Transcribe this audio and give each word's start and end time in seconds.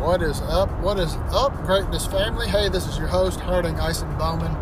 What 0.00 0.20
is 0.20 0.40
up? 0.40 0.68
What 0.80 0.98
is 0.98 1.14
up, 1.30 1.54
Greatness 1.64 2.06
family? 2.08 2.48
Hey, 2.48 2.68
this 2.68 2.88
is 2.88 2.98
your 2.98 3.06
host, 3.06 3.38
Harding 3.38 3.76
Ison 3.78 4.12
Bowman. 4.18 4.52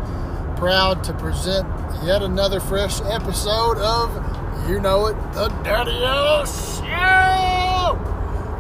Proud 0.57 1.02
to 1.05 1.14
present 1.14 1.66
yet 2.05 2.23
another 2.23 2.61
fresh 2.61 3.00
episode 3.00 3.79
of 3.79 4.68
You 4.68 4.80
Know 4.80 5.07
It, 5.07 5.14
the 5.32 5.48
Daddio 5.64 6.45
Show! 6.77 7.96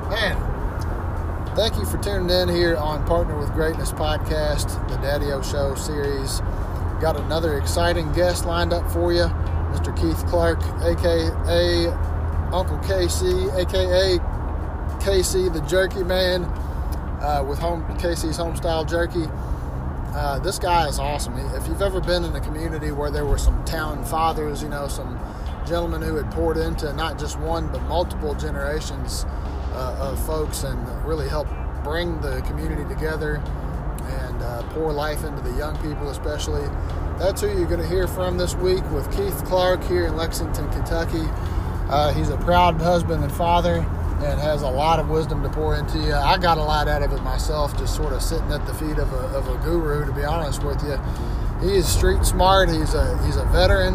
Man, 0.08 1.54
thank 1.54 1.76
you 1.76 1.84
for 1.84 1.98
tuning 1.98 2.30
in 2.30 2.48
here 2.48 2.78
on 2.78 3.04
Partner 3.04 3.36
with 3.36 3.52
Greatness 3.52 3.92
podcast, 3.92 4.88
the 4.88 4.96
Daddio 5.06 5.44
Show 5.44 5.74
series. 5.74 6.40
Got 7.02 7.20
another 7.20 7.58
exciting 7.58 8.10
guest 8.14 8.46
lined 8.46 8.72
up 8.72 8.90
for 8.90 9.12
you, 9.12 9.24
Mr. 9.74 9.94
Keith 9.94 10.24
Clark, 10.28 10.62
aka 10.82 12.17
Uncle 12.52 12.78
KC, 12.78 13.54
aka 13.58 14.18
KC 15.00 15.52
the 15.52 15.60
Jerky 15.62 16.02
Man 16.02 16.44
uh, 16.44 17.44
with 17.46 17.58
home 17.58 17.84
KC's 17.98 18.38
Homestyle 18.38 18.88
Jerky. 18.88 19.26
Uh, 20.14 20.38
this 20.38 20.58
guy 20.58 20.88
is 20.88 20.98
awesome. 20.98 21.36
If 21.54 21.68
you've 21.68 21.82
ever 21.82 22.00
been 22.00 22.24
in 22.24 22.34
a 22.34 22.40
community 22.40 22.90
where 22.90 23.10
there 23.10 23.26
were 23.26 23.38
some 23.38 23.62
town 23.64 24.04
fathers, 24.04 24.62
you 24.62 24.68
know, 24.68 24.88
some 24.88 25.18
gentlemen 25.66 26.00
who 26.00 26.16
had 26.16 26.30
poured 26.30 26.56
into 26.56 26.90
not 26.94 27.18
just 27.18 27.38
one 27.38 27.68
but 27.70 27.82
multiple 27.82 28.34
generations 28.34 29.26
uh, 29.72 29.96
of 30.00 30.26
folks 30.26 30.64
and 30.64 31.04
really 31.04 31.28
helped 31.28 31.52
bring 31.84 32.18
the 32.22 32.40
community 32.42 32.84
together 32.92 33.36
and 34.08 34.42
uh, 34.42 34.62
pour 34.70 34.92
life 34.92 35.22
into 35.24 35.42
the 35.42 35.52
young 35.58 35.76
people, 35.82 36.08
especially. 36.08 36.66
That's 37.18 37.42
who 37.42 37.48
you're 37.48 37.66
going 37.66 37.80
to 37.82 37.88
hear 37.88 38.06
from 38.06 38.38
this 38.38 38.54
week 38.54 38.88
with 38.90 39.10
Keith 39.14 39.44
Clark 39.44 39.82
here 39.84 40.06
in 40.06 40.16
Lexington, 40.16 40.70
Kentucky. 40.70 41.26
Uh, 41.88 42.12
he's 42.12 42.28
a 42.28 42.36
proud 42.38 42.80
husband 42.80 43.24
and 43.24 43.32
father 43.32 43.76
and 44.20 44.40
has 44.40 44.62
a 44.62 44.68
lot 44.68 44.98
of 44.98 45.08
wisdom 45.08 45.42
to 45.42 45.48
pour 45.48 45.76
into 45.76 45.98
you. 45.98 46.12
I 46.12 46.38
got 46.38 46.58
a 46.58 46.62
lot 46.62 46.88
out 46.88 47.02
of 47.02 47.12
it 47.12 47.22
myself, 47.22 47.76
just 47.78 47.94
sort 47.94 48.12
of 48.12 48.20
sitting 48.20 48.50
at 48.52 48.66
the 48.66 48.74
feet 48.74 48.98
of 48.98 49.12
a, 49.12 49.26
of 49.36 49.48
a 49.48 49.56
guru, 49.64 50.04
to 50.04 50.12
be 50.12 50.24
honest 50.24 50.64
with 50.64 50.82
you. 50.82 50.98
He 51.60 51.76
is 51.76 51.88
street 51.88 52.24
smart. 52.24 52.68
He's 52.68 52.94
a 52.94 53.24
he's 53.24 53.36
a 53.36 53.44
veteran. 53.46 53.94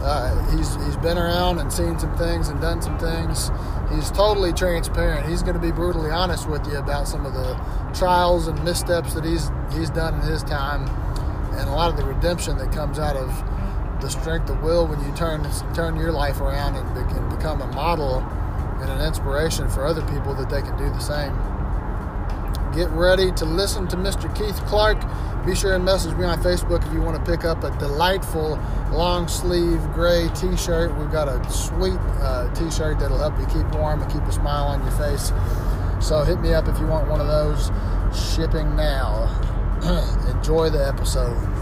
Uh, 0.00 0.56
he's 0.56 0.76
he's 0.84 0.96
been 0.98 1.18
around 1.18 1.58
and 1.58 1.72
seen 1.72 1.98
some 1.98 2.16
things 2.16 2.48
and 2.48 2.60
done 2.60 2.80
some 2.80 2.98
things. 2.98 3.50
He's 3.92 4.10
totally 4.10 4.52
transparent. 4.52 5.26
He's 5.28 5.42
going 5.42 5.54
to 5.54 5.60
be 5.60 5.72
brutally 5.72 6.10
honest 6.10 6.48
with 6.48 6.66
you 6.66 6.76
about 6.76 7.08
some 7.08 7.26
of 7.26 7.34
the 7.34 7.54
trials 7.94 8.46
and 8.46 8.62
missteps 8.64 9.14
that 9.14 9.24
he's 9.24 9.50
he's 9.72 9.90
done 9.90 10.14
in 10.14 10.20
his 10.20 10.42
time, 10.44 10.88
and 11.58 11.68
a 11.68 11.72
lot 11.72 11.90
of 11.90 11.96
the 11.96 12.04
redemption 12.04 12.58
that 12.58 12.72
comes 12.72 12.98
out 12.98 13.16
of 13.16 13.28
the 14.00 14.08
strength 14.08 14.48
of 14.50 14.62
will 14.62 14.86
when 14.86 15.00
you 15.04 15.12
turn 15.14 15.46
turn 15.74 15.96
your 15.96 16.12
life 16.12 16.40
around 16.40 16.76
and 16.76 16.94
be, 16.94 17.36
become 17.36 17.60
a 17.60 17.66
model 17.68 18.18
and 18.80 18.90
an 18.90 19.00
inspiration 19.00 19.68
for 19.68 19.84
other 19.84 20.02
people 20.12 20.34
that 20.34 20.48
they 20.48 20.62
can 20.62 20.76
do 20.76 20.88
the 20.90 21.00
same. 21.00 21.34
Get 22.74 22.90
ready 22.90 23.32
to 23.32 23.44
listen 23.44 23.88
to 23.88 23.96
Mr. 23.96 24.32
Keith 24.36 24.56
Clark. 24.66 24.98
Be 25.44 25.54
sure 25.54 25.74
and 25.74 25.84
message 25.84 26.14
me 26.16 26.24
on 26.24 26.40
Facebook 26.42 26.86
if 26.86 26.92
you 26.92 27.00
want 27.00 27.16
to 27.16 27.30
pick 27.30 27.44
up 27.44 27.64
a 27.64 27.76
delightful 27.78 28.58
long 28.92 29.26
sleeve 29.26 29.82
gray 29.92 30.28
t 30.34 30.56
shirt. 30.56 30.94
We've 30.96 31.10
got 31.10 31.28
a 31.28 31.42
sweet 31.50 31.98
uh, 32.20 32.52
t 32.54 32.70
shirt 32.70 32.98
that'll 32.98 33.18
help 33.18 33.38
you 33.38 33.46
keep 33.46 33.66
warm 33.74 34.02
and 34.02 34.12
keep 34.12 34.22
a 34.22 34.32
smile 34.32 34.66
on 34.66 34.82
your 34.82 34.92
face. 34.92 35.32
So 36.06 36.22
hit 36.22 36.40
me 36.40 36.52
up 36.52 36.68
if 36.68 36.78
you 36.78 36.86
want 36.86 37.08
one 37.08 37.20
of 37.20 37.26
those. 37.26 37.70
Shipping 38.34 38.76
now. 38.76 39.26
Enjoy 40.36 40.70
the 40.70 40.86
episode. 40.86 41.57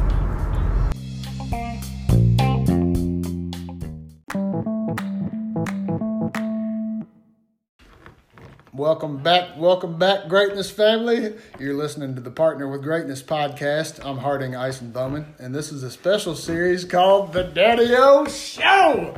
Welcome 8.77 9.23
back, 9.23 9.57
welcome 9.57 9.99
back, 9.99 10.29
Greatness 10.29 10.71
family. 10.71 11.33
You're 11.59 11.73
listening 11.73 12.15
to 12.15 12.21
the 12.21 12.31
Partner 12.31 12.69
with 12.69 12.83
Greatness 12.83 13.23
podcast. 13.23 14.05
I'm 14.05 14.19
Harding 14.19 14.53
Ison 14.53 14.91
Bowman, 14.91 15.35
and 15.39 15.55
this 15.55 15.73
is 15.73 15.83
a 15.83 15.91
special 15.91 16.35
series 16.35 16.85
called 16.85 17.33
The 17.33 17.45
Daddio 17.45 18.29
Show. 18.29 19.15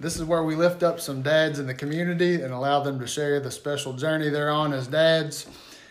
This 0.00 0.16
is 0.16 0.24
where 0.24 0.42
we 0.42 0.56
lift 0.56 0.82
up 0.82 1.00
some 1.00 1.20
dads 1.20 1.58
in 1.58 1.66
the 1.66 1.74
community 1.74 2.40
and 2.40 2.54
allow 2.54 2.80
them 2.82 2.98
to 2.98 3.06
share 3.06 3.40
the 3.40 3.50
special 3.50 3.92
journey 3.92 4.30
they're 4.30 4.50
on 4.50 4.72
as 4.72 4.86
dads. 4.86 5.48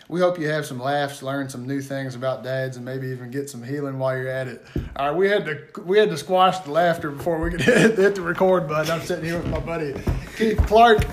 We 0.08 0.20
hope 0.20 0.40
you 0.40 0.50
have 0.50 0.66
some 0.66 0.80
laughs, 0.80 1.22
learn 1.22 1.50
some 1.50 1.68
new 1.68 1.82
things 1.82 2.16
about 2.16 2.44
dads, 2.44 2.78
and 2.78 2.86
maybe 2.86 3.10
even 3.10 3.30
get 3.30 3.48
some 3.48 3.62
healing 3.62 4.00
while 4.00 4.18
you're 4.18 4.28
at 4.28 4.48
it. 4.48 4.66
All 4.96 5.10
right, 5.10 5.16
we 5.16 5.30
had 5.30 5.46
to 5.46 5.82
we 5.84 6.00
had 6.00 6.10
to 6.10 6.18
squash 6.18 6.58
the 6.62 6.72
laughter 6.72 7.12
before 7.12 7.40
we 7.40 7.52
could 7.52 7.62
hit 7.62 8.16
the 8.16 8.22
record 8.24 8.68
button. 8.68 8.92
I'm 8.92 9.06
sitting 9.06 9.26
here 9.26 9.38
with 9.38 9.52
my 9.52 9.60
buddy 9.60 9.94
Keith 10.36 10.58
Clark 10.66 11.06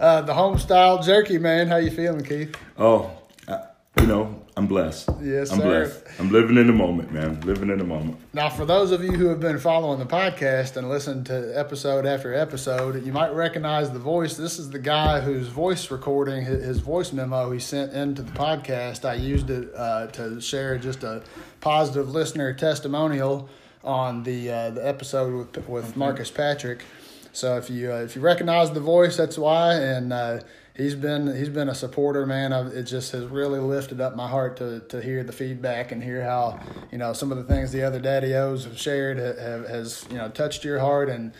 uh, 0.00 0.22
the 0.22 0.34
home 0.34 0.58
style 0.58 1.02
jerky, 1.02 1.38
man. 1.38 1.68
How 1.68 1.76
you 1.76 1.90
feeling, 1.90 2.24
Keith? 2.24 2.56
Oh, 2.78 3.10
uh, 3.46 3.58
you 4.00 4.06
know, 4.06 4.42
I'm 4.56 4.66
blessed. 4.66 5.08
Yes, 5.22 5.52
I'm 5.52 5.60
sir. 5.60 5.84
blessed. 5.84 6.04
I'm 6.20 6.30
living 6.30 6.56
in 6.56 6.66
the 6.66 6.72
moment, 6.72 7.12
man. 7.12 7.40
Living 7.42 7.70
in 7.70 7.78
the 7.78 7.84
moment. 7.84 8.18
Now, 8.32 8.48
for 8.48 8.64
those 8.64 8.90
of 8.90 9.04
you 9.04 9.12
who 9.12 9.26
have 9.28 9.40
been 9.40 9.58
following 9.58 9.98
the 9.98 10.06
podcast 10.06 10.76
and 10.76 10.88
listened 10.88 11.26
to 11.26 11.52
episode 11.58 12.06
after 12.06 12.34
episode, 12.34 13.04
you 13.06 13.12
might 13.12 13.32
recognize 13.32 13.90
the 13.92 13.98
voice. 13.98 14.36
This 14.36 14.58
is 14.58 14.70
the 14.70 14.78
guy 14.78 15.20
whose 15.20 15.48
voice 15.48 15.90
recording, 15.90 16.44
his 16.44 16.78
voice 16.80 17.12
memo 17.12 17.50
he 17.52 17.58
sent 17.58 17.92
into 17.92 18.22
the 18.22 18.32
podcast. 18.32 19.04
I 19.04 19.14
used 19.14 19.50
it 19.50 19.70
uh, 19.76 20.08
to 20.08 20.40
share 20.40 20.78
just 20.78 21.04
a 21.04 21.22
positive 21.60 22.10
listener 22.10 22.52
testimonial 22.52 23.48
on 23.84 24.24
the 24.24 24.50
uh, 24.50 24.70
the 24.70 24.86
episode 24.86 25.54
with 25.54 25.68
with 25.68 25.96
Marcus 25.96 26.30
Patrick. 26.30 26.84
So 27.32 27.56
if 27.56 27.70
you 27.70 27.92
uh, 27.92 27.96
if 27.96 28.16
you 28.16 28.22
recognize 28.22 28.72
the 28.72 28.80
voice, 28.80 29.16
that's 29.16 29.38
why. 29.38 29.74
And 29.74 30.12
uh, 30.12 30.40
he's 30.78 30.94
been 30.94 31.34
he's 31.36 31.48
been 31.48 31.68
a 31.68 31.74
supporter, 31.74 32.24
man. 32.24 32.52
I've, 32.52 32.68
it 32.68 32.84
just 32.84 33.12
has 33.12 33.24
really 33.24 33.58
lifted 33.58 34.00
up 34.00 34.16
my 34.16 34.28
heart 34.28 34.56
to 34.58 34.80
to 34.88 35.02
hear 35.02 35.22
the 35.22 35.32
feedback 35.32 35.92
and 35.92 36.02
hear 36.02 36.22
how 36.22 36.58
you 36.90 36.98
know 36.98 37.12
some 37.12 37.30
of 37.30 37.38
the 37.38 37.44
things 37.44 37.72
the 37.72 37.82
other 37.82 38.00
daddy 38.00 38.34
O's 38.34 38.64
have 38.64 38.78
shared 38.78 39.18
have, 39.18 39.68
has 39.68 40.06
you 40.10 40.16
know 40.16 40.28
touched 40.28 40.64
your 40.64 40.78
heart 40.78 41.10
and 41.10 41.32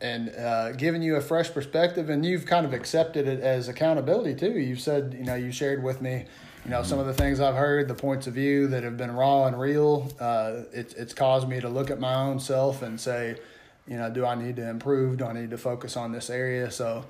and 0.00 0.30
uh, 0.30 0.72
given 0.72 1.02
you 1.02 1.16
a 1.16 1.20
fresh 1.20 1.52
perspective. 1.52 2.08
And 2.08 2.24
you've 2.24 2.46
kind 2.46 2.64
of 2.64 2.72
accepted 2.72 3.28
it 3.28 3.40
as 3.40 3.68
accountability 3.68 4.34
too. 4.34 4.58
You've 4.58 4.80
said 4.80 5.14
you 5.18 5.24
know 5.24 5.34
you 5.34 5.52
shared 5.52 5.82
with 5.82 6.00
me. 6.00 6.24
You 6.64 6.70
know 6.70 6.82
some 6.82 6.98
of 6.98 7.04
the 7.04 7.12
things 7.12 7.40
I've 7.40 7.56
heard, 7.56 7.88
the 7.88 7.94
points 7.94 8.26
of 8.26 8.32
view 8.34 8.68
that 8.68 8.84
have 8.84 8.96
been 8.96 9.10
raw 9.14 9.44
and 9.44 9.60
real. 9.60 10.10
Uh, 10.18 10.62
it's 10.72 10.94
it's 10.94 11.12
caused 11.12 11.46
me 11.46 11.60
to 11.60 11.68
look 11.68 11.90
at 11.90 12.00
my 12.00 12.14
own 12.14 12.40
self 12.40 12.80
and 12.80 12.98
say, 12.98 13.36
you 13.86 13.96
know, 13.96 14.10
do 14.10 14.24
I 14.24 14.34
need 14.34 14.56
to 14.56 14.68
improve? 14.68 15.18
Do 15.18 15.26
I 15.26 15.32
need 15.32 15.50
to 15.50 15.58
focus 15.58 15.96
on 15.96 16.12
this 16.12 16.30
area? 16.30 16.70
So 16.70 17.04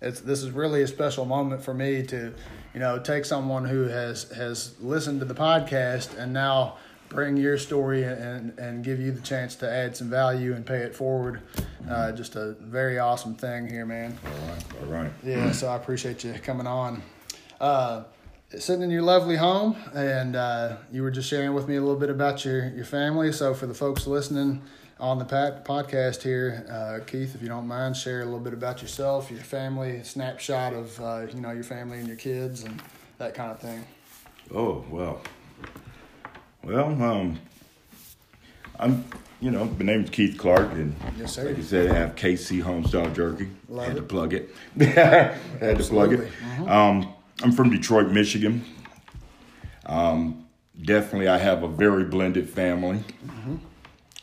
it's 0.00 0.20
this 0.20 0.42
is 0.42 0.50
really 0.50 0.82
a 0.82 0.86
special 0.86 1.24
moment 1.24 1.62
for 1.62 1.72
me 1.72 2.02
to, 2.04 2.34
you 2.74 2.80
know, 2.80 2.98
take 2.98 3.24
someone 3.24 3.64
who 3.64 3.84
has 3.84 4.24
has 4.32 4.74
listened 4.80 5.20
to 5.20 5.26
the 5.26 5.34
podcast 5.34 6.16
and 6.18 6.32
now 6.32 6.76
bring 7.08 7.36
your 7.36 7.56
story 7.56 8.02
and 8.02 8.58
and 8.58 8.84
give 8.84 9.00
you 9.00 9.12
the 9.12 9.20
chance 9.20 9.54
to 9.56 9.70
add 9.70 9.96
some 9.96 10.10
value 10.10 10.54
and 10.54 10.66
pay 10.66 10.78
it 10.78 10.94
forward. 10.94 11.40
Uh, 11.88 12.10
just 12.12 12.34
a 12.34 12.56
very 12.60 12.98
awesome 12.98 13.34
thing 13.34 13.68
here, 13.68 13.86
man. 13.86 14.18
All 14.24 14.48
right, 14.48 14.64
all 14.80 15.02
right. 15.02 15.12
Yeah, 15.24 15.52
so 15.52 15.68
I 15.68 15.76
appreciate 15.76 16.24
you 16.24 16.32
coming 16.34 16.66
on. 16.66 17.02
Uh, 17.60 18.02
sitting 18.58 18.82
in 18.82 18.90
your 18.90 19.02
lovely 19.02 19.36
home, 19.36 19.76
and 19.94 20.34
uh, 20.34 20.76
you 20.92 21.02
were 21.02 21.10
just 21.12 21.28
sharing 21.28 21.54
with 21.54 21.68
me 21.68 21.76
a 21.76 21.80
little 21.80 21.98
bit 21.98 22.10
about 22.10 22.44
your 22.44 22.68
your 22.70 22.84
family. 22.84 23.30
So 23.32 23.54
for 23.54 23.66
the 23.66 23.74
folks 23.74 24.08
listening 24.08 24.62
on 24.98 25.18
the 25.18 25.24
podcast 25.24 26.22
here, 26.22 26.66
uh, 26.70 27.04
Keith, 27.04 27.34
if 27.34 27.42
you 27.42 27.48
don't 27.48 27.66
mind, 27.66 27.96
share 27.96 28.22
a 28.22 28.24
little 28.24 28.40
bit 28.40 28.52
about 28.54 28.80
yourself, 28.82 29.30
your 29.30 29.40
family, 29.40 30.02
snapshot 30.02 30.72
of 30.72 31.00
uh, 31.00 31.26
you 31.34 31.40
know 31.40 31.50
your 31.52 31.64
family 31.64 31.98
and 31.98 32.06
your 32.08 32.16
kids 32.16 32.64
and 32.64 32.82
that 33.18 33.34
kind 33.34 33.50
of 33.50 33.58
thing. 33.60 33.84
Oh 34.54 34.84
well, 34.90 35.20
well, 36.62 36.86
um, 37.02 37.38
I'm 38.78 39.04
you 39.40 39.50
know 39.50 39.66
the 39.66 39.84
name's 39.84 40.08
Keith 40.10 40.38
Clark, 40.38 40.72
and 40.72 40.94
Yes, 41.18 41.34
sir. 41.34 41.44
like 41.44 41.56
you 41.58 41.62
said, 41.62 41.90
I 41.90 41.94
have 41.94 42.14
KC 42.16 42.62
Homestyle 42.62 43.14
Jerky. 43.14 43.50
Love 43.68 43.86
had 43.88 43.96
to 43.96 44.02
plug 44.02 44.32
it. 44.34 44.50
had 44.78 45.34
to 45.60 45.84
plug 45.84 46.12
Absolutely. 46.14 46.26
it. 46.26 46.68
Um, 46.68 47.12
I'm 47.42 47.52
from 47.52 47.68
Detroit, 47.70 48.10
Michigan. 48.12 48.64
Um, 49.84 50.46
definitely, 50.82 51.28
I 51.28 51.36
have 51.38 51.62
a 51.62 51.68
very 51.68 52.04
blended 52.04 52.48
family, 52.48 53.00
Mm-hmm. 53.26 53.56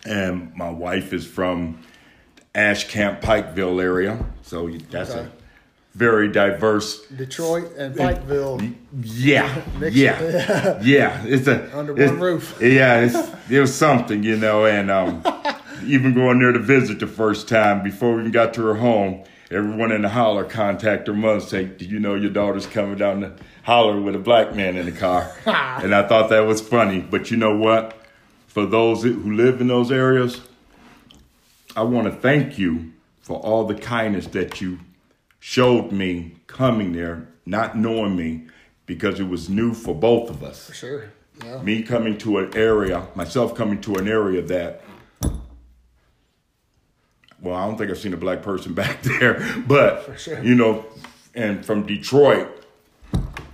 And 0.06 0.54
my 0.56 0.70
wife 0.70 1.14
is 1.14 1.26
from 1.26 1.80
Ashcamp, 2.56 3.22
Pikeville 3.22 3.82
area, 3.82 4.24
so 4.42 4.70
that's 4.92 5.12
Okay. 5.12 5.22
a 5.22 5.32
very 5.98 6.28
diverse 6.28 7.06
Detroit 7.08 7.72
and 7.78 7.96
Pikeville. 7.96 8.74
yeah, 9.02 9.62
yeah, 9.92 10.80
yeah. 10.84 11.24
It's 11.26 11.48
a 11.48 11.76
Under 11.78 11.94
it's- 11.94 12.10
one 12.12 12.20
roof. 12.20 12.58
Yeah, 12.62 13.00
it's 13.02 13.18
it 13.50 13.60
was 13.60 13.74
something, 13.74 14.24
you 14.24 14.36
know. 14.38 14.66
And 14.66 14.92
um, 14.92 15.24
even 15.86 16.14
going 16.14 16.40
there 16.40 16.52
to 16.52 16.60
visit 16.60 17.00
the 17.00 17.08
first 17.08 17.48
time, 17.48 17.82
before 17.82 18.14
we 18.16 18.20
even 18.22 18.32
got 18.32 18.54
to 18.56 18.62
her 18.66 18.76
home, 18.76 19.24
everyone 19.50 19.92
in 19.92 20.02
the 20.04 20.10
holler 20.10 20.44
contact 20.44 21.08
her 21.08 21.14
mother, 21.14 21.40
say, 21.40 21.64
"Do 21.66 21.86
you 21.86 22.00
know 22.00 22.14
your 22.16 22.32
daughter's 22.32 22.66
coming 22.68 22.98
down 22.98 23.22
the 23.22 23.32
holler 23.64 24.00
with 24.02 24.16
a 24.16 24.20
black 24.20 24.54
man 24.54 24.76
in 24.78 24.86
the 24.86 24.92
car?" 24.92 25.32
and 25.46 25.96
I 25.96 26.08
thought 26.08 26.30
that 26.30 26.42
was 26.42 26.60
funny. 26.62 27.00
But 27.00 27.32
you 27.32 27.38
know 27.38 27.56
what? 27.58 27.98
For 28.54 28.68
those 28.68 29.02
who 29.02 29.34
live 29.34 29.62
in 29.62 29.68
those 29.68 29.92
areas, 29.92 30.40
I 31.76 31.82
want 31.82 32.06
to 32.06 32.14
thank 32.14 32.60
you 32.60 32.92
for 33.20 33.40
all 33.40 33.66
the 33.66 33.74
kindness 33.74 34.28
that 34.28 34.62
you 34.62 34.78
showed 35.40 35.92
me 35.92 36.36
coming 36.46 36.94
there, 36.94 37.28
not 37.48 37.76
knowing 37.76 38.16
me, 38.16 38.46
because 38.86 39.20
it 39.20 39.28
was 39.28 39.50
new 39.50 39.74
for 39.74 39.96
both 39.96 40.30
of 40.30 40.44
us. 40.44 40.68
For 40.68 40.74
sure. 40.76 41.12
Yeah. 41.44 41.64
Me 41.64 41.82
coming 41.82 42.16
to 42.20 42.38
an 42.38 42.56
area, 42.56 43.08
myself 43.16 43.56
coming 43.56 43.82
to 43.82 43.96
an 43.96 44.08
area 44.08 44.44
that, 44.44 44.84
well, 47.42 47.56
I 47.56 47.66
don't 47.66 47.76
think 47.76 47.90
I've 47.90 47.98
seen 47.98 48.14
a 48.14 48.18
black 48.18 48.44
person 48.44 48.74
back 48.76 49.02
there, 49.02 49.44
but, 49.66 50.20
sure. 50.20 50.44
you 50.44 50.54
know, 50.54 50.86
and 51.34 51.66
from 51.66 51.88
Detroit, 51.88 52.50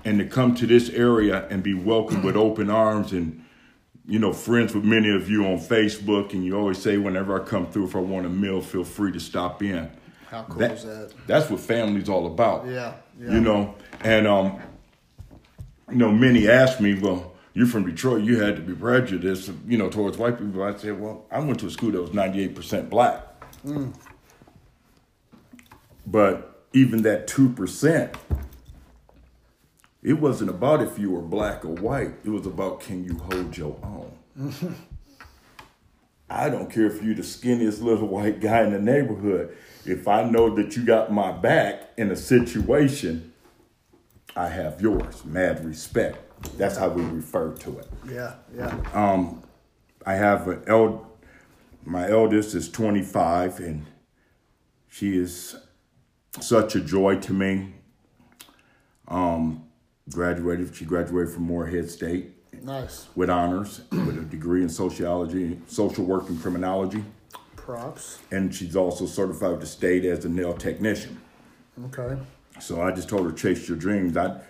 and 0.03 0.19
to 0.19 0.25
come 0.25 0.55
to 0.55 0.67
this 0.67 0.89
area 0.89 1.47
and 1.49 1.63
be 1.63 1.73
welcomed 1.73 2.25
with 2.25 2.35
open 2.35 2.69
arms 2.69 3.13
and, 3.13 3.45
you 4.09 4.17
know, 4.17 4.33
friends 4.33 4.73
with 4.73 4.83
many 4.83 5.09
of 5.09 5.29
you 5.29 5.45
on 5.45 5.59
Facebook, 5.59 6.33
and 6.33 6.43
you 6.43 6.57
always 6.57 6.79
say, 6.79 6.97
whenever 6.97 7.39
I 7.39 7.45
come 7.45 7.67
through, 7.67 7.85
if 7.85 7.95
I 7.95 7.99
want 7.99 8.25
a 8.25 8.29
meal, 8.29 8.59
feel 8.59 8.83
free 8.83 9.11
to 9.11 9.19
stop 9.19 9.61
in. 9.61 9.89
How 10.27 10.43
cool 10.43 10.63
is 10.63 10.83
that? 10.83 11.13
That's 11.27 11.49
what 11.49 11.59
family's 11.59 12.09
all 12.09 12.25
about. 12.25 12.65
Yeah, 12.65 12.95
yeah. 13.19 13.33
You 13.33 13.39
know, 13.39 13.75
and 14.01 14.25
um, 14.25 14.59
you 15.89 15.97
know, 15.97 16.11
many 16.11 16.49
ask 16.49 16.81
me, 16.81 16.95
well, 16.95 17.33
you're 17.53 17.67
from 17.67 17.85
Detroit, 17.85 18.23
you 18.23 18.39
had 18.39 18.55
to 18.55 18.63
be 18.63 18.73
prejudiced, 18.73 19.51
you 19.67 19.77
know, 19.77 19.89
towards 19.89 20.17
white 20.17 20.39
people. 20.39 20.63
I 20.63 20.75
said, 20.75 20.99
well, 20.99 21.25
I 21.31 21.39
went 21.39 21.59
to 21.59 21.67
a 21.67 21.71
school 21.71 21.91
that 21.91 22.01
was 22.01 22.11
98% 22.11 22.89
black. 22.89 23.23
Mm. 23.65 23.93
But 26.07 26.63
even 26.73 27.03
that 27.03 27.27
2%, 27.27 28.15
it 30.01 30.13
wasn't 30.13 30.49
about 30.49 30.81
if 30.81 30.97
you 30.97 31.11
were 31.11 31.21
black 31.21 31.65
or 31.65 31.73
white. 31.75 32.13
It 32.23 32.29
was 32.29 32.45
about 32.45 32.79
can 32.81 33.03
you 33.03 33.17
hold 33.17 33.57
your 33.57 33.77
own. 33.83 34.75
I 36.29 36.49
don't 36.49 36.71
care 36.71 36.85
if 36.85 37.01
you're 37.01 37.15
the 37.15 37.23
skinniest 37.23 37.81
little 37.81 38.07
white 38.07 38.39
guy 38.39 38.63
in 38.63 38.71
the 38.71 38.79
neighborhood. 38.79 39.57
If 39.85 40.07
I 40.07 40.23
know 40.23 40.53
that 40.55 40.75
you 40.77 40.85
got 40.85 41.11
my 41.11 41.31
back 41.31 41.89
in 41.97 42.11
a 42.11 42.15
situation, 42.15 43.33
I 44.35 44.47
have 44.47 44.79
yours. 44.79 45.25
Mad 45.25 45.65
respect. 45.65 46.17
That's 46.57 46.77
how 46.77 46.89
we 46.89 47.01
refer 47.01 47.53
to 47.53 47.79
it. 47.79 47.87
Yeah, 48.07 48.35
yeah. 48.55 48.79
Um, 48.93 49.43
I 50.05 50.13
have 50.13 50.47
an 50.47 50.63
eld. 50.67 51.05
My 51.83 52.09
eldest 52.09 52.53
is 52.53 52.69
25, 52.69 53.59
and 53.59 53.85
she 54.87 55.17
is 55.17 55.55
such 56.39 56.75
a 56.75 56.79
joy 56.79 57.19
to 57.21 57.33
me. 57.33 57.73
Um, 59.07 59.68
graduated. 60.11 60.75
She 60.75 60.85
graduated 60.85 61.33
from 61.33 61.43
Morehead 61.43 61.89
State 61.89 62.33
nice. 62.63 63.07
with 63.15 63.29
honors, 63.29 63.81
with 63.91 64.17
a 64.17 64.21
degree 64.21 64.61
in 64.61 64.69
sociology, 64.69 65.59
social 65.67 66.05
work, 66.05 66.29
and 66.29 66.41
criminology, 66.41 67.03
Props. 67.55 68.19
and 68.31 68.53
she's 68.53 68.75
also 68.75 69.05
certified 69.05 69.51
with 69.51 69.61
the 69.61 69.67
state 69.67 70.05
as 70.05 70.25
a 70.25 70.29
nail 70.29 70.53
technician. 70.53 71.19
Okay. 71.85 72.19
So 72.59 72.81
I 72.81 72.91
just 72.91 73.07
told 73.07 73.25
her, 73.25 73.31
chase 73.31 73.67
your 73.67 73.77
dreams. 73.77 74.17
I, 74.17 74.41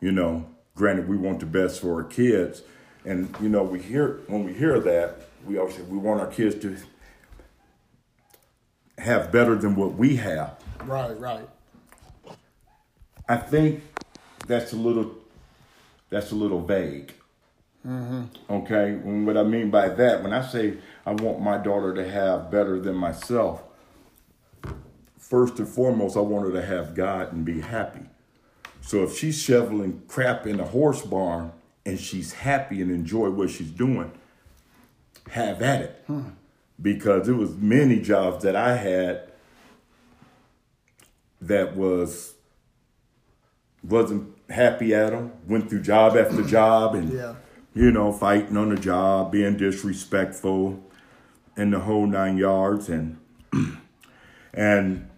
you 0.00 0.12
know, 0.12 0.46
granted, 0.76 1.08
we 1.08 1.16
want 1.16 1.40
the 1.40 1.46
best 1.46 1.80
for 1.80 1.94
our 1.94 2.04
kids, 2.04 2.62
and 3.04 3.34
you 3.40 3.48
know, 3.48 3.62
we 3.62 3.80
hear 3.80 4.20
when 4.28 4.44
we 4.44 4.52
hear 4.52 4.78
that, 4.80 5.28
we 5.46 5.58
obviously 5.58 5.84
we 5.84 5.98
want 5.98 6.20
our 6.20 6.28
kids 6.28 6.60
to 6.62 6.76
have 8.98 9.32
better 9.32 9.54
than 9.54 9.74
what 9.74 9.94
we 9.94 10.16
have. 10.16 10.56
Right, 10.84 11.18
right. 11.18 11.48
I 13.28 13.36
think 13.36 13.82
that's 14.48 14.72
a 14.72 14.76
little 14.76 15.14
that's 16.10 16.32
a 16.32 16.34
little 16.34 16.60
vague. 16.60 17.12
Mm-hmm. 17.86 18.24
Okay, 18.50 18.90
and 18.90 19.26
what 19.26 19.36
I 19.36 19.44
mean 19.44 19.70
by 19.70 19.88
that, 19.88 20.22
when 20.22 20.32
I 20.32 20.44
say 20.44 20.78
I 21.06 21.12
want 21.12 21.40
my 21.40 21.58
daughter 21.58 21.94
to 21.94 22.10
have 22.10 22.50
better 22.50 22.80
than 22.80 22.96
myself, 22.96 23.62
first 25.16 25.58
and 25.58 25.68
foremost, 25.68 26.16
I 26.16 26.20
want 26.20 26.46
her 26.46 26.52
to 26.52 26.66
have 26.66 26.94
God 26.94 27.32
and 27.32 27.44
be 27.44 27.60
happy. 27.60 28.06
So 28.80 29.04
if 29.04 29.16
she's 29.16 29.40
shoveling 29.40 30.02
crap 30.08 30.46
in 30.46 30.58
a 30.58 30.64
horse 30.64 31.02
barn 31.02 31.52
and 31.84 32.00
she's 32.00 32.32
happy 32.32 32.80
and 32.80 32.90
enjoy 32.90 33.30
what 33.30 33.50
she's 33.50 33.70
doing, 33.70 34.10
have 35.30 35.62
at 35.62 35.82
it. 35.82 36.02
Hmm. 36.06 36.30
Because 36.80 37.28
it 37.28 37.34
was 37.34 37.54
many 37.56 38.00
jobs 38.00 38.44
that 38.44 38.56
I 38.56 38.76
had 38.76 39.30
that 41.40 41.76
was 41.76 42.34
wasn't 43.82 44.37
happy 44.50 44.94
at 44.94 45.10
them. 45.10 45.32
Went 45.46 45.68
through 45.70 45.82
job 45.82 46.16
after 46.16 46.42
job 46.42 46.94
and 46.94 47.12
Yeah. 47.12 47.34
you 47.74 47.90
know 47.90 48.12
fighting 48.12 48.56
on 48.56 48.70
the 48.70 48.76
job, 48.80 49.32
being 49.32 49.56
disrespectful, 49.56 50.82
and 51.56 51.72
the 51.72 51.80
whole 51.80 52.06
nine 52.06 52.36
yards. 52.38 52.88
And 52.88 53.18
and 54.54 55.08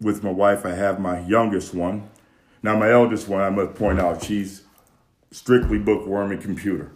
with 0.00 0.22
my 0.22 0.30
wife, 0.30 0.64
I 0.64 0.70
have 0.74 1.00
my 1.00 1.20
youngest 1.20 1.74
one. 1.74 2.08
Now 2.62 2.76
my 2.76 2.90
eldest 2.90 3.28
one, 3.28 3.40
I 3.40 3.50
must 3.50 3.74
point 3.74 4.00
out, 4.00 4.22
she's 4.24 4.62
strictly 5.30 5.78
bookworm 5.78 6.30
and 6.32 6.40
computer. 6.40 6.90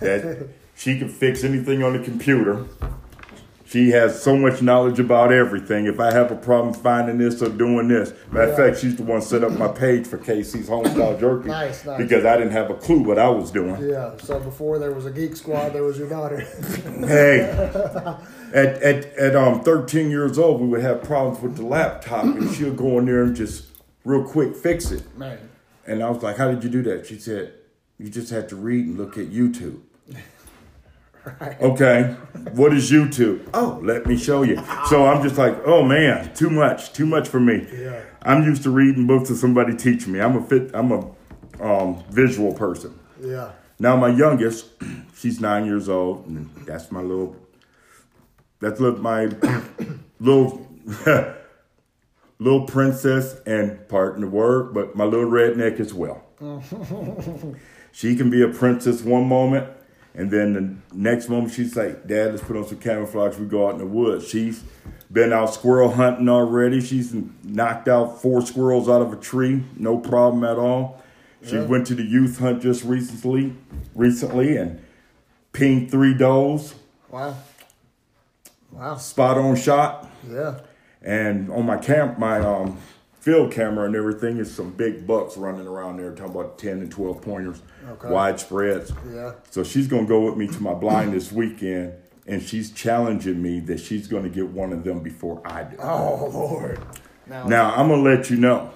That 0.00 0.48
she 0.74 0.98
can 0.98 1.08
fix 1.08 1.44
anything 1.44 1.82
on 1.82 1.92
the 1.96 2.02
computer. 2.04 2.66
She 3.70 3.90
has 3.90 4.20
so 4.20 4.36
much 4.36 4.62
knowledge 4.62 4.98
about 4.98 5.32
everything. 5.32 5.86
If 5.86 6.00
I 6.00 6.12
have 6.12 6.32
a 6.32 6.34
problem 6.34 6.74
finding 6.74 7.18
this 7.18 7.40
or 7.40 7.48
doing 7.50 7.86
this, 7.86 8.12
matter 8.32 8.50
of 8.52 8.58
Yeah. 8.58 8.66
fact, 8.66 8.78
she's 8.80 8.96
the 8.96 9.04
one 9.04 9.22
set 9.22 9.44
up 9.44 9.52
my 9.56 9.68
page 9.68 10.08
for 10.08 10.18
KC's 10.18 10.68
Homestyle 10.68 11.20
Jerky 11.20 11.46
Nice, 11.46 11.86
nice. 11.86 11.96
because 11.98 12.24
I 12.24 12.36
didn't 12.36 12.50
have 12.50 12.68
a 12.70 12.74
clue 12.74 12.98
what 12.98 13.16
I 13.20 13.28
was 13.28 13.52
doing. 13.52 13.80
Yeah. 13.80 14.10
So 14.24 14.40
before 14.40 14.80
there 14.80 14.90
was 14.90 15.06
a 15.06 15.10
geek 15.12 15.36
squad, 15.36 15.68
there 15.72 15.84
was 15.84 15.98
your 15.98 16.08
daughter. 16.08 16.40
Hey, 17.06 17.40
at, 18.52 18.82
at, 18.82 19.04
at 19.16 19.36
um 19.36 19.60
13 19.62 20.10
years 20.10 20.36
old, 20.36 20.60
we 20.60 20.66
would 20.66 20.82
have 20.82 21.04
problems 21.04 21.40
with 21.40 21.56
the 21.56 21.62
laptop, 21.64 22.24
and 22.24 22.50
she'll 22.52 22.74
go 22.74 22.98
in 22.98 23.06
there 23.06 23.22
and 23.22 23.36
just 23.36 23.66
real 24.04 24.24
quick 24.24 24.56
fix 24.56 24.90
it. 24.90 25.02
Man. 25.16 25.38
And 25.86 26.02
I 26.02 26.10
was 26.10 26.22
like, 26.24 26.36
"How 26.38 26.50
did 26.50 26.64
you 26.64 26.70
do 26.70 26.82
that?" 26.82 27.06
She 27.06 27.18
said, 27.18 27.52
"You 27.98 28.08
just 28.10 28.30
had 28.30 28.48
to 28.48 28.56
read 28.56 28.86
and 28.86 28.98
look 28.98 29.16
at 29.16 29.26
YouTube." 29.30 29.78
Okay, 31.60 32.16
what 32.52 32.72
is 32.72 32.90
YouTube? 32.90 33.48
Oh, 33.52 33.80
let 33.82 34.06
me 34.06 34.16
show 34.16 34.42
you. 34.42 34.56
So 34.88 35.06
I'm 35.06 35.22
just 35.22 35.36
like, 35.36 35.56
oh 35.66 35.82
man, 35.82 36.34
too 36.34 36.50
much, 36.50 36.92
too 36.92 37.06
much 37.06 37.28
for 37.28 37.40
me. 37.40 37.66
Yeah. 37.72 38.02
I'm 38.22 38.42
used 38.42 38.62
to 38.62 38.70
reading 38.70 39.06
books 39.06 39.28
and 39.28 39.38
somebody 39.38 39.76
teaching 39.76 40.12
me. 40.12 40.20
I'm 40.20 40.36
a 40.36 40.42
fit. 40.42 40.70
I'm 40.74 40.92
a 40.92 41.10
um, 41.60 42.02
visual 42.10 42.54
person. 42.54 42.98
Yeah. 43.20 43.52
Now 43.78 43.96
my 43.96 44.08
youngest, 44.08 44.66
she's 45.14 45.40
nine 45.40 45.66
years 45.66 45.88
old, 45.88 46.26
and 46.26 46.50
that's 46.66 46.90
my 46.90 47.00
little. 47.00 47.36
That's 48.60 48.80
little, 48.80 49.00
my 49.00 49.30
little 50.20 50.66
little 52.40 52.66
princess 52.66 53.38
and 53.46 53.86
pardon 53.88 54.22
the 54.22 54.26
word, 54.26 54.74
but 54.74 54.96
my 54.96 55.04
little 55.04 55.30
redneck 55.30 55.78
as 55.78 55.94
well. 55.94 56.24
she 57.92 58.16
can 58.16 58.30
be 58.30 58.42
a 58.42 58.48
princess 58.48 59.02
one 59.02 59.26
moment, 59.26 59.68
and 60.14 60.30
then 60.30 60.52
the 60.54 60.96
next 60.96 61.28
moment 61.28 61.52
she's 61.52 61.76
like, 61.76 62.06
"Dad, 62.06 62.32
let's 62.32 62.42
put 62.42 62.56
on 62.56 62.66
some 62.66 62.78
camouflage. 62.78 63.36
We 63.38 63.46
go 63.46 63.66
out 63.68 63.72
in 63.74 63.78
the 63.78 63.86
woods." 63.86 64.26
She's 64.28 64.62
been 65.12 65.32
out 65.32 65.52
squirrel 65.54 65.90
hunting 65.92 66.28
already. 66.28 66.80
She's 66.80 67.14
knocked 67.44 67.88
out 67.88 68.20
four 68.22 68.42
squirrels 68.42 68.88
out 68.88 69.02
of 69.02 69.12
a 69.12 69.16
tree, 69.16 69.64
no 69.76 69.98
problem 69.98 70.44
at 70.44 70.56
all. 70.58 71.02
She 71.42 71.56
Yeah. 71.56 71.64
went 71.64 71.86
to 71.88 71.94
the 71.94 72.02
youth 72.04 72.38
hunt 72.38 72.62
just 72.62 72.84
recently, 72.84 73.56
recently, 73.94 74.56
and 74.56 74.78
pinged 75.52 75.90
three 75.90 76.14
does, 76.14 76.74
Wow. 77.10 77.34
Wow. 78.70 78.96
spot 78.96 79.36
on 79.38 79.56
shot. 79.56 80.08
Yeah. 80.30 80.60
And 81.02 81.50
on 81.50 81.64
my 81.66 81.76
camp, 81.78 82.18
my 82.18 82.38
um, 82.40 82.76
field 83.20 83.52
camera 83.52 83.86
and 83.86 83.94
everything 83.94 84.38
is 84.38 84.52
some 84.52 84.70
big 84.72 85.06
bucks 85.06 85.36
running 85.36 85.66
around 85.66 85.98
there, 85.98 86.10
talking 86.14 86.32
about 86.34 86.58
ten 86.58 86.78
and 86.80 86.90
twelve 86.90 87.20
pointers, 87.22 87.62
Okay. 87.92 88.08
wide 88.08 88.40
spreads. 88.40 88.92
Yeah. 89.12 89.32
So 89.50 89.62
she's 89.62 89.86
gonna 89.86 90.06
go 90.06 90.20
with 90.24 90.36
me 90.36 90.46
to 90.48 90.62
my 90.62 90.74
blind 90.74 91.12
this 91.12 91.30
weekend, 91.30 91.92
and 92.26 92.42
she's 92.42 92.70
challenging 92.70 93.40
me 93.42 93.60
that 93.60 93.78
she's 93.80 94.06
gonna 94.08 94.28
get 94.30 94.48
one 94.48 94.72
of 94.72 94.84
them 94.84 95.00
before 95.00 95.40
I 95.44 95.64
do. 95.64 95.76
Oh 95.82 96.30
Lord. 96.32 96.80
Now. 97.26 97.46
Now 97.46 97.74
I'm 97.74 97.88
gonna 97.88 98.02
let 98.02 98.30
you 98.30 98.36
know. 98.36 98.70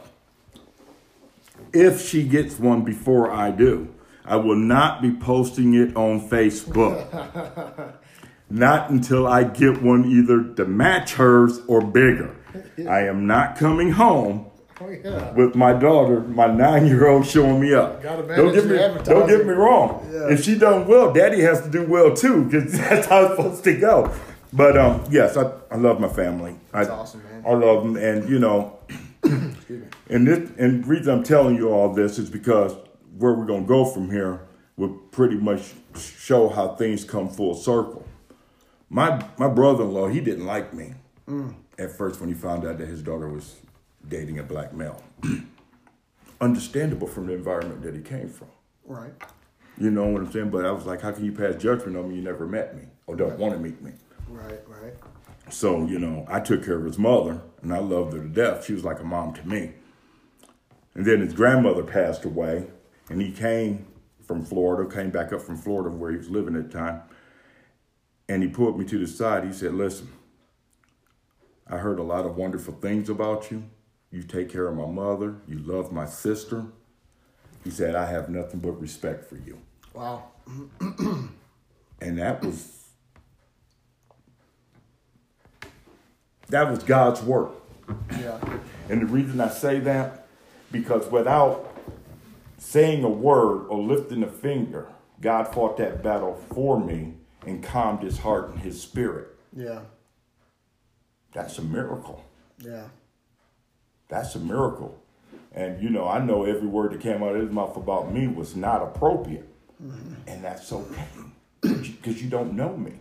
If 1.72 2.00
she 2.00 2.22
gets 2.24 2.58
one 2.58 2.82
before 2.82 3.30
I 3.32 3.50
do, 3.50 3.88
I 4.24 4.36
will 4.36 4.56
not 4.56 5.02
be 5.02 5.10
posting 5.12 5.74
it 5.74 5.96
on 5.96 6.28
Facebook. 6.28 7.94
not 8.50 8.90
until 8.90 9.26
I 9.26 9.44
get 9.44 9.82
one 9.82 10.04
either 10.04 10.44
to 10.54 10.64
match 10.66 11.14
hers 11.14 11.60
or 11.66 11.80
bigger. 11.80 12.36
I 12.88 13.00
am 13.06 13.26
not 13.26 13.56
coming 13.56 13.90
home 13.92 14.46
Oh 14.80 14.88
yeah. 14.90 15.32
with 15.34 15.54
my 15.54 15.73
daughter, 15.73 16.20
my 16.20 16.46
nine-year-old, 16.49 17.26
showing 17.26 17.61
me 17.61 17.73
up. 17.75 18.02
Don't 18.02 18.52
get 18.52 18.66
me, 18.66 18.76
don't 19.04 19.28
get 19.28 19.46
me 19.46 19.52
wrong. 19.52 20.08
Yeah. 20.12 20.30
If 20.32 20.42
she 20.44 20.58
done 20.58 20.87
well, 20.88 21.12
Daddy 21.12 21.40
has 21.42 21.62
to 21.62 21.70
do 21.70 21.84
well 21.87 22.14
too, 22.14 22.44
because 22.44 22.73
that's 22.78 23.06
how 23.06 23.25
it's 23.26 23.37
supposed 23.37 23.64
to 23.64 23.76
go. 23.78 24.12
But 24.52 24.76
um, 24.76 25.04
yes, 25.11 25.37
I, 25.37 25.52
I 25.70 25.76
love 25.76 26.00
my 26.00 26.08
family. 26.08 26.56
That's 26.73 26.88
I, 26.88 26.92
awesome, 26.92 27.23
man. 27.23 27.44
I 27.46 27.52
love 27.54 27.84
them, 27.84 27.96
and 27.96 28.28
you 28.28 28.38
know, 28.40 28.78
and 29.23 30.26
this 30.26 30.50
and 30.58 30.84
the 30.84 30.88
reason 30.88 31.12
I'm 31.14 31.23
telling 31.25 31.56
you 31.56 31.70
all 31.70 31.92
this 31.92 32.18
is 32.18 32.28
because 32.30 32.75
where 33.18 33.32
we're 33.32 33.46
gonna 33.46 33.66
go 33.66 33.84
from 33.84 34.11
here 34.11 34.40
will 34.76 34.90
pretty 35.12 35.37
much 35.37 35.73
show 35.96 36.49
how 36.49 36.75
things 36.75 37.04
come 37.04 37.28
full 37.28 37.54
circle. 37.54 38.04
My 38.90 39.25
my 39.38 39.49
brother-in-law, 39.49 40.08
he 40.08 40.20
didn't 40.20 40.46
like 40.46 40.75
me 40.75 40.94
Mm. 41.28 41.54
At 41.78 41.93
first 41.93 42.21
when 42.21 42.28
he 42.28 42.35
found 42.35 42.66
out 42.66 42.78
that 42.78 42.88
his 42.88 43.02
daughter 43.02 43.28
was 43.28 43.57
dating 44.09 44.38
a 44.38 44.43
black 44.43 44.73
male. 44.73 45.02
Understandable 46.40 47.07
from 47.07 47.26
the 47.26 47.33
environment 47.33 47.83
that 47.83 47.95
he 47.95 48.02
came 48.02 48.28
from. 48.28 48.49
Right. 48.85 49.12
You 49.78 49.90
know 49.90 50.04
what 50.07 50.23
I'm 50.23 50.31
saying? 50.31 50.50
But 50.50 50.64
I 50.64 50.71
was 50.71 50.87
like, 50.87 51.00
how 51.00 51.12
can 51.12 51.25
you 51.25 51.33
pass 51.33 51.57
judgment 51.57 51.97
on 51.97 52.09
me? 52.09 52.16
You 52.16 52.23
never 52.23 52.47
met 52.47 52.76
me 52.76 52.83
or 53.07 53.16
don't 53.16 53.38
want 53.38 53.54
to 53.54 53.61
meet 53.61 53.81
me. 53.83 53.93
Right. 54.28 54.61
Right. 54.69 54.95
So, 55.50 55.87
you 55.87 55.99
know, 55.99 56.25
I 56.28 56.40
took 56.40 56.64
care 56.64 56.78
of 56.78 56.85
his 56.85 56.99
mother 56.99 57.40
and 57.62 57.73
I 57.73 57.78
loved 57.78 58.14
her 58.14 58.21
to 58.21 58.28
death. 58.28 58.64
She 58.64 58.73
was 58.73 58.85
like 58.85 59.00
a 59.00 59.04
mom 59.04 59.35
to 59.35 59.47
me. 59.47 59.73
And 60.95 61.04
then 61.04 61.21
his 61.21 61.33
grandmother 61.33 61.83
passed 61.83 62.25
away 62.25 62.66
and 63.11 63.21
he 63.21 63.33
came 63.33 63.87
from 64.26 64.45
Florida, 64.45 64.90
came 64.93 65.11
back 65.11 65.33
up 65.33 65.43
from 65.43 65.57
Florida 65.57 65.95
where 65.95 66.11
he 66.11 66.16
was 66.16 66.31
living 66.31 66.57
at 66.57 66.71
the 66.71 66.78
time. 66.78 67.02
And 68.28 68.43
he 68.43 68.49
pulled 68.49 68.78
me 68.78 68.87
to 68.87 68.99
the 68.99 69.07
side. 69.07 69.45
He 69.45 69.52
said, 69.52 69.75
Listen, 69.75 70.09
I 71.68 71.78
heard 71.78 71.99
a 71.99 72.02
lot 72.02 72.26
of 72.26 72.37
wonderful 72.37 72.75
things 72.75 73.09
about 73.09 73.50
you. 73.50 73.64
You 74.11 74.23
take 74.23 74.50
care 74.50 74.68
of 74.68 74.76
my 74.76 74.87
mother, 74.87 75.37
you 75.49 75.59
love 75.59 75.92
my 75.92 76.06
sister. 76.06 76.66
He 77.64 77.71
said, 77.71 77.94
I 77.94 78.06
have 78.06 78.28
nothing 78.28 78.61
but 78.61 78.80
respect 78.80 79.25
for 79.25 79.37
you. 79.37 79.59
Wow. 79.94 80.25
And 82.00 82.18
that 82.18 82.44
was 82.44 82.85
that 86.49 86.71
was 86.71 86.83
God's 86.83 87.23
work. 87.23 87.52
Yeah. 88.11 88.38
And 88.90 89.00
the 89.00 89.06
reason 89.06 89.40
I 89.40 89.49
say 89.49 89.80
that, 89.80 90.26
because 90.71 91.11
without 91.11 91.75
saying 92.59 93.04
a 93.04 93.09
word 93.09 93.66
or 93.68 93.78
lifting 93.83 94.23
a 94.23 94.28
finger, 94.28 94.88
God 95.21 95.44
fought 95.54 95.78
that 95.78 96.02
battle 96.02 96.38
for 96.52 96.78
me 96.78 97.14
and 97.47 97.62
calmed 97.62 98.02
his 98.02 98.18
heart 98.18 98.50
and 98.50 98.61
his 98.61 98.80
spirit. 98.83 99.28
Yeah. 99.56 99.80
That's 101.35 101.59
a 101.59 101.62
miracle. 101.62 102.25
Yeah. 102.59 102.87
That's 104.09 104.35
a 104.37 104.38
miracle. 104.38 104.99
And 105.53 105.83
you 105.83 105.91
know, 105.91 106.09
I 106.09 106.21
know 106.21 106.45
every 106.45 106.67
word 106.67 106.93
that 106.93 107.00
came 107.00 107.23
out 107.23 107.35
of 107.35 107.43
his 107.43 107.50
mouth 107.50 107.76
about 107.76 108.12
me 108.12 108.26
was 108.29 108.57
not 108.57 108.83
appropriate. 108.83 109.49
And 110.26 110.43
that's 110.43 110.73
okay. 110.73 111.07
Because 111.61 112.23
you 112.23 112.31
don't 112.31 112.55
know 112.55 112.76
me. 112.76 112.93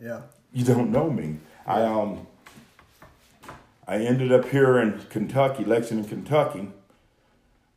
Yeah. 0.00 0.22
You 0.52 0.64
don't 0.64 0.90
know 0.90 1.08
me. 1.10 1.38
I 1.66 1.82
um 1.82 2.26
I 3.86 3.96
ended 3.96 4.32
up 4.32 4.48
here 4.48 4.78
in 4.78 4.98
Kentucky, 5.10 5.64
Lexington, 5.64 6.08
Kentucky. 6.08 6.68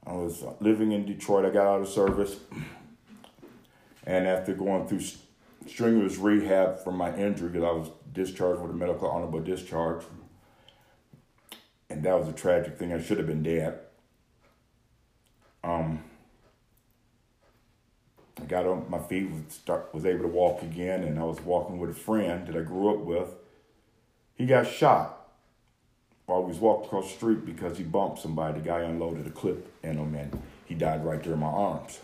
I 0.05 0.13
was 0.13 0.43
living 0.61 0.93
in 0.93 1.05
Detroit. 1.05 1.45
I 1.45 1.49
got 1.49 1.67
out 1.67 1.81
of 1.81 1.89
service. 1.89 2.37
And 4.05 4.25
after 4.25 4.53
going 4.53 4.87
through 4.87 5.01
st- 5.01 5.21
strenuous 5.67 6.17
rehab 6.17 6.81
from 6.81 6.95
my 6.95 7.13
injury, 7.15 7.49
because 7.49 7.65
I 7.65 7.71
was 7.71 7.89
discharged 8.17 8.61
with 8.61 8.71
a 8.71 8.73
medical 8.73 9.07
honorable 9.07 9.39
discharge, 9.39 10.03
and 11.89 12.03
that 12.03 12.19
was 12.19 12.27
a 12.27 12.33
tragic 12.33 12.77
thing. 12.77 12.91
I 12.91 13.01
should 13.01 13.17
have 13.19 13.27
been 13.27 13.43
dead. 13.43 13.79
Um, 15.63 16.03
I 18.41 18.45
got 18.45 18.65
on 18.65 18.89
my 18.89 18.99
feet, 18.99 19.29
was, 19.93 20.05
able 20.05 20.23
to 20.23 20.27
walk 20.27 20.61
again, 20.63 21.03
and 21.03 21.19
I 21.19 21.23
was 21.23 21.39
walking 21.41 21.79
with 21.79 21.91
a 21.91 21.93
friend 21.93 22.47
that 22.47 22.55
I 22.55 22.61
grew 22.61 22.89
up 22.89 22.99
with. 22.99 23.29
He 24.35 24.45
got 24.45 24.67
shot 24.67 25.29
while 26.25 26.43
we 26.43 26.49
was 26.49 26.59
walking 26.59 26.85
across 26.85 27.09
the 27.09 27.17
street 27.17 27.45
because 27.45 27.77
he 27.77 27.83
bumped 27.83 28.19
somebody. 28.19 28.59
The 28.59 28.65
guy 28.65 28.81
unloaded 28.81 29.27
a 29.27 29.31
clip 29.31 29.71
in 29.83 29.97
him, 29.97 30.15
and 30.15 30.41
he 30.65 30.75
died 30.75 31.05
right 31.05 31.23
there 31.23 31.33
in 31.33 31.39
my 31.39 31.47
arms. 31.47 31.99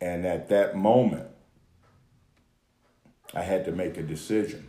And 0.00 0.24
at 0.26 0.48
that 0.48 0.76
moment, 0.76 1.27
I 3.34 3.42
had 3.42 3.64
to 3.66 3.72
make 3.72 3.96
a 3.96 4.02
decision. 4.02 4.68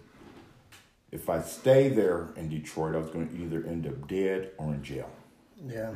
If 1.11 1.29
I 1.29 1.41
stay 1.41 1.89
there 1.89 2.27
in 2.35 2.49
Detroit, 2.49 2.95
I 2.95 2.99
was 2.99 3.09
going 3.09 3.29
to 3.29 3.41
either 3.41 3.65
end 3.65 3.87
up 3.87 4.07
dead 4.07 4.51
or 4.57 4.73
in 4.73 4.83
jail. 4.83 5.09
Yeah. 5.65 5.95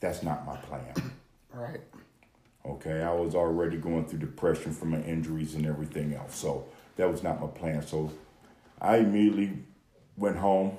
That's 0.00 0.22
not 0.22 0.44
my 0.44 0.56
plan. 0.56 0.92
Right. 1.52 1.80
Okay, 2.66 3.02
I 3.02 3.12
was 3.12 3.34
already 3.34 3.76
going 3.76 4.06
through 4.06 4.18
depression 4.18 4.72
from 4.72 4.90
my 4.90 5.00
injuries 5.02 5.54
and 5.54 5.66
everything 5.66 6.14
else. 6.14 6.36
So 6.36 6.66
that 6.96 7.10
was 7.10 7.22
not 7.22 7.40
my 7.40 7.46
plan. 7.46 7.86
So 7.86 8.12
I 8.80 8.98
immediately 8.98 9.52
went 10.16 10.36
home 10.36 10.76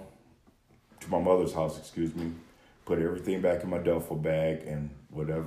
to 1.00 1.10
my 1.10 1.20
mother's 1.20 1.54
house, 1.54 1.78
excuse 1.78 2.14
me, 2.16 2.32
put 2.86 3.00
everything 3.00 3.42
back 3.42 3.64
in 3.64 3.70
my 3.70 3.78
duffel 3.78 4.16
bag 4.16 4.64
and 4.68 4.90
whatever 5.10 5.46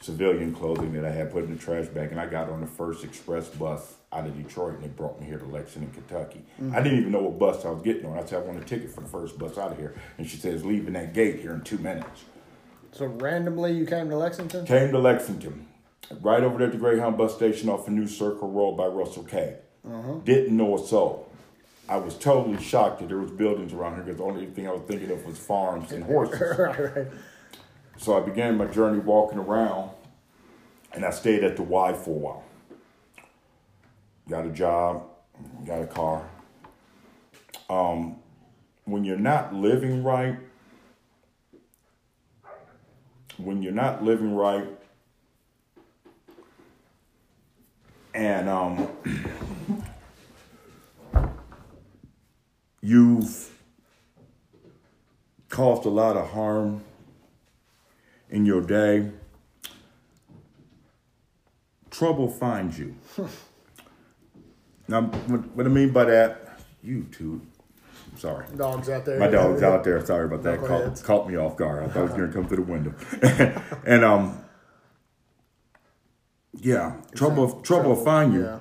civilian 0.00 0.54
clothing 0.54 0.92
that 0.92 1.04
I 1.04 1.10
had 1.10 1.32
put 1.32 1.44
in 1.44 1.52
the 1.52 1.62
trash 1.62 1.86
bag. 1.86 2.10
And 2.10 2.20
I 2.20 2.26
got 2.26 2.48
on 2.48 2.60
the 2.60 2.66
first 2.66 3.04
express 3.04 3.48
bus 3.48 3.94
out 4.12 4.26
of 4.26 4.36
Detroit 4.36 4.74
and 4.74 4.84
they 4.84 4.88
brought 4.88 5.20
me 5.20 5.26
here 5.26 5.38
to 5.38 5.44
Lexington, 5.44 5.92
Kentucky. 5.92 6.42
Mm-hmm. 6.60 6.74
I 6.74 6.82
didn't 6.82 7.00
even 7.00 7.12
know 7.12 7.22
what 7.22 7.38
bus 7.38 7.64
I 7.64 7.70
was 7.70 7.82
getting 7.82 8.06
on. 8.06 8.18
I 8.18 8.24
said, 8.24 8.42
I 8.42 8.46
want 8.46 8.62
a 8.62 8.64
ticket 8.64 8.90
for 8.90 9.00
the 9.00 9.08
first 9.08 9.38
bus 9.38 9.58
out 9.58 9.72
of 9.72 9.78
here. 9.78 9.94
And 10.16 10.28
she 10.28 10.36
says, 10.36 10.64
leaving 10.64 10.94
that 10.94 11.14
gate 11.14 11.40
here 11.40 11.52
in 11.52 11.62
two 11.62 11.78
minutes. 11.78 12.24
So 12.92 13.06
randomly 13.06 13.72
you 13.72 13.86
came 13.86 14.08
to 14.08 14.16
Lexington? 14.16 14.66
Came 14.66 14.92
to 14.92 14.98
Lexington, 14.98 15.66
right 16.20 16.42
over 16.42 16.58
there 16.58 16.68
at 16.68 16.72
the 16.72 16.78
Greyhound 16.78 17.18
bus 17.18 17.34
station 17.34 17.68
off 17.68 17.86
of 17.86 17.92
New 17.92 18.08
Circle 18.08 18.50
Road 18.50 18.76
by 18.76 18.86
Russell 18.86 19.24
Cave. 19.24 19.56
Uh-huh. 19.86 20.14
Didn't 20.24 20.56
know 20.56 20.76
a 20.76 20.86
soul. 20.86 21.30
I 21.88 21.96
was 21.96 22.16
totally 22.16 22.62
shocked 22.62 23.00
that 23.00 23.08
there 23.08 23.18
was 23.18 23.30
buildings 23.30 23.72
around 23.72 23.94
here 23.94 24.04
because 24.04 24.18
the 24.18 24.24
only 24.24 24.46
thing 24.46 24.68
I 24.68 24.72
was 24.72 24.82
thinking 24.82 25.10
of 25.10 25.24
was 25.24 25.38
farms 25.38 25.92
and 25.92 26.04
horses. 26.04 26.40
right, 26.58 26.96
right. 26.96 27.06
So 27.98 28.16
I 28.16 28.20
began 28.20 28.56
my 28.56 28.66
journey 28.66 29.00
walking 29.00 29.38
around, 29.38 29.90
and 30.92 31.04
I 31.04 31.10
stayed 31.10 31.42
at 31.42 31.56
the 31.56 31.62
Y 31.62 31.92
for 31.92 32.10
a 32.10 32.12
while. 32.12 32.44
Got 34.28 34.46
a 34.46 34.50
job, 34.50 35.02
got 35.66 35.82
a 35.82 35.86
car. 35.86 36.30
Um, 37.68 38.16
when 38.84 39.04
you're 39.04 39.16
not 39.18 39.52
living 39.52 40.04
right, 40.04 40.38
when 43.36 43.62
you're 43.62 43.72
not 43.72 44.04
living 44.04 44.34
right, 44.34 44.68
and 48.14 48.48
um, 48.48 48.88
you've 52.80 53.50
caused 55.48 55.84
a 55.84 55.90
lot 55.90 56.16
of 56.16 56.30
harm 56.30 56.84
in 58.30 58.44
your 58.44 58.60
day, 58.60 59.10
trouble 61.90 62.28
finds 62.28 62.78
you. 62.78 62.94
now, 64.88 65.02
what, 65.02 65.56
what 65.56 65.66
I 65.66 65.68
mean 65.68 65.90
by 65.90 66.04
that, 66.04 66.60
you 66.82 67.04
two, 67.10 67.40
sorry. 68.16 68.46
Dogs 68.56 68.88
out 68.88 69.04
there. 69.04 69.18
My 69.18 69.28
dog's 69.28 69.62
out 69.62 69.84
there. 69.84 70.04
Sorry 70.04 70.26
about 70.26 70.42
that. 70.44 70.60
Caught, 70.64 71.02
caught 71.02 71.28
me 71.28 71.36
off 71.36 71.56
guard. 71.56 71.84
I 71.84 71.88
thought 71.88 72.00
it 72.00 72.02
was 72.02 72.12
gonna 72.12 72.32
come 72.32 72.46
through 72.46 72.64
the 72.64 72.70
window. 72.70 72.94
and 73.86 74.04
um, 74.04 74.44
yeah, 76.60 76.96
trouble, 77.14 77.60
trouble, 77.62 77.90
will 77.90 78.04
find 78.04 78.32
you. 78.32 78.44
Yeah. 78.44 78.58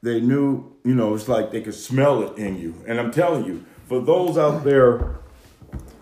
They 0.00 0.20
knew, 0.20 0.76
you 0.84 0.94
know, 0.94 1.14
it's 1.14 1.28
like 1.28 1.50
they 1.50 1.60
could 1.60 1.74
smell 1.74 2.22
it 2.22 2.38
in 2.38 2.56
you. 2.56 2.84
And 2.86 3.00
I'm 3.00 3.10
telling 3.10 3.44
you, 3.44 3.64
for 3.86 4.00
those 4.00 4.38
out 4.38 4.62
there 4.62 5.18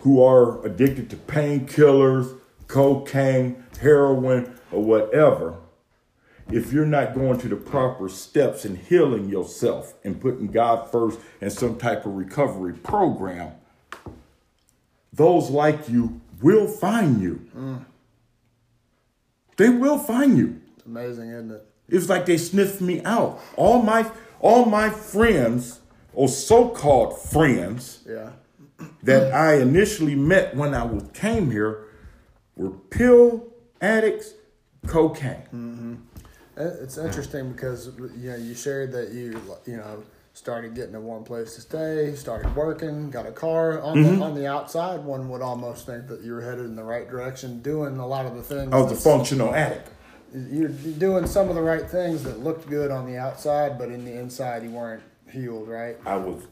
who 0.07 0.23
are 0.23 0.65
addicted 0.65 1.11
to 1.11 1.17
painkillers, 1.17 2.39
cocaine, 2.69 3.65
heroin, 3.81 4.57
or 4.71 4.81
whatever, 4.81 5.57
if 6.49 6.73
you're 6.73 6.87
not 6.87 7.13
going 7.13 7.37
to 7.37 7.49
the 7.49 7.57
proper 7.57 8.09
steps 8.09 8.65
in 8.65 8.77
healing 8.77 9.29
yourself 9.29 9.95
and 10.05 10.21
putting 10.21 10.47
God 10.47 10.93
first 10.93 11.19
and 11.41 11.53
some 11.53 11.77
type 11.77 12.07
of 12.07 12.13
recovery 12.13 12.73
program, 12.73 13.55
those 15.13 15.51
like 15.51 15.89
you 15.89 16.21
will 16.41 16.69
find 16.69 17.21
you. 17.21 17.49
Mm. 17.57 17.85
They 19.57 19.71
will 19.71 19.99
find 19.99 20.39
you. 20.39 20.61
It's 20.77 20.87
amazing, 20.87 21.31
isn't 21.31 21.51
it? 21.51 21.67
It's 21.89 22.09
like 22.09 22.27
they 22.27 22.39
sniffed 22.39 22.81
me 22.81 23.03
out. 23.03 23.41
All 23.57 23.83
my 23.83 24.09
all 24.39 24.67
my 24.67 24.89
friends 24.89 25.81
or 26.15 26.29
so-called 26.29 27.19
friends 27.19 28.05
Yeah. 28.09 28.31
That 29.03 29.33
I 29.33 29.55
initially 29.57 30.15
met 30.15 30.55
when 30.57 30.75
I 30.75 30.85
was, 30.85 31.05
came 31.15 31.51
here 31.51 31.85
were 32.57 32.71
pill 32.71 33.47
addicts, 33.81 34.35
cocaine. 34.87 36.03
It- 36.57 36.79
It's 36.83 36.97
interesting 36.99 37.53
because 37.53 37.91
you 38.17 38.31
know 38.31 38.37
you 38.37 38.55
shared 38.55 38.93
that 38.93 39.13
you 39.13 39.41
you 39.67 39.77
know 39.77 40.03
started 40.33 40.75
getting 40.75 40.95
a 40.95 41.01
warm 41.01 41.25
place 41.25 41.55
to 41.55 41.61
stay, 41.63 42.15
started 42.15 42.55
working, 42.55 43.11
got 43.11 43.27
a 43.27 43.33
car. 43.33 43.81
On 43.81 43.97
Mm-hmm. 43.97 44.19
the 44.19 44.25
on 44.25 44.35
the 44.35 44.47
outside, 44.47 45.03
one 45.05 45.29
would 45.31 45.43
almost 45.43 45.87
think 45.87 46.09
that 46.09 46.23
you 46.23 46.33
were 46.33 46.43
headed 46.43 46.65
in 46.67 46.77
the 46.77 46.85
right 46.85 47.09
direction, 47.09 47.61
doing 47.63 47.99
a 47.99 48.07
lot 48.07 48.27
of 48.27 48.35
the 48.35 48.43
things. 48.43 48.71
Was 48.71 48.93
a 48.93 48.97
functional 48.97 49.55
addict. 49.55 49.89
You're 50.35 50.69
doing 50.69 51.27
some 51.27 51.49
of 51.49 51.55
the 51.55 51.63
right 51.63 51.89
things 51.89 52.23
that 52.25 52.41
looked 52.41 52.69
good 52.69 52.91
on 52.91 53.07
the 53.07 53.17
outside, 53.17 53.79
but 53.79 53.89
in 53.91 54.05
the 54.05 54.13
inside 54.19 54.63
you 54.63 54.71
weren't 54.71 55.03
healed, 55.31 55.69
right? 55.69 55.97
I 56.05 56.17
was 56.17 56.43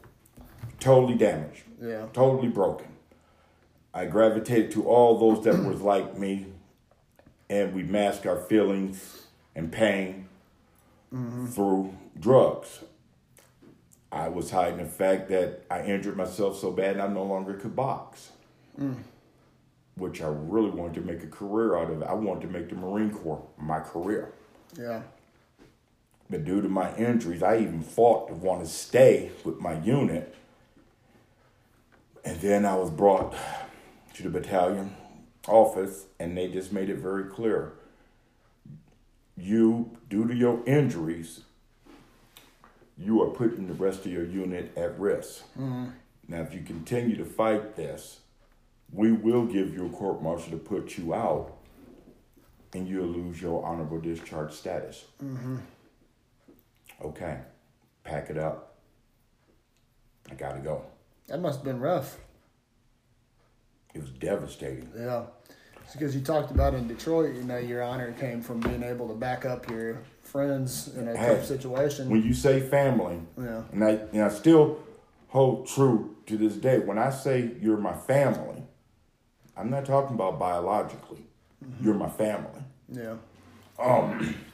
totally 0.80 1.14
damaged, 1.14 1.62
Yeah. 1.80 2.06
totally 2.12 2.48
broken. 2.48 2.88
I 3.92 4.06
gravitated 4.06 4.72
to 4.72 4.88
all 4.88 5.18
those 5.18 5.44
that 5.44 5.64
was 5.64 5.80
like 5.92 6.18
me, 6.18 6.46
and 7.48 7.74
we 7.74 7.82
masked 7.82 8.26
our 8.26 8.38
feelings 8.38 9.26
and 9.54 9.70
pain 9.70 10.28
mm-hmm. 11.12 11.46
through 11.46 11.94
drugs. 12.18 12.80
I 14.10 14.28
was 14.28 14.50
hiding 14.50 14.78
the 14.78 14.84
fact 14.84 15.28
that 15.30 15.64
I 15.70 15.82
injured 15.82 16.16
myself 16.16 16.58
so 16.58 16.70
bad 16.70 17.00
I 17.00 17.08
no 17.08 17.24
longer 17.24 17.54
could 17.54 17.74
box, 17.74 18.30
mm. 18.80 18.96
which 19.96 20.22
I 20.22 20.28
really 20.28 20.70
wanted 20.70 20.94
to 20.94 21.00
make 21.00 21.22
a 21.24 21.26
career 21.26 21.76
out 21.76 21.90
of. 21.90 22.02
I 22.04 22.14
wanted 22.14 22.42
to 22.42 22.48
make 22.48 22.68
the 22.68 22.76
Marine 22.76 23.10
Corps 23.10 23.44
my 23.58 23.80
career. 23.80 24.32
Yeah. 24.78 25.02
But 26.30 26.44
due 26.44 26.62
to 26.62 26.68
my 26.68 26.94
injuries, 26.96 27.42
I 27.42 27.58
even 27.58 27.82
fought 27.82 28.28
to 28.28 28.34
want 28.34 28.64
to 28.64 28.70
stay 28.70 29.30
with 29.44 29.60
my 29.60 29.78
unit. 29.80 30.34
And 32.24 32.40
then 32.40 32.64
I 32.64 32.74
was 32.76 32.90
brought 32.90 33.34
to 34.14 34.22
the 34.22 34.30
battalion 34.30 34.96
office, 35.46 36.06
and 36.18 36.36
they 36.36 36.48
just 36.48 36.72
made 36.72 36.88
it 36.88 36.96
very 36.96 37.24
clear. 37.24 37.74
You, 39.36 39.98
due 40.08 40.26
to 40.26 40.34
your 40.34 40.62
injuries, 40.66 41.40
you 42.96 43.22
are 43.22 43.30
putting 43.30 43.66
the 43.66 43.74
rest 43.74 44.06
of 44.06 44.12
your 44.12 44.24
unit 44.24 44.72
at 44.76 44.98
risk. 44.98 45.42
Mm-hmm. 45.58 45.86
Now, 46.28 46.40
if 46.40 46.54
you 46.54 46.62
continue 46.62 47.16
to 47.16 47.24
fight 47.24 47.76
this, 47.76 48.20
we 48.92 49.12
will 49.12 49.44
give 49.44 49.74
you 49.74 49.86
a 49.86 49.90
court 49.90 50.22
martial 50.22 50.52
to 50.52 50.56
put 50.56 50.96
you 50.96 51.12
out, 51.12 51.52
and 52.72 52.88
you'll 52.88 53.06
lose 53.06 53.42
your 53.42 53.64
honorable 53.64 54.00
discharge 54.00 54.52
status. 54.52 55.04
Mm-hmm. 55.22 55.56
Okay, 57.04 57.40
pack 58.04 58.30
it 58.30 58.38
up. 58.38 58.76
I 60.30 60.34
gotta 60.34 60.60
go. 60.60 60.84
That 61.28 61.40
must 61.40 61.58
have 61.60 61.64
been 61.64 61.80
rough. 61.80 62.18
It 63.94 64.00
was 64.00 64.10
devastating. 64.10 64.90
Yeah. 64.96 65.24
It's 65.84 65.92
because 65.92 66.14
you 66.14 66.22
talked 66.22 66.50
about 66.50 66.74
in 66.74 66.88
Detroit, 66.88 67.34
you 67.34 67.42
know, 67.44 67.58
your 67.58 67.82
honor 67.82 68.12
came 68.12 68.40
from 68.40 68.60
being 68.60 68.82
able 68.82 69.06
to 69.08 69.14
back 69.14 69.44
up 69.44 69.68
your 69.70 70.02
friends 70.22 70.94
in 70.96 71.08
a 71.08 71.16
Hey, 71.16 71.34
tough 71.36 71.44
situation. 71.44 72.08
When 72.10 72.22
you 72.22 72.34
say 72.34 72.60
family, 72.60 73.20
Yeah. 73.38 73.62
and 73.72 73.84
I 73.84 73.90
and 74.12 74.22
I 74.22 74.28
still 74.30 74.78
hold 75.28 75.66
true 75.68 76.16
to 76.26 76.36
this 76.36 76.54
day. 76.56 76.78
When 76.78 76.98
I 76.98 77.10
say 77.10 77.52
you're 77.60 77.76
my 77.76 77.92
family, 77.94 78.62
I'm 79.56 79.70
not 79.70 79.84
talking 79.84 80.14
about 80.14 80.38
biologically. 80.38 81.26
You're 81.80 81.94
my 81.94 82.08
family. 82.10 82.62
yeah. 82.90 83.16
Um. 83.78 84.34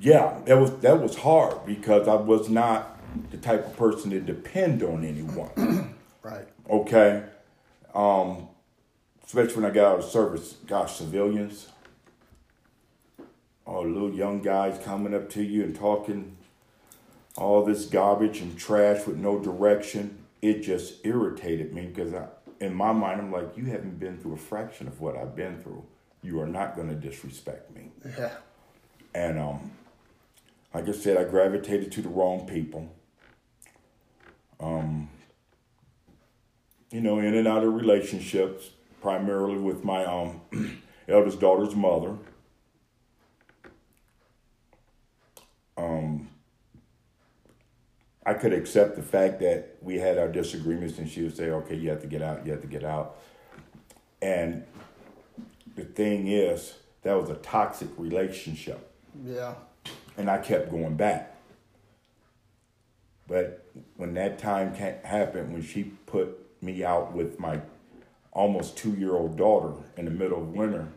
Yeah, 0.00 0.40
that 0.46 0.58
was 0.58 0.72
that 0.80 1.00
was 1.00 1.16
hard 1.16 1.64
because 1.64 2.08
I 2.08 2.16
was 2.16 2.48
not 2.48 2.93
the 3.30 3.36
type 3.36 3.66
of 3.66 3.76
person 3.76 4.10
to 4.10 4.20
depend 4.20 4.82
on 4.82 5.04
anyone. 5.04 5.90
Right. 6.22 6.48
okay, 6.70 7.22
um, 7.94 8.48
especially 9.26 9.56
when 9.56 9.70
I 9.70 9.74
got 9.74 9.92
out 9.92 9.98
of 9.98 10.04
service. 10.06 10.54
Gosh, 10.66 10.96
civilians, 10.96 11.68
oh, 13.66 13.82
little 13.82 14.10
young 14.10 14.40
guys 14.40 14.82
coming 14.82 15.14
up 15.14 15.28
to 15.32 15.42
you 15.42 15.64
and 15.64 15.76
talking 15.76 16.38
all 17.36 17.62
this 17.62 17.84
garbage 17.84 18.40
and 18.40 18.58
trash 18.58 19.06
with 19.06 19.16
no 19.18 19.38
direction. 19.38 20.18
It 20.40 20.62
just 20.62 21.04
irritated 21.04 21.74
me 21.74 21.86
because 21.86 22.14
I, 22.14 22.28
in 22.60 22.74
my 22.74 22.92
mind, 22.92 23.20
I'm 23.20 23.32
like, 23.32 23.56
you 23.56 23.66
haven't 23.66 23.98
been 23.98 24.18
through 24.18 24.34
a 24.34 24.38
fraction 24.38 24.86
of 24.86 25.00
what 25.00 25.16
I've 25.16 25.34
been 25.36 25.60
through. 25.62 25.84
You 26.22 26.40
are 26.40 26.46
not 26.46 26.74
going 26.76 26.88
to 26.88 26.94
disrespect 26.94 27.74
me. 27.74 27.90
Yeah. 28.18 28.32
And 29.14 29.38
um, 29.38 29.70
like 30.72 30.88
I 30.88 30.92
said, 30.92 31.16
I 31.16 31.24
gravitated 31.24 31.92
to 31.92 32.02
the 32.02 32.08
wrong 32.08 32.46
people. 32.46 32.90
Um, 34.60 35.08
you 36.90 37.00
know, 37.00 37.18
in 37.18 37.34
and 37.34 37.48
out 37.48 37.64
of 37.64 37.74
relationships, 37.74 38.70
primarily 39.00 39.58
with 39.58 39.84
my 39.84 40.04
um, 40.04 40.40
eldest 41.08 41.40
daughter's 41.40 41.74
mother. 41.74 42.16
Um, 45.76 46.28
I 48.24 48.34
could 48.34 48.52
accept 48.52 48.96
the 48.96 49.02
fact 49.02 49.40
that 49.40 49.76
we 49.82 49.98
had 49.98 50.18
our 50.18 50.28
disagreements, 50.28 50.98
and 50.98 51.08
she 51.10 51.22
would 51.22 51.36
say, 51.36 51.50
"Okay, 51.50 51.74
you 51.74 51.90
have 51.90 52.00
to 52.02 52.06
get 52.06 52.22
out. 52.22 52.46
You 52.46 52.52
have 52.52 52.62
to 52.62 52.68
get 52.68 52.84
out." 52.84 53.18
And 54.22 54.64
the 55.76 55.84
thing 55.84 56.28
is, 56.28 56.74
that 57.02 57.14
was 57.14 57.28
a 57.28 57.34
toxic 57.36 57.88
relationship 57.98 58.90
Yeah. 59.24 59.54
and 60.16 60.30
I 60.30 60.38
kept 60.38 60.70
going 60.70 60.96
back. 60.96 61.33
But 63.26 63.66
when 63.96 64.14
that 64.14 64.38
time 64.38 64.74
happened, 64.74 65.52
when 65.52 65.62
she 65.62 65.84
put 66.06 66.38
me 66.62 66.84
out 66.84 67.12
with 67.12 67.38
my 67.38 67.60
almost 68.32 68.76
two 68.76 68.92
year 68.92 69.14
old 69.14 69.36
daughter 69.36 69.74
in 69.96 70.04
the 70.04 70.10
middle 70.10 70.38
of 70.38 70.48
winter, 70.48 70.88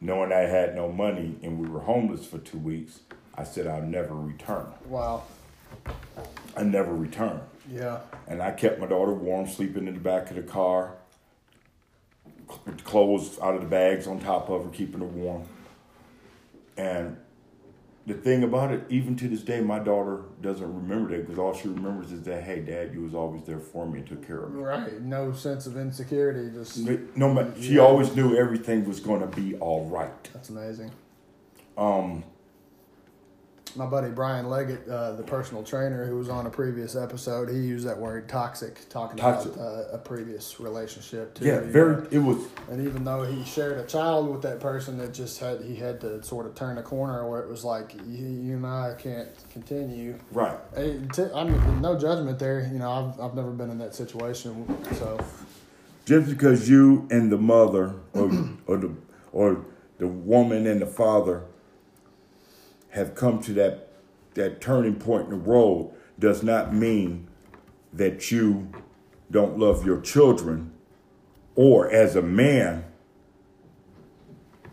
knowing 0.00 0.32
I 0.32 0.40
had 0.40 0.74
no 0.74 0.90
money 0.90 1.36
and 1.42 1.58
we 1.58 1.68
were 1.68 1.80
homeless 1.80 2.26
for 2.26 2.38
two 2.38 2.58
weeks, 2.58 3.00
I 3.34 3.44
said 3.44 3.66
I'll 3.66 3.82
never 3.82 4.14
return. 4.14 4.66
Wow. 4.86 5.24
I 6.56 6.62
never 6.62 6.94
return. 6.94 7.40
Yeah. 7.70 8.00
And 8.26 8.40
I 8.40 8.52
kept 8.52 8.78
my 8.80 8.86
daughter 8.86 9.12
warm, 9.12 9.46
sleeping 9.46 9.86
in 9.88 9.94
the 9.94 10.00
back 10.00 10.30
of 10.30 10.36
the 10.36 10.42
car, 10.42 10.94
clothes 12.84 13.38
out 13.40 13.54
of 13.54 13.60
the 13.60 13.66
bags 13.66 14.06
on 14.06 14.20
top 14.20 14.48
of 14.48 14.64
her, 14.64 14.70
keeping 14.70 15.00
her 15.00 15.06
warm. 15.06 15.44
And 16.76 17.16
the 18.06 18.14
thing 18.14 18.44
about 18.44 18.70
it, 18.72 18.84
even 18.88 19.16
to 19.16 19.28
this 19.28 19.40
day, 19.42 19.60
my 19.60 19.78
daughter 19.80 20.22
doesn't 20.40 20.72
remember 20.72 21.10
that 21.10 21.22
because 21.26 21.38
all 21.38 21.52
she 21.52 21.66
remembers 21.68 22.12
is 22.12 22.22
that, 22.22 22.44
hey, 22.44 22.60
Dad, 22.60 22.92
you 22.94 23.02
was 23.02 23.14
always 23.14 23.42
there 23.44 23.58
for 23.58 23.84
me 23.86 23.98
and 23.98 24.08
took 24.08 24.24
care 24.26 24.44
of 24.44 24.52
me. 24.52 24.60
Right. 24.62 25.00
No 25.02 25.32
sense 25.32 25.66
of 25.66 25.76
insecurity. 25.76 26.50
Just 26.54 26.78
No, 27.16 27.34
ma- 27.34 27.46
she 27.60 27.74
Yeah. 27.74 27.80
always 27.80 28.14
knew 28.14 28.36
everything 28.36 28.84
was 28.86 29.00
going 29.00 29.20
to 29.22 29.26
be 29.36 29.56
all 29.56 29.86
right. 29.86 30.30
that's 30.32 30.50
amazing. 30.50 30.92
Um, 31.76 32.22
My 33.76 33.84
buddy 33.86 34.08
Brian 34.10 34.48
Leggett, 34.48 34.88
uh, 34.88 35.12
the 35.12 35.22
personal 35.22 35.62
trainer 35.62 36.06
who 36.06 36.16
was 36.16 36.28
on 36.30 36.46
a 36.46 36.50
previous 36.50 36.96
episode, 36.96 37.50
he 37.50 37.56
used 37.58 37.86
that 37.86 37.98
word 37.98 38.26
toxic, 38.28 38.88
talking 38.88 39.18
Toxic. 39.18 39.54
about 39.54 39.64
uh, 39.64 39.88
a 39.92 39.98
previous 39.98 40.58
relationship 40.58 41.34
too. 41.34 41.44
yeah, 41.44 41.60
very. 41.60 41.96
know. 41.96 42.08
It 42.10 42.18
was 42.18 42.38
And 42.70 42.86
even 42.86 43.04
though 43.04 43.22
he 43.24 43.44
shared 43.44 43.78
a 43.78 43.84
child 43.86 44.30
with 44.30 44.40
that 44.42 44.60
person, 44.60 44.96
that 44.98 45.12
just 45.12 45.38
had 45.40 45.60
he 45.60 45.76
had 45.76 46.00
to 46.00 46.22
sort 46.22 46.46
of 46.46 46.54
turn 46.54 46.78
a 46.78 46.82
corner 46.82 47.28
where 47.28 47.42
it 47.42 47.48
was 47.50 47.64
like 47.64 47.94
you, 48.06 48.26
you 48.26 48.54
and 48.56 48.66
I 48.66 48.94
can't 48.98 49.28
continue. 49.52 50.18
right. 50.32 50.56
T- 51.12 51.24
I 51.34 51.44
mean, 51.44 51.80
no 51.82 51.98
judgment 51.98 52.38
there. 52.38 52.68
You 52.72 52.78
know, 52.78 52.90
I've 52.90 53.20
I've 53.20 53.34
never 53.34 53.50
been 53.50 53.70
in 53.70 53.78
that 53.78 53.94
situation, 53.94 54.66
so 54.94 55.18
just 56.06 56.30
because 56.30 56.68
you 56.68 57.06
and 57.10 57.30
the 57.30 57.38
mother 57.38 57.94
or 58.14 58.30
or 58.66 58.76
the 58.78 58.94
or 59.32 59.64
the 59.98 60.06
woman 60.06 60.66
and 60.66 60.80
the 60.80 60.86
father 60.86 61.42
have 62.96 63.14
come 63.14 63.40
to 63.42 63.52
that 63.52 63.88
that 64.34 64.60
turning 64.60 64.96
point 64.96 65.24
in 65.24 65.30
the 65.30 65.36
road 65.36 65.94
does 66.18 66.42
not 66.42 66.74
mean 66.74 67.28
that 67.92 68.30
you 68.30 68.70
don't 69.30 69.58
love 69.58 69.84
your 69.86 70.00
children 70.00 70.72
or 71.54 71.90
as 71.90 72.16
a 72.16 72.22
man 72.22 72.84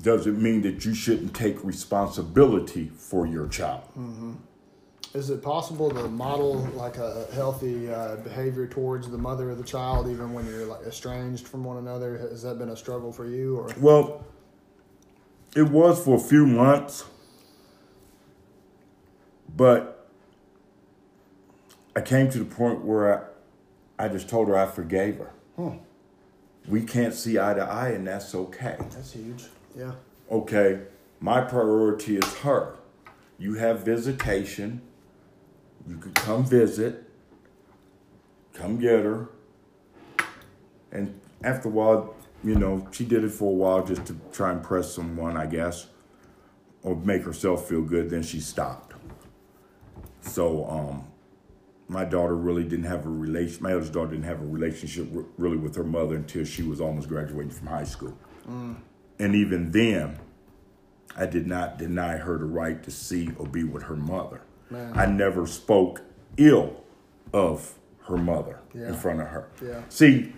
doesn't 0.02 0.42
mean 0.42 0.62
that 0.62 0.84
you 0.84 0.94
shouldn't 0.94 1.34
take 1.34 1.64
responsibility 1.64 2.92
for 2.96 3.26
your 3.26 3.48
child. 3.48 3.84
is 5.14 5.30
it 5.30 5.42
possible 5.42 5.90
to 5.90 6.08
model 6.10 6.56
like 6.76 6.98
a 6.98 7.28
healthy 7.34 7.90
uh, 7.90 8.18
behavior 8.18 8.68
towards 8.68 9.10
the 9.10 9.18
mother 9.18 9.50
of 9.50 9.58
the 9.58 9.64
child, 9.64 10.10
even 10.10 10.34
when 10.34 10.46
you're 10.46 10.66
like 10.66 10.82
estranged 10.86 11.48
from 11.48 11.64
one 11.64 11.78
another? 11.78 12.18
Has 12.18 12.42
that 12.44 12.58
been 12.58 12.70
a 12.70 12.76
struggle 12.76 13.14
for 13.14 13.26
you, 13.26 13.58
or 13.58 13.70
Well, 13.78 14.26
it 15.56 15.70
was 15.70 16.04
for 16.04 16.16
a 16.16 16.20
few 16.20 16.46
months, 16.46 17.06
but 19.56 20.10
I 21.96 22.02
came 22.02 22.30
to 22.32 22.40
the 22.40 22.46
point 22.46 22.84
where 22.84 23.32
I, 24.00 24.06
I 24.06 24.08
just 24.08 24.30
told 24.30 24.48
her 24.48 24.58
I 24.58 24.66
forgave 24.66 25.18
her. 25.18 25.32
Hmm. 25.56 25.78
We 26.68 26.82
can't 26.82 27.14
see 27.14 27.38
eye 27.38 27.54
to 27.54 27.62
eye, 27.62 27.90
and 27.90 28.08
that's 28.08 28.34
okay. 28.34 28.78
that's 28.80 29.14
huge? 29.14 29.46
Yeah, 29.78 29.92
Okay, 30.32 30.80
my 31.20 31.42
priority 31.42 32.18
is 32.18 32.34
her. 32.40 32.76
You 33.38 33.56
have 33.56 33.82
visitation. 33.82 34.82
You 35.88 35.98
could 35.98 36.16
come 36.16 36.46
visit, 36.46 37.10
come 38.54 38.80
get 38.80 39.04
her. 39.04 39.30
And 40.92 41.20
after 41.44 41.68
a 41.68 41.72
while, 41.72 42.16
you 42.44 42.56
know, 42.56 42.88
she 42.92 43.04
did 43.04 43.24
it 43.24 43.32
for 43.32 43.52
a 43.52 43.54
while 43.54 43.86
just 43.86 44.06
to 44.06 44.16
try 44.32 44.52
and 44.52 44.60
impress 44.60 44.94
someone, 44.94 45.36
I 45.36 45.46
guess, 45.46 45.88
or 46.84 46.96
make 46.96 47.24
herself 47.24 47.68
feel 47.68 47.82
good. 47.82 48.10
Then 48.10 48.24
she 48.24 48.40
stopped. 48.40 48.93
So, 50.24 50.66
um, 50.66 51.08
my 51.88 52.06
daughter 52.06 52.36
really 52.36 52.64
didn't 52.64 52.86
have 52.86 53.06
a 53.06 53.10
relation. 53.10 53.62
My 53.62 53.74
eldest 53.74 53.94
daughter 53.94 54.12
didn't 54.12 54.26
have 54.26 54.42
a 54.42 54.46
relationship 54.46 55.08
r- 55.16 55.26
really 55.38 55.58
with 55.58 55.76
her 55.76 55.84
mother 55.84 56.16
until 56.16 56.44
she 56.46 56.64
was 56.64 56.80
almost 56.82 57.08
graduating 57.10 57.52
from 57.52 57.68
high 57.68 57.84
school. 57.84 58.18
And 58.48 59.36
even 59.36 59.72
then, 59.72 60.18
I 61.16 61.26
did 61.28 61.46
not 61.46 61.78
deny 61.78 62.18
her 62.18 62.38
the 62.38 62.46
right 62.46 62.82
to 62.84 62.90
see 62.92 63.30
or 63.38 63.46
be 63.46 63.64
with 63.64 63.84
her 63.84 63.96
mother. 63.96 64.42
Man. 64.70 64.92
I 64.98 65.06
never 65.06 65.46
spoke 65.46 66.02
ill 66.38 66.82
of 67.34 67.76
her 68.08 68.18
mother 68.18 68.60
Yeah. 68.74 68.88
in 68.88 68.94
front 68.96 69.22
of 69.22 69.28
her. 69.28 69.48
Yeah. 69.64 69.82
See, 69.90 70.34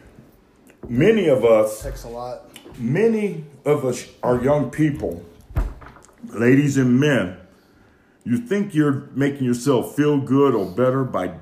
many 0.90 1.28
of 1.30 1.46
us, 1.46 1.82
takes 1.84 2.04
a 2.04 2.10
lot. 2.10 2.50
many 2.78 3.46
of 3.64 3.86
us 3.86 4.08
are 4.22 4.44
young 4.44 4.70
people, 4.72 5.24
ladies 6.34 6.78
and 6.78 7.00
men, 7.00 7.38
you 8.26 8.38
think 8.38 8.74
you're 8.74 9.10
making 9.14 9.46
yourself 9.46 9.96
feel 9.96 10.20
good 10.20 10.56
or 10.56 10.66
better 10.66 11.04
by 11.04 11.36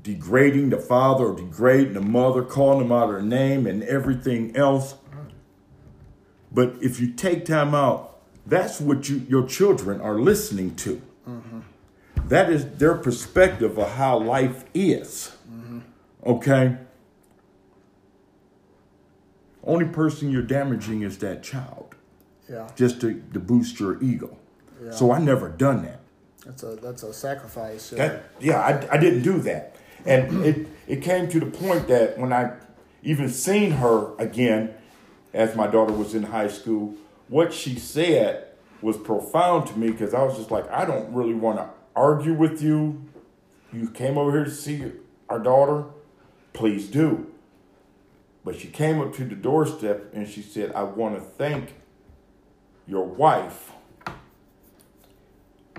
degrading 0.00 0.70
the 0.70 0.78
father 0.78 1.26
or 1.26 1.36
degrading 1.36 1.94
the 1.94 2.00
mother, 2.00 2.42
calling 2.42 2.78
them 2.78 2.92
out 2.92 3.08
of 3.08 3.10
their 3.10 3.22
name 3.22 3.66
and 3.66 3.82
everything 3.82 4.56
else. 4.56 4.94
But 6.52 6.76
if 6.80 7.00
you 7.00 7.12
take 7.12 7.44
time 7.44 7.74
out, 7.74 8.20
that's 8.46 8.80
what 8.80 9.08
you, 9.08 9.26
your 9.28 9.46
children 9.46 10.00
are 10.00 10.18
listening 10.18 10.76
to. 10.76 11.02
Mm-hmm. 11.28 11.60
That 12.28 12.50
is 12.50 12.64
their 12.76 12.94
perspective 12.94 13.76
of 13.76 13.92
how 13.92 14.18
life 14.18 14.64
is. 14.72 15.36
Mm-hmm. 15.50 15.80
Okay? 16.24 16.76
Only 19.64 19.86
person 19.86 20.30
you're 20.30 20.42
damaging 20.42 21.02
is 21.02 21.18
that 21.18 21.42
child. 21.42 21.96
Yeah. 22.48 22.70
Just 22.76 23.00
to, 23.02 23.22
to 23.34 23.40
boost 23.40 23.78
your 23.80 24.02
ego. 24.02 24.38
Yeah. 24.82 24.90
So 24.92 25.12
I 25.12 25.18
never 25.18 25.48
done 25.48 25.82
that. 25.82 26.00
That's 26.44 26.62
a 26.62 26.76
that's 26.76 27.02
a 27.02 27.12
sacrifice. 27.12 27.90
That, 27.90 28.24
yeah, 28.40 28.60
I, 28.60 28.94
I 28.94 28.98
didn't 28.98 29.22
do 29.22 29.38
that. 29.40 29.76
And 30.06 30.44
it, 30.44 30.68
it 30.86 31.02
came 31.02 31.28
to 31.28 31.40
the 31.40 31.46
point 31.46 31.88
that 31.88 32.18
when 32.18 32.32
I 32.32 32.52
even 33.02 33.28
seen 33.28 33.72
her 33.72 34.14
again, 34.18 34.74
as 35.34 35.54
my 35.54 35.66
daughter 35.66 35.92
was 35.92 36.14
in 36.14 36.22
high 36.22 36.48
school, 36.48 36.94
what 37.28 37.52
she 37.52 37.78
said 37.78 38.46
was 38.80 38.96
profound 38.96 39.66
to 39.68 39.78
me 39.78 39.90
because 39.90 40.14
I 40.14 40.22
was 40.22 40.36
just 40.36 40.50
like, 40.50 40.70
I 40.70 40.84
don't 40.84 41.12
really 41.12 41.34
want 41.34 41.58
to 41.58 41.68
argue 41.94 42.32
with 42.32 42.62
you. 42.62 43.04
You 43.72 43.90
came 43.90 44.16
over 44.16 44.30
here 44.30 44.44
to 44.44 44.50
see 44.50 44.92
our 45.28 45.38
daughter, 45.38 45.84
please 46.52 46.88
do. 46.88 47.26
But 48.44 48.58
she 48.58 48.68
came 48.68 49.00
up 49.00 49.14
to 49.16 49.24
the 49.24 49.34
doorstep 49.34 50.14
and 50.14 50.26
she 50.26 50.40
said, 50.40 50.72
I 50.72 50.84
want 50.84 51.16
to 51.16 51.20
thank 51.20 51.74
your 52.86 53.04
wife 53.04 53.72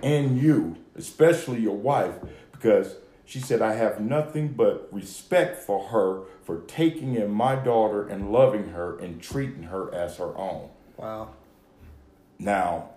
and 0.04 0.40
you, 0.40 0.78
especially 0.96 1.60
your 1.60 1.76
wife, 1.76 2.16
because 2.52 2.96
she 3.26 3.40
said, 3.40 3.62
I 3.62 3.76
have 3.76 4.00
nothing 4.00 4.54
but 4.54 4.90
respect 4.92 5.58
for 5.58 5.90
her 5.90 6.22
for 6.44 6.62
taking 6.62 7.16
in 7.16 7.32
my 7.32 7.56
daughter 7.56 8.08
and 8.08 8.32
loving 8.32 8.70
her 8.70 8.98
and 8.98 9.22
treating 9.22 9.64
her 9.64 9.94
as 9.94 10.18
her 10.18 10.36
own. 10.36 10.70
Wow. 10.98 11.30
Now, 12.40 12.90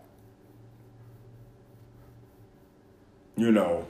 you 3.36 3.52
know, 3.52 3.86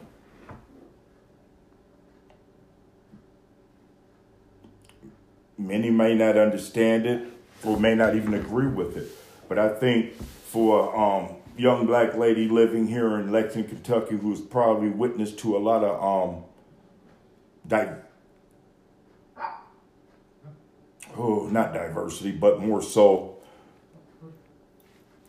many 5.56 5.90
may 5.90 6.14
not 6.14 6.36
understand 6.36 7.06
it 7.06 7.28
or 7.62 7.78
may 7.78 7.94
not 7.94 8.16
even 8.16 8.34
agree 8.34 8.66
with 8.66 8.96
it. 8.96 9.08
But 9.48 9.58
I 9.58 9.68
think 9.68 10.14
for 10.46 10.96
um, 10.96 11.36
young 11.56 11.86
black 11.86 12.14
lady 12.16 12.48
living 12.48 12.86
here 12.86 13.18
in 13.18 13.30
Lexington, 13.30 13.76
Kentucky, 13.76 14.16
who's 14.16 14.40
probably 14.40 14.88
witness 14.88 15.32
to 15.36 15.56
a 15.56 15.58
lot 15.58 15.84
of 15.84 16.34
um, 16.34 16.44
di- 17.66 17.96
oh, 21.16 21.48
not 21.50 21.72
diversity, 21.72 22.32
but 22.32 22.60
more 22.60 22.82
so 22.82 23.36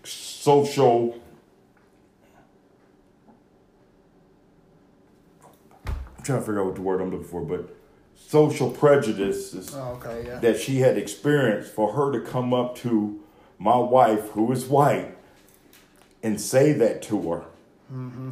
social. 0.04 1.20
I'm 5.88 6.24
trying 6.24 6.40
to 6.40 6.46
figure 6.46 6.62
out 6.62 6.68
what 6.68 6.76
the 6.76 6.82
word 6.82 7.02
I'm 7.02 7.12
looking 7.12 7.28
for, 7.28 7.42
but 7.42 7.76
social 8.16 8.70
prejudices 8.70 9.76
oh, 9.76 10.00
okay, 10.02 10.26
yeah. 10.26 10.40
that 10.40 10.60
she 10.60 10.78
had 10.78 10.98
experienced 10.98 11.74
for 11.74 11.94
her 11.94 12.12
to 12.12 12.22
come 12.22 12.54
up 12.54 12.78
to 12.78 13.22
my 13.60 13.78
wife, 13.78 14.30
who 14.30 14.52
is 14.52 14.66
white, 14.66 15.13
and 16.24 16.40
say 16.40 16.72
that 16.74 17.02
to 17.04 17.22
her 17.30 17.46
mm-hmm. 17.94 18.32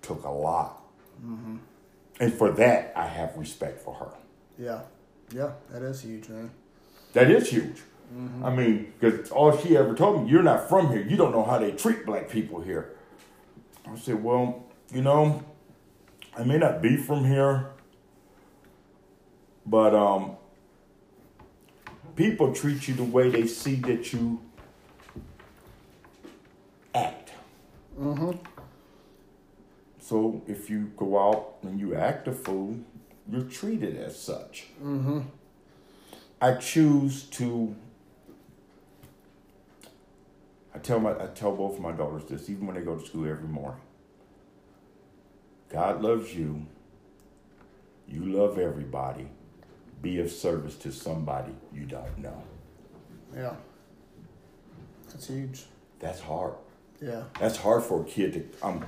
took 0.00 0.24
a 0.24 0.30
lot. 0.30 0.82
Mm-hmm. 1.24 1.58
And 2.18 2.34
for 2.34 2.50
that, 2.52 2.92
I 2.96 3.06
have 3.06 3.36
respect 3.36 3.80
for 3.80 3.94
her. 3.94 4.12
Yeah. 4.58 4.80
Yeah, 5.34 5.52
that 5.70 5.82
is 5.82 6.02
huge, 6.02 6.28
man. 6.28 6.50
That 7.12 7.30
is 7.30 7.50
huge. 7.50 7.82
Mm-hmm. 8.14 8.44
I 8.44 8.54
mean, 8.54 8.92
because 8.98 9.30
all 9.30 9.56
she 9.56 9.76
ever 9.76 9.94
told 9.94 10.24
me, 10.24 10.30
you're 10.30 10.42
not 10.42 10.68
from 10.68 10.90
here. 10.90 11.02
You 11.02 11.16
don't 11.16 11.32
know 11.32 11.44
how 11.44 11.58
they 11.58 11.72
treat 11.72 12.04
black 12.04 12.28
people 12.28 12.60
here. 12.60 12.94
I 13.86 13.96
said, 13.96 14.22
well, 14.22 14.64
you 14.92 15.02
know, 15.02 15.42
I 16.36 16.44
may 16.44 16.58
not 16.58 16.82
be 16.82 16.96
from 16.96 17.24
here, 17.24 17.70
but 19.64 19.94
um, 19.94 20.36
people 22.16 22.54
treat 22.54 22.88
you 22.88 22.94
the 22.94 23.04
way 23.04 23.30
they 23.30 23.46
see 23.46 23.76
that 23.76 24.12
you 24.12 24.40
act. 26.94 27.30
Mm-hmm. 27.98 28.32
So 29.98 30.42
if 30.46 30.68
you 30.68 30.92
go 30.96 31.18
out 31.18 31.56
and 31.62 31.78
you 31.78 31.94
act 31.94 32.26
a 32.28 32.32
fool, 32.32 32.78
you're 33.30 33.42
treated 33.42 33.96
as 33.96 34.18
such. 34.18 34.66
Mm-hmm. 34.82 35.20
I 36.40 36.54
choose 36.54 37.24
to. 37.24 37.74
I 40.74 40.78
tell 40.78 40.98
my 40.98 41.12
I 41.12 41.26
tell 41.26 41.54
both 41.54 41.76
of 41.76 41.80
my 41.80 41.92
daughters 41.92 42.24
this, 42.24 42.50
even 42.50 42.66
when 42.66 42.74
they 42.76 42.82
go 42.82 42.96
to 42.96 43.06
school 43.06 43.28
every 43.28 43.48
morning. 43.48 43.80
God 45.68 46.02
loves 46.02 46.34
you. 46.34 46.66
You 48.08 48.24
love 48.24 48.58
everybody. 48.58 49.28
Be 50.02 50.18
of 50.18 50.30
service 50.30 50.74
to 50.78 50.90
somebody 50.90 51.52
you 51.72 51.84
don't 51.84 52.18
know. 52.18 52.42
Yeah. 53.34 53.54
That's 55.08 55.28
huge. 55.28 55.64
That's 56.00 56.20
hard. 56.20 56.54
Yeah. 57.02 57.24
That's 57.40 57.56
hard 57.56 57.82
for 57.82 58.02
a 58.02 58.04
kid 58.04 58.32
to 58.60 58.66
um, 58.66 58.84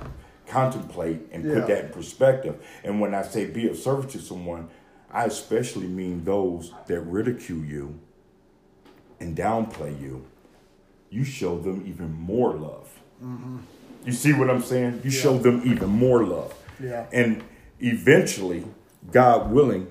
contemplate 0.47 1.21
and 1.31 1.43
Yeah. 1.43 1.53
put 1.55 1.67
that 1.67 1.85
in 1.85 1.89
perspective. 1.91 2.63
And 2.83 3.01
when 3.01 3.13
I 3.13 3.23
say 3.23 3.45
be 3.45 3.67
of 3.67 3.77
service 3.77 4.11
to 4.13 4.19
someone, 4.19 4.69
I 5.11 5.25
especially 5.25 5.87
mean 5.87 6.23
those 6.23 6.71
that 6.87 7.01
ridicule 7.01 7.63
you 7.63 7.99
and 9.19 9.35
downplay 9.35 9.99
you. 10.01 10.25
You 11.09 11.23
show 11.23 11.57
them 11.57 11.83
even 11.87 12.13
more 12.13 12.53
love. 12.53 12.89
You 14.05 14.11
see 14.11 14.33
what 14.33 14.49
I'm 14.49 14.61
saying? 14.61 15.01
You 15.03 15.09
show 15.11 15.37
them 15.37 15.61
even 15.65 15.89
more 15.89 16.23
love. 16.25 16.53
Yeah. 16.81 17.05
And 17.13 17.43
eventually, 17.79 18.65
God 19.11 19.51
willing, 19.51 19.87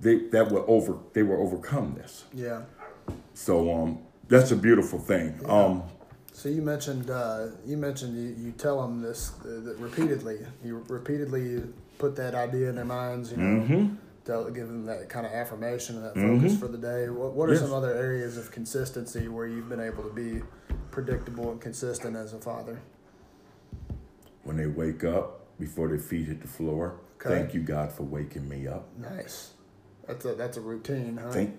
they 0.00 0.18
that 0.28 0.50
will 0.52 0.64
over 0.68 0.96
they 1.12 1.22
will 1.22 1.42
overcome 1.42 1.94
this. 1.96 2.24
Yeah. 2.32 2.62
So 3.34 3.72
um 3.74 3.98
that's 4.28 4.50
a 4.52 4.56
beautiful 4.56 4.98
thing. 4.98 5.40
Um 5.46 5.82
So 6.38 6.48
you 6.48 6.62
mentioned 6.62 7.10
uh, 7.10 7.48
you 7.66 7.76
mentioned 7.76 8.16
you, 8.16 8.46
you 8.46 8.52
tell 8.52 8.80
them 8.80 9.02
this 9.02 9.32
uh, 9.40 9.58
that 9.64 9.76
repeatedly. 9.80 10.38
You 10.64 10.84
repeatedly 10.86 11.64
put 11.98 12.14
that 12.14 12.36
idea 12.36 12.68
in 12.68 12.76
their 12.76 12.84
minds. 12.84 13.32
You 13.32 13.38
know, 13.38 13.66
mhm. 13.66 13.96
tell, 14.24 14.48
give 14.48 14.68
them 14.68 14.86
that 14.86 15.08
kind 15.08 15.26
of 15.26 15.32
affirmation 15.32 15.96
and 15.96 16.04
that 16.04 16.14
focus 16.14 16.52
Mhm. 16.54 16.60
for 16.60 16.68
the 16.68 16.78
day. 16.78 17.08
What 17.08 17.32
What 17.32 17.48
are 17.48 17.54
Yes. 17.54 17.62
some 17.62 17.72
other 17.72 17.92
areas 17.92 18.36
of 18.36 18.52
consistency 18.52 19.26
where 19.26 19.48
you've 19.48 19.68
been 19.68 19.80
able 19.80 20.04
to 20.04 20.14
be 20.14 20.42
predictable 20.92 21.50
and 21.50 21.60
consistent 21.60 22.14
as 22.14 22.32
a 22.32 22.38
father? 22.38 22.78
when 24.44 24.56
they 24.56 24.66
wake 24.66 25.04
up 25.04 25.44
before 25.58 25.88
their 25.88 25.98
feet 25.98 26.26
hit 26.28 26.40
the 26.40 26.48
floor. 26.48 26.94
Okay. 27.16 27.28
Thank 27.28 27.52
you, 27.52 27.60
God, 27.60 27.92
for 27.92 28.04
waking 28.04 28.48
me 28.48 28.66
up. 28.66 28.88
Nice. 28.96 29.50
That's 30.06 30.24
a 30.24 30.34
that's 30.36 30.56
a 30.56 30.60
routine, 30.60 31.18
huh? 31.20 31.30
Thank 31.32 31.58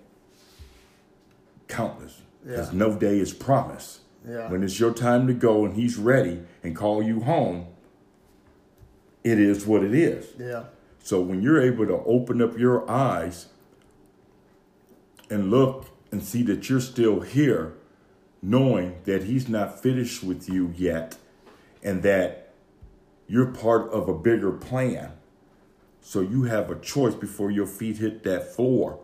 countless. 1.67 2.21
Because 2.43 2.71
Yeah. 2.71 2.79
no 2.79 2.97
day 2.97 3.19
is 3.19 3.33
promised. 3.33 3.99
Yeah. 4.27 4.49
When 4.49 4.63
it's 4.63 4.79
your 4.79 4.93
time 4.93 5.27
to 5.27 5.33
go 5.33 5.65
and 5.65 5.75
He's 5.75 5.97
ready 5.97 6.41
and 6.63 6.75
call 6.75 7.01
you 7.01 7.21
home, 7.21 7.67
it 9.23 9.39
is 9.39 9.65
what 9.65 9.83
it 9.83 9.93
is. 9.93 10.27
yeah. 10.37 10.63
So 11.01 11.21
when 11.21 11.41
you're 11.41 11.61
able 11.61 11.87
to 11.87 12.03
open 12.03 12.41
up 12.41 12.57
your 12.57 12.89
eyes 12.89 13.47
and 15.29 15.49
look 15.49 15.87
and 16.11 16.21
see 16.21 16.43
that 16.43 16.69
you're 16.69 16.81
still 16.81 17.21
here, 17.21 17.73
knowing 18.41 18.97
that 19.05 19.23
He's 19.23 19.47
not 19.47 19.81
finished 19.81 20.23
with 20.23 20.49
you 20.49 20.73
yet 20.75 21.17
and 21.81 22.03
that 22.03 22.53
you're 23.27 23.47
part 23.47 23.89
of 23.91 24.09
a 24.09 24.13
bigger 24.13 24.51
plan. 24.51 25.13
So 26.01 26.21
you 26.21 26.43
have 26.43 26.69
a 26.69 26.79
choice 26.79 27.13
before 27.15 27.51
your 27.51 27.67
feet 27.67 27.97
hit 27.97 28.23
that 28.23 28.53
floor. 28.55 28.99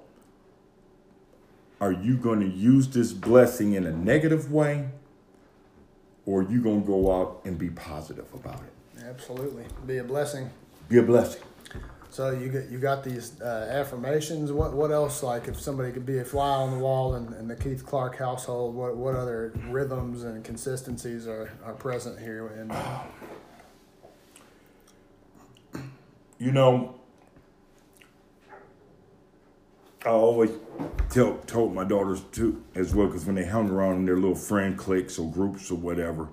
Are 1.79 1.91
you 1.91 2.17
going 2.17 2.39
to 2.39 2.47
use 2.49 2.87
this 2.89 3.13
blessing 3.13 3.73
in 3.73 3.85
a 3.85 3.91
negative 3.91 4.51
way? 4.51 4.89
Or 6.25 6.41
you 6.41 6.61
to 6.63 6.79
go 6.81 7.21
out 7.21 7.41
and 7.45 7.57
be 7.57 7.69
positive 7.69 8.25
about 8.33 8.61
it? 8.63 9.03
Absolutely. 9.03 9.65
Be 9.85 9.97
a 9.97 10.03
blessing. 10.03 10.49
Be 10.89 10.97
a 10.97 11.03
blessing. 11.03 11.41
So 12.09 12.31
you 12.31 12.47
get 12.47 12.69
you 12.69 12.79
got 12.79 13.03
these 13.03 13.41
uh, 13.41 13.67
affirmations. 13.69 14.51
What 14.51 14.73
what 14.73 14.89
else? 14.89 15.21
Like 15.21 15.49
if 15.49 15.59
somebody 15.59 15.91
could 15.91 16.05
be 16.05 16.19
a 16.19 16.23
fly 16.23 16.47
on 16.47 16.71
the 16.71 16.77
wall 16.77 17.15
in, 17.15 17.33
in 17.33 17.49
the 17.49 17.57
Keith 17.57 17.85
Clark 17.85 18.17
household, 18.17 18.73
what 18.73 18.95
what 18.95 19.15
other 19.15 19.51
rhythms 19.67 20.23
and 20.23 20.41
consistencies 20.43 21.27
are, 21.27 21.51
are 21.65 21.73
present 21.73 22.17
here? 22.17 22.47
And 22.47 22.71
You 26.39 26.51
know, 26.51 26.95
I 30.05 30.09
always 30.09 30.51
tell 31.09 31.37
told 31.47 31.73
my 31.73 31.83
daughters 31.83 32.21
too 32.31 32.63
as 32.75 32.93
well 32.93 33.07
because 33.07 33.25
when 33.25 33.35
they 33.35 33.45
hung 33.45 33.69
around 33.71 33.95
in 33.95 34.05
their 34.05 34.17
little 34.17 34.35
friend 34.35 34.77
cliques 34.77 35.17
or 35.17 35.31
groups 35.31 35.71
or 35.71 35.75
whatever, 35.75 36.29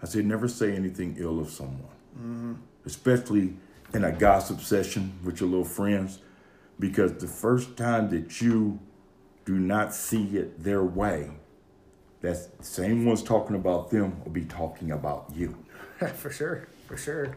I 0.00 0.06
said, 0.06 0.24
never 0.24 0.46
say 0.46 0.74
anything 0.74 1.16
ill 1.18 1.40
of 1.40 1.50
someone, 1.50 1.96
mm-hmm. 2.16 2.54
especially 2.84 3.54
in 3.92 4.04
a 4.04 4.12
gossip 4.12 4.60
session 4.60 5.12
with 5.24 5.40
your 5.40 5.48
little 5.48 5.64
friends, 5.64 6.20
because 6.78 7.14
the 7.14 7.26
first 7.26 7.76
time 7.76 8.08
that 8.10 8.40
you 8.40 8.78
do 9.44 9.58
not 9.58 9.94
see 9.94 10.36
it 10.36 10.62
their 10.62 10.84
way, 10.84 11.30
that 12.20 12.64
same 12.64 13.04
one's 13.04 13.22
talking 13.22 13.56
about 13.56 13.90
them 13.90 14.22
will 14.22 14.30
be 14.30 14.44
talking 14.44 14.92
about 14.92 15.26
you. 15.34 15.56
for 16.14 16.30
sure, 16.30 16.68
for 16.86 16.96
sure. 16.96 17.36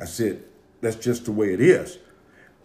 I 0.00 0.06
said, 0.06 0.42
that's 0.80 0.96
just 0.96 1.26
the 1.26 1.32
way 1.32 1.52
it 1.52 1.60
is. 1.60 1.98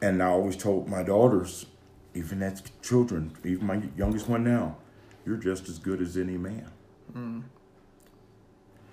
And 0.02 0.24
I 0.24 0.28
always 0.28 0.56
told 0.56 0.88
my 0.88 1.04
daughters, 1.04 1.66
even 2.14 2.42
as 2.44 2.64
children, 2.82 3.32
even 3.46 3.68
my 3.68 3.82
youngest 3.98 4.28
one 4.28 4.44
now, 4.44 4.78
you're 5.26 5.38
just 5.38 5.70
as 5.70 5.78
good 5.80 6.02
as 6.02 6.18
any 6.18 6.38
man. 6.38 6.72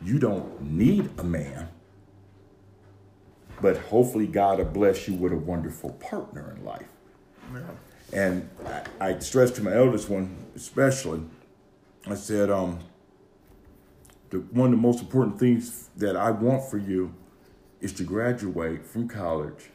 You 0.03 0.19
don't 0.19 0.61
need 0.63 1.11
a 1.19 1.25
man, 1.25 1.69
but 3.63 3.77
hopefully 3.79 4.27
God 4.27 4.59
will 4.59 4.67
bless 4.67 5.09
you 5.09 5.15
with 5.15 5.33
a 5.33 5.37
wonderful 5.37 5.91
partner 5.93 6.55
in 6.57 6.65
life. 6.65 6.89
And 8.13 8.49
I, 9.01 9.09
I 9.09 9.19
stressed 9.19 9.57
to 9.57 9.63
my 9.63 9.75
eldest 9.75 10.09
one, 10.11 10.37
especially, 10.55 11.23
I 12.07 12.15
said, 12.15 12.51
um, 12.51 12.79
the, 14.31 14.39
one 14.41 14.67
of 14.67 14.79
the 14.79 14.83
most 14.83 15.01
important 15.01 15.39
things 15.39 15.89
that 15.97 16.17
I 16.17 16.31
want 16.31 16.69
for 16.71 16.79
you 16.79 17.15
is 17.81 17.93
to 17.95 18.05
graduate 18.05 18.85
from 18.85 19.09
college, 19.09 19.71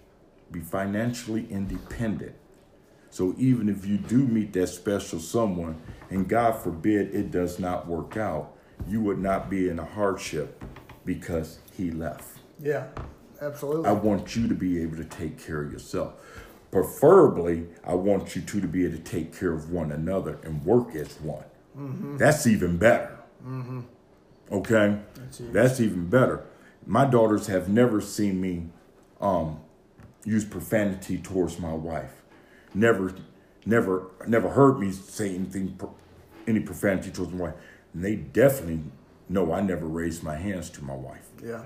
be 0.51 0.59
financially 0.59 1.47
independent. 1.49 2.35
So 3.11 3.35
even 3.37 3.69
if 3.69 3.85
you 3.85 3.97
do 3.97 4.19
meet 4.19 4.53
that 4.53 4.67
special 4.67 5.19
someone, 5.19 5.81
and 6.09 6.27
God 6.27 6.53
forbid 6.53 7.13
it 7.13 7.29
does 7.29 7.59
not 7.59 7.85
work 7.85 8.17
out, 8.17 8.57
you 8.87 9.01
would 9.01 9.19
not 9.19 9.49
be 9.49 9.69
in 9.69 9.79
a 9.79 9.85
hardship 9.85 10.63
because 11.05 11.59
he 11.73 11.91
left. 11.91 12.39
Yeah, 12.59 12.87
absolutely. 13.41 13.89
I 13.89 13.91
want 13.91 14.35
you 14.35 14.47
to 14.47 14.55
be 14.55 14.81
able 14.81 14.97
to 14.97 15.03
take 15.05 15.37
care 15.37 15.61
of 15.61 15.71
yourself. 15.71 16.13
Preferably, 16.71 17.67
I 17.83 17.95
want 17.95 18.35
you 18.35 18.41
two 18.41 18.61
to 18.61 18.67
be 18.67 18.85
able 18.85 18.95
to 18.97 19.03
take 19.03 19.37
care 19.37 19.51
of 19.51 19.71
one 19.71 19.91
another 19.91 20.39
and 20.43 20.63
work 20.63 20.95
as 20.95 21.19
one. 21.19 21.43
That's 22.17 22.47
even 22.47 22.77
better. 22.77 23.17
Okay? 24.51 24.99
That's, 25.51 25.79
even 25.79 26.07
better. 26.07 26.45
My 26.85 27.05
daughters 27.05 27.47
have 27.47 27.67
never 27.67 27.99
seen 28.01 28.39
me 28.39 28.67
um, 29.19 29.59
use 30.23 30.45
profanity 30.45 31.17
towards 31.17 31.59
my 31.59 31.73
wife. 31.73 32.20
Never, 32.73 33.13
never, 33.65 34.07
never 34.27 34.49
heard 34.49 34.79
me 34.79 34.91
say 34.91 35.35
anything, 35.35 35.79
any 36.47 36.59
profanity 36.61 37.11
towards 37.11 37.31
my 37.33 37.45
wife. 37.45 37.53
And 37.93 38.03
they 38.03 38.15
definitely 38.15 38.81
know 39.29 39.53
I 39.53 39.61
never 39.61 39.85
raised 39.85 40.23
my 40.23 40.35
hands 40.35 40.69
to 40.71 40.83
my 40.83 40.95
wife. 40.95 41.27
yeah, 41.43 41.65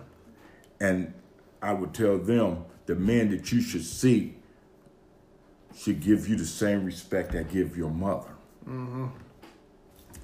And 0.80 1.14
I 1.62 1.74
would 1.74 1.94
tell 1.94 2.18
them 2.18 2.66
the 2.86 2.96
man 2.96 3.30
that 3.32 3.52
you 3.52 3.62
should 3.62 3.84
see 3.84 4.36
should 5.76 6.00
give 6.02 6.28
you 6.28 6.36
the 6.36 6.46
same 6.46 6.86
respect 6.86 7.36
I 7.36 7.44
give 7.44 7.76
your 7.76 7.90
mother. 7.90 8.30
Mm-hmm. 8.68 9.08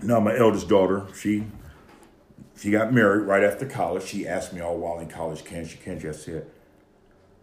Now, 0.04 0.20
my 0.20 0.38
eldest 0.38 0.68
daughter, 0.70 1.08
she 1.16 1.46
she 2.58 2.72
got 2.72 2.94
married 2.94 3.26
right 3.26 3.44
after 3.44 3.66
college. 3.66 4.04
She 4.04 4.28
asked 4.28 4.54
me 4.54 4.62
all 4.62 4.78
while 4.78 5.00
in 5.00 5.08
college, 5.08 5.44
can 5.44 5.66
she, 5.66 5.78
can 5.78 6.00
she? 6.00 6.08
I 6.10 6.12
said, 6.12 6.48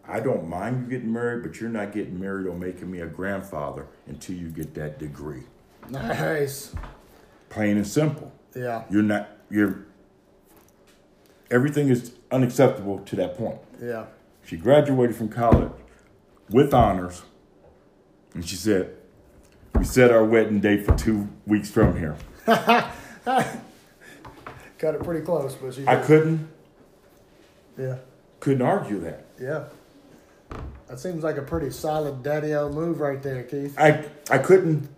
I 0.08 0.20
don't 0.20 0.48
mind 0.48 0.84
you 0.84 0.90
getting 0.98 1.12
married, 1.12 1.42
but 1.42 1.60
you're 1.60 1.68
not 1.70 1.92
getting 1.92 2.18
married 2.18 2.46
or 2.46 2.54
making 2.56 2.90
me 2.90 3.00
a 3.00 3.06
grandfather 3.06 3.86
until 4.06 4.36
you 4.36 4.48
get 4.48 4.74
that 4.74 4.98
degree. 4.98 5.42
nice. 5.90 6.74
Plain 7.50 7.76
and 7.76 7.86
simple. 7.86 8.32
Yeah, 8.56 8.84
You're 8.90 9.02
not, 9.02 9.28
you're, 9.50 9.84
everything 11.50 11.88
is 11.88 12.12
unacceptable 12.30 12.98
to 13.00 13.16
that 13.16 13.36
point. 13.36 13.58
yeah. 13.82 14.06
She 14.44 14.56
graduated 14.56 15.14
from 15.14 15.28
college 15.28 15.70
with 16.48 16.72
honors, 16.72 17.20
and 18.32 18.46
she 18.48 18.56
said, 18.56 18.96
"We 19.74 19.84
set 19.84 20.10
our 20.10 20.24
wedding 20.24 20.60
date 20.60 20.86
for 20.86 20.94
two 20.96 21.28
weeks 21.46 21.70
from 21.70 21.98
here." 21.98 22.16
Got 22.46 22.94
it 24.94 25.02
pretty 25.04 25.20
close, 25.24 25.54
but 25.54 25.76
you. 25.76 25.84
I 25.86 25.96
did. 25.96 26.04
couldn't 26.06 26.48
Yeah, 27.76 27.96
couldn't 28.40 28.62
argue 28.62 29.00
that. 29.00 29.26
yeah. 29.38 29.64
That 30.88 30.98
seems 30.98 31.22
like 31.22 31.36
a 31.36 31.42
pretty 31.42 31.70
solid 31.70 32.22
daddy-o 32.22 32.70
move 32.70 33.00
right 33.00 33.22
there, 33.22 33.42
Keith. 33.42 33.78
I 33.78 34.04
I 34.30 34.38
couldn't 34.38 34.88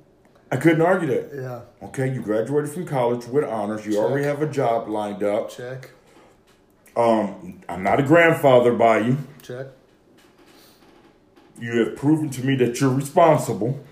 I 0.52 0.56
couldn't 0.56 0.82
argue 0.82 1.08
that. 1.08 1.30
Yeah, 1.34 1.86
Okay, 1.88 2.12
you 2.12 2.20
graduated 2.22 2.70
from 2.70 2.86
college 2.86 3.26
with 3.26 3.44
honors. 3.44 3.86
You 3.86 3.92
Check. 3.92 4.00
already 4.02 4.24
have 4.24 4.42
a 4.42 4.48
job 4.48 4.88
lined 4.88 5.22
up. 5.22 5.50
check, 5.50 5.90
Um, 6.96 7.60
I'm 7.68 7.82
not 7.82 8.00
a 8.00 8.02
grandfather 8.02 8.72
by 8.72 8.98
you. 8.98 9.18
check. 9.42 9.66
You 11.58 11.84
have 11.84 11.96
proven 11.96 12.30
to 12.30 12.44
me 12.44 12.56
that 12.56 12.80
you're 12.80 12.90
responsible. 12.94 13.84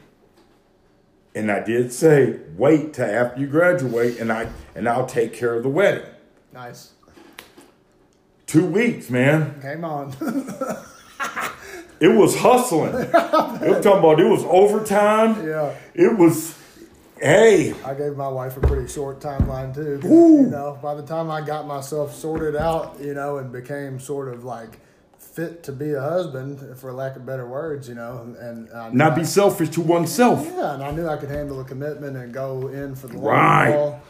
And 1.35 1.51
I 1.53 1.61
did 1.61 1.93
say, 1.93 2.41
wait 2.57 2.95
till 2.95 3.05
after 3.07 3.41
you 3.41 3.47
graduate, 3.47 4.19
and 4.19 4.33
I 4.33 4.49
and 4.75 4.89
I'll 4.89 5.07
take 5.07 5.33
care 5.33 5.55
of 5.55 5.63
the 5.63 5.69
wedding. 5.69 6.07
Nice. 6.53 6.93
Two 8.47 8.65
weeks, 8.67 9.11
man. 9.11 9.61
Game 9.61 9.85
on. 9.85 10.13
It 12.01 12.09
was 12.17 12.37
hustling. 12.37 12.95
it 12.95 13.13
was 13.13 13.83
talking 13.85 13.99
about 13.99 14.21
it 14.21 14.25
was 14.29 14.45
overtime. 14.45 15.47
yeah. 15.47 15.75
It 15.95 16.17
was, 16.17 16.57
hey, 17.21 17.75
I 17.85 17.95
gave 17.95 18.17
my 18.17 18.29
wife 18.29 18.57
a 18.57 18.61
pretty 18.61 18.87
short 18.89 19.21
timeline 19.21 19.75
too. 19.75 20.01
Ooh. 20.07 20.43
You 20.43 20.51
know, 20.51 20.79
by 20.83 20.95
the 20.95 21.03
time 21.03 21.31
I 21.31 21.41
got 21.41 21.67
myself 21.67 22.15
sorted 22.15 22.55
out, 22.57 22.97
you 23.01 23.15
know, 23.15 23.39
and 23.39 23.51
became 23.53 23.99
sort 23.99 24.29
of 24.33 24.45
like 24.45 24.79
fit 25.19 25.63
to 25.65 25.73
be 25.73 25.93
a 25.93 26.01
husband, 26.01 26.79
for 26.79 26.93
lack 26.93 27.17
of 27.17 27.25
better 27.27 27.47
words, 27.47 27.89
you 27.89 27.95
know, 27.95 28.35
and 28.41 28.69
not 28.95 29.13
I- 29.13 29.17
be 29.17 29.25
selfish 29.25 29.71
to 29.71 29.81
oneself. 29.81 30.45
Yeah, 30.45 30.75
and 30.75 30.83
I 30.83 30.91
knew 30.93 31.07
I 31.09 31.17
could 31.17 31.31
handle 31.31 31.61
a 31.61 31.65
commitment 31.65 32.17
and 32.17 32.33
go 32.33 32.69
in 32.69 32.95
for 32.95 33.09
the 33.09 33.15
long 33.19 33.25
Right. 33.25 33.73
haul. 33.73 34.01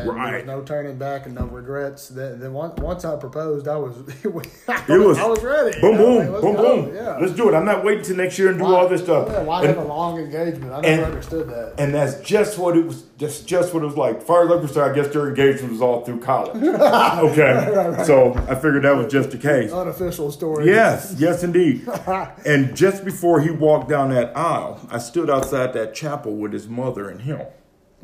And 0.00 0.08
Right. 0.10 0.30
there 0.30 0.38
was 0.38 0.46
no 0.46 0.62
turning 0.62 0.96
back 0.98 1.26
and 1.26 1.34
no 1.34 1.44
regrets. 1.46 2.08
Then, 2.08 2.38
then 2.40 2.52
once, 2.52 3.04
I 3.04 3.16
proposed, 3.16 3.68
I 3.68 3.76
was, 3.76 3.96
I 4.08 4.12
It 4.24 4.32
was, 4.32 4.46
was 4.88 5.18
I 5.18 5.26
was 5.26 5.42
ready. 5.42 5.80
Boom, 5.80 5.92
you 5.92 5.98
know, 5.98 6.04
boom, 6.06 6.32
like, 6.32 6.42
boom, 6.42 6.56
go, 6.56 6.82
boom. 6.86 6.94
Yeah. 6.94 7.18
Let's 7.20 7.32
do 7.32 7.48
it. 7.48 7.54
I'm 7.54 7.64
not 7.64 7.84
waiting 7.84 8.04
till 8.04 8.16
next 8.16 8.38
year 8.38 8.50
and 8.50 8.58
do 8.58 8.64
all 8.64 8.88
this 8.88 9.02
stuff. 9.02 9.28
Yeah, 9.30 9.42
why 9.42 9.60
And- 9.60 9.68
have 9.68 9.78
a 9.78 9.88
long 9.88 10.18
engagement? 10.18 10.72
I 10.72 10.80
never 10.80 10.86
and- 10.94 11.04
understood 11.04 11.48
that. 11.48 11.74
And 11.78 11.94
that's 11.94 12.20
just 12.20 12.58
what 12.58 12.76
it 12.76 12.86
was. 12.86 13.04
Just 13.18 13.46
just 13.46 13.72
what 13.72 13.82
it 13.82 13.86
was 13.86 13.96
like. 13.96 14.22
Fire 14.22 14.46
Store, 14.68 14.90
I 14.90 14.94
guess 14.94 15.08
their 15.08 15.28
engagement 15.28 15.72
was 15.72 15.80
all 15.80 16.04
through 16.04 16.20
college. 16.20 16.54
okay, 16.62 18.04
so 18.04 18.34
I 18.48 18.54
figured 18.54 18.82
that 18.82 18.94
was 18.94 19.10
just 19.10 19.30
the 19.30 19.38
case. 19.38 19.72
Unofficial 19.72 20.30
story. 20.30 20.66
Yes, 20.66 21.14
yes, 21.18 21.42
indeed. 21.42 21.88
and 22.44 22.76
just 22.76 23.06
before 23.06 23.40
he 23.40 23.50
walked 23.50 23.88
down 23.88 24.10
that 24.10 24.36
aisle, 24.36 24.80
I 24.90 24.98
stood 24.98 25.30
outside 25.30 25.72
that 25.72 25.94
chapel 25.94 26.36
with 26.36 26.52
his 26.52 26.68
mother 26.68 27.08
and 27.08 27.22
him. 27.22 27.40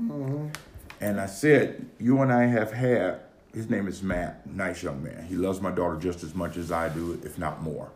Mm-hmm. 0.01 0.49
And 1.03 1.21
I 1.21 1.27
said, 1.27 1.85
You 1.99 2.23
and 2.23 2.33
I 2.33 2.45
have 2.45 2.73
had, 2.73 3.21
his 3.53 3.69
name 3.69 3.89
is 3.89 4.03
Matt, 4.03 4.47
nice 4.47 4.83
young 4.83 5.03
man. 5.03 5.27
He 5.29 5.35
loves 5.35 5.61
my 5.61 5.73
daughter 5.73 5.97
just 5.97 6.23
as 6.23 6.35
much 6.35 6.57
as 6.57 6.71
I 6.71 6.89
do, 6.89 7.21
if 7.25 7.39
not 7.39 7.61
more. 7.61 7.91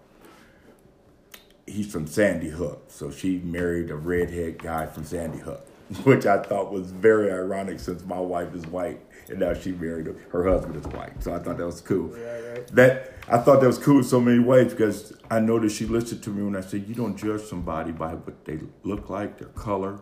He's 1.66 1.90
from 1.90 2.06
Sandy 2.08 2.50
Hook, 2.50 2.84
so 2.88 3.10
she 3.10 3.38
married 3.38 3.90
a 3.90 3.96
redhead 3.96 4.58
guy 4.58 4.86
from 4.86 5.04
Sandy 5.04 5.38
Hook, 5.38 5.66
which 6.04 6.26
I 6.26 6.42
thought 6.42 6.72
was 6.72 6.90
very 6.90 7.30
ironic 7.32 7.78
since 7.78 8.04
my 8.04 8.18
wife 8.18 8.54
is 8.54 8.66
white 8.66 9.00
and 9.28 9.40
now 9.40 9.54
she 9.54 9.72
married 9.72 10.14
her 10.30 10.48
husband 10.48 10.76
is 10.76 10.86
white. 10.92 11.22
So 11.22 11.34
I 11.34 11.38
thought 11.38 11.58
that 11.58 11.66
was 11.66 11.80
cool. 11.80 12.16
Yeah, 12.16 12.38
right. 12.38 12.66
That 12.68 13.12
I 13.28 13.38
thought 13.38 13.60
that 13.60 13.66
was 13.66 13.78
cool 13.78 13.98
in 13.98 14.04
so 14.04 14.20
many 14.20 14.38
ways 14.38 14.72
because 14.72 15.12
I 15.30 15.40
noticed 15.40 15.76
she 15.76 15.86
listened 15.86 16.22
to 16.24 16.30
me 16.30 16.44
when 16.44 16.56
I 16.56 16.60
said, 16.60 16.88
"You 16.88 16.94
don't 16.94 17.16
judge 17.16 17.42
somebody 17.42 17.92
by 17.92 18.14
what 18.14 18.44
they 18.44 18.60
look 18.84 19.10
like, 19.10 19.38
their 19.38 19.48
color, 19.48 20.00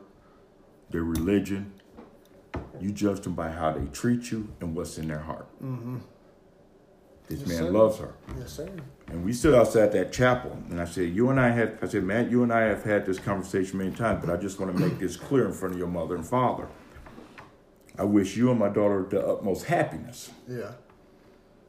their 0.91 1.05
religion. 1.05 1.73
You 2.81 2.93
judge 2.93 3.21
them 3.21 3.35
by 3.35 3.51
how 3.51 3.73
they 3.73 3.87
treat 3.87 4.31
you 4.31 4.49
and 4.61 4.75
what's 4.75 4.99
in 4.99 5.09
their 5.09 5.21
heart." 5.21 5.47
Mm-hmm. 5.63 5.99
This 7.29 7.41
Yes, 7.41 7.49
man 7.49 7.59
sir. 7.59 7.71
loves 7.71 7.99
her, 7.99 8.15
Yes, 8.39 8.53
sir. 8.53 8.69
and 9.09 9.25
we 9.25 9.33
stood 9.33 9.55
outside 9.55 9.93
that 9.93 10.13
chapel, 10.13 10.59
and 10.69 10.79
I 10.81 10.85
said, 10.85 11.09
"You 11.15 11.31
and 11.31 11.41
I 11.41 11.51
had," 11.51 11.79
I 11.81 11.87
said, 11.89 12.05
"Matt, 12.05 12.31
you 12.31 12.43
and 12.43 12.53
I 12.53 12.63
have 12.63 12.85
had 12.85 13.07
this 13.07 13.19
conversation 13.19 13.79
many 13.79 13.93
times, 13.93 14.23
but 14.25 14.31
I 14.33 14.37
just 14.41 14.61
want 14.61 14.77
to 14.77 14.79
make 14.79 14.99
this 14.99 15.17
clear 15.17 15.47
in 15.47 15.53
front 15.53 15.73
of 15.75 15.79
your 15.79 15.89
mother 15.89 16.15
and 16.17 16.27
father. 16.27 16.67
I 17.99 18.05
wish 18.05 18.37
you 18.37 18.51
and 18.51 18.59
my 18.59 18.69
daughter 18.69 19.07
the 19.09 19.27
utmost 19.27 19.65
happiness." 19.67 20.31
Yeah. 20.47 20.73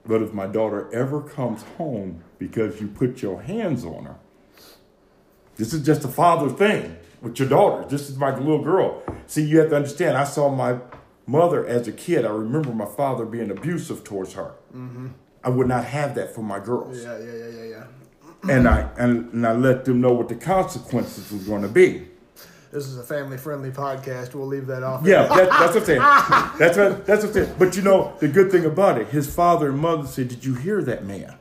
But 0.05 0.21
if 0.21 0.33
my 0.33 0.45
daughter 0.45 0.93
ever 0.93 1.21
comes 1.21 1.63
home 1.77 2.23
because 2.37 2.79
you 2.81 2.87
put 2.87 3.21
your 3.21 3.41
hands 3.41 3.85
on 3.85 4.05
her, 4.05 4.15
this 5.55 5.73
is 5.73 5.83
just 5.85 6.03
a 6.03 6.07
father 6.09 6.49
thing 6.49 6.97
with 7.21 7.39
your 7.39 7.49
daughter. 7.49 7.87
This 7.87 8.09
is 8.09 8.17
my 8.17 8.35
little 8.35 8.63
girl. 8.63 9.01
See, 9.27 9.43
you 9.43 9.59
have 9.59 9.69
to 9.69 9.75
understand, 9.75 10.17
I 10.17 10.23
saw 10.23 10.49
my 10.49 10.79
mother 11.25 11.65
as 11.65 11.87
a 11.87 11.91
kid. 11.91 12.25
I 12.25 12.29
remember 12.29 12.71
my 12.71 12.85
father 12.85 13.25
being 13.25 13.49
abusive 13.51 14.03
towards 14.03 14.33
her. 14.33 14.53
Mm-hmm. 14.75 15.07
I 15.43 15.49
would 15.49 15.67
not 15.67 15.85
have 15.85 16.15
that 16.15 16.33
for 16.33 16.41
my 16.41 16.59
girls. 16.59 17.03
Yeah, 17.03 17.17
yeah, 17.17 17.33
yeah, 17.33 17.47
yeah, 17.47 17.63
yeah. 17.63 17.85
And 18.47 18.67
I 18.67 18.89
and, 18.97 19.33
and 19.33 19.47
I 19.47 19.53
let 19.53 19.85
them 19.85 20.01
know 20.01 20.13
what 20.13 20.29
the 20.29 20.35
consequences 20.35 21.31
was 21.31 21.47
going 21.47 21.63
to 21.63 21.67
be. 21.67 22.07
this 22.71 22.85
is 22.85 22.97
a 22.97 23.03
family 23.03 23.37
friendly 23.37 23.71
podcast. 23.71 24.35
We'll 24.35 24.45
leave 24.45 24.67
that 24.67 24.83
off. 24.83 25.03
Yeah, 25.05 25.23
that, 25.23 25.49
that's 25.49 25.73
what 25.73 25.77
I'm 25.77 25.85
saying. 25.85 25.99
That's 26.59 26.77
what 26.77 27.05
that's 27.07 27.23
what 27.23 27.29
I'm 27.29 27.45
saying. 27.45 27.55
But 27.57 27.75
you 27.75 27.81
know, 27.81 28.13
the 28.19 28.27
good 28.27 28.51
thing 28.51 28.65
about 28.65 28.99
it, 28.99 29.07
his 29.07 29.33
father 29.33 29.69
and 29.69 29.79
mother 29.79 30.07
said, 30.07 30.27
"Did 30.27 30.45
you 30.45 30.53
hear 30.53 30.83
that 30.83 31.05
man? 31.05 31.35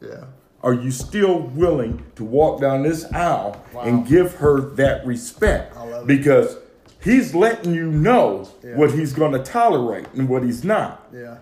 Yeah. 0.00 0.24
Are 0.62 0.72
you 0.72 0.90
still 0.90 1.38
willing 1.40 2.04
to 2.16 2.24
walk 2.24 2.60
down 2.60 2.82
this 2.82 3.04
aisle 3.12 3.56
Wow. 3.72 3.82
and 3.82 4.06
give 4.06 4.34
her 4.36 4.60
that 4.60 5.06
respect? 5.06 5.76
I 5.76 5.84
love 5.86 6.02
it. 6.02 6.06
Because 6.08 6.56
he's 7.00 7.34
letting 7.34 7.72
you 7.74 7.86
know 7.90 8.48
Yeah. 8.64 8.76
what 8.76 8.90
he's 8.92 9.12
going 9.12 9.32
to 9.32 9.38
tolerate 9.38 10.06
and 10.14 10.28
what 10.28 10.42
he's 10.42 10.64
not." 10.64 11.06
Yeah. 11.12 11.36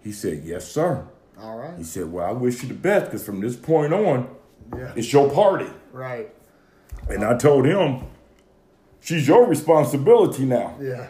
He 0.00 0.10
said, 0.12 0.42
"Yes, 0.44 0.66
sir." 0.66 1.02
All 1.40 1.58
right. 1.58 1.74
He 1.76 1.84
said, 1.84 2.10
"Well, 2.12 2.24
I 2.26 2.32
wish 2.32 2.62
you 2.62 2.68
the 2.68 2.74
best 2.74 3.06
because 3.06 3.24
from 3.24 3.40
this 3.40 3.56
point 3.56 3.92
on, 3.92 4.28
Yeah. 4.76 4.92
it's 4.96 5.12
your 5.12 5.28
party." 5.28 5.68
Right. 5.92 6.32
And 7.10 7.24
I 7.24 7.36
told 7.36 7.66
him, 7.66 8.04
"She's 9.00 9.28
your 9.28 9.46
responsibility 9.46 10.44
now." 10.46 10.74
Yeah. 10.80 11.06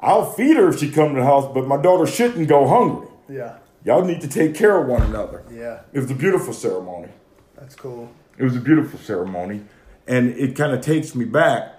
I'll 0.00 0.24
feed 0.32 0.56
her 0.56 0.68
if 0.70 0.78
she 0.78 0.90
come 0.90 1.14
to 1.14 1.20
the 1.20 1.26
house, 1.26 1.46
but 1.54 1.66
my 1.66 1.76
daughter 1.76 2.06
shouldn't 2.06 2.48
go 2.48 2.66
hungry. 2.66 3.08
Yeah. 3.28 3.54
Y'all 3.86 4.04
need 4.04 4.20
to 4.20 4.26
take 4.26 4.52
care 4.52 4.82
of 4.82 4.88
one 4.88 5.00
another. 5.02 5.44
Yeah. 5.48 5.82
It 5.92 6.00
was 6.00 6.10
a 6.10 6.14
beautiful 6.14 6.52
ceremony. 6.52 7.08
That's 7.54 7.76
cool. 7.76 8.12
It 8.36 8.42
was 8.42 8.56
a 8.56 8.60
beautiful 8.60 8.98
ceremony. 8.98 9.62
And 10.08 10.30
it 10.30 10.56
kind 10.56 10.72
of 10.72 10.80
takes 10.80 11.14
me 11.14 11.24
back 11.24 11.72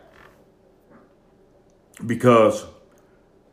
because, 2.05 2.65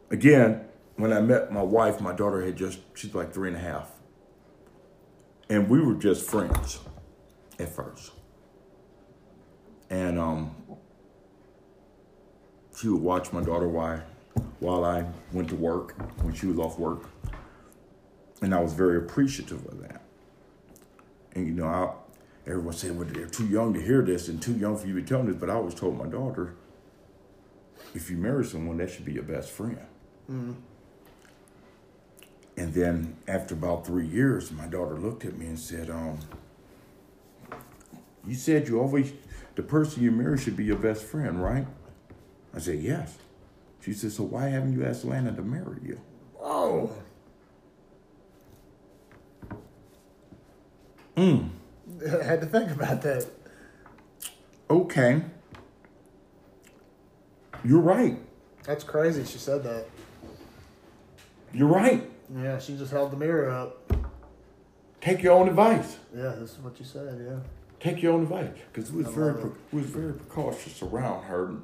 again, 0.08 0.66
when 0.94 1.12
I 1.12 1.20
met 1.20 1.50
my 1.52 1.62
wife, 1.62 2.00
my 2.00 2.14
daughter 2.14 2.46
had 2.46 2.54
just, 2.54 2.78
she's 2.94 3.12
like 3.12 3.34
three 3.34 3.48
and 3.48 3.56
a 3.56 3.60
half. 3.60 3.90
And 5.50 5.68
we 5.68 5.80
were 5.80 5.94
just 5.94 6.24
friends 6.24 6.78
at 7.58 7.74
first. 7.74 8.12
And 9.90 10.16
um, 10.16 10.54
she 12.78 12.86
would 12.86 13.02
watch 13.02 13.32
my 13.32 13.42
daughter 13.42 13.66
while, 13.66 14.04
while 14.60 14.84
I 14.84 15.06
went 15.32 15.48
to 15.48 15.56
work, 15.56 15.96
when 16.22 16.34
she 16.34 16.46
was 16.46 16.58
off 16.60 16.78
work. 16.78 17.08
And 18.42 18.54
I 18.54 18.60
was 18.60 18.72
very 18.72 18.98
appreciative 18.98 19.64
of 19.66 19.80
that. 19.82 20.02
And 21.34 21.46
you 21.46 21.52
know, 21.52 21.66
I, 21.66 21.92
everyone 22.48 22.74
said, 22.74 22.96
well, 22.96 23.08
they're 23.10 23.26
too 23.26 23.46
young 23.46 23.74
to 23.74 23.80
hear 23.80 24.02
this 24.02 24.28
and 24.28 24.40
too 24.42 24.54
young 24.54 24.76
for 24.76 24.86
you 24.86 25.00
to 25.00 25.06
tell 25.06 25.18
them 25.18 25.28
this. 25.28 25.36
But 25.36 25.50
I 25.50 25.54
always 25.54 25.74
told 25.74 25.96
my 25.98 26.06
daughter, 26.06 26.54
if 27.94 28.10
you 28.10 28.16
marry 28.16 28.44
someone, 28.44 28.76
that 28.78 28.90
should 28.90 29.04
be 29.04 29.12
your 29.12 29.22
best 29.22 29.50
friend. 29.50 29.78
And 32.56 32.72
then 32.72 33.16
after 33.26 33.54
about 33.54 33.86
three 33.86 34.06
years, 34.06 34.52
my 34.52 34.66
daughter 34.66 34.96
looked 34.96 35.24
at 35.24 35.36
me 35.36 35.46
and 35.46 35.58
said, 35.58 35.90
um, 35.90 36.18
you 38.26 38.34
said 38.34 38.68
you 38.68 38.80
always, 38.80 39.12
the 39.54 39.62
person 39.62 40.02
you 40.02 40.10
marry 40.10 40.38
should 40.38 40.56
be 40.56 40.64
your 40.64 40.76
best 40.76 41.02
friend, 41.04 41.42
right? 41.42 41.66
I 42.54 42.58
said, 42.58 42.80
yes. 42.80 43.18
She 43.80 43.92
said, 43.92 44.12
so 44.12 44.24
why 44.24 44.48
haven't 44.48 44.72
you 44.72 44.84
asked 44.84 45.04
Lana 45.04 45.34
to 45.34 45.42
marry 45.42 45.78
you? 45.84 46.00
Oh. 46.40 46.90
Mm. 51.16 51.50
I 52.20 52.24
had 52.24 52.40
to 52.40 52.46
think 52.46 52.70
about 52.70 53.02
that. 53.02 53.26
Okay. 54.68 55.22
You're 57.64 57.80
right. 57.80 58.18
That's 58.64 58.84
crazy. 58.84 59.24
She 59.24 59.38
said 59.38 59.62
that. 59.64 59.86
You're 61.52 61.68
right. 61.68 62.08
Yeah. 62.34 62.58
She 62.58 62.76
just 62.76 62.90
held 62.90 63.12
the 63.12 63.16
mirror 63.16 63.50
up. 63.50 63.92
Take 65.00 65.22
your 65.22 65.34
own 65.34 65.48
advice. 65.48 65.98
Yeah. 66.14 66.34
This 66.38 66.52
is 66.52 66.58
what 66.58 66.78
you 66.78 66.84
said. 66.84 67.24
Yeah. 67.24 67.38
Take 67.80 68.02
your 68.02 68.14
own 68.14 68.22
advice, 68.22 68.48
because 68.72 68.90
we 68.90 69.02
was 69.02 69.12
I 69.12 69.14
very 69.14 69.34
pre- 69.34 69.50
we 69.72 69.82
was 69.82 69.90
very 69.90 70.14
precautious 70.14 70.80
around 70.82 71.24
her 71.24 71.54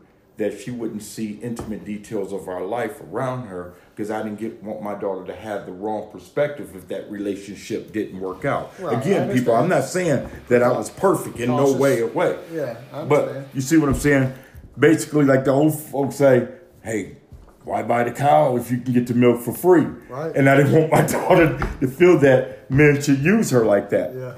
that 0.41 0.59
she 0.59 0.71
wouldn't 0.71 1.03
see 1.03 1.39
intimate 1.43 1.85
details 1.85 2.33
of 2.33 2.49
our 2.49 2.65
life 2.65 2.99
around 3.03 3.47
her, 3.49 3.75
because 3.95 4.11
I 4.11 4.23
didn't 4.23 4.41
get 4.41 4.63
want 4.63 4.81
my 4.81 4.95
daughter 4.95 5.23
to 5.27 5.37
have 5.37 5.67
the 5.67 5.73
wrong 5.73 6.11
perspective 6.11 6.75
if 6.75 6.89
that 6.89 7.11
relationship 7.11 7.93
didn't 7.93 8.19
work 8.19 8.47
out. 8.47 8.73
Right, 8.81 8.97
Again, 8.99 9.31
people, 9.37 9.55
I'm 9.55 9.69
not 9.69 9.85
saying 9.85 10.31
that 10.49 10.63
I 10.63 10.73
was 10.73 10.89
perfect 10.89 11.39
in 11.41 11.51
no 11.51 11.75
way 11.75 12.01
or 12.01 12.07
way. 12.07 12.39
Yeah. 12.51 12.79
I 12.91 13.05
But 13.05 13.49
you 13.53 13.61
see 13.61 13.77
what 13.77 13.91
I'm 13.91 13.95
saying? 13.95 14.33
Basically, 14.79 15.27
like 15.27 15.45
the 15.45 15.51
old 15.51 15.79
folks 15.79 16.17
say, 16.17 16.49
hey, 16.83 17.19
why 17.65 17.83
buy 17.83 18.05
the 18.05 18.13
cow 18.13 18.57
if 18.57 18.71
you 18.71 18.79
can 18.79 18.95
get 18.95 19.09
the 19.09 19.15
milk 19.15 19.43
for 19.43 19.53
free? 19.53 19.85
Right. 20.09 20.35
And 20.35 20.49
I 20.49 20.57
didn't 20.57 20.73
want 20.73 20.91
my 20.91 21.03
daughter 21.19 21.59
to 21.83 21.87
feel 21.87 22.19
that 22.21 22.71
men 22.71 23.03
should 23.03 23.19
use 23.19 23.51
her 23.51 23.67
like 23.67 23.91
that. 23.91 24.15
yeah. 24.15 24.35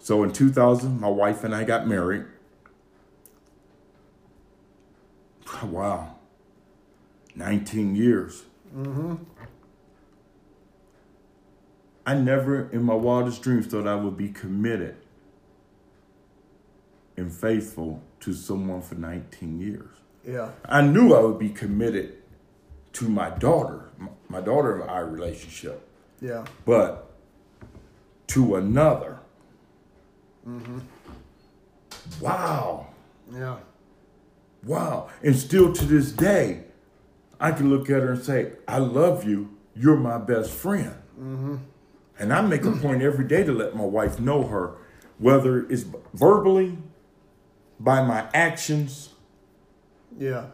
So 0.00 0.22
in 0.22 0.32
2000, 0.32 1.00
my 1.00 1.08
wife 1.08 1.44
and 1.44 1.54
I 1.54 1.64
got 1.64 1.88
married. 1.88 2.26
Wow. 5.64 6.16
19 7.34 7.94
years. 7.94 8.44
Mm-hmm. 8.74 9.14
I 12.06 12.14
never 12.14 12.70
in 12.70 12.82
my 12.82 12.94
wildest 12.94 13.42
dreams 13.42 13.66
thought 13.66 13.86
I 13.86 13.94
would 13.96 14.16
be 14.16 14.28
committed 14.28 14.96
and 17.16 17.32
faithful 17.32 18.02
to 18.20 18.32
someone 18.32 18.80
for 18.80 18.94
19 18.94 19.60
years. 19.60 19.90
Yeah. 20.26 20.50
I 20.64 20.82
knew 20.82 21.14
I 21.14 21.20
would 21.20 21.38
be 21.38 21.48
committed 21.50 22.14
to 22.94 23.08
my 23.08 23.30
daughter, 23.30 23.90
my 24.28 24.40
daughter 24.40 24.80
and 24.80 24.90
I 24.90 25.00
relationship, 25.00 25.86
Yeah. 26.20 26.44
but 26.64 27.10
to 28.28 28.56
another. 28.56 29.18
Wow. 32.20 32.86
Yeah. 33.32 33.56
Wow. 34.66 35.08
And 35.22 35.36
still 35.36 35.72
to 35.72 35.84
this 35.84 36.12
day, 36.12 36.64
I 37.40 37.52
can 37.52 37.70
look 37.70 37.88
at 37.88 38.02
her 38.02 38.12
and 38.12 38.22
say, 38.22 38.52
I 38.66 38.78
love 38.78 39.24
you. 39.24 39.56
You're 39.74 39.96
my 39.96 40.18
best 40.18 40.50
friend. 40.50 40.94
Mm-hmm. 41.18 41.56
And 42.18 42.32
I 42.32 42.40
make 42.40 42.64
a 42.64 42.72
point 42.72 43.02
every 43.02 43.26
day 43.26 43.44
to 43.44 43.52
let 43.52 43.76
my 43.76 43.84
wife 43.84 44.18
know 44.18 44.42
her, 44.44 44.76
whether 45.18 45.66
it's 45.70 45.84
verbally, 46.14 46.78
by 47.78 48.02
my 48.02 48.26
actions. 48.32 49.10
Yeah. 50.18 50.46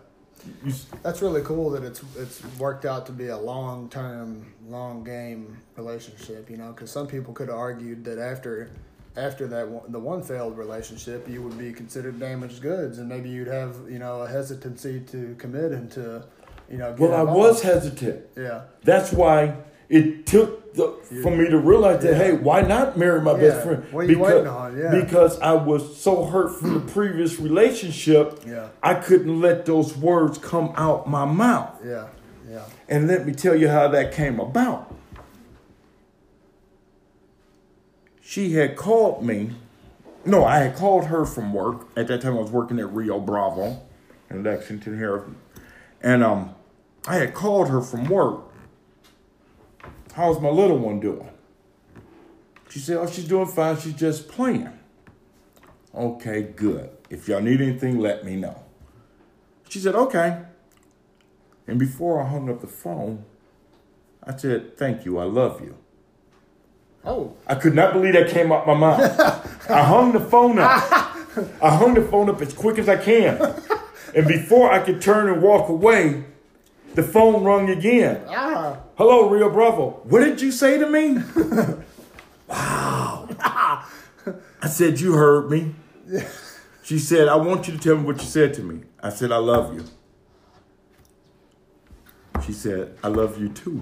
You, 0.64 0.72
s- 0.72 0.87
That's 1.05 1.22
really 1.22 1.42
cool 1.42 1.70
that 1.70 1.85
it's 1.85 2.03
it's 2.18 2.42
worked 2.59 2.85
out 2.85 3.07
to 3.07 3.12
be 3.12 3.29
a 3.29 3.38
long 3.38 3.88
term, 3.88 4.53
long 4.68 5.05
game 5.05 5.57
relationship. 5.77 6.51
You 6.51 6.57
know, 6.57 6.72
because 6.72 6.90
some 6.90 7.07
people 7.07 7.33
could 7.33 7.48
have 7.48 7.59
argued 7.59 8.05
that 8.07 8.18
after 8.18 8.72
after 9.16 9.46
that 9.48 9.68
one, 9.68 9.92
the 9.92 9.98
one 9.98 10.22
failed 10.22 10.57
relationship, 10.57 11.29
you 11.29 11.42
would 11.42 11.59
be 11.59 11.72
considered 11.72 12.18
damaged 12.18 12.62
goods, 12.62 12.98
and 12.98 13.09
maybe 13.09 13.29
you'd 13.29 13.48
have 13.48 13.77
you 13.88 13.98
know 13.98 14.22
a 14.22 14.29
hesitancy 14.29 15.01
to 15.01 15.35
commit 15.38 15.72
and 15.72 15.90
to 15.92 16.25
you 16.70 16.79
know. 16.79 16.92
Get 16.92 17.01
well, 17.11 17.14
I 17.14 17.22
was 17.22 17.62
hesitant. 17.62 18.27
Yeah. 18.37 18.62
That's 18.83 19.12
why 19.12 19.57
it 19.88 20.25
took 20.27 20.72
the, 20.75 20.88
for 21.22 21.31
me 21.37 21.51
to 21.51 21.59
realize 21.59 22.03
that, 22.03 22.12
Yeah. 22.12 22.18
hey, 22.18 22.33
why 22.33 22.62
not 22.62 22.96
marry 22.96 23.20
my 23.20 23.33
Yeah. 23.33 23.38
best 23.40 23.66
friend? 23.66 23.85
What 23.92 24.09
you 24.09 24.18
waiting 24.18 24.46
on? 24.46 24.79
Yeah. 24.79 24.90
Because 25.05 25.38
I 25.40 25.53
was 25.53 25.98
so 26.01 26.25
hurt 26.25 26.59
from 26.59 26.72
the 26.75 26.81
previous 26.92 27.38
relationship, 27.38 28.40
Yeah. 28.46 28.68
I 28.83 28.94
couldn't 28.94 29.40
let 29.42 29.66
those 29.66 29.94
words 29.94 30.38
come 30.38 30.72
out 30.77 31.07
my 31.11 31.27
mouth. 31.27 31.79
Yeah. 31.85 32.07
Yeah. 32.51 32.62
And 32.88 33.07
let 33.07 33.27
me 33.27 33.35
tell 33.35 33.55
you 33.55 33.68
how 33.68 33.88
that 33.88 34.12
came 34.12 34.40
about. 34.40 34.94
She 38.33 38.55
had 38.55 38.77
called 38.77 39.23
me. 39.23 39.51
No, 40.25 40.42
I 40.42 40.61
had 40.61 40.75
called 40.75 41.09
her 41.09 41.27
from 41.27 41.53
work. 41.53 41.87
At 41.99 42.09
that 42.09 42.23
time, 42.23 42.33
I 42.33 42.40
was 42.40 42.51
working 42.51 42.79
at 42.79 42.90
Rio 42.90 43.21
Bravo 43.21 43.83
in 44.31 44.42
Lexington 44.42 44.97
here. 44.97 45.27
And 46.01 46.25
um, 46.25 46.55
I 47.07 47.16
had 47.16 47.35
called 47.35 47.68
her 47.68 47.83
from 47.83 48.07
work. 48.07 48.45
How's 50.14 50.40
my 50.40 50.49
little 50.49 50.79
one 50.79 50.99
doing? 50.99 51.29
She 52.71 52.79
said, 52.79 52.97
Oh, 52.97 53.07
she's 53.07 53.29
doing 53.29 53.49
fine. 53.49 53.77
She's 53.77 53.92
just 53.92 54.29
playing. 54.29 54.79
Okay, 55.95 56.40
good. 56.57 56.88
If 57.11 57.29
y'all 57.29 57.42
need 57.42 57.61
anything, 57.61 57.99
let 57.99 58.25
me 58.25 58.37
know. 58.37 58.62
She 59.68 59.79
said, 59.79 59.95
Okay. 59.95 60.40
And 61.66 61.79
before 61.79 62.23
I 62.23 62.31
hung 62.31 62.49
up 62.49 62.62
the 62.62 62.66
phone, 62.66 63.27
I 64.25 64.35
said, 64.35 64.79
Thank 64.79 65.04
you. 65.04 65.19
I 65.19 65.25
love 65.25 65.61
you. 65.61 65.77
Oh. 67.05 67.35
I 67.46 67.55
could 67.55 67.75
not 67.75 67.92
believe 67.92 68.15
that 68.15 68.29
came 68.31 68.53
out 68.53 68.67
my 68.67 68.75
mouth. 68.75 69.00
I 69.71 69.83
hung 69.85 70.13
the 70.13 70.21
phone 70.21 70.59
up. 70.59 70.69
I 71.63 71.77
hung 71.77 71.94
the 71.94 72.03
phone 72.03 72.29
up 72.31 72.40
as 72.40 72.53
quick 72.53 72.79
as 72.79 72.88
I 72.88 72.96
can. 72.96 73.55
And 74.15 74.29
before 74.29 74.71
I 74.71 74.81
could 74.81 75.00
turn 75.00 75.29
and 75.33 75.42
walk 75.42 75.69
away, 75.69 76.25
the 76.94 77.03
phone 77.03 77.42
rung 77.42 77.71
again. 77.71 78.23
Ah. 78.29 78.79
Hello, 78.96 79.29
Rio 79.29 79.50
Bravo. 79.50 80.00
What 80.05 80.21
did 80.21 80.40
you 80.40 80.53
say 80.53 80.79
to 80.79 80.88
me? 80.88 81.23
wow. 82.48 83.29
I 84.63 84.69
said, 84.69 85.00
You 85.00 85.15
heard 85.15 85.50
me. 85.50 85.75
She 86.83 86.98
said, 86.98 87.29
I 87.29 87.37
want 87.37 87.67
you 87.69 87.75
to 87.75 87.81
tell 87.81 87.96
me 87.96 88.03
what 88.03 88.19
you 88.19 88.27
said 88.27 88.53
to 88.55 88.63
me. 88.63 88.83
I 89.03 89.09
said, 89.09 89.33
I 89.33 89.38
love 89.38 89.75
you. 89.75 89.85
She 92.44 92.53
said, 92.53 92.96
I 93.03 93.09
love 93.09 93.40
you 93.40 93.48
too. 93.48 93.81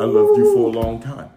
I 0.00 0.04
loved 0.04 0.38
you 0.38 0.54
for 0.54 0.68
a 0.68 0.70
long 0.70 1.00
time. 1.00 1.30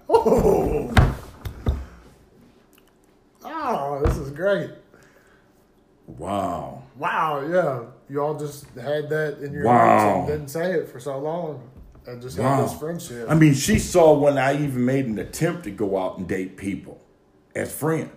Oh, 3.43 4.01
this 4.05 4.17
is 4.17 4.29
great. 4.31 4.69
Wow. 6.07 6.83
Wow, 6.97 7.41
yeah. 7.49 7.79
You 8.09 8.21
all 8.21 8.37
just 8.37 8.65
had 8.75 9.09
that 9.09 9.39
in 9.41 9.53
your 9.53 9.63
Wow. 9.63 10.19
and 10.19 10.27
didn't 10.27 10.49
say 10.49 10.73
it 10.73 10.89
for 10.89 10.99
so 10.99 11.17
long 11.17 11.61
and 12.05 12.21
just 12.21 12.37
Wow. 12.37 12.55
had 12.55 12.65
this 12.65 12.73
friendship. 12.77 13.25
I 13.29 13.35
mean, 13.35 13.53
she 13.53 13.79
saw 13.79 14.13
when 14.13 14.37
I 14.37 14.53
even 14.61 14.85
made 14.85 15.05
an 15.07 15.17
attempt 15.17 15.63
to 15.63 15.71
go 15.71 15.97
out 15.97 16.17
and 16.17 16.27
date 16.27 16.57
people 16.57 16.99
as 17.55 17.71
friends. 17.73 18.11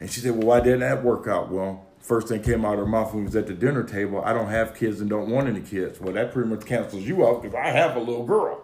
And 0.00 0.10
she 0.10 0.20
said, 0.20 0.32
Well, 0.32 0.46
why 0.48 0.60
didn't 0.60 0.80
that 0.80 1.02
work 1.04 1.26
out? 1.28 1.50
Well, 1.50 1.86
first 2.00 2.28
thing 2.28 2.42
came 2.42 2.64
out 2.64 2.74
of 2.74 2.80
her 2.80 2.86
mouth 2.86 3.12
when 3.14 3.22
we 3.22 3.26
was 3.26 3.36
at 3.36 3.46
the 3.46 3.54
dinner 3.54 3.82
table, 3.84 4.20
I 4.24 4.32
don't 4.32 4.48
have 4.48 4.74
kids 4.74 5.00
and 5.00 5.08
don't 5.08 5.30
want 5.30 5.48
any 5.48 5.60
kids. 5.60 6.00
Well, 6.00 6.12
that 6.14 6.32
pretty 6.32 6.48
much 6.48 6.66
cancels 6.66 7.02
you 7.04 7.26
out 7.26 7.42
because 7.42 7.54
I 7.54 7.70
have 7.70 7.96
a 7.96 8.00
little 8.00 8.26
girl. 8.26 8.60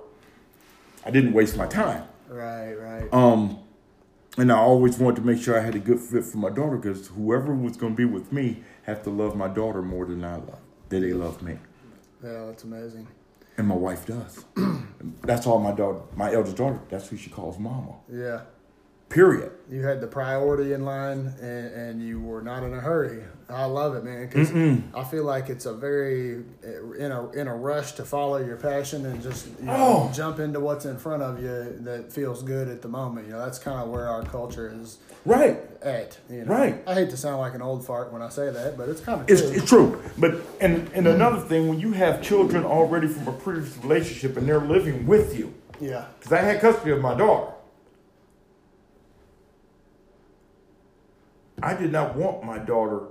I 1.07 1.11
didn't 1.11 1.33
waste 1.33 1.57
my 1.57 1.67
time. 1.67 2.03
Right, 2.29 2.73
right. 2.75 3.13
Um, 3.13 3.59
and 4.37 4.53
I 4.53 4.57
always 4.59 4.99
wanted 4.99 5.17
to 5.17 5.23
make 5.23 5.43
sure 5.43 5.59
I 5.59 5.63
had 5.65 5.75
a 5.75 5.81
good 5.81 6.01
fit 6.01 6.25
for 6.25 6.39
my 6.39 6.51
daughter 6.51 6.77
because 6.77 7.09
whoever 7.09 7.55
was 7.55 7.77
going 7.77 7.95
to 7.95 7.97
be 7.97 8.05
with 8.05 8.33
me 8.33 8.63
have 8.85 9.03
to 9.05 9.11
love 9.11 9.37
my 9.37 9.49
daughter 9.49 9.83
more 9.83 10.07
than 10.07 10.25
I 10.25 10.37
love. 10.37 10.61
That 10.91 11.01
they 11.01 11.13
love 11.13 11.43
me, 11.43 11.59
yeah, 12.25 12.47
that's 12.47 12.65
amazing. 12.65 13.07
and 13.59 13.67
my 13.67 13.75
wife 13.75 14.07
does. 14.07 14.45
that's 15.23 15.47
all 15.47 15.59
my 15.59 15.73
daughter, 15.73 16.01
my 16.17 16.33
eldest 16.33 16.57
daughter. 16.57 16.81
That's 16.89 17.09
who 17.09 17.17
she 17.17 17.29
calls 17.31 17.59
mama. 17.59 17.95
Yeah. 18.11 18.41
Period. 19.09 19.53
You 19.71 19.83
had 19.87 20.01
the 20.03 20.07
priority 20.07 20.75
in 20.75 20.85
line 20.85 21.33
and, 21.41 21.67
and 21.73 22.03
you 22.03 22.21
were 22.21 22.43
not 22.43 22.63
in 22.63 22.75
a 22.75 22.81
hurry. 22.81 23.23
I 23.49 23.65
love 23.65 23.95
it, 23.97 24.05
man, 24.05 24.27
because 24.27 24.51
I 24.95 25.05
feel 25.11 25.25
like 25.25 25.49
it's 25.49 25.65
a 25.65 25.73
very 25.73 26.45
eh, 26.63 27.05
in 27.05 27.11
a 27.13 27.31
in 27.31 27.49
a 27.49 27.57
rush 27.57 27.93
to 27.93 28.05
follow 28.05 28.37
your 28.45 28.57
passion 28.57 29.07
and 29.07 29.23
just 29.23 29.47
you 29.59 29.65
know, 29.65 29.75
Oh. 29.75 30.13
jump 30.15 30.39
into 30.39 30.61
what's 30.61 30.85
in 30.85 30.99
front 30.99 31.23
of 31.23 31.43
you 31.43 31.75
that 31.81 32.13
feels 32.13 32.43
good 32.43 32.69
at 32.69 32.83
the 32.83 32.89
moment. 32.89 33.27
You 33.27 33.33
know, 33.33 33.39
that's 33.39 33.59
kind 33.59 33.81
of 33.81 33.89
where 33.89 34.09
our 34.11 34.23
culture 34.25 34.71
is 34.79 34.99
Right. 35.25 35.59
at. 35.83 36.19
You 36.29 36.45
know? 36.45 36.53
Right. 36.53 36.83
I 36.87 36.93
hate 36.95 37.09
to 37.11 37.17
sound 37.17 37.39
like 37.39 37.55
an 37.55 37.63
old 37.63 37.87
fart 37.87 38.13
when 38.13 38.21
I 38.21 38.29
say 38.29 38.51
that, 38.51 38.77
but 38.77 38.91
it's 38.91 39.01
kind 39.01 39.23
of 39.23 39.31
It's, 39.31 39.41
true. 39.41 39.51
it's 39.53 39.69
true. 39.69 40.03
But 40.19 40.33
and 40.61 40.77
and 40.93 41.07
mm-hmm. 41.07 41.07
another 41.07 41.41
thing, 41.41 41.69
when 41.69 41.81
you 41.81 41.93
have 41.93 42.21
children 42.23 42.65
already 42.65 43.07
from 43.09 43.27
a 43.29 43.33
previous 43.33 43.75
relationship 43.79 44.37
and 44.37 44.47
they're 44.47 44.61
living 44.61 45.07
with 45.07 45.39
you, 45.39 45.55
yeah. 45.81 46.05
because 46.19 46.33
I 46.33 46.43
had 46.43 46.61
custody 46.61 46.91
of 46.91 47.01
my 47.01 47.15
daughter. 47.15 47.53
I 51.63 51.75
did 51.75 51.93
not 51.93 52.17
want 52.17 52.45
my 52.45 52.59
daughter 52.59 53.09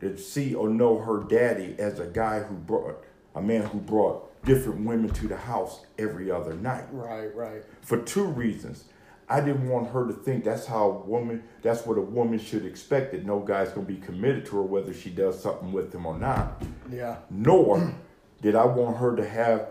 to 0.00 0.16
see 0.16 0.54
or 0.54 0.68
know 0.68 0.98
her 0.98 1.22
daddy 1.24 1.76
as 1.78 1.98
a 2.00 2.06
guy 2.06 2.40
who 2.40 2.54
brought 2.54 3.04
a 3.34 3.42
man 3.42 3.62
who 3.62 3.78
brought 3.78 4.30
different 4.44 4.84
women 4.84 5.10
to 5.10 5.28
the 5.28 5.36
house 5.36 5.84
every 5.98 6.30
other 6.30 6.54
night 6.54 6.84
Right. 6.92 7.34
Right. 7.34 7.62
for 7.80 7.98
two 7.98 8.24
reasons. 8.24 8.84
I 9.26 9.40
didn't 9.40 9.68
want 9.68 9.90
her 9.90 10.06
to 10.06 10.12
think 10.12 10.44
that's 10.44 10.66
how 10.66 10.90
a 10.90 10.98
woman 11.06 11.42
that's 11.62 11.86
what 11.86 11.96
a 11.96 12.02
woman 12.02 12.38
should 12.38 12.66
expect 12.66 13.12
that 13.12 13.24
no 13.24 13.40
guy's 13.40 13.70
gonna 13.70 13.86
be 13.86 13.96
committed 13.96 14.44
to 14.46 14.56
her 14.56 14.62
whether 14.62 14.92
she 14.92 15.08
does 15.10 15.40
something 15.42 15.72
with 15.72 15.94
him 15.94 16.04
or 16.04 16.18
not. 16.18 16.62
Yeah. 16.92 17.16
Nor 17.30 17.94
did 18.42 18.54
I 18.54 18.66
want 18.66 18.98
her 18.98 19.16
to 19.16 19.26
have 19.26 19.68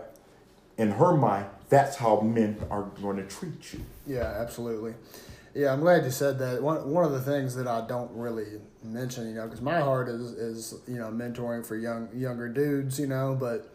in 0.76 0.90
her 0.90 1.16
mind 1.16 1.46
that's 1.68 1.96
how 1.96 2.20
men 2.20 2.58
are 2.70 2.82
going 3.00 3.16
to 3.16 3.22
treat 3.24 3.72
you. 3.72 3.80
Yeah, 4.06 4.24
absolutely. 4.38 4.94
Yeah, 5.54 5.72
I'm 5.72 5.80
glad 5.80 6.04
you 6.04 6.10
said 6.10 6.38
that. 6.40 6.62
One 6.62 6.90
one 6.90 7.04
of 7.04 7.12
the 7.12 7.20
things 7.20 7.54
that 7.54 7.66
I 7.68 7.86
don't 7.86 8.10
really 8.12 8.60
mention, 8.82 9.28
you 9.28 9.34
know, 9.34 9.44
because 9.44 9.60
my 9.60 9.80
heart 9.80 10.08
is 10.08 10.32
is 10.32 10.74
you 10.88 10.96
know 10.96 11.08
mentoring 11.10 11.64
for 11.64 11.76
young 11.76 12.08
younger 12.14 12.48
dudes, 12.48 12.98
you 12.98 13.06
know, 13.06 13.36
but 13.38 13.70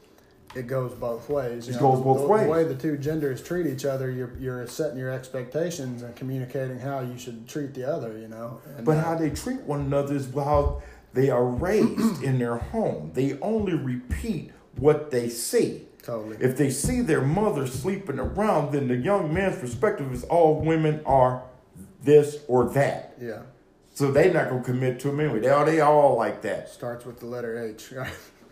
it 0.56 0.68
goes 0.68 0.94
both 0.94 1.30
ways. 1.30 1.68
You 1.68 1.74
It 1.74 1.82
know, 1.82 1.92
goes 1.92 2.02
both 2.04 2.22
the, 2.22 2.28
ways. 2.28 2.44
The 2.46 2.50
way 2.52 2.64
the 2.66 2.76
two 2.76 2.98
genders 2.98 3.42
treat 3.42 3.66
each 3.66 3.86
other, 3.86 4.12
you're 4.12 4.34
you're 4.40 4.68
setting 4.68 4.98
your 4.98 5.12
expectations 5.12 6.02
and 6.04 6.16
communicating 6.16 6.80
how 6.80 7.00
you 7.00 7.18
should 7.18 7.48
treat 7.48 7.74
the 7.74 7.90
other. 7.90 8.18
You 8.18 8.28
know, 8.28 8.60
and, 8.76 8.86
But 8.86 8.98
uh, 8.98 9.04
how 9.04 9.16
they 9.16 9.30
treat 9.30 9.62
one 9.62 9.82
another 9.82 10.16
is 10.16 10.34
how 10.34 10.82
they 11.14 11.30
are 11.30 11.46
raised 11.46 12.24
in 12.24 12.40
their 12.40 12.58
home. 12.58 13.12
They 13.14 13.40
only 13.40 13.74
repeat 13.74 14.52
what 14.76 15.12
they 15.12 15.30
see. 15.30 15.86
totally. 16.04 16.38
If 16.42 16.58
they 16.58 16.70
see 16.72 17.02
their 17.02 17.22
mother 17.22 17.68
sleeping 17.68 18.20
around, 18.20 18.74
then 18.74 18.88
the 18.90 18.96
young 18.96 19.34
man's 19.34 19.58
perspective 19.60 20.12
is 20.14 20.24
all 20.26 20.60
women 20.62 21.02
are 21.06 21.44
this 22.04 22.38
or 22.48 22.66
that. 22.70 23.14
yeah, 23.22 23.42
So 23.94 24.12
they're 24.12 24.34
not 24.34 24.50
gonna 24.50 24.64
commit 24.64 25.00
to 25.02 25.08
them 25.10 25.20
anyway. 25.20 25.40
They 25.40 25.50
all 25.50 25.66
they 25.66 25.82
all 25.82 26.16
like 26.18 26.42
that. 26.44 26.70
starts 26.70 27.06
with 27.06 27.20
the 27.20 27.26
letter 27.26 27.62
H. 27.64 27.92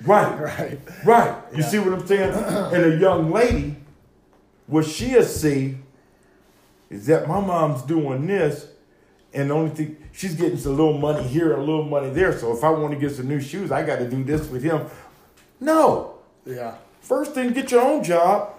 Right. 0.05 0.39
Right. 0.39 0.79
right. 1.05 1.41
You 1.51 1.59
Yeah. 1.63 1.65
see 1.69 1.79
what 1.79 1.91
I'm 1.93 2.05
saying? 2.05 2.31
and 2.73 2.85
a 2.93 2.97
young 2.97 3.31
lady, 3.31 3.77
what 4.67 4.85
she'll 4.85 5.23
see 5.23 5.77
is 6.91 7.07
that 7.07 7.27
my 7.27 7.39
mom's 7.39 7.81
doing 7.81 8.27
this, 8.27 8.67
and 9.33 9.49
the 9.49 9.53
only 9.55 9.71
thing 9.71 9.97
she's 10.11 10.35
getting 10.35 10.57
some 10.59 10.77
little 10.77 10.97
money 10.99 11.23
here 11.27 11.51
and 11.53 11.61
a 11.61 11.65
little 11.65 11.83
money 11.83 12.11
there. 12.11 12.37
So 12.37 12.55
if 12.55 12.63
I 12.63 12.69
want 12.69 12.93
to 12.93 12.99
get 12.99 13.11
some 13.15 13.27
new 13.27 13.39
shoes, 13.41 13.71
I 13.71 13.83
got 13.83 13.97
to 13.99 14.07
do 14.09 14.23
this 14.23 14.47
with 14.49 14.61
him. 14.61 14.85
No. 15.59 16.19
Yeah. 16.45 16.75
First 17.01 17.31
thing, 17.33 17.53
get 17.53 17.71
your 17.71 17.81
own 17.81 18.03
job 18.03 18.53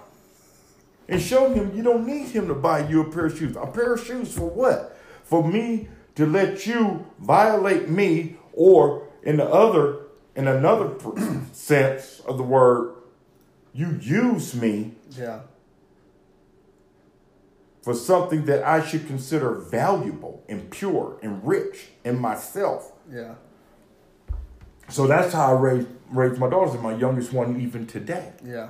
and 1.09 1.21
show 1.21 1.51
him 1.53 1.75
you 1.75 1.83
don't 1.83 2.05
need 2.05 2.27
him 2.27 2.47
to 2.47 2.53
buy 2.55 2.87
you 2.87 3.01
a 3.01 3.11
pair 3.11 3.25
of 3.25 3.37
shoes. 3.37 3.55
A 3.55 3.65
pair 3.67 3.93
of 3.93 4.05
shoes 4.05 4.33
for 4.33 4.47
what? 4.49 4.97
For 5.23 5.45
me 5.47 5.89
to 6.15 6.25
let 6.25 6.65
you 6.67 7.05
violate 7.19 7.89
me, 7.89 8.37
or 8.53 9.07
in 9.23 9.37
the 9.37 9.45
other, 9.49 10.05
in 10.35 10.47
another 10.47 10.95
sense 11.51 12.21
of 12.27 12.37
the 12.37 12.43
word, 12.43 12.95
you 13.73 13.97
use 14.01 14.53
me 14.55 14.95
Yeah. 15.11 15.41
for 17.81 17.93
something 17.93 18.45
that 18.45 18.63
I 18.63 18.85
should 18.85 19.07
consider 19.07 19.53
valuable 19.53 20.43
and 20.49 20.69
pure 20.69 21.17
and 21.21 21.45
rich 21.47 21.87
in 22.03 22.19
myself. 22.19 22.91
Yeah. 23.11 23.35
So 24.89 25.07
that's 25.07 25.33
how 25.33 25.55
I 25.55 25.59
raised 25.59 25.87
raised 26.09 26.39
my 26.39 26.49
daughters, 26.49 26.73
and 26.73 26.81
my 26.81 26.95
youngest 26.95 27.31
one 27.31 27.61
even 27.61 27.85
today. 27.85 28.33
Yeah. 28.43 28.69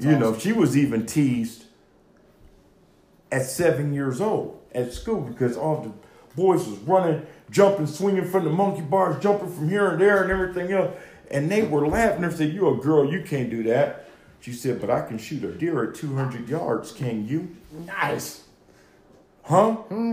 You 0.00 0.16
know, 0.18 0.36
she 0.38 0.52
was 0.52 0.76
even 0.76 1.06
teased 1.06 1.64
at 3.30 3.44
seven 3.44 3.92
years 3.92 4.20
old 4.20 4.60
at 4.74 4.92
school 4.92 5.20
because 5.20 5.56
all 5.56 5.82
the 5.82 5.92
boys 6.36 6.66
was 6.66 6.78
running, 6.80 7.26
jumping, 7.50 7.86
swinging 7.86 8.24
from 8.24 8.44
the 8.44 8.50
monkey 8.50 8.82
bars, 8.82 9.22
jumping 9.22 9.52
from 9.52 9.68
here 9.68 9.88
and 9.90 10.00
there 10.00 10.22
and 10.22 10.30
everything 10.30 10.72
else. 10.72 10.94
And 11.30 11.50
they 11.50 11.62
were 11.62 11.86
laughing. 11.86 12.22
They 12.22 12.34
said, 12.34 12.52
"You're 12.52 12.74
a 12.74 12.80
girl. 12.80 13.10
You 13.10 13.22
can't 13.22 13.50
do 13.50 13.62
that." 13.64 14.08
She 14.40 14.52
said, 14.52 14.80
"But 14.80 14.88
I 14.88 15.02
can 15.02 15.18
shoot 15.18 15.44
a 15.44 15.52
deer 15.52 15.90
at 15.90 15.94
200 15.94 16.48
yards. 16.48 16.92
Can 16.92 17.26
you?" 17.26 17.56
Nice. 17.86 18.44
Huh? 19.42 19.72
Hmm. 19.72 20.12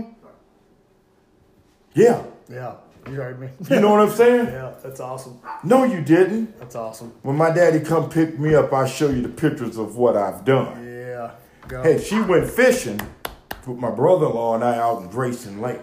Yeah. 1.94 2.24
Yeah. 2.50 2.74
You 3.08 3.14
heard 3.14 3.40
me. 3.40 3.48
You 3.70 3.80
know 3.80 3.90
what 3.92 4.00
I'm 4.00 4.10
saying? 4.10 4.46
yeah. 4.52 4.74
That's 4.82 5.00
awesome. 5.00 5.38
No, 5.62 5.84
you 5.84 6.00
didn't. 6.00 6.58
That's 6.58 6.74
awesome. 6.74 7.12
When 7.22 7.36
my 7.36 7.50
daddy 7.50 7.80
come 7.80 8.08
pick 8.10 8.38
me 8.38 8.54
up, 8.54 8.72
I 8.72 8.86
show 8.86 9.08
you 9.10 9.22
the 9.22 9.28
pictures 9.28 9.76
of 9.76 9.96
what 9.96 10.16
I've 10.16 10.44
done. 10.44 10.84
Yeah. 10.84 11.32
Go. 11.68 11.82
Hey, 11.82 12.02
she 12.02 12.20
went 12.20 12.48
fishing 12.50 13.00
with 13.66 13.78
my 13.78 13.90
brother-in-law 13.90 14.56
and 14.56 14.64
I 14.64 14.76
out 14.78 15.02
in 15.02 15.08
Grayson 15.08 15.60
Lake. 15.60 15.80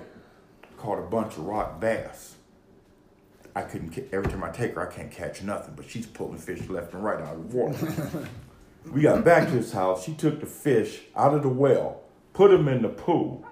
Caught 0.78 0.99
a 0.99 1.03
bunch 1.03 1.34
of 1.38 1.45
rock 1.45 1.80
bass. 1.80 2.36
I 3.55 3.61
couldn't. 3.61 3.91
ca- 3.93 4.07
Every 4.11 4.30
time 4.30 4.43
I 4.43 4.49
take 4.49 4.74
her, 4.76 4.89
I 4.89 4.91
can't 4.93 5.11
catch 5.11 5.41
nothing. 5.43 5.76
But 5.76 5.89
she's 5.89 6.05
pulling 6.05 6.39
fish 6.39 6.67
left 6.69 6.93
and 6.93 7.03
right 7.03 7.21
out 7.21 7.36
of 7.36 7.51
the 7.51 7.57
water. 7.57 8.28
we 8.91 9.01
got 9.01 9.24
back 9.24 9.47
to 9.47 9.53
his 9.53 9.71
house. 9.71 10.03
She 10.03 10.13
took 10.13 10.39
the 10.41 10.45
fish 10.45 11.03
out 11.15 11.34
of 11.34 11.41
the 11.43 11.49
well, 11.49 12.01
put 12.34 12.51
them 12.51 12.67
in 12.67 12.82
the 12.82 12.89
pool, 12.89 13.45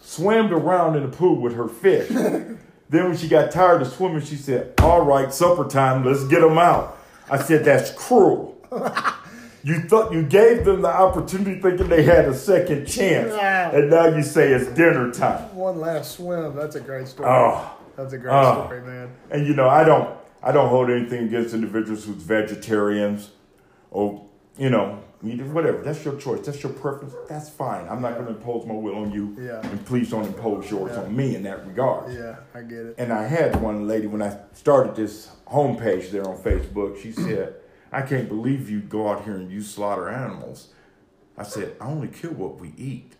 swam 0.00 0.52
around 0.52 0.94
in 0.96 1.02
the 1.10 1.16
pool 1.16 1.40
with 1.40 1.54
her 1.56 1.66
fish. 1.68 2.10
then 2.88 3.04
when 3.08 3.16
she 3.16 3.28
got 3.28 3.50
tired 3.50 3.82
of 3.82 3.88
swimming, 3.88 4.22
she 4.22 4.36
said, 4.36 4.74
"All 4.80 5.02
right, 5.04 5.32
supper 5.32 5.64
time. 5.68 6.04
Let's 6.04 6.24
get 6.24 6.40
them 6.40 6.58
out." 6.58 6.98
I 7.30 7.38
said, 7.42 7.64
"That's 7.64 7.90
cruel." 7.92 8.56
You 9.62 9.80
thought 9.80 10.12
you 10.12 10.22
gave 10.22 10.64
them 10.64 10.82
the 10.82 10.88
opportunity 10.96 11.60
thinking 11.60 11.88
they 11.88 12.04
had 12.04 12.26
a 12.26 12.34
second 12.34 12.86
chance. 12.86 13.32
Yeah. 13.34 13.70
And 13.74 13.90
now 13.90 14.06
you 14.06 14.22
say 14.22 14.52
it's 14.52 14.68
dinner 14.76 15.10
time. 15.10 15.52
One 15.56 15.80
last 15.80 16.12
swim. 16.18 16.54
That's 16.54 16.76
a 16.76 16.80
great 16.80 17.08
story. 17.08 17.28
Oh. 17.28 17.76
That's 17.96 18.12
a 18.12 18.18
great 18.18 18.32
Oh. 18.32 18.66
story, 18.66 18.82
man. 18.82 19.08
And 19.32 19.44
you 19.44 19.54
know, 19.54 19.68
I 19.68 19.82
don't 19.82 20.08
I 20.40 20.52
don't 20.52 20.68
hold 20.68 20.88
anything 20.88 21.24
against 21.24 21.52
individuals 21.52 22.04
who's 22.04 22.14
vegetarians 22.22 23.30
or 23.90 24.24
you 24.56 24.70
know, 24.70 25.00
you 25.00 25.00
do 25.00 25.05
whatever. 25.52 25.82
That's 25.82 26.04
your 26.04 26.16
choice. 26.16 26.44
That's 26.46 26.62
your 26.62 26.72
preference. 26.72 27.14
That's 27.28 27.48
fine. 27.48 27.86
I'm 27.88 28.00
not 28.00 28.16
gonna 28.16 28.30
impose 28.30 28.66
my 28.66 28.74
will 28.74 28.96
on 28.96 29.10
you. 29.10 29.36
Yeah. 29.38 29.66
And 29.66 29.84
please 29.86 30.10
don't 30.10 30.24
impose 30.26 30.70
yours 30.70 30.92
Yeah. 30.94 31.02
on 31.02 31.16
me 31.16 31.34
in 31.36 31.42
that 31.44 31.66
regard. 31.66 32.12
Yeah, 32.12 32.36
I 32.54 32.62
get 32.62 32.78
it. 32.86 32.94
And 32.98 33.12
I 33.12 33.26
had 33.26 33.60
one 33.60 33.86
lady 33.86 34.06
when 34.06 34.22
I 34.22 34.38
started 34.52 34.94
this 34.96 35.30
homepage 35.48 36.10
there 36.10 36.26
on 36.26 36.38
Facebook, 36.38 37.00
she 37.00 37.12
said, 37.12 37.54
I 37.92 38.02
can't 38.02 38.28
believe 38.28 38.68
you 38.70 38.80
go 38.80 39.08
out 39.08 39.24
here 39.24 39.34
and 39.36 39.50
you 39.50 39.60
slaughter 39.62 40.08
animals. 40.08 40.68
I 41.38 41.42
said, 41.42 41.76
I 41.80 41.86
only 41.86 42.08
kill 42.08 42.32
what 42.32 42.60
we 42.60 42.72
eat. 42.76 43.12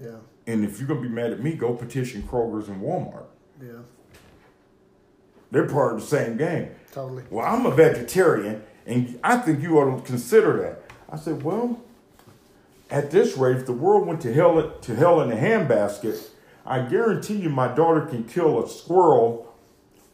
Yeah, 0.00 0.16
And 0.46 0.64
if 0.64 0.78
you're 0.78 0.88
gonna 0.88 1.00
be 1.02 1.08
mad 1.08 1.32
at 1.32 1.42
me, 1.42 1.52
go 1.54 1.74
petition 1.74 2.22
Kroger's 2.22 2.68
and 2.68 2.80
Walmart. 2.82 3.24
yeah, 3.62 3.82
They're 5.50 5.66
part 5.68 5.94
of 5.94 6.00
the 6.00 6.06
same 6.06 6.36
game. 6.36 6.70
totally. 6.92 7.24
Well, 7.30 7.44
I'm 7.46 7.66
a 7.66 7.70
vegetarian, 7.70 8.62
and 8.86 9.18
I 9.22 9.36
think 9.38 9.62
you 9.62 9.78
ought 9.78 9.96
to 9.96 10.02
consider 10.02 10.58
that. 10.62 10.79
I 11.12 11.16
said, 11.16 11.42
well, 11.42 11.80
at 12.90 13.10
this 13.10 13.36
rate, 13.36 13.56
if 13.56 13.66
the 13.66 13.72
world 13.72 14.06
went 14.06 14.20
to 14.22 14.32
hell 14.32 14.70
to 14.70 14.94
hell 14.94 15.20
in 15.20 15.32
a 15.32 15.36
handbasket, 15.36 16.28
I 16.64 16.80
guarantee 16.80 17.36
you, 17.36 17.48
my 17.48 17.68
daughter 17.68 18.02
can 18.02 18.24
kill 18.24 18.62
a 18.64 18.68
squirrel 18.68 19.54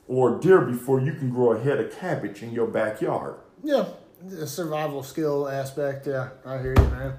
or 0.08 0.36
a 0.36 0.40
deer 0.40 0.60
before 0.60 1.00
you 1.00 1.12
can 1.12 1.30
grow 1.30 1.52
a 1.52 1.60
head 1.60 1.80
of 1.80 1.96
cabbage 1.98 2.42
in 2.42 2.52
your 2.52 2.66
backyard. 2.66 3.36
Yeah, 3.62 3.86
the 4.22 4.46
survival 4.46 5.02
skill 5.02 5.48
aspect. 5.48 6.06
Yeah, 6.06 6.30
I 6.44 6.58
hear 6.58 6.74
you, 6.76 6.84
man. 6.84 7.14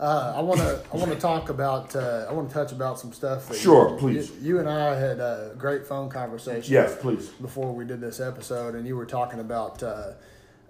Uh, 0.00 0.34
I 0.36 0.40
want 0.40 0.58
to 0.60 0.82
I 0.92 0.96
want 0.96 1.12
to 1.12 1.18
talk 1.18 1.48
about 1.48 1.94
uh, 1.94 2.26
I 2.28 2.32
want 2.32 2.48
to 2.48 2.54
touch 2.54 2.72
about 2.72 2.98
some 2.98 3.12
stuff. 3.12 3.48
That 3.48 3.56
Sure, 3.56 3.90
you, 3.90 3.96
please. 3.98 4.30
You, 4.40 4.54
you 4.54 4.58
and 4.58 4.68
I 4.68 4.96
had 4.96 5.20
a 5.20 5.54
great 5.56 5.86
phone 5.86 6.08
conversation. 6.08 6.72
Yes, 6.72 6.96
please. 7.00 7.28
Before 7.28 7.72
we 7.72 7.84
did 7.84 8.00
this 8.00 8.18
episode, 8.18 8.74
and 8.74 8.86
you 8.86 8.96
were 8.96 9.06
talking 9.06 9.38
about 9.38 9.80
uh, 9.82 10.12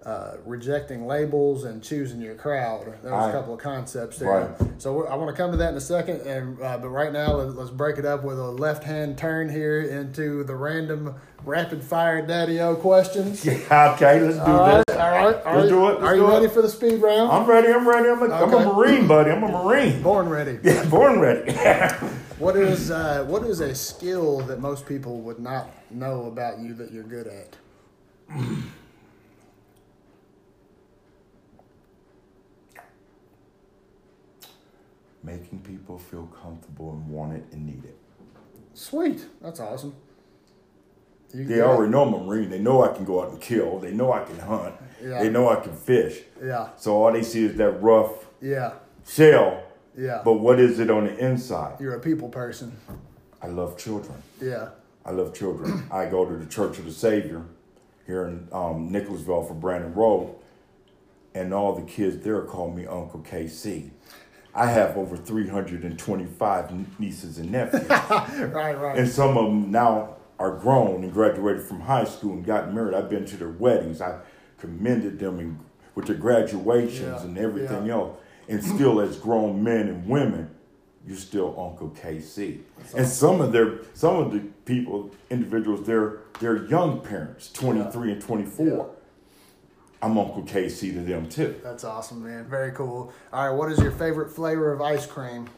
uh, 0.05 0.33
rejecting 0.45 1.07
labels 1.07 1.63
and 1.63 1.81
choosing 1.81 2.19
your 2.21 2.35
crowd. 2.35 2.85
There 3.03 3.13
was 3.13 3.23
I- 3.25 3.29
a 3.29 3.31
couple 3.31 3.53
of 3.53 3.59
concepts 3.61 4.17
there. 4.19 4.29
Right. 4.59 4.71
So 4.81 5.05
I 5.07 5.15
want 5.15 5.29
to 5.29 5.41
come 5.41 5.51
to 5.51 5.57
that 5.57 5.69
in 5.69 5.75
a 5.77 5.81
second, 5.81 6.21
and 6.21 6.61
uh, 6.61 6.77
but 6.77 6.89
right 6.89 7.11
now 7.13 7.33
let, 7.35 7.55
let's 7.55 7.69
break 7.69 7.97
it 7.97 8.05
up 8.05 8.23
with 8.23 8.37
a 8.37 8.51
left 8.51 8.83
hand 8.83 9.17
turn 9.17 9.47
here 9.49 9.79
into 9.81 10.43
the 10.43 10.55
random 10.55 11.15
rapid 11.45 11.83
fire 11.83 12.25
Daddio 12.25 12.79
questions. 12.79 13.45
Yeah, 13.53 13.93
okay, 13.95 14.19
let's 14.21 14.35
do 14.37 14.41
All 14.43 14.59
right, 14.59 14.83
this. 14.87 14.95
all 14.97 15.11
right, 15.11 15.23
all 15.23 15.31
Let's 15.31 15.45
right. 15.45 15.69
do 15.69 15.85
it, 15.87 15.91
let's 15.93 16.03
Are 16.03 16.15
you 16.15 16.25
it. 16.25 16.29
ready 16.33 16.47
for 16.49 16.61
the 16.61 16.69
speed 16.69 17.01
round? 17.01 17.31
I'm 17.31 17.45
ready. 17.45 17.67
I'm 17.71 17.87
ready. 17.87 18.09
I'm 18.09 18.21
a, 18.21 18.33
I'm 18.33 18.53
a 18.53 18.73
Marine, 18.73 19.07
buddy. 19.07 19.31
I'm 19.31 19.43
a 19.43 19.47
Marine. 19.49 20.01
Born 20.01 20.27
ready. 20.29 20.59
Yeah, 20.63 20.85
born 20.89 21.19
ready. 21.19 21.53
What 22.39 22.57
is 22.57 22.91
uh, 22.91 23.23
what 23.29 23.43
is 23.43 23.61
a 23.61 23.73
skill 23.73 24.39
that 24.41 24.59
most 24.59 24.85
people 24.85 25.21
would 25.21 25.39
not 25.39 25.69
know 25.91 26.25
about 26.25 26.59
you 26.59 26.73
that 26.73 26.91
you're 26.91 27.03
good 27.03 27.27
at? 27.27 27.55
Making 35.23 35.59
people 35.59 35.97
feel 35.97 36.27
comfortable 36.41 36.91
and 36.91 37.07
want 37.09 37.33
it 37.33 37.45
and 37.51 37.65
need 37.65 37.85
it. 37.85 37.97
Sweet, 38.73 39.25
that's 39.41 39.59
awesome. 39.59 39.95
You 41.33 41.45
They 41.45 41.61
already 41.61 41.91
know 41.91 42.03
I'm 42.05 42.13
a 42.13 42.23
Marine. 42.23 42.49
They 42.49 42.59
know 42.59 42.83
I 42.83 42.93
can 42.93 43.05
go 43.05 43.23
out 43.23 43.31
and 43.31 43.39
kill. 43.41 43.79
They 43.79 43.91
know 43.91 44.11
I 44.11 44.23
can 44.23 44.37
hunt. 44.39 44.75
Yeah. 45.03 45.23
They 45.23 45.29
know 45.29 45.49
I 45.49 45.55
can 45.61 45.73
fish. 45.75 46.19
Yeah, 46.43 46.69
So 46.77 46.95
all 47.03 47.11
they 47.11 47.23
see 47.23 47.45
is 47.45 47.55
that 47.57 47.71
rough 47.81 48.25
yeah, 48.41 48.73
shell. 49.07 49.63
yeah. 49.97 50.21
But 50.23 50.33
what 50.33 50.59
is 50.59 50.79
it 50.79 50.89
on 50.91 51.05
the 51.05 51.17
inside? 51.17 51.79
you're 51.79 51.95
a 51.95 51.99
people 51.99 52.29
person. 52.29 52.75
I 53.41 53.47
love 53.47 53.77
children. 53.77 54.21
Yeah, 54.41 54.69
I 55.05 55.11
love 55.11 55.33
children. 55.33 55.87
I 55.91 56.05
go 56.05 56.25
to 56.25 56.35
the 56.37 56.45
Church 56.45 56.77
of 56.79 56.85
the 56.85 56.91
Savior 56.91 57.43
here 58.05 58.25
in 58.27 58.47
um, 58.51 58.91
Nicholasville 58.91 59.43
for 59.43 59.53
Brannon 59.53 59.93
Road, 59.93 60.35
and 61.33 61.53
all 61.53 61.73
the 61.75 61.81
kids 61.83 62.23
there 62.23 62.41
call 62.43 62.71
me 62.71 62.85
Uncle 62.85 63.21
KC. 63.21 63.89
I 64.55 64.67
have 64.67 64.97
over 64.97 65.17
325 65.17 66.99
nieces 66.99 67.37
and 67.39 67.51
nephews, 67.51 67.87
right, 67.89 68.73
right. 68.79 68.97
and 68.99 69.07
some 69.09 69.37
of 69.37 69.45
them 69.45 69.71
now 69.71 70.15
are 70.39 70.51
grown 70.57 71.03
and 71.03 71.11
graduated 71.13 71.63
from 71.63 71.79
high 71.81 72.03
school 72.03 72.33
and 72.33 72.45
got 72.45 72.73
married. 72.73 72.93
I've 72.93 73.09
been 73.09 73.25
to 73.25 73.37
their 73.37 73.49
weddings. 73.49 74.01
I 74.01 74.19
commended 74.59 75.19
them 75.19 75.39
in, 75.39 75.59
with 75.95 76.05
their 76.05 76.15
graduations 76.15 77.01
Yeah, 77.01 77.23
and 77.23 77.37
everything 77.37 77.85
yeah. 77.87 77.93
else. 77.93 78.17
And 78.47 78.63
still, 78.63 78.99
as 78.99 79.17
grown 79.17 79.63
men 79.63 79.87
and 79.87 80.07
women, 80.07 80.49
you're 81.07 81.17
still 81.17 81.55
Uncle 81.59 81.89
KC. 81.91 82.59
And 82.95 83.07
some 83.07 83.41
of 83.41 83.51
their 83.51 83.79
some 83.93 84.17
of 84.17 84.31
the 84.33 84.39
people, 84.65 85.11
individuals, 85.29 85.85
they're 85.87 86.19
they're 86.39 86.65
young 86.65 86.99
parents, 87.01 87.51
23 87.51 88.11
and 88.13 88.21
24. 88.21 88.89
I'm 90.03 90.17
Uncle 90.17 90.43
KC 90.43 90.93
to 90.95 90.99
them 90.99 91.29
too. 91.29 91.55
That's 91.63 91.85
awesome, 91.85 92.25
man. 92.25 92.43
Very 92.43 92.73
cool. 92.73 93.13
All 93.31 93.47
right, 93.47 93.55
what 93.55 93.71
is 93.71 93.79
your 93.79 93.91
favorite 93.91 94.31
flavor 94.31 94.73
of 94.73 94.81
ice 94.81 95.05
cream? 95.05 95.49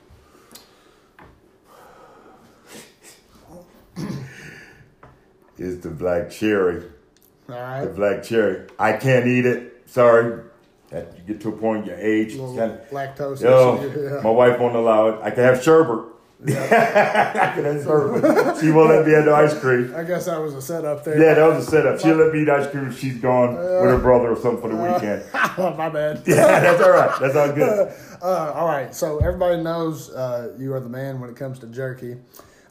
Is 5.58 5.80
the 5.80 5.90
black 5.90 6.30
cherry. 6.30 6.84
All 7.50 7.86
The 7.86 7.92
black 7.92 8.22
cherry. 8.22 8.68
I 8.78 8.94
can't 8.94 9.26
eat 9.26 9.48
it. 9.48 9.84
Sorry. 9.88 10.44
That 10.90 11.14
you 11.18 11.24
get 11.34 11.42
to 11.42 11.50
a 11.50 11.52
point, 11.52 11.88
your 11.88 11.98
age. 11.98 12.34
kinda- 12.36 12.82
lactose. 12.92 13.42
Yo. 13.42 13.82
Yeah. 13.82 14.22
my 14.22 14.30
wife 14.30 14.60
won't 14.60 14.76
allow 14.76 15.08
it. 15.08 15.20
I 15.24 15.32
can 15.32 15.44
have 15.44 15.64
sherbet. 15.64 16.06
I 16.44 17.52
can 17.56 17.64
have 17.64 17.84
sherbet. 17.84 18.60
She 18.60 18.70
won't 18.72 18.90
let 18.90 19.06
me 19.06 19.14
have 19.14 19.26
the 19.26 19.34
ice 19.34 19.58
cream. 19.58 19.94
I 19.96 20.04
guess 20.04 20.26
that 20.26 20.40
was 20.40 20.54
a 20.54 20.62
setup 20.62 21.04
there. 21.04 21.20
Yeah, 21.20 21.34
that 21.36 21.48
was 21.48 21.68
a 21.68 21.72
setup. 21.72 22.00
She'll 22.00 22.16
let 22.16 22.34
me 22.34 22.42
eat 22.42 22.50
ice 22.50 22.70
cream 22.70 22.88
if 22.88 23.00
she's 23.00 23.18
gone 23.18 23.56
with 23.56 23.64
her 23.66 23.98
brother 23.98 24.32
or 24.32 24.36
something 24.36 24.62
for 24.62 24.70
the 24.70 24.76
weekend. 24.76 25.24
My 25.78 25.90
bad. 25.90 26.24
Yeah, 26.28 26.60
that's 26.60 26.82
all 26.84 26.92
right. 26.92 27.20
That's 27.20 27.36
all 27.36 27.52
good. 27.54 27.94
Uh, 28.22 28.54
all 28.56 28.66
right, 28.68 28.96
so 28.96 29.20
everybody 29.20 29.62
knows 29.62 30.10
uh, 30.10 30.52
you 30.58 30.74
are 30.74 30.80
the 30.80 30.90
man 30.90 31.20
when 31.20 31.30
it 31.30 31.36
comes 31.36 31.60
to 31.60 31.68
jerky. 31.68 32.16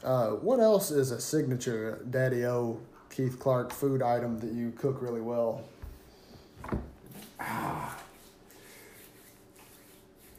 Uh, 0.03 0.31
what 0.31 0.59
else 0.59 0.91
is 0.91 1.11
a 1.11 1.21
signature 1.21 2.03
Daddio 2.09 2.77
Keith 3.09 3.39
Clark 3.39 3.71
food 3.71 4.01
item 4.01 4.37
that 4.39 4.51
you 4.51 4.73
cook 4.77 5.01
really 5.01 5.21
well? 5.21 5.63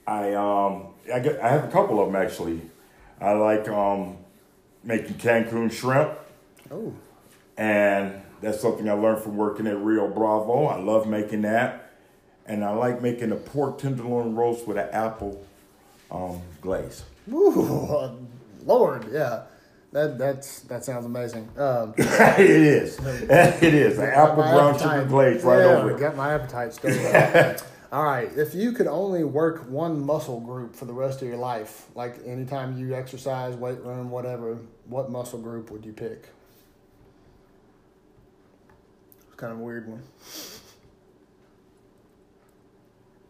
I 0.07 0.35
um 0.35 0.89
I 1.13 1.19
get 1.21 1.41
I 1.41 1.49
have 1.49 1.65
a 1.65 1.69
couple 1.69 1.99
of 2.01 2.13
them 2.13 2.21
actually. 2.21 2.61
I 3.21 3.33
like 3.33 3.69
um 3.69 4.19
making 4.85 5.15
Cancun 5.15 5.71
shrimp, 5.73 6.13
Oh, 6.71 6.93
and 7.57 8.23
that's 8.41 8.61
something 8.61 8.89
I 8.89 8.93
learned 8.93 9.23
from 9.23 9.37
working 9.37 9.67
at 9.67 9.79
Rio 9.79 10.09
Bravo. 10.09 10.67
I 10.67 10.79
love 10.79 11.07
making 11.09 11.43
that, 11.43 11.93
and 12.47 12.65
I 12.65 12.73
like 12.73 13.01
making 13.01 13.33
a 13.33 13.37
pork 13.37 13.79
tenderloin 13.79 14.35
roast 14.35 14.67
with 14.67 14.77
an 14.77 14.89
apple 14.93 15.45
um, 16.11 16.41
glaze. 16.61 17.05
Ooh, 17.33 18.17
Lord, 18.65 19.07
yeah, 19.13 19.45
that 19.93 20.19
that's 20.19 20.61
that 20.63 20.85
sounds 20.85 21.07
amazing. 21.07 21.49
Um, 21.57 21.95
it 21.99 22.41
is. 22.41 22.99
It 23.31 23.75
is. 23.75 23.99
An 23.99 24.11
apple 24.11 24.43
brown 24.43 24.79
sugar 24.79 25.05
glaze 25.07 25.43
right 25.43 25.59
yeah, 25.61 25.77
over 25.77 25.91
it. 25.93 25.99
Got 26.01 26.17
my 26.17 26.35
appetite 26.35 26.85
up. 26.85 27.61
All 27.93 28.05
right, 28.05 28.31
if 28.37 28.55
you 28.55 28.73
could 28.73 28.89
only 28.89 29.23
work 29.23 29.69
one 29.71 30.05
muscle 30.05 30.41
group 30.41 30.75
for 30.75 30.87
the 30.87 30.93
rest 30.93 31.23
of 31.23 31.29
your 31.29 31.37
life, 31.37 31.87
like 31.95 32.17
anytime 32.27 32.77
you 32.77 32.95
exercise, 32.95 33.55
weight 33.55 33.81
room, 33.81 34.11
whatever, 34.11 34.59
what 34.87 35.11
muscle 35.11 35.39
group 35.39 35.71
would 35.71 35.85
you 35.85 35.93
pick? 35.93 36.29
It's 39.29 39.37
kind 39.37 39.53
of 39.53 39.61
a 39.61 39.63
weird 39.63 39.89
one. 39.89 40.03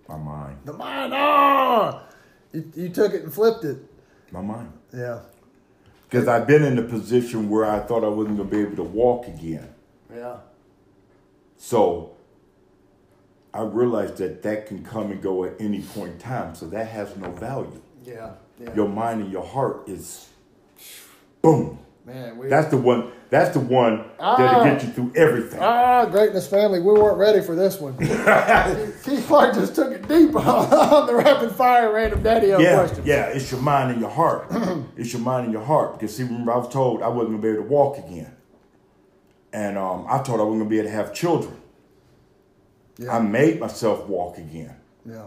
My 0.09 0.17
mind. 0.17 0.59
The 0.65 0.73
mind, 0.73 1.13
ah, 1.15 2.05
you, 2.53 2.73
you 2.75 2.89
took 2.89 3.13
it 3.13 3.25
and 3.25 3.33
flipped 3.35 3.65
it. 3.65 3.79
My 4.33 4.41
mind. 4.41 4.73
Yeah, 4.95 5.21
Because 6.09 6.29
I've 6.29 6.47
been 6.47 6.63
in 6.65 6.79
a 6.79 6.83
position 6.83 7.51
where 7.51 7.65
I 7.67 7.81
thought 7.81 8.05
I 8.05 8.09
wasn't 8.09 8.39
going 8.39 8.49
to 8.49 8.57
be 8.57 8.63
able 8.63 8.77
to 8.77 8.83
walk 8.85 9.27
again. 9.27 9.69
yeah, 10.15 10.39
So 11.59 12.16
I 13.57 13.63
realized 13.63 14.19
that 14.19 14.43
that 14.43 14.67
can 14.67 14.85
come 14.85 15.11
and 15.11 15.23
go 15.23 15.45
at 15.45 15.55
any 15.61 15.81
point 15.81 16.13
in 16.13 16.19
time. 16.19 16.55
So 16.55 16.67
that 16.69 16.89
has 16.89 17.17
no 17.17 17.31
value. 17.31 17.81
yeah, 18.05 18.33
yeah. 18.61 18.75
Your 18.75 18.89
mind 18.89 19.23
and 19.23 19.33
your 19.33 19.45
heart 19.45 19.89
is 19.89 20.29
boom. 21.43 21.79
Man, 22.05 22.39
we 22.39 22.47
That's 22.49 22.69
the 22.69 22.77
one. 22.77 23.11
That's 23.31 23.53
the 23.53 23.59
one 23.61 24.05
Ah. 24.21 24.37
that'll 24.37 24.63
get 24.65 24.83
you 24.85 24.91
through 24.91 25.13
everything. 25.17 25.59
ah, 25.61 26.05
greatness 26.07 26.47
family. 26.47 26.79
We 26.81 26.93
weren't 26.93 27.19
ready 27.19 27.41
for 27.41 27.57
this 27.57 27.81
one. 27.81 27.97
Keith 29.05 29.25
Clark 29.27 29.55
just 29.55 29.75
took 29.75 29.91
it 29.91 30.07
deep 30.07 30.37
on 30.37 31.07
the 31.09 31.15
rapid 31.15 31.51
fire 31.51 31.93
random 31.93 32.23
daddy 32.23 32.47
yeah, 32.49 32.75
questions. 32.77 33.05
yeah. 33.07 33.25
It's 33.27 33.51
your 33.51 33.61
mind 33.61 33.91
and 33.91 34.01
your 34.01 34.11
heart. 34.11 34.47
it's 34.97 35.13
your 35.13 35.23
mind 35.23 35.45
and 35.47 35.53
your 35.53 35.65
heart. 35.65 35.95
Because 35.99 36.15
see, 36.17 36.23
remember, 36.23 36.53
I 36.53 36.59
was 36.59 36.69
told 36.69 37.03
I 37.03 37.09
wasn't 37.09 37.31
gonna 37.31 37.43
be 37.43 37.49
able 37.49 37.63
to 37.65 37.69
walk 37.69 37.99
again, 37.99 38.33
and 39.53 39.77
um, 39.77 40.07
I 40.09 40.19
thought 40.19 40.39
I 40.39 40.45
wasn't 40.45 40.61
gonna 40.61 40.71
be 40.71 40.79
able 40.79 40.89
to 40.91 40.95
have 40.95 41.13
children. 41.13 41.57
Yeah. 42.99 43.17
I 43.17 43.21
made 43.21 43.61
myself 43.61 44.07
walk 44.09 44.39
again. 44.39 44.75
yeah, 45.05 45.27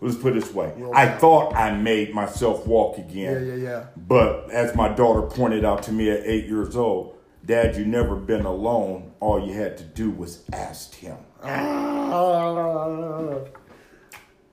Let's 0.00 0.16
put 0.16 0.36
it 0.36 0.40
this 0.42 0.52
way. 0.54 0.72
Well 0.76 0.92
I 0.94 1.06
done. 1.06 1.18
thought 1.18 1.54
I 1.54 1.76
made 1.76 2.14
myself 2.14 2.66
walk 2.66 2.98
again. 2.98 3.46
yeah, 3.46 3.54
yeah. 3.54 3.62
Yeah. 3.70 3.84
But 3.96 4.50
as 4.50 4.74
my 4.76 4.88
daughter 4.88 5.22
pointed 5.22 5.64
out 5.64 5.82
to 5.84 5.92
me 5.92 6.10
at 6.10 6.20
eight 6.24 6.46
years 6.46 6.76
old, 6.76 7.16
Dad, 7.44 7.76
you 7.76 7.84
never 7.84 8.14
been 8.16 8.44
alone. 8.46 9.12
All 9.20 9.44
you 9.46 9.52
had 9.54 9.76
to 9.78 9.84
do 9.84 10.10
was 10.10 10.44
ask 10.52 10.94
him. 10.94 11.16
Ah, 11.42 13.40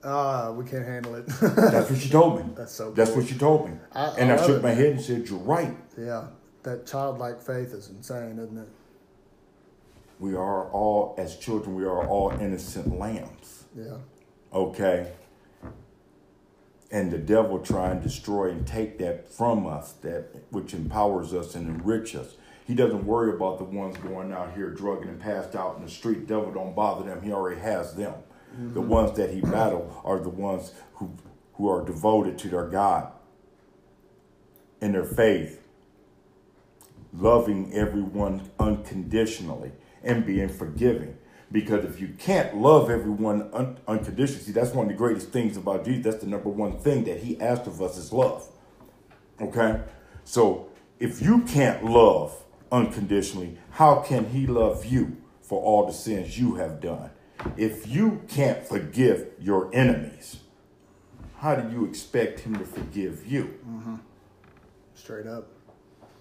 ah, 0.04 0.50
we 0.52 0.64
can't 0.64 0.84
handle 0.84 1.14
it. 1.14 1.26
That's 1.40 1.90
what 1.90 1.98
she 2.00 2.10
told 2.10 2.38
me. 2.44 2.52
That's 2.56 2.72
so 2.72 2.90
That's 2.92 3.12
what 3.12 3.26
she 3.26 3.34
told 3.38 3.68
me. 3.70 3.76
I- 3.92 4.06
I 4.06 4.14
and 4.18 4.32
I, 4.32 4.36
love 4.36 4.46
shook 4.46 4.56
it, 4.58 4.62
my 4.62 4.68
man. 4.70 4.76
head 4.76 4.86
and 4.92 5.00
said, 5.00 5.28
You're 5.28 5.38
right. 5.38 5.76
yeah, 5.98 6.24
that 6.64 6.86
childlike 6.86 7.40
faith 7.40 7.72
is 7.72 7.88
insane, 7.88 8.38
isn't 8.38 8.58
it? 8.58 8.68
We 10.18 10.34
are 10.34 10.70
all, 10.70 11.14
as 11.18 11.36
children, 11.36 11.74
we 11.74 11.84
are 11.84 12.06
all 12.06 12.30
innocent 12.30 12.98
lambs. 12.98 13.64
Yeah, 13.76 13.96
Okay? 14.52 15.12
And 16.90 17.10
the 17.10 17.18
devil 17.18 17.58
try 17.58 17.90
and 17.90 18.02
destroy 18.02 18.50
and 18.50 18.66
take 18.66 18.98
that 18.98 19.26
from 19.26 19.66
us, 19.66 19.92
that 20.02 20.28
which 20.50 20.74
empowers 20.74 21.32
us 21.32 21.54
and 21.54 21.66
enrich 21.66 22.14
us. 22.14 22.34
He 22.66 22.74
doesn't 22.74 23.06
worry 23.06 23.34
about 23.34 23.58
the 23.58 23.64
ones 23.64 23.96
going 23.96 24.32
out 24.32 24.54
here 24.54 24.70
drugging 24.70 25.08
and 25.08 25.20
passed 25.20 25.56
out 25.56 25.76
in 25.78 25.84
the 25.84 25.90
street. 25.90 26.26
Devil 26.26 26.52
don't 26.52 26.76
bother 26.76 27.08
them. 27.08 27.22
He 27.22 27.32
already 27.32 27.60
has 27.60 27.94
them. 27.94 28.14
The 28.52 28.80
mm-hmm. 28.80 28.88
ones 28.88 29.16
that 29.16 29.30
he 29.30 29.40
battle 29.40 30.02
are 30.04 30.18
the 30.18 30.28
ones 30.28 30.72
who 30.94 31.10
who 31.54 31.68
are 31.68 31.84
devoted 31.84 32.38
to 32.38 32.48
their 32.48 32.66
God 32.66 33.12
in 34.80 34.92
their 34.92 35.04
faith 35.04 35.60
loving 37.12 37.72
everyone 37.72 38.50
unconditionally 38.58 39.70
and 40.04 40.24
being 40.26 40.48
forgiving. 40.48 41.16
Because 41.50 41.84
if 41.84 42.00
you 42.00 42.08
can't 42.18 42.56
love 42.56 42.90
everyone 42.90 43.50
un- 43.52 43.78
unconditionally, 43.86 44.42
see, 44.42 44.52
that's 44.52 44.72
one 44.72 44.86
of 44.86 44.92
the 44.92 44.96
greatest 44.96 45.28
things 45.28 45.56
about 45.56 45.84
Jesus. 45.84 46.04
That's 46.04 46.24
the 46.24 46.30
number 46.30 46.48
one 46.48 46.78
thing 46.78 47.04
that 47.04 47.18
he 47.18 47.38
asked 47.40 47.66
of 47.66 47.82
us 47.82 47.98
is 47.98 48.12
love. 48.12 48.48
Okay? 49.40 49.82
So 50.24 50.68
if 50.98 51.20
you 51.20 51.42
can't 51.42 51.84
love 51.84 52.34
unconditionally, 52.70 53.58
how 53.72 53.96
can 53.96 54.30
he 54.30 54.46
love 54.46 54.86
you 54.86 55.18
for 55.42 55.60
all 55.60 55.86
the 55.86 55.92
sins 55.92 56.38
you 56.38 56.54
have 56.54 56.80
done? 56.80 57.10
If 57.56 57.86
you 57.86 58.22
can't 58.28 58.64
forgive 58.66 59.28
your 59.38 59.68
enemies, 59.74 60.38
how 61.38 61.56
do 61.56 61.70
you 61.70 61.84
expect 61.84 62.40
him 62.40 62.56
to 62.56 62.64
forgive 62.64 63.26
you? 63.26 63.58
Mm-hmm. 63.68 63.96
Straight 64.94 65.26
up. 65.26 65.48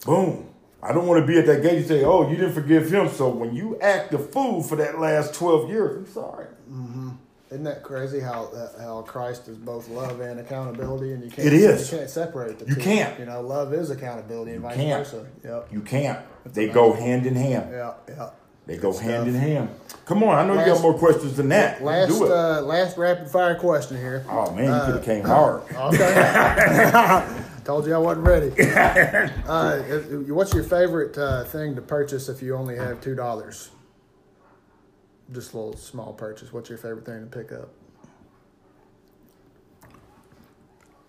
Boom. 0.03 0.49
I 0.83 0.93
don't 0.93 1.05
want 1.07 1.21
to 1.21 1.27
be 1.27 1.37
at 1.37 1.45
that 1.45 1.61
gate 1.61 1.77
and 1.79 1.85
say, 1.87 2.03
oh, 2.03 2.29
you 2.29 2.35
didn't 2.37 2.53
forgive 2.53 2.91
him. 2.91 3.07
So 3.09 3.29
when 3.29 3.53
you 3.55 3.79
act 3.81 4.11
the 4.11 4.17
fool 4.19 4.63
for 4.63 4.75
that 4.77 4.99
last 4.99 5.33
12 5.35 5.69
years, 5.69 5.97
I'm 5.97 6.07
sorry. 6.11 6.47
Mm-hmm. 6.71 7.09
Isn't 7.51 7.65
that 7.65 7.83
crazy 7.83 8.19
how 8.21 8.45
uh, 8.45 8.81
how 8.81 9.01
Christ 9.01 9.49
is 9.49 9.57
both 9.57 9.89
love 9.89 10.21
and 10.21 10.39
accountability, 10.39 11.11
and 11.11 11.21
you 11.21 11.29
can't 11.29 11.45
It 11.47 11.53
is. 11.53 11.91
you 11.91 11.97
can't 11.97 12.09
separate 12.09 12.59
the 12.59 12.65
You 12.65 12.75
two. 12.75 12.81
can't. 12.81 13.19
You 13.19 13.25
know, 13.25 13.41
love 13.41 13.73
is 13.73 13.89
accountability, 13.91 14.53
and 14.53 14.61
vice 14.61 14.75
can't. 14.77 15.05
versa. 15.05 15.27
Yep. 15.43 15.67
You 15.73 15.81
can't. 15.81 16.19
That's 16.45 16.55
they 16.55 16.63
amazing. 16.69 16.73
go 16.73 16.93
hand 16.93 17.25
in 17.25 17.35
hand. 17.35 17.69
Yeah. 17.71 17.93
Yeah. 18.07 18.29
They 18.67 18.77
go 18.77 18.93
Good 18.93 19.01
hand 19.01 19.23
stuff. 19.23 19.27
in 19.27 19.35
hand. 19.35 19.69
Come 20.05 20.23
on, 20.23 20.35
I 20.37 20.45
know 20.47 20.57
you 20.59 20.65
got 20.73 20.81
more 20.81 20.93
questions 20.97 21.35
than 21.35 21.49
that. 21.49 21.83
Last 21.83 22.21
uh, 22.21 22.61
last 22.61 22.97
rapid 22.97 23.29
fire 23.29 23.55
question 23.55 23.97
here. 23.97 24.25
oh 24.29 24.51
man, 24.53 24.65
you 24.79 24.85
could 24.85 24.95
have 24.95 25.03
came 25.03 25.25
hard. 25.25 25.63
Okay. 25.75 27.43
Told 27.63 27.85
you 27.85 27.93
I 27.93 27.97
wasn't 27.97 28.27
ready. 28.27 28.51
Uh, 29.47 29.79
what's 30.29 30.53
your 30.53 30.63
favorite 30.63 31.17
uh, 31.17 31.43
thing 31.43 31.75
to 31.75 31.81
purchase 31.81 32.29
if 32.29 32.41
you 32.41 32.55
only 32.55 32.75
have 32.77 33.01
two 33.01 33.15
dollars? 33.15 33.69
Just 35.31 35.53
a 35.53 35.57
little 35.57 35.75
small 35.77 36.13
purchase. 36.13 36.51
What's 36.53 36.69
your 36.69 36.77
favorite 36.77 37.05
thing 37.05 37.21
to 37.21 37.25
pick 37.37 37.51
up? 37.51 37.69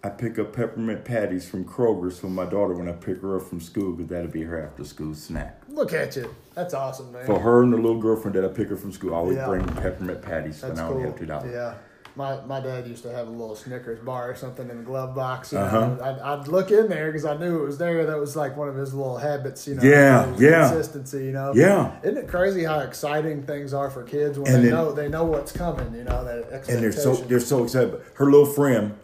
I 0.04 0.08
pick 0.08 0.38
up 0.40 0.52
peppermint 0.52 1.04
patties 1.04 1.48
from 1.48 1.64
Kroger's 1.64 2.18
for 2.18 2.26
my 2.26 2.44
daughter 2.44 2.74
when 2.74 2.88
I 2.88 2.92
pick 2.92 3.20
her 3.22 3.36
up 3.36 3.42
from 3.44 3.60
school 3.60 3.92
because 3.92 4.10
that'll 4.10 4.30
be 4.32 4.42
her 4.42 4.60
after 4.60 4.84
school 4.84 5.14
snack. 5.14 5.62
Look 5.68 5.92
at 5.92 6.16
you. 6.16 6.34
That's 6.54 6.74
awesome, 6.74 7.12
man. 7.12 7.24
For 7.24 7.38
her 7.38 7.62
and 7.62 7.72
the 7.72 7.76
little 7.76 8.00
girlfriend 8.00 8.34
that 8.36 8.44
I 8.44 8.48
pick 8.48 8.68
her 8.70 8.76
from 8.76 8.90
school, 8.92 9.14
I 9.14 9.18
always 9.18 9.36
Yeah. 9.36 9.46
bring 9.46 9.64
peppermint 9.64 10.20
patties 10.22 10.60
That's 10.60 10.74
when 10.74 10.84
I 10.84 10.88
cool. 10.88 10.96
only 10.98 11.08
have 11.08 11.18
two 11.18 11.26
dollars. 11.26 11.52
Yeah. 11.52 11.74
My, 12.14 12.38
my 12.44 12.60
dad 12.60 12.86
used 12.86 13.04
to 13.04 13.10
have 13.12 13.26
a 13.26 13.30
little 13.30 13.56
Snickers 13.56 13.98
bar 14.00 14.30
or 14.30 14.34
something 14.36 14.68
in 14.68 14.76
the 14.78 14.82
glove 14.82 15.14
box. 15.14 15.50
You 15.50 15.58
Uh-huh. 15.58 15.94
know, 15.94 16.04
I'd, 16.04 16.18
I'd 16.18 16.46
look 16.48 16.70
in 16.70 16.88
there 16.90 17.06
because 17.10 17.24
I 17.24 17.38
knew 17.38 17.62
it 17.62 17.64
was 17.64 17.78
there. 17.78 18.04
That 18.04 18.18
was 18.18 18.36
like 18.36 18.54
one 18.54 18.68
of 18.68 18.76
his 18.76 18.92
little 18.92 19.16
habits, 19.16 19.66
you 19.66 19.76
know. 19.76 19.82
Yeah, 19.82 20.30
yeah. 20.38 20.68
Consistency, 20.68 21.24
you 21.24 21.32
know. 21.32 21.52
Yeah. 21.54 21.96
Isn't 22.02 22.18
it 22.18 22.28
crazy 22.28 22.64
how 22.64 22.80
exciting 22.80 23.44
things 23.44 23.72
are 23.72 23.88
for 23.88 24.02
kids 24.02 24.38
when 24.38 24.46
And 24.52 24.56
they 24.62 24.68
then- 24.68 24.76
know 24.76 24.92
they 24.92 25.08
know 25.08 25.24
what's 25.24 25.52
coming? 25.52 25.94
You 25.94 26.04
know 26.04 26.22
that 26.24 26.38
expectation. 26.52 26.74
and 26.74 26.82
they're 26.84 26.92
so 26.92 27.14
they're 27.14 27.40
so 27.40 27.64
excited. 27.64 27.98
Her 28.14 28.26
little 28.26 28.44
friend 28.44 28.94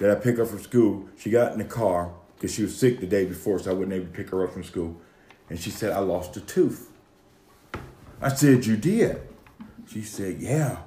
that 0.00 0.10
I 0.10 0.16
pick 0.16 0.38
up 0.38 0.48
from 0.48 0.60
school, 0.60 1.08
she 1.16 1.30
got 1.30 1.52
in 1.52 1.58
the 1.58 1.64
car 1.64 2.12
because 2.36 2.52
she 2.54 2.62
was 2.62 2.76
sick 2.76 3.00
the 3.00 3.06
day 3.06 3.24
before, 3.24 3.58
so 3.58 3.70
I 3.70 3.74
wasn't 3.74 3.94
able 3.94 4.06
to 4.06 4.12
pick 4.12 4.28
her 4.30 4.44
up 4.44 4.52
from 4.52 4.64
school, 4.64 4.96
and 5.48 5.58
she 5.58 5.70
said, 5.70 5.92
"I 5.92 6.00
lost 6.00 6.36
a 6.36 6.40
tooth." 6.40 6.90
I 8.20 8.28
said, 8.28 8.66
"You 8.66 8.76
did?" 8.76 9.22
She 9.86 10.02
said, 10.02 10.40
"Yeah." 10.40 10.80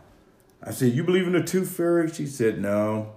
I 0.63 0.71
said, 0.71 0.93
"You 0.93 1.03
believe 1.03 1.25
in 1.27 1.33
the 1.33 1.43
tooth 1.43 1.71
fairy?" 1.71 2.09
She 2.11 2.25
said, 2.27 2.61
"No." 2.61 3.13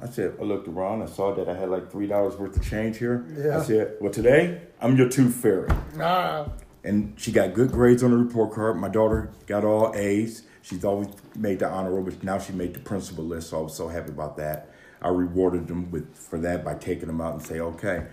I 0.00 0.08
said, 0.08 0.36
I 0.40 0.44
looked 0.44 0.68
around. 0.68 1.02
I 1.02 1.06
saw 1.06 1.34
that 1.34 1.48
I 1.48 1.54
had 1.56 1.70
like 1.70 1.90
three 1.90 2.06
dollars 2.06 2.36
worth 2.36 2.56
of 2.56 2.62
change 2.64 2.98
here. 2.98 3.24
Yeah. 3.36 3.58
I 3.58 3.62
said, 3.64 3.96
"Well, 4.00 4.12
today 4.12 4.62
I'm 4.80 4.96
your 4.96 5.08
tooth 5.08 5.34
fairy." 5.34 5.68
Ah, 6.00 6.48
and 6.84 7.14
she 7.16 7.32
got 7.32 7.52
good 7.52 7.72
grades 7.72 8.02
on 8.04 8.12
the 8.12 8.16
report 8.16 8.52
card. 8.52 8.76
My 8.76 8.88
daughter 8.88 9.30
got 9.46 9.64
all 9.64 9.92
A's. 9.96 10.44
She's 10.62 10.84
always 10.84 11.08
made 11.34 11.58
the 11.60 11.68
honor 11.68 11.90
roll, 11.92 12.04
but 12.04 12.22
now 12.22 12.38
she 12.38 12.52
made 12.52 12.74
the 12.74 12.80
principal 12.80 13.24
list, 13.24 13.50
so 13.50 13.58
I 13.58 13.62
was 13.62 13.74
so 13.74 13.88
happy 13.88 14.10
about 14.10 14.36
that. 14.36 14.70
I 15.02 15.08
rewarded 15.08 15.66
them 15.66 15.90
with 15.90 16.14
for 16.16 16.38
that 16.40 16.64
by 16.64 16.74
taking 16.74 17.06
them 17.08 17.20
out 17.20 17.32
and 17.34 17.42
say, 17.42 17.58
okay, 17.58 18.06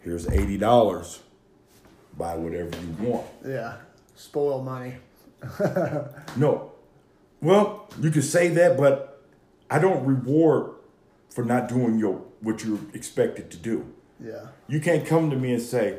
here's 0.00 0.28
eighty 0.28 0.58
dollars. 0.58 1.20
Buy 2.18 2.34
whatever 2.36 2.70
you 2.76 3.08
want. 3.08 3.26
yeah. 3.46 3.76
Spoil 4.14 4.62
money. 4.62 4.96
No, 6.36 6.72
well, 7.46 7.88
you 8.00 8.10
could 8.10 8.24
say 8.24 8.48
that, 8.48 8.76
but 8.76 9.22
I 9.70 9.78
don't 9.78 10.04
reward 10.04 10.72
for 11.30 11.44
not 11.44 11.68
doing 11.68 11.96
your 11.98 12.14
what 12.40 12.64
you're 12.64 12.80
expected 12.92 13.50
to 13.52 13.56
do. 13.56 13.92
Yeah. 14.18 14.48
You 14.66 14.80
can't 14.80 15.06
come 15.06 15.30
to 15.30 15.36
me 15.36 15.52
and 15.52 15.62
say, 15.62 15.98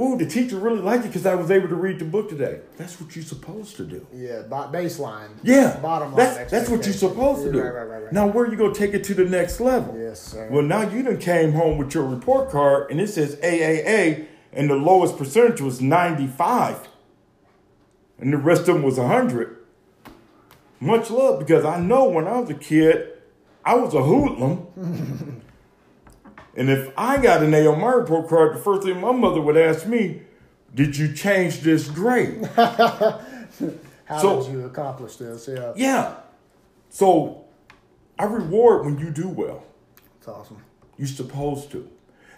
"Ooh, 0.00 0.16
the 0.16 0.24
teacher 0.24 0.56
really 0.58 0.80
liked 0.80 1.04
it 1.04 1.08
because 1.08 1.26
I 1.26 1.34
was 1.34 1.50
able 1.50 1.68
to 1.68 1.74
read 1.74 1.98
the 1.98 2.06
book 2.06 2.30
today." 2.30 2.60
That's 2.78 2.98
what 2.98 3.14
you're 3.14 3.24
supposed 3.26 3.76
to 3.76 3.84
do. 3.84 4.06
Yeah. 4.14 4.42
Baseline. 4.48 5.28
Yeah, 5.42 5.78
Bottom 5.80 6.14
line. 6.14 6.16
That's 6.16 6.50
that's 6.50 6.70
what 6.70 6.86
you're 6.86 6.94
supposed 6.94 7.44
to 7.44 7.52
do. 7.52 7.60
Right, 7.60 7.86
right, 7.86 8.02
right. 8.04 8.12
Now, 8.12 8.26
where 8.28 8.46
are 8.46 8.50
you 8.50 8.56
gonna 8.56 8.72
take 8.72 8.94
it 8.94 9.04
to 9.04 9.14
the 9.14 9.26
next 9.26 9.60
level? 9.60 9.94
Yes, 9.98 10.18
sir. 10.18 10.48
Well, 10.50 10.62
now 10.62 10.88
you 10.88 11.02
done 11.02 11.18
came 11.18 11.52
home 11.52 11.76
with 11.76 11.94
your 11.94 12.04
report 12.04 12.50
card 12.50 12.90
and 12.90 13.02
it 13.02 13.08
says 13.08 13.36
AAA, 13.42 14.28
and 14.50 14.70
the 14.70 14.76
lowest 14.76 15.18
percentage 15.18 15.60
was 15.60 15.82
95, 15.82 16.88
and 18.18 18.32
the 18.32 18.38
rest 18.38 18.62
of 18.62 18.76
them 18.76 18.82
was 18.82 18.98
100. 18.98 19.53
Much 20.84 21.10
love 21.10 21.38
because 21.38 21.64
I 21.64 21.80
know 21.80 22.04
when 22.04 22.26
I 22.26 22.38
was 22.38 22.50
a 22.50 22.54
kid, 22.54 23.08
I 23.64 23.74
was 23.74 23.94
a 23.94 24.02
hoodlum. 24.02 24.66
and 26.56 26.68
if 26.68 26.92
I 26.96 27.16
got 27.16 27.42
an 27.42 27.54
A 27.54 27.66
on 27.66 27.80
my 27.80 27.92
report 27.92 28.28
card, 28.28 28.54
the 28.54 28.60
first 28.60 28.82
thing 28.82 29.00
my 29.00 29.12
mother 29.12 29.40
would 29.40 29.56
ask 29.56 29.86
me, 29.86 30.22
Did 30.74 30.96
you 30.98 31.14
change 31.14 31.60
this 31.60 31.88
grade? 31.88 32.44
How 32.56 34.18
so- 34.18 34.42
did 34.42 34.52
you 34.52 34.66
accomplish 34.66 35.16
this? 35.16 35.48
Yeah. 35.48 35.72
yeah. 35.74 36.16
So 36.90 37.46
I 38.18 38.24
reward 38.24 38.84
when 38.84 38.98
you 38.98 39.10
do 39.10 39.28
well. 39.28 39.64
It's 40.18 40.28
awesome. 40.28 40.62
You're 40.98 41.08
supposed 41.08 41.70
to. 41.72 41.88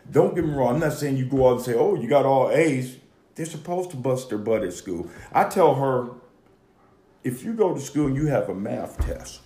Don't 0.09 0.37
get 0.37 0.45
me 0.45 0.53
wrong. 0.53 0.75
I'm 0.75 0.81
not 0.81 0.93
saying 0.93 1.17
you 1.17 1.27
go 1.27 1.49
out 1.49 1.57
and 1.57 1.63
say, 1.63 1.75
"Oh, 1.75 1.97
you 1.97 2.09
got 2.09 2.25
all 2.25 2.51
A's." 2.53 2.99
They're 3.35 3.45
supposed 3.45 3.91
to 3.91 3.97
bust 3.97 4.29
their 4.29 4.39
butt 4.39 4.63
at 4.63 4.73
school. 4.73 5.11
I 5.33 5.45
tell 5.45 5.75
her, 5.75 6.11
if 7.27 7.43
you 7.43 7.53
go 7.55 7.75
to 7.75 7.81
school 7.81 8.07
and 8.07 8.15
you 8.17 8.27
have 8.27 8.49
a 8.49 8.55
math 8.55 9.05
test, 9.05 9.41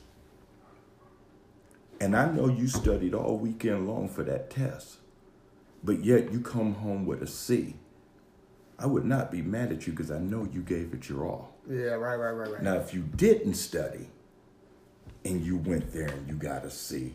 and 1.99 2.15
I 2.15 2.31
know 2.31 2.47
you 2.47 2.69
studied 2.69 3.15
all 3.15 3.39
weekend 3.39 3.89
long 3.89 4.07
for 4.07 4.23
that 4.25 4.51
test, 4.51 4.99
but 5.83 6.05
yet 6.05 6.31
you 6.31 6.41
come 6.41 6.75
home 6.75 7.07
with 7.07 7.23
a 7.23 7.27
C, 7.27 7.77
I 8.79 8.87
would 8.87 9.07
not 9.07 9.31
be 9.31 9.41
mad 9.41 9.73
at 9.73 9.87
you 9.87 9.95
because 9.95 10.11
I 10.11 10.19
know 10.19 10.47
you 10.53 10.61
gave 10.61 10.93
it 10.93 11.09
your 11.09 11.27
all. 11.27 11.55
Yeah. 11.69 11.93
Right. 11.93 12.17
Right. 12.17 12.33
Right. 12.33 12.53
Right. 12.53 12.63
Now, 12.63 12.75
if 12.75 12.93
you 12.93 13.01
didn't 13.01 13.55
study 13.55 14.09
and 15.25 15.41
you 15.43 15.57
went 15.57 15.93
there 15.93 16.09
and 16.09 16.29
you 16.29 16.35
got 16.35 16.65
a 16.67 16.71
C, 16.71 17.15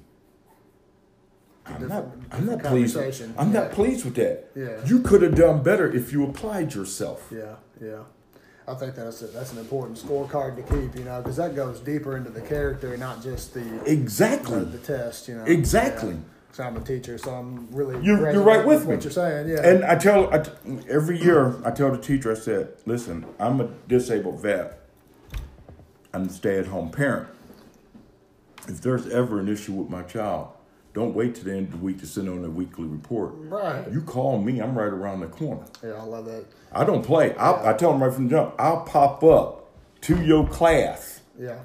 I'm 1.67 1.87
not, 1.87 2.05
I'm 2.31 2.45
not 2.45 2.63
pleased. 2.63 2.95
With. 2.95 3.33
I'm 3.37 3.51
Yeah. 3.51 3.61
not 3.61 3.71
pleased 3.71 4.05
with 4.05 4.15
that. 4.15 4.51
Yeah. 4.55 4.83
You 4.85 5.01
could 5.01 5.21
have 5.21 5.35
done 5.35 5.61
better 5.63 5.91
if 5.91 6.11
you 6.11 6.23
applied 6.23 6.73
yourself. 6.75 7.31
Yeah, 7.31 7.55
yeah. 7.81 8.03
I 8.67 8.73
think 8.73 8.95
that's 8.95 9.21
a, 9.21 9.27
that's 9.27 9.51
an 9.51 9.59
important 9.59 9.97
scorecard 9.97 10.55
to 10.55 10.63
keep, 10.63 10.97
you 10.97 11.05
know, 11.05 11.21
because 11.21 11.37
that 11.37 11.55
goes 11.55 11.79
deeper 11.79 12.17
into 12.17 12.31
the 12.31 12.41
character, 12.41 12.91
and 12.93 12.99
not 12.99 13.21
just 13.21 13.53
the 13.53 13.83
Exactly. 13.85 14.59
the, 14.59 14.65
the 14.65 14.77
test, 14.79 15.27
you 15.27 15.35
know. 15.35 15.43
Exactly. 15.45 16.11
Yeah. 16.13 16.19
So 16.51 16.63
I'm 16.63 16.77
a 16.77 16.81
teacher, 16.81 17.17
so 17.17 17.31
I'm 17.35 17.67
really 17.71 18.01
you're, 18.03 18.31
you're 18.31 18.41
right 18.41 18.65
with 18.65 18.87
me. 18.87 18.95
what 18.95 19.03
you're 19.03 19.11
saying. 19.11 19.49
Yeah, 19.49 19.67
And 19.67 19.83
I 19.83 19.95
tell 19.95 20.33
I 20.33 20.39
t- 20.39 20.51
every 20.89 21.21
year 21.21 21.53
I 21.65 21.71
tell 21.71 21.91
the 21.91 21.97
teacher 21.97 22.31
I 22.31 22.35
said, 22.35 22.69
"Listen, 22.85 23.25
I'm 23.39 23.59
a 23.59 23.65
disabled 23.89 24.39
vet. 24.41 24.79
I'm 26.13 26.23
a 26.23 26.29
stay-at-home 26.29 26.91
parent. 26.91 27.27
If 28.69 28.79
there's 28.81 29.05
ever 29.09 29.39
an 29.41 29.49
issue 29.49 29.73
with 29.73 29.89
my 29.89 30.01
child, 30.03 30.47
don't 30.95 31.13
wait 31.13 31.35
to 31.35 31.43
the 31.43 31.51
end 31.51 31.67
of 31.67 31.71
the 31.73 31.85
week 31.85 31.99
to 31.99 32.07
send 32.07 32.29
on 32.29 32.43
a 32.45 32.49
weekly 32.49 32.85
report. 32.85 33.33
Right. 33.35 33.85
You 33.91 34.01
call 34.01 34.41
me. 34.41 34.59
I'm 34.61 34.75
right 34.77 34.87
around 34.87 35.19
the 35.19 35.27
corner. 35.27 35.65
yeah, 35.83 35.91
I 35.95 36.03
love 36.03 36.25
that. 36.25 36.45
I 36.71 36.85
don't 36.85 37.03
play. 37.05 37.35
I'll, 37.35 37.63
I 37.67 37.73
tell 37.73 37.91
them 37.91 38.01
right 38.01 38.13
from 38.13 38.29
the 38.29 38.35
jump. 38.37 38.55
I'll 38.57 38.81
pop 38.85 39.21
up 39.23 39.69
to 40.01 40.23
your 40.23 40.47
class, 40.47 41.19
Yeah, 41.37 41.59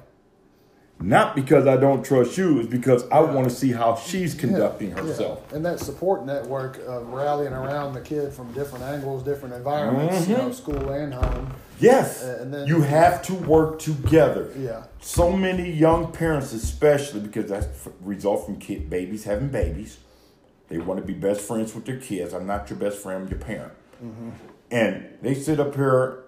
not 1.01 1.35
because 1.35 1.67
I 1.67 1.77
don't 1.77 2.03
trust 2.03 2.37
you. 2.37 2.59
It's 2.59 2.69
because 2.69 3.09
I 3.09 3.19
want 3.21 3.49
to 3.49 3.53
see 3.53 3.71
how 3.71 3.95
she's 3.95 4.35
conducting 4.35 4.89
yeah. 4.89 5.01
herself. 5.01 5.51
And 5.51 5.65
that 5.65 5.79
support 5.79 6.25
network 6.25 6.77
of 6.85 7.07
rallying 7.07 7.53
around 7.53 7.93
the 7.93 8.01
kid 8.01 8.31
from 8.31 8.51
different 8.53 8.83
angles, 8.85 9.23
different 9.23 9.55
environments, 9.55 10.27
you 10.27 10.37
know, 10.37 10.43
mm-hmm. 10.43 10.51
school 10.51 10.89
and 10.91 11.13
home. 11.13 11.53
Yes, 11.79 12.23
and 12.23 12.53
then- 12.53 12.67
you 12.67 12.81
have 12.81 13.23
to 13.23 13.33
work 13.33 13.79
together. 13.79 14.51
Yeah, 14.55 14.83
So 14.99 15.31
many 15.31 15.71
young 15.71 16.11
parents, 16.11 16.53
especially 16.53 17.21
because 17.21 17.49
that's 17.49 17.89
result 18.01 18.45
from 18.45 18.57
kid 18.57 18.89
babies 18.89 19.23
having 19.23 19.49
babies. 19.49 19.97
They 20.67 20.77
want 20.77 21.01
to 21.01 21.05
be 21.05 21.13
best 21.13 21.41
friends 21.41 21.73
with 21.73 21.85
their 21.85 21.97
kids. 21.97 22.33
I'm 22.33 22.45
not 22.45 22.69
your 22.69 22.79
best 22.79 22.99
friend, 22.99 23.23
I'm 23.23 23.29
your 23.29 23.39
parent. 23.39 23.73
Mm-hmm. 24.03 24.29
And 24.69 25.17
they 25.21 25.33
sit 25.33 25.59
up 25.59 25.75
here 25.75 26.23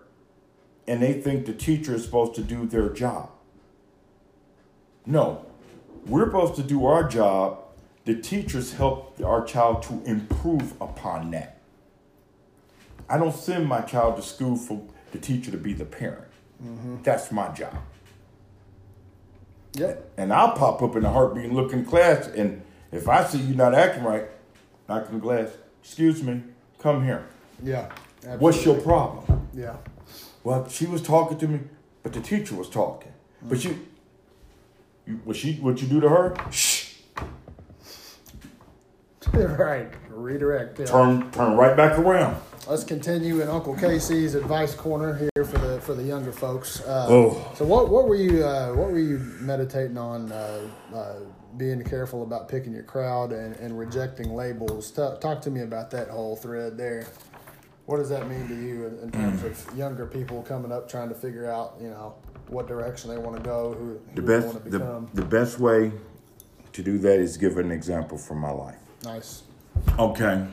and 0.87 1.01
they 1.01 1.13
think 1.13 1.45
the 1.45 1.53
teacher 1.53 1.95
is 1.95 2.03
supposed 2.03 2.35
to 2.35 2.41
do 2.41 2.65
their 2.65 2.89
job. 2.89 3.29
No, 5.05 5.45
we're 6.05 6.25
supposed 6.25 6.55
to 6.55 6.63
do 6.63 6.85
our 6.85 7.07
job 7.07 7.63
the 8.05 8.15
teachers 8.15 8.73
help 8.73 9.19
our 9.23 9.43
child 9.45 9.83
to 9.83 10.01
improve 10.05 10.73
upon 10.81 11.31
that. 11.31 11.61
I 13.09 13.17
don't 13.17 13.35
send 13.35 13.67
my 13.67 13.81
child 13.81 14.17
to 14.17 14.21
school 14.21 14.55
for 14.55 14.81
the 15.11 15.19
teacher 15.19 15.51
to 15.51 15.57
be 15.57 15.73
the 15.73 15.85
parent. 15.85 16.27
Mm-hmm. 16.61 16.97
That's 17.03 17.31
my 17.31 17.49
job. 17.49 17.75
Yep. 19.75 20.11
And 20.17 20.33
I'll 20.33 20.53
pop 20.53 20.81
up 20.81 20.95
in 20.95 21.05
a 21.05 21.09
heartbeat 21.09 21.45
and 21.45 21.55
look 21.55 21.73
in 21.73 21.85
class, 21.85 22.27
and 22.27 22.61
if 22.91 23.07
I 23.07 23.23
see 23.23 23.39
you 23.39 23.55
not 23.55 23.73
acting 23.73 24.03
right, 24.03 24.25
knock 24.87 25.07
on 25.07 25.15
the 25.15 25.19
glass. 25.19 25.49
Excuse 25.81 26.21
me, 26.23 26.43
come 26.79 27.03
here. 27.03 27.25
Yeah. 27.61 27.91
What's 28.37 28.65
your 28.65 28.79
problem? 28.79 29.49
Yeah. 29.53 29.77
Well, 30.43 30.67
she 30.69 30.85
was 30.85 31.01
talking 31.01 31.37
to 31.39 31.47
me, 31.47 31.59
but 32.03 32.13
the 32.13 32.21
teacher 32.21 32.55
was 32.55 32.69
talking. 32.69 33.11
But 33.41 33.59
mm-hmm. 33.59 33.69
you, 33.69 33.87
you 35.05 35.19
what 35.23 35.35
she 35.35 35.55
what 35.55 35.81
you 35.81 35.87
do 35.87 35.99
to 36.01 36.09
her? 36.09 36.35
Shh. 36.51 36.93
right. 39.33 39.89
Redirect. 40.09 40.79
Yeah. 40.79 40.85
Turn 40.85 41.31
turn 41.31 41.57
right 41.57 41.75
back 41.75 41.97
around. 41.97 42.41
Let's 42.67 42.83
continue 42.85 43.41
in 43.41 43.49
Uncle 43.49 43.75
KC's 43.75 44.35
advice 44.35 44.73
corner 44.73 45.15
here 45.17 45.43
for 45.43 45.57
the 45.57 45.81
for 45.81 45.93
the 45.95 46.03
younger 46.03 46.31
folks. 46.31 46.81
Uh, 46.81 47.07
Oh. 47.09 47.51
So 47.55 47.65
what 47.65 47.89
what 47.89 48.07
were 48.07 48.15
you 48.15 48.45
uh, 48.45 48.69
what 48.73 48.91
were 48.91 48.99
you 48.99 49.17
meditating 49.41 49.97
on? 49.97 50.31
Uh, 50.31 50.67
uh, 50.93 51.13
being 51.57 51.83
careful 51.83 52.23
about 52.23 52.49
picking 52.49 52.73
your 52.73 52.83
crowd 52.83 53.31
and, 53.31 53.55
and 53.57 53.77
rejecting 53.77 54.33
labels. 54.33 54.89
Ta 54.91 55.15
talk 55.17 55.41
to 55.41 55.51
me 55.51 55.61
about 55.61 55.91
that 55.91 56.07
whole 56.09 56.35
thread 56.35 56.77
there. 56.77 57.05
What 57.85 57.97
does 57.97 58.09
that 58.09 58.29
mean 58.29 58.47
to 58.47 58.55
you 58.55 58.85
in, 58.87 58.99
in 58.99 59.11
terms 59.11 59.41
Mm. 59.41 59.45
of 59.71 59.77
younger 59.77 60.05
people 60.05 60.41
coming 60.43 60.71
up 60.71 60.87
trying 60.89 61.09
to 61.09 61.15
figure 61.15 61.49
out 61.51 61.75
you 61.81 61.89
know 61.89 62.13
what 62.47 62.67
direction 62.67 63.09
they 63.09 63.17
want 63.17 63.35
to 63.37 63.43
go, 63.43 63.73
who, 63.73 63.99
The 64.15 64.21
who 64.21 64.27
they 64.27 64.39
want 64.39 64.53
best 64.53 64.63
to 64.65 64.69
the, 64.69 64.79
become? 64.79 65.09
the 65.13 65.25
best 65.25 65.59
way 65.59 65.91
to 66.71 66.81
do 66.83 66.97
that 66.99 67.19
is 67.19 67.37
give 67.37 67.57
an 67.57 67.71
example 67.71 68.17
from 68.17 68.37
my 68.39 68.51
life. 68.51 68.79
nice. 69.03 69.43
Okay. 69.99 70.47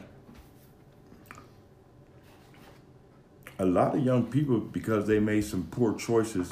A 3.59 3.65
lot 3.65 3.95
of 3.95 4.03
young 4.03 4.25
people, 4.27 4.59
because 4.59 5.07
they 5.07 5.21
made 5.21 5.45
some 5.45 5.65
poor 5.71 5.93
choices 5.95 6.51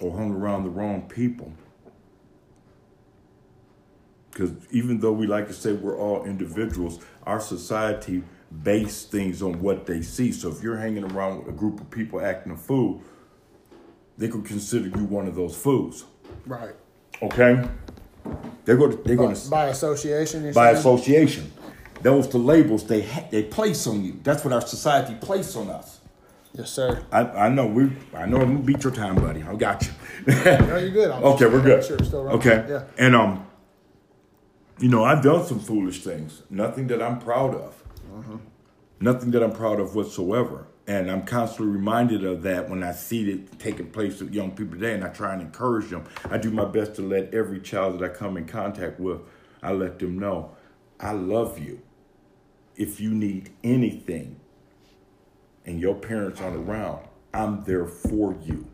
or 0.00 0.16
hung 0.16 0.32
around 0.32 0.62
the 0.62 0.70
wrong 0.70 1.02
people, 1.08 1.52
because 4.30 4.52
even 4.70 5.00
though 5.00 5.12
we 5.12 5.26
like 5.26 5.48
to 5.48 5.52
say 5.52 5.72
we're 5.72 5.98
all 5.98 6.24
individuals, 6.24 7.00
our 7.24 7.40
society 7.40 8.22
base 8.62 9.04
things 9.04 9.42
on 9.42 9.60
what 9.60 9.86
they 9.86 10.02
see. 10.02 10.32
So 10.32 10.48
if 10.50 10.62
you're 10.62 10.76
hanging 10.76 11.04
around 11.12 11.38
with 11.38 11.48
a 11.48 11.52
group 11.58 11.80
of 11.80 11.90
people 11.90 12.20
acting 12.20 12.52
a 12.52 12.56
fool, 12.56 13.02
they 14.16 14.28
could 14.28 14.44
consider 14.44 14.86
you 14.88 15.04
one 15.04 15.26
of 15.26 15.34
those 15.34 15.56
fools. 15.56 16.04
Right. 16.46 16.74
Okay? 17.22 17.68
They're 18.64 18.76
going 18.76 18.92
to 18.92 19.02
they're 19.02 19.16
going 19.16 19.34
By, 19.34 19.40
to 19.40 19.50
by 19.50 19.66
association, 19.66 20.52
by 20.52 20.66
saying? 20.72 20.76
association. 20.76 21.52
Those 22.02 22.28
the 22.28 22.38
labels 22.38 22.86
they 22.86 23.02
ha- 23.02 23.24
they 23.30 23.42
place 23.42 23.86
on 23.86 24.04
you. 24.04 24.18
That's 24.22 24.44
what 24.44 24.52
our 24.52 24.60
society 24.62 25.14
place 25.20 25.56
on 25.56 25.68
us. 25.70 26.00
Yes, 26.54 26.70
sir. 26.70 27.02
I, 27.10 27.20
I 27.22 27.48
know 27.48 27.66
we 27.66 27.90
I 28.14 28.26
know 28.26 28.36
I'm 28.40 28.54
gonna 28.54 28.58
beat 28.60 28.84
your 28.84 28.92
time, 28.92 29.16
buddy. 29.16 29.42
I 29.42 29.54
got 29.56 29.84
you. 29.86 29.92
No, 30.26 30.76
you're 30.78 30.90
good. 30.90 31.10
I'm 31.10 31.22
okay, 31.24 31.46
we're 31.46 31.60
good. 31.62 31.84
Sure, 31.84 31.98
still 32.02 32.24
running. 32.24 32.38
okay, 32.40 32.64
Yeah. 32.68 32.84
and 32.98 33.14
um, 33.16 33.46
you 34.78 34.88
know 34.88 35.04
I've 35.04 35.22
done 35.22 35.44
some 35.44 35.60
foolish 35.60 36.02
things. 36.02 36.42
Nothing 36.48 36.86
that 36.88 37.02
I'm 37.02 37.18
proud 37.18 37.54
of. 37.54 37.82
Mm-hmm. 38.14 38.36
Nothing 39.00 39.30
that 39.32 39.42
I'm 39.42 39.52
proud 39.52 39.80
of 39.80 39.94
whatsoever. 39.94 40.68
And 40.86 41.10
I'm 41.10 41.24
constantly 41.24 41.74
reminded 41.74 42.24
of 42.24 42.42
that 42.42 42.68
when 42.68 42.82
I 42.82 42.92
see 42.92 43.30
it 43.30 43.58
taking 43.58 43.90
place 43.90 44.20
with 44.20 44.34
young 44.34 44.50
people 44.50 44.74
today, 44.74 44.94
and 44.94 45.02
I 45.02 45.08
try 45.08 45.32
and 45.32 45.40
encourage 45.40 45.88
them. 45.88 46.04
I 46.30 46.36
do 46.36 46.50
my 46.50 46.66
best 46.66 46.94
to 46.96 47.02
let 47.02 47.32
every 47.32 47.60
child 47.60 47.98
that 47.98 48.10
I 48.10 48.14
come 48.14 48.36
in 48.36 48.46
contact 48.46 49.00
with, 49.00 49.20
I 49.62 49.72
let 49.72 49.98
them 49.98 50.18
know, 50.18 50.54
I 51.00 51.12
love 51.12 51.58
you. 51.58 51.80
If 52.76 53.00
you 53.00 53.10
need 53.10 53.50
anything, 53.62 54.40
and 55.64 55.80
your 55.80 55.94
parents 55.94 56.40
aren't 56.40 56.68
around, 56.68 57.06
I'm 57.32 57.64
there 57.64 57.86
for 57.86 58.36
you. 58.42 58.66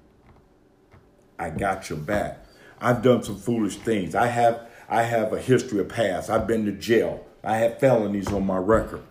I 1.39 1.51
got 1.51 1.89
your 1.89 1.99
back. 1.99 2.45
I've 2.81 3.03
done 3.03 3.23
some 3.23 3.39
foolish 3.39 3.77
things. 3.77 4.15
I 4.15 4.27
have 4.27 4.69
I 4.89 5.05
have 5.05 5.33
a 5.33 5.41
history 5.41 5.79
of 5.79 5.89
past. 5.89 6.29
I've 6.29 6.47
been 6.47 6.65
to 6.67 6.73
jail. 6.73 7.25
I 7.45 7.59
have 7.59 7.79
felonies 7.79 8.29
on 8.33 8.45
my 8.45 8.57
record. 8.59 9.03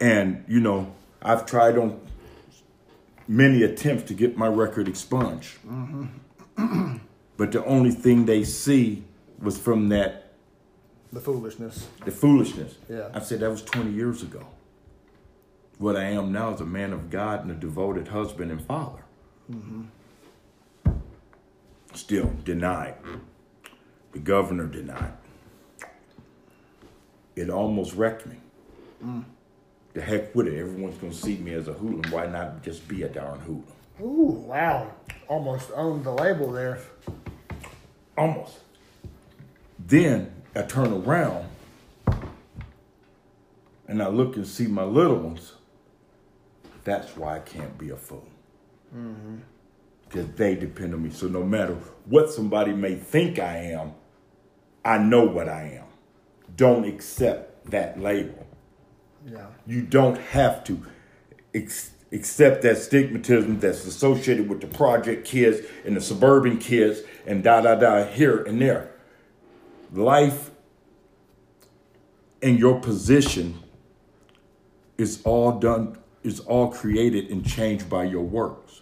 And 0.00 0.44
you 0.48 0.60
know, 0.60 0.92
I've 1.22 1.44
tried 1.46 1.76
on 1.78 2.00
many 3.28 3.62
attempts 3.62 4.04
to 4.04 4.14
get 4.14 4.36
my 4.36 4.46
record 4.48 4.88
expunged. 4.88 5.58
Mm-hmm. 5.66 6.96
but 7.36 7.52
the 7.52 7.64
only 7.64 7.90
thing 7.90 8.24
they 8.26 8.44
see 8.44 9.04
was 9.40 9.58
from 9.58 9.88
that 9.90 10.32
The 11.12 11.20
foolishness. 11.20 11.86
the 12.04 12.10
foolishness. 12.10 12.76
Yeah. 12.88 13.08
I 13.14 13.20
said 13.20 13.40
that 13.40 13.50
was 13.50 13.62
20 13.62 13.90
years 13.92 14.22
ago. 14.22 14.46
What 15.78 15.96
I 15.96 16.04
am 16.04 16.32
now 16.32 16.52
is 16.54 16.60
a 16.60 16.66
man 16.66 16.92
of 16.92 17.08
God 17.10 17.42
and 17.42 17.50
a 17.50 17.54
devoted 17.54 18.08
husband 18.08 18.50
and 18.50 18.60
father. 18.62 19.02
Mm-hmm. 19.50 19.82
Still 21.94 22.32
denied. 22.44 22.94
The 24.12 24.18
governor 24.18 24.66
denied. 24.66 25.12
It 27.36 27.48
almost 27.48 27.94
wrecked 27.94 28.26
me. 28.26 28.36
Mm. 29.04 29.24
The 29.92 30.00
heck 30.00 30.34
with 30.34 30.46
it. 30.46 30.58
Everyone's 30.58 30.96
going 30.98 31.12
to 31.12 31.18
see 31.18 31.36
me 31.36 31.52
as 31.52 31.68
a 31.68 31.72
hoodlum. 31.72 32.10
Why 32.10 32.26
not 32.26 32.62
just 32.62 32.86
be 32.86 33.02
a 33.02 33.08
darn 33.08 33.40
hoodlum? 33.40 33.64
Ooh, 34.00 34.44
wow. 34.46 34.92
Almost 35.28 35.70
owned 35.74 36.04
the 36.04 36.12
label 36.12 36.52
there. 36.52 36.78
Almost. 38.16 38.58
Then 39.78 40.32
I 40.54 40.62
turn 40.62 40.92
around 40.92 41.46
and 43.88 44.02
I 44.02 44.08
look 44.08 44.36
and 44.36 44.46
see 44.46 44.66
my 44.66 44.84
little 44.84 45.16
ones. 45.16 45.54
That's 46.84 47.16
why 47.16 47.36
I 47.36 47.38
can't 47.40 47.76
be 47.76 47.90
a 47.90 47.96
fool. 47.96 48.26
Mm-hmm. 48.94 49.36
Because 50.08 50.28
they 50.32 50.54
depend 50.54 50.94
on 50.94 51.02
me. 51.02 51.10
So 51.10 51.26
no 51.28 51.42
matter 51.42 51.76
what 52.06 52.30
somebody 52.30 52.72
may 52.72 52.94
think 52.94 53.38
I 53.38 53.56
am, 53.56 53.94
I 54.84 54.98
know 54.98 55.24
what 55.24 55.48
I 55.48 55.80
am. 55.80 55.86
Don't 56.56 56.84
accept 56.84 57.70
that 57.70 58.00
label. 58.00 58.39
Yeah. 59.26 59.46
You 59.66 59.82
don't 59.82 60.18
have 60.18 60.64
to 60.64 60.82
ex- 61.54 61.92
accept 62.12 62.62
that 62.62 62.76
stigmatism 62.76 63.60
that's 63.60 63.84
associated 63.86 64.48
with 64.48 64.60
the 64.60 64.66
project 64.66 65.26
kids 65.26 65.66
and 65.84 65.96
the 65.96 66.00
suburban 66.00 66.58
kids 66.58 67.00
and 67.26 67.42
da 67.42 67.60
da 67.60 67.74
da 67.74 68.04
here 68.04 68.42
and 68.42 68.60
there. 68.60 68.90
Life 69.92 70.50
and 72.42 72.58
your 72.58 72.80
position 72.80 73.58
is 74.96 75.20
all 75.24 75.58
done, 75.58 75.98
is 76.22 76.40
all 76.40 76.68
created 76.68 77.30
and 77.30 77.46
changed 77.46 77.88
by 77.88 78.04
your 78.04 78.22
works. 78.22 78.80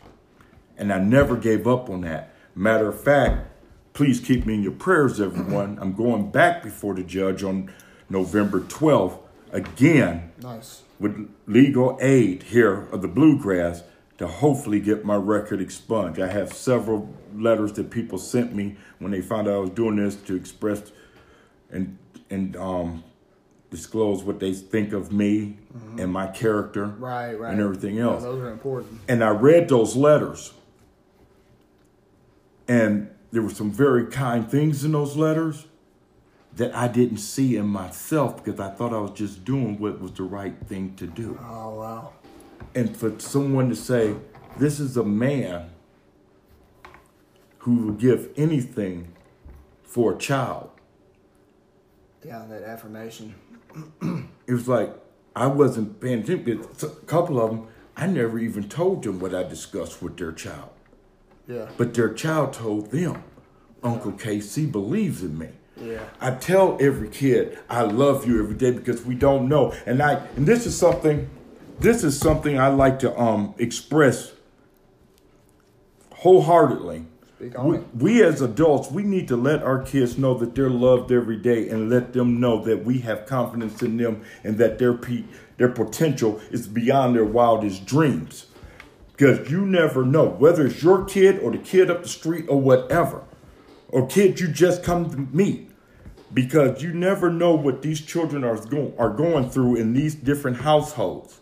And 0.76 0.92
I 0.92 0.98
never 0.98 1.36
gave 1.36 1.66
up 1.66 1.90
on 1.90 2.02
that. 2.02 2.34
Matter 2.54 2.88
of 2.88 3.00
fact, 3.00 3.48
please 3.94 4.20
keep 4.20 4.46
me 4.46 4.54
in 4.54 4.62
your 4.62 4.72
prayers, 4.72 5.20
everyone. 5.20 5.78
I'm 5.80 5.92
going 5.92 6.30
back 6.30 6.62
before 6.62 6.94
the 6.94 7.02
judge 7.02 7.42
on 7.42 7.72
November 8.08 8.60
12th 8.60 9.18
again 9.52 10.32
Nice. 10.42 10.82
with 10.98 11.28
legal 11.46 11.98
aid 12.00 12.44
here 12.44 12.88
of 12.92 13.02
the 13.02 13.08
bluegrass 13.08 13.82
to 14.18 14.26
hopefully 14.26 14.80
get 14.80 15.04
my 15.04 15.14
record 15.16 15.60
expunged. 15.60 16.18
I 16.20 16.26
have 16.28 16.52
several 16.52 17.14
letters 17.34 17.72
that 17.74 17.90
people 17.90 18.18
sent 18.18 18.54
me 18.54 18.76
when 18.98 19.12
they 19.12 19.20
found 19.20 19.46
out 19.48 19.54
I 19.54 19.58
was 19.58 19.70
doing 19.70 19.96
this 19.96 20.16
to 20.16 20.34
express 20.34 20.90
and 21.70 21.98
and 22.30 22.56
um, 22.56 23.04
disclose 23.70 24.22
what 24.24 24.40
they 24.40 24.52
think 24.52 24.92
of 24.92 25.12
me 25.12 25.58
and 25.98 26.12
my 26.12 26.26
character 26.26 26.86
Right, 26.98 27.34
right. 27.38 27.52
and 27.52 27.60
everything 27.60 27.94
Yeah, 27.96 28.04
else. 28.10 28.22
those 28.22 28.40
are 28.42 28.50
important. 28.50 29.00
And 29.08 29.22
I 29.22 29.28
read 29.30 29.68
those 29.68 29.94
letters, 29.96 30.52
and 32.66 33.08
there 33.30 33.42
were 33.42 33.50
some 33.50 33.70
very 33.70 34.06
kind 34.06 34.50
things 34.50 34.84
in 34.84 34.92
those 34.92 35.16
letters 35.16 35.66
that 36.54 36.74
I 36.74 36.88
didn't 36.88 37.18
see 37.18 37.56
in 37.56 37.66
myself 37.66 38.42
because 38.42 38.58
I 38.58 38.70
thought 38.70 38.92
I 38.92 38.98
was 38.98 39.12
just 39.12 39.44
doing 39.44 39.78
what 39.78 40.00
was 40.00 40.12
the 40.12 40.24
right 40.24 40.54
thing 40.66 40.94
to 40.96 41.06
do. 41.06 41.38
Oh, 41.42 41.78
wow. 41.78 42.12
And 42.74 42.96
for 42.96 43.18
someone 43.20 43.68
to 43.68 43.76
say, 43.76 44.14
this 44.56 44.80
is 44.80 44.96
a 44.96 45.04
man 45.04 45.70
who 47.58 47.76
will 47.76 47.92
give 47.92 48.30
anything 48.36 49.14
for 49.82 50.14
a 50.14 50.18
child, 50.18 50.70
Yeah, 52.24 52.44
that 52.48 52.62
affirmation. 52.62 53.34
it 54.46 54.52
was 54.52 54.68
like 54.68 54.94
I 55.34 55.46
wasn't 55.46 56.00
paying 56.00 56.20
attention. 56.20 56.64
A 56.82 56.86
couple 57.06 57.40
of 57.40 57.50
them, 57.50 57.68
I 57.96 58.06
never 58.06 58.38
even 58.38 58.68
told 58.68 59.02
them 59.04 59.18
what 59.20 59.34
I 59.34 59.44
discussed 59.44 60.02
with 60.02 60.16
their 60.16 60.32
child. 60.32 60.70
Yeah. 61.46 61.68
But 61.76 61.94
their 61.94 62.12
child 62.12 62.52
told 62.52 62.90
them, 62.90 63.22
Uncle 63.82 64.12
KC 64.12 64.70
believes 64.70 65.22
in 65.22 65.38
me. 65.38 65.48
Yeah. 65.82 66.04
I 66.20 66.32
tell 66.32 66.76
every 66.80 67.08
kid, 67.08 67.58
I 67.68 67.82
love 67.82 68.26
you 68.26 68.42
every 68.42 68.56
day 68.56 68.72
because 68.72 69.04
we 69.04 69.14
don't 69.14 69.48
know. 69.48 69.72
And 69.86 70.02
I 70.02 70.26
and 70.36 70.46
this 70.46 70.66
is 70.66 70.76
something 70.76 71.28
this 71.80 72.02
is 72.02 72.18
something 72.18 72.58
I 72.58 72.68
like 72.68 72.98
to 73.00 73.18
um 73.18 73.54
express 73.58 74.32
wholeheartedly. 76.14 77.04
Speak 77.36 77.56
on 77.56 77.66
we, 77.66 77.78
we 77.94 78.22
as 78.24 78.40
adults, 78.40 78.90
we 78.90 79.04
need 79.04 79.28
to 79.28 79.36
let 79.36 79.62
our 79.62 79.80
kids 79.82 80.18
know 80.18 80.34
that 80.34 80.56
they're 80.56 80.68
loved 80.68 81.12
every 81.12 81.36
day 81.36 81.68
and 81.68 81.88
let 81.88 82.12
them 82.12 82.40
know 82.40 82.62
that 82.64 82.84
we 82.84 82.98
have 83.00 83.26
confidence 83.26 83.80
in 83.82 83.96
them 83.96 84.22
and 84.42 84.58
that 84.58 84.78
their 84.78 84.94
pe- 84.94 85.24
their 85.56 85.68
potential 85.68 86.40
is 86.50 86.66
beyond 86.66 87.14
their 87.14 87.24
wildest 87.24 87.86
dreams. 87.86 88.46
Because 89.12 89.50
you 89.50 89.66
never 89.66 90.04
know 90.04 90.26
whether 90.28 90.66
it's 90.66 90.82
your 90.82 91.04
kid 91.04 91.40
or 91.40 91.50
the 91.50 91.58
kid 91.58 91.90
up 91.90 92.04
the 92.04 92.08
street 92.08 92.46
or 92.48 92.60
whatever, 92.60 93.24
or 93.88 94.06
kid 94.06 94.38
you 94.38 94.46
just 94.48 94.84
come 94.84 95.10
to 95.10 95.16
meet. 95.36 95.67
Because 96.32 96.82
you 96.82 96.92
never 96.92 97.30
know 97.30 97.54
what 97.54 97.82
these 97.82 98.00
children 98.00 98.44
are 98.44 98.56
going 98.56 98.92
are 98.98 99.10
going 99.10 99.48
through 99.50 99.76
in 99.76 99.94
these 99.94 100.14
different 100.14 100.58
households 100.58 101.40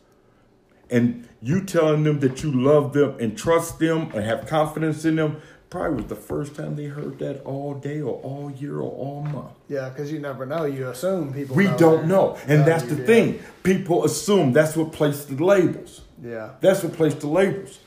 and 0.91 1.29
you 1.43 1.65
telling 1.65 2.05
them 2.05 2.21
that 2.21 2.43
you 2.43 2.53
love 2.53 2.93
them 2.93 3.17
and 3.19 3.37
trust 3.37 3.79
them 3.79 4.11
and 4.15 4.25
have 4.25 4.47
confidence 4.47 5.05
in 5.05 5.17
them 5.17 5.41
probably 5.71 5.97
was 5.97 6.07
the 6.07 6.17
first 6.17 6.55
time 6.55 6.77
they 6.77 6.87
heard 6.87 7.19
that 7.19 7.43
all 7.45 7.75
day 7.75 8.01
or 8.01 8.21
all 8.23 8.51
year 8.51 8.77
or 8.77 8.91
all 8.91 9.23
month. 9.23 9.53
Yeah, 9.69 9.89
because 9.89 10.13
you 10.13 10.21
never 10.21 10.47
know. 10.47 10.65
You 10.65 10.89
assume 10.89 11.33
people. 11.33 11.57
We 11.57 11.65
know 11.65 11.77
don't 11.77 12.07
know. 12.07 12.39
And 12.47 12.65
that's 12.65 12.85
the 12.85 12.97
thing. 12.97 13.41
People 13.63 14.05
assume 14.05 14.53
that's 14.53 14.77
what 14.77 14.93
placed 14.93 15.29
the 15.29 15.45
labels. 15.45 16.03
Yeah. 16.23 16.53
That's 16.61 16.83
what 16.83 16.93
placed 16.95 17.21
the 17.21 17.29
labels. 17.29 17.81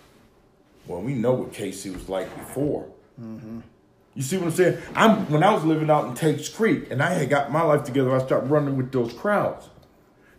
Well, 0.88 1.02
we 1.02 1.14
know 1.14 1.34
what 1.34 1.54
KC 1.54 1.94
was 1.94 2.10
like 2.10 2.36
before. 2.38 2.90
Mm-hmm. 3.20 3.60
You 4.20 4.26
see 4.26 4.38
what 4.38 4.48
I'm 4.48 4.52
saying? 4.52 4.78
I'm 4.96 5.32
when 5.32 5.44
I 5.44 5.54
was 5.54 5.64
living 5.64 5.90
out 5.90 6.06
in 6.06 6.14
Tate's 6.14 6.50
Creek 6.50 6.92
and 6.92 7.02
I 7.02 7.14
had 7.14 7.30
got 7.30 7.54
my 7.54 7.62
life 7.62 7.86
together, 7.86 8.14
I 8.14 8.22
started 8.22 8.50
running 8.52 8.76
with 8.76 8.92
those 8.92 9.14
crowds. 9.14 9.70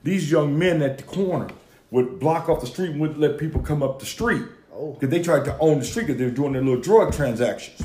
These 0.03 0.31
young 0.31 0.59
men 0.59 0.83
at 0.83 0.99
the 0.99 1.05
corner 1.05 1.49
would 1.91 2.21
block 2.21 2.51
off 2.51 2.61
the 2.61 2.67
street 2.67 2.91
and 2.91 3.01
wouldn't 3.01 3.19
let 3.19 3.39
people 3.39 3.63
come 3.63 3.83
up 3.83 3.99
the 3.99 4.05
street. 4.05 4.43
Oh. 4.71 4.93
Because 4.93 5.09
they 5.09 5.23
tried 5.23 5.47
to 5.47 5.57
own 5.61 5.79
the 5.79 5.87
street 5.87 6.09
because 6.09 6.19
they 6.19 6.27
were 6.27 6.31
doing 6.31 6.53
their 6.53 6.63
little 6.63 6.79
drug 6.79 7.15
transactions. 7.15 7.83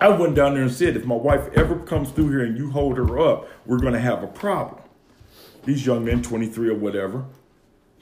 I 0.00 0.08
went 0.08 0.34
down 0.34 0.54
there 0.54 0.62
and 0.62 0.72
said, 0.72 0.96
if 0.96 1.04
my 1.04 1.14
wife 1.14 1.52
ever 1.52 1.78
comes 1.80 2.10
through 2.10 2.30
here 2.30 2.42
and 2.42 2.56
you 2.56 2.70
hold 2.70 2.96
her 2.96 3.18
up, 3.18 3.48
we're 3.66 3.80
going 3.80 3.92
to 3.92 4.00
have 4.00 4.22
a 4.22 4.28
problem. 4.28 4.80
These 5.66 5.84
young 5.84 6.06
men, 6.06 6.22
23 6.22 6.70
or 6.70 6.74
whatever, 6.74 7.26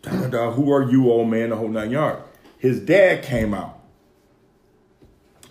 da, 0.02 0.12
da, 0.12 0.28
da, 0.28 0.50
who 0.52 0.70
are 0.70 0.88
you, 0.88 1.10
old 1.10 1.28
man, 1.28 1.50
the 1.50 1.56
whole 1.56 1.66
nine 1.66 1.90
yards. 1.90 2.22
His 2.56 2.78
dad 2.78 3.24
came 3.24 3.52
out. 3.52 3.75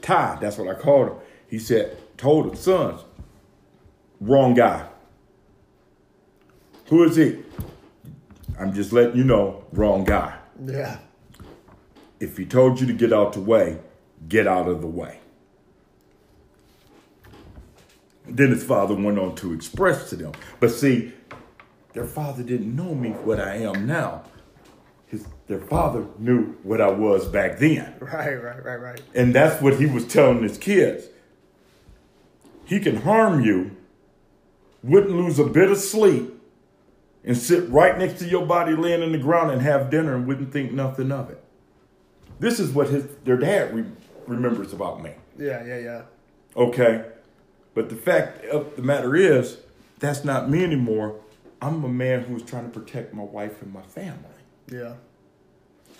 Ty, 0.05 0.37
that's 0.39 0.59
what 0.59 0.67
I 0.67 0.79
called 0.79 1.07
him. 1.07 1.17
He 1.47 1.57
said, 1.57 1.97
told 2.15 2.45
him, 2.45 2.55
sons, 2.55 3.01
wrong 4.21 4.53
guy. 4.53 4.87
Who 6.89 7.03
is 7.05 7.15
he? 7.15 7.39
I'm 8.59 8.71
just 8.71 8.93
letting 8.93 9.17
you 9.17 9.23
know, 9.23 9.63
wrong 9.71 10.03
guy. 10.03 10.37
Yeah. 10.63 10.99
If 12.19 12.37
he 12.37 12.45
told 12.45 12.79
you 12.79 12.85
to 12.85 12.93
get 12.93 13.11
out 13.13 13.33
the 13.33 13.41
way, 13.41 13.79
get 14.29 14.47
out 14.47 14.67
of 14.67 14.81
the 14.81 14.87
way. 14.87 15.21
Then 18.27 18.51
his 18.51 18.63
father 18.63 18.93
went 18.93 19.17
on 19.17 19.33
to 19.37 19.53
express 19.53 20.11
to 20.11 20.15
them. 20.17 20.33
But 20.59 20.69
see, 20.69 21.13
their 21.93 22.05
father 22.05 22.43
didn't 22.43 22.75
know 22.75 22.93
me 22.93 23.09
what 23.09 23.39
I 23.39 23.55
am 23.55 23.87
now. 23.87 24.23
His, 25.15 25.27
their 25.47 25.59
father 25.59 26.05
knew 26.19 26.57
what 26.63 26.81
I 26.81 26.89
was 26.89 27.25
back 27.27 27.57
then. 27.59 27.95
Right. 28.01 28.33
Right. 28.33 28.63
Right. 28.63 28.79
Right. 28.81 29.01
And 29.13 29.33
that's 29.33 29.61
what 29.61 29.79
he 29.79 29.85
was 29.85 30.05
telling 30.05 30.43
his 30.43 30.57
kids. 30.57 31.05
He 32.65 32.79
can 32.79 32.97
harm 32.97 33.43
you, 33.43 33.75
wouldn't 34.83 35.15
lose 35.15 35.39
a 35.39 35.45
bit 35.45 35.71
of 35.71 35.77
sleep, 35.77 36.33
and 37.23 37.37
sit 37.37 37.69
right 37.69 37.97
next 37.97 38.19
to 38.19 38.27
your 38.27 38.45
body 38.45 38.75
laying 38.75 39.01
in 39.01 39.11
the 39.11 39.17
ground 39.17 39.51
and 39.51 39.61
have 39.61 39.89
dinner 39.89 40.15
and 40.15 40.27
wouldn't 40.27 40.51
think 40.51 40.71
nothing 40.71 41.11
of 41.11 41.29
it. 41.29 41.43
This 42.39 42.59
is 42.59 42.71
what 42.71 42.89
his 42.89 43.07
their 43.23 43.37
dad 43.37 43.73
re- 43.73 43.85
remembers 44.27 44.73
about 44.73 45.01
me. 45.01 45.11
Yeah. 45.37 45.63
Yeah. 45.63 45.79
Yeah. 45.79 46.01
Okay? 46.57 47.05
But 47.73 47.89
the 47.89 47.95
fact 47.95 48.43
of 48.45 48.75
the 48.75 48.81
matter 48.81 49.15
is, 49.15 49.57
that's 49.99 50.23
not 50.25 50.49
me 50.49 50.63
anymore. 50.63 51.19
I'm 51.61 51.83
a 51.83 51.89
man 51.89 52.23
who's 52.23 52.43
trying 52.43 52.69
to 52.71 52.79
protect 52.79 53.13
my 53.13 53.23
wife 53.23 53.61
and 53.61 53.73
my 53.73 53.81
family. 53.83 54.34
Yeah. 54.71 54.93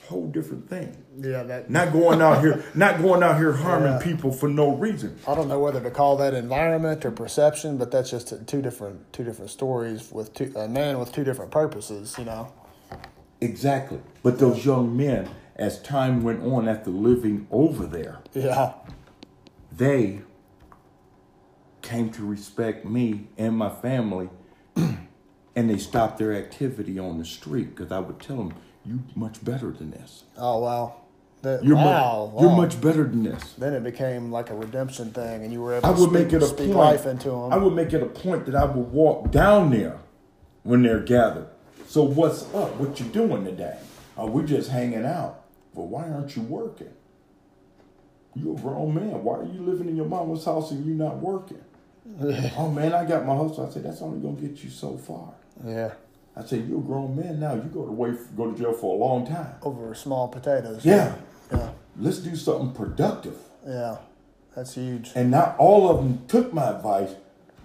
Whole 0.08 0.28
different 0.28 0.70
thing. 0.70 0.96
Yeah. 1.20 1.44
That. 1.44 1.70
Not 1.70 1.92
going 1.92 2.22
out 2.22 2.42
here, 2.42 2.64
not 2.76 3.02
going 3.02 3.24
out 3.24 3.38
here 3.38 3.54
harming 3.54 3.94
Yeah. 3.94 4.00
people 4.04 4.32
for 4.32 4.48
no 4.48 4.76
reason. 4.76 5.18
I 5.28 5.34
don't 5.34 5.48
know 5.48 5.60
whether 5.60 5.82
to 5.82 5.90
call 5.90 6.16
that 6.18 6.34
environment 6.36 7.04
or 7.06 7.12
perception, 7.12 7.78
but 7.78 7.90
that's 7.92 8.12
just 8.12 8.34
two 8.48 8.62
different 8.62 9.12
two 9.14 9.24
different 9.24 9.50
stories 9.52 10.12
with 10.12 10.34
two, 10.34 10.52
a 10.56 10.68
man 10.68 11.00
with 11.00 11.12
two 11.12 11.24
different 11.24 11.50
purposes. 11.52 12.16
You 12.20 12.26
know. 12.26 12.52
Exactly. 13.42 14.00
But 14.24 14.38
those 14.40 14.64
young 14.66 14.96
men, 14.96 15.28
as 15.56 15.82
time 15.82 16.24
went 16.24 16.44
on 16.44 16.68
after 16.70 16.90
living 16.92 17.48
over 17.52 17.86
there, 17.86 18.20
Yeah. 18.34 18.74
they 19.76 20.22
came 21.82 22.10
to 22.12 22.26
respect 22.26 22.86
me 22.86 23.28
and 23.38 23.56
my 23.58 23.70
family 23.70 24.30
and 25.56 25.70
they 25.70 25.78
stopped 25.78 26.18
their 26.18 26.34
activity 26.34 27.00
on 27.00 27.18
the 27.18 27.26
street 27.26 27.76
because 27.76 27.92
I 27.92 28.00
would 28.00 28.20
tell 28.20 28.38
them, 28.38 28.54
you 28.86 29.00
much 29.16 29.44
better 29.44 29.72
than 29.72 29.92
this. 29.92 30.24
Oh 30.38 30.60
wow. 30.60 30.96
That, 31.42 31.64
You're, 31.64 31.76
wow. 31.76 32.32
much, 32.34 32.42
you're 32.42 32.52
much 32.56 32.82
better 32.82 33.04
than 33.04 33.22
this. 33.24 33.54
Then 33.54 33.74
it 33.74 33.84
became 33.84 34.32
like 34.32 34.50
a 34.50 34.56
redemption 34.56 35.12
thing, 35.12 35.44
and 35.44 35.54
you 35.54 35.62
were 35.62 35.76
able 35.76 35.86
I 35.88 35.94
to 35.94 36.00
would 36.00 36.10
speak, 36.10 36.24
make 36.24 36.34
it 36.34 36.42
a 36.42 36.46
speak 36.48 36.68
point. 36.68 36.78
life 36.78 37.06
into 37.06 37.30
them. 37.30 37.54
I 37.54 37.58
would 37.58 37.74
make 37.74 37.94
it 37.94 38.02
a 38.02 38.08
point 38.08 38.48
that 38.48 38.56
I 38.56 38.66
would 38.66 38.92
walk 38.92 39.30
down 39.30 39.70
there 39.70 40.00
when 40.64 40.82
they're 40.82 41.02
gathered. 41.02 41.48
So 41.88 42.02
what's 42.04 42.44
up? 42.56 42.76
What 42.78 43.00
you 43.00 43.06
doing 43.08 43.46
today? 43.46 43.78
Oh, 44.18 44.26
we're 44.26 44.48
just 44.48 44.72
hanging 44.72 45.06
out. 45.06 45.44
Well, 45.76 45.86
why 45.88 46.10
aren't 46.10 46.36
you 46.36 46.42
working? 46.42 46.94
You're 48.34 48.58
a 48.58 48.60
grown 48.60 48.96
man. 48.96 49.24
Why 49.24 49.36
are 49.40 49.44
you 49.46 49.62
living 49.62 49.88
in 49.88 49.96
your 49.96 50.08
mama's 50.08 50.46
house 50.46 50.72
and 50.72 50.84
you're 50.84 50.96
not 50.96 51.18
working? 51.18 51.62
oh 52.58 52.72
man, 52.72 52.94
I 52.94 53.06
got 53.06 53.24
my 53.26 53.36
hustle. 53.36 53.68
I 53.68 53.72
said 53.72 53.84
that's 53.84 54.02
only 54.02 54.20
gonna 54.20 54.42
get 54.48 54.64
you 54.64 54.70
so 54.72 54.98
far. 54.98 55.34
Yeah. 55.64 55.92
I 56.38 56.44
said 56.44 56.68
you're 56.68 56.80
a 56.80 56.84
grown 56.84 57.16
man 57.16 57.40
now. 57.40 57.54
You 57.56 57.62
go 57.62 57.86
to 57.86 57.92
wait, 57.92 58.16
go 58.36 58.52
to 58.52 58.58
jail 58.58 58.74
for 58.74 58.96
a 58.96 58.98
long 58.98 59.26
time. 59.26 59.54
Over 59.62 59.94
small 59.96 60.28
potatoes. 60.28 60.84
Yeah, 60.84 61.16
Yeah. 61.52 61.70
let's 61.98 62.18
do 62.20 62.36
something 62.36 62.72
productive. 62.74 63.38
Yeah. 63.66 63.98
That's 64.56 64.74
huge. 64.76 65.12
And 65.16 65.32
not 65.32 65.56
all 65.58 65.90
of 65.90 65.98
them 65.98 66.24
took 66.28 66.54
my 66.54 66.70
advice, 66.70 67.12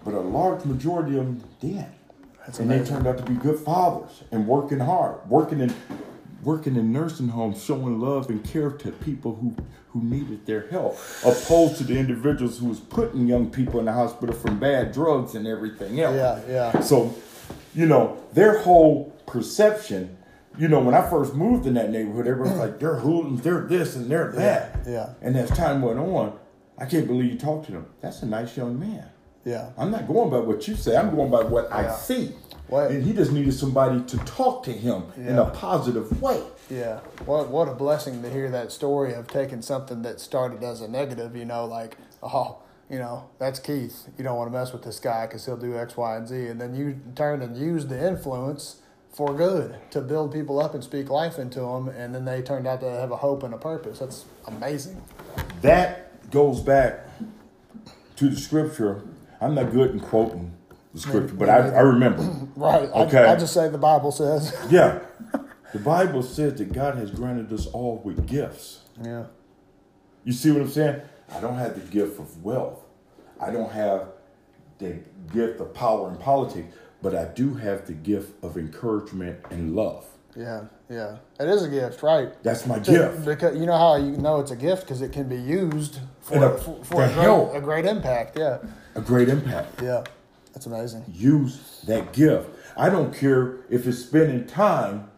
but 0.04 0.14
a 0.14 0.20
large 0.20 0.64
majority 0.64 1.18
of 1.18 1.24
them 1.26 1.44
did. 1.60 1.86
That's 2.46 2.58
and 2.58 2.70
they 2.70 2.84
turned 2.84 3.06
out 3.06 3.18
to 3.18 3.24
be 3.24 3.34
good 3.34 3.58
fathers 3.60 4.22
and 4.32 4.46
working 4.46 4.80
hard, 4.80 5.28
working 5.28 5.60
in 5.60 5.72
working 6.42 6.74
in 6.76 6.90
nursing 6.90 7.28
homes, 7.28 7.62
showing 7.62 8.00
love 8.00 8.30
and 8.30 8.42
care 8.44 8.70
to 8.70 8.92
people 8.92 9.34
who 9.36 9.54
who 9.88 10.00
needed 10.02 10.46
their 10.46 10.68
help, 10.68 10.96
opposed 11.24 11.76
to 11.78 11.84
the 11.84 11.98
individuals 11.98 12.58
who 12.58 12.66
was 12.66 12.78
putting 12.78 13.26
young 13.26 13.50
people 13.50 13.80
in 13.80 13.86
the 13.86 13.92
hospital 13.92 14.32
from 14.34 14.58
bad 14.60 14.92
drugs 14.92 15.34
and 15.34 15.46
everything 15.48 16.00
else. 16.00 16.14
Yeah. 16.14 16.40
Yeah. 16.74 16.80
So, 16.80 17.12
you 17.74 17.86
know, 17.86 18.18
their 18.32 18.58
whole 18.60 19.12
perception, 19.26 20.16
you 20.58 20.68
know, 20.68 20.80
when 20.80 20.94
I 20.94 21.08
first 21.08 21.34
moved 21.34 21.66
in 21.66 21.74
that 21.74 21.90
neighborhood, 21.90 22.26
everyone 22.26 22.50
was 22.52 22.60
like, 22.60 22.78
they're 22.80 22.96
hoodlums, 22.96 23.42
they're 23.42 23.62
this 23.62 23.96
and 23.96 24.10
they're 24.10 24.32
that. 24.32 24.80
yeah. 24.86 25.10
And 25.22 25.36
as 25.36 25.50
time 25.50 25.82
went 25.82 25.98
on, 25.98 26.38
I 26.78 26.86
can't 26.86 27.06
believe 27.06 27.32
you 27.32 27.38
talked 27.38 27.66
to 27.66 27.72
them. 27.72 27.86
That's 28.00 28.22
a 28.22 28.26
nice 28.26 28.56
young 28.56 28.78
man. 28.78 29.04
Yeah. 29.44 29.70
I'm 29.78 29.90
not 29.90 30.06
going 30.06 30.30
by 30.30 30.38
what 30.38 30.66
you 30.68 30.74
say. 30.74 30.96
I'm 30.96 31.14
going 31.14 31.30
by 31.30 31.42
what 31.42 31.72
I 31.72 31.94
see. 31.94 32.34
What- 32.68 32.90
And 32.90 33.02
he 33.02 33.12
just 33.12 33.32
needed 33.32 33.52
somebody 33.54 34.00
to 34.02 34.16
talk 34.18 34.62
to 34.64 34.72
him 34.72 35.04
in 35.16 35.38
a 35.38 35.46
positive 35.50 36.20
way. 36.22 36.42
Yeah. 36.70 37.00
What 37.26 37.48
what 37.48 37.68
a 37.68 37.74
blessing 37.74 38.22
to 38.22 38.30
hear 38.30 38.48
that 38.50 38.70
story 38.70 39.12
of 39.14 39.26
taking 39.26 39.60
something 39.62 40.02
that 40.02 40.20
started 40.20 40.62
as 40.62 40.80
a 40.80 40.88
negative, 40.88 41.34
you 41.34 41.44
know, 41.44 41.64
like, 41.64 41.96
oh, 42.22 42.58
you 42.90 42.98
know, 42.98 43.30
that's 43.38 43.60
Keith. 43.60 44.08
You 44.18 44.24
don't 44.24 44.36
want 44.36 44.50
to 44.52 44.58
mess 44.58 44.72
with 44.72 44.82
this 44.82 44.98
guy 44.98 45.26
because 45.26 45.46
he'll 45.46 45.56
do 45.56 45.76
X, 45.76 45.96
Y, 45.96 46.16
and 46.16 46.26
Z. 46.26 46.48
And 46.48 46.60
then 46.60 46.74
you 46.74 47.00
turn 47.14 47.40
and 47.40 47.56
use 47.56 47.86
the 47.86 48.06
influence 48.06 48.82
for 49.12 49.32
good 49.32 49.76
to 49.92 50.00
build 50.00 50.32
people 50.32 50.60
up 50.60 50.74
and 50.74 50.82
speak 50.82 51.08
life 51.08 51.38
into 51.38 51.60
them. 51.60 51.88
And 51.88 52.12
then 52.14 52.24
they 52.24 52.42
turned 52.42 52.66
out 52.66 52.80
to 52.80 52.90
have 52.90 53.12
a 53.12 53.16
hope 53.16 53.44
and 53.44 53.54
a 53.54 53.58
purpose. 53.58 54.00
That's 54.00 54.24
amazing. 54.46 55.00
That 55.62 56.30
goes 56.32 56.60
back 56.60 57.06
to 58.16 58.28
the 58.28 58.36
scripture. 58.36 59.02
I'm 59.40 59.54
not 59.54 59.70
good 59.70 59.92
in 59.92 60.00
quoting 60.00 60.52
the 60.92 61.00
scripture, 61.00 61.34
but 61.34 61.48
I, 61.48 61.68
I 61.68 61.80
remember. 61.80 62.28
Right. 62.56 62.90
Okay. 62.90 63.24
I, 63.24 63.32
I 63.32 63.36
just 63.36 63.54
say 63.54 63.68
the 63.70 63.78
Bible 63.78 64.10
says. 64.12 64.54
Yeah. 64.70 64.98
The 65.72 65.78
Bible 65.78 66.24
says 66.24 66.58
that 66.58 66.72
God 66.72 66.96
has 66.96 67.12
granted 67.12 67.52
us 67.52 67.66
all 67.68 68.02
with 68.04 68.26
gifts. 68.26 68.80
Yeah. 69.00 69.26
You 70.24 70.32
see 70.32 70.50
what 70.50 70.62
I'm 70.62 70.68
saying? 70.68 71.00
I 71.34 71.40
don't 71.40 71.56
have 71.56 71.74
the 71.74 71.80
gift 71.90 72.18
of 72.18 72.42
wealth. 72.44 72.80
I 73.40 73.50
don't 73.50 73.70
have 73.72 74.08
the 74.78 74.98
gift 75.32 75.60
of 75.60 75.72
power 75.74 76.08
in 76.10 76.16
politics, 76.16 76.74
but 77.02 77.14
I 77.14 77.24
do 77.26 77.54
have 77.54 77.86
the 77.86 77.92
gift 77.92 78.42
of 78.42 78.56
encouragement 78.56 79.38
and 79.50 79.74
love. 79.76 80.06
Yeah. 80.36 80.64
Yeah. 80.88 81.16
It 81.38 81.48
is 81.48 81.62
a 81.64 81.68
gift, 81.68 82.02
right? 82.02 82.30
That's 82.42 82.66
my 82.66 82.78
To- 82.80 82.90
gift. 82.90 83.24
Because 83.24 83.56
you 83.58 83.66
know 83.66 83.76
how 83.76 83.96
you 83.96 84.12
know 84.16 84.40
it's 84.40 84.50
a 84.50 84.56
gift 84.56 84.82
because 84.82 85.02
it 85.02 85.12
can 85.12 85.28
be 85.28 85.36
used 85.36 85.98
for, 86.20 86.34
And 86.34 86.44
a- 86.44 86.58
for, 86.58 86.84
for 86.84 87.02
a, 87.04 87.12
great, 87.12 87.56
a 87.56 87.60
great 87.60 87.84
impact. 87.84 88.38
Yeah. 88.38 88.58
A 88.94 89.00
great 89.00 89.28
impact. 89.28 89.82
Yeah. 89.82 90.04
That's 90.52 90.66
amazing. 90.66 91.04
Use 91.08 91.80
that 91.86 92.12
gift. 92.12 92.48
I 92.76 92.88
don't 92.90 93.14
care 93.14 93.58
if 93.68 93.86
it's 93.86 93.98
spending 93.98 94.46
time 94.46 95.10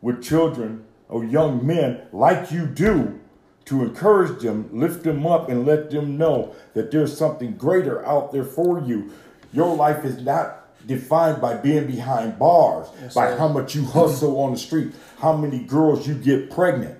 with 0.00 0.22
children 0.22 0.84
or 1.08 1.24
young 1.24 1.64
men 1.66 2.02
like 2.12 2.50
you 2.50 2.66
do 2.66 3.20
to 3.66 3.82
encourage 3.82 4.42
them, 4.42 4.68
lift 4.72 5.04
them 5.04 5.26
up, 5.26 5.48
and 5.48 5.64
let 5.66 5.90
them 5.90 6.16
know 6.18 6.54
that 6.74 6.90
there's 6.90 7.16
something 7.16 7.56
greater 7.56 8.04
out 8.04 8.32
there 8.32 8.44
for 8.44 8.80
you. 8.80 9.12
Your 9.52 9.74
life 9.76 10.04
is 10.04 10.22
not 10.22 10.58
defined 10.86 11.40
by 11.40 11.54
being 11.56 11.86
behind 11.86 12.38
bars, 12.38 12.88
Yes, 13.00 13.14
by 13.14 13.30
sir. 13.30 13.36
how 13.38 13.48
much 13.48 13.74
you 13.74 13.84
hustle 13.84 14.38
on 14.40 14.52
the 14.52 14.58
street, 14.58 14.92
how 15.18 15.36
many 15.36 15.60
girls 15.60 16.08
you 16.08 16.14
get 16.14 16.50
pregnant. 16.50 16.98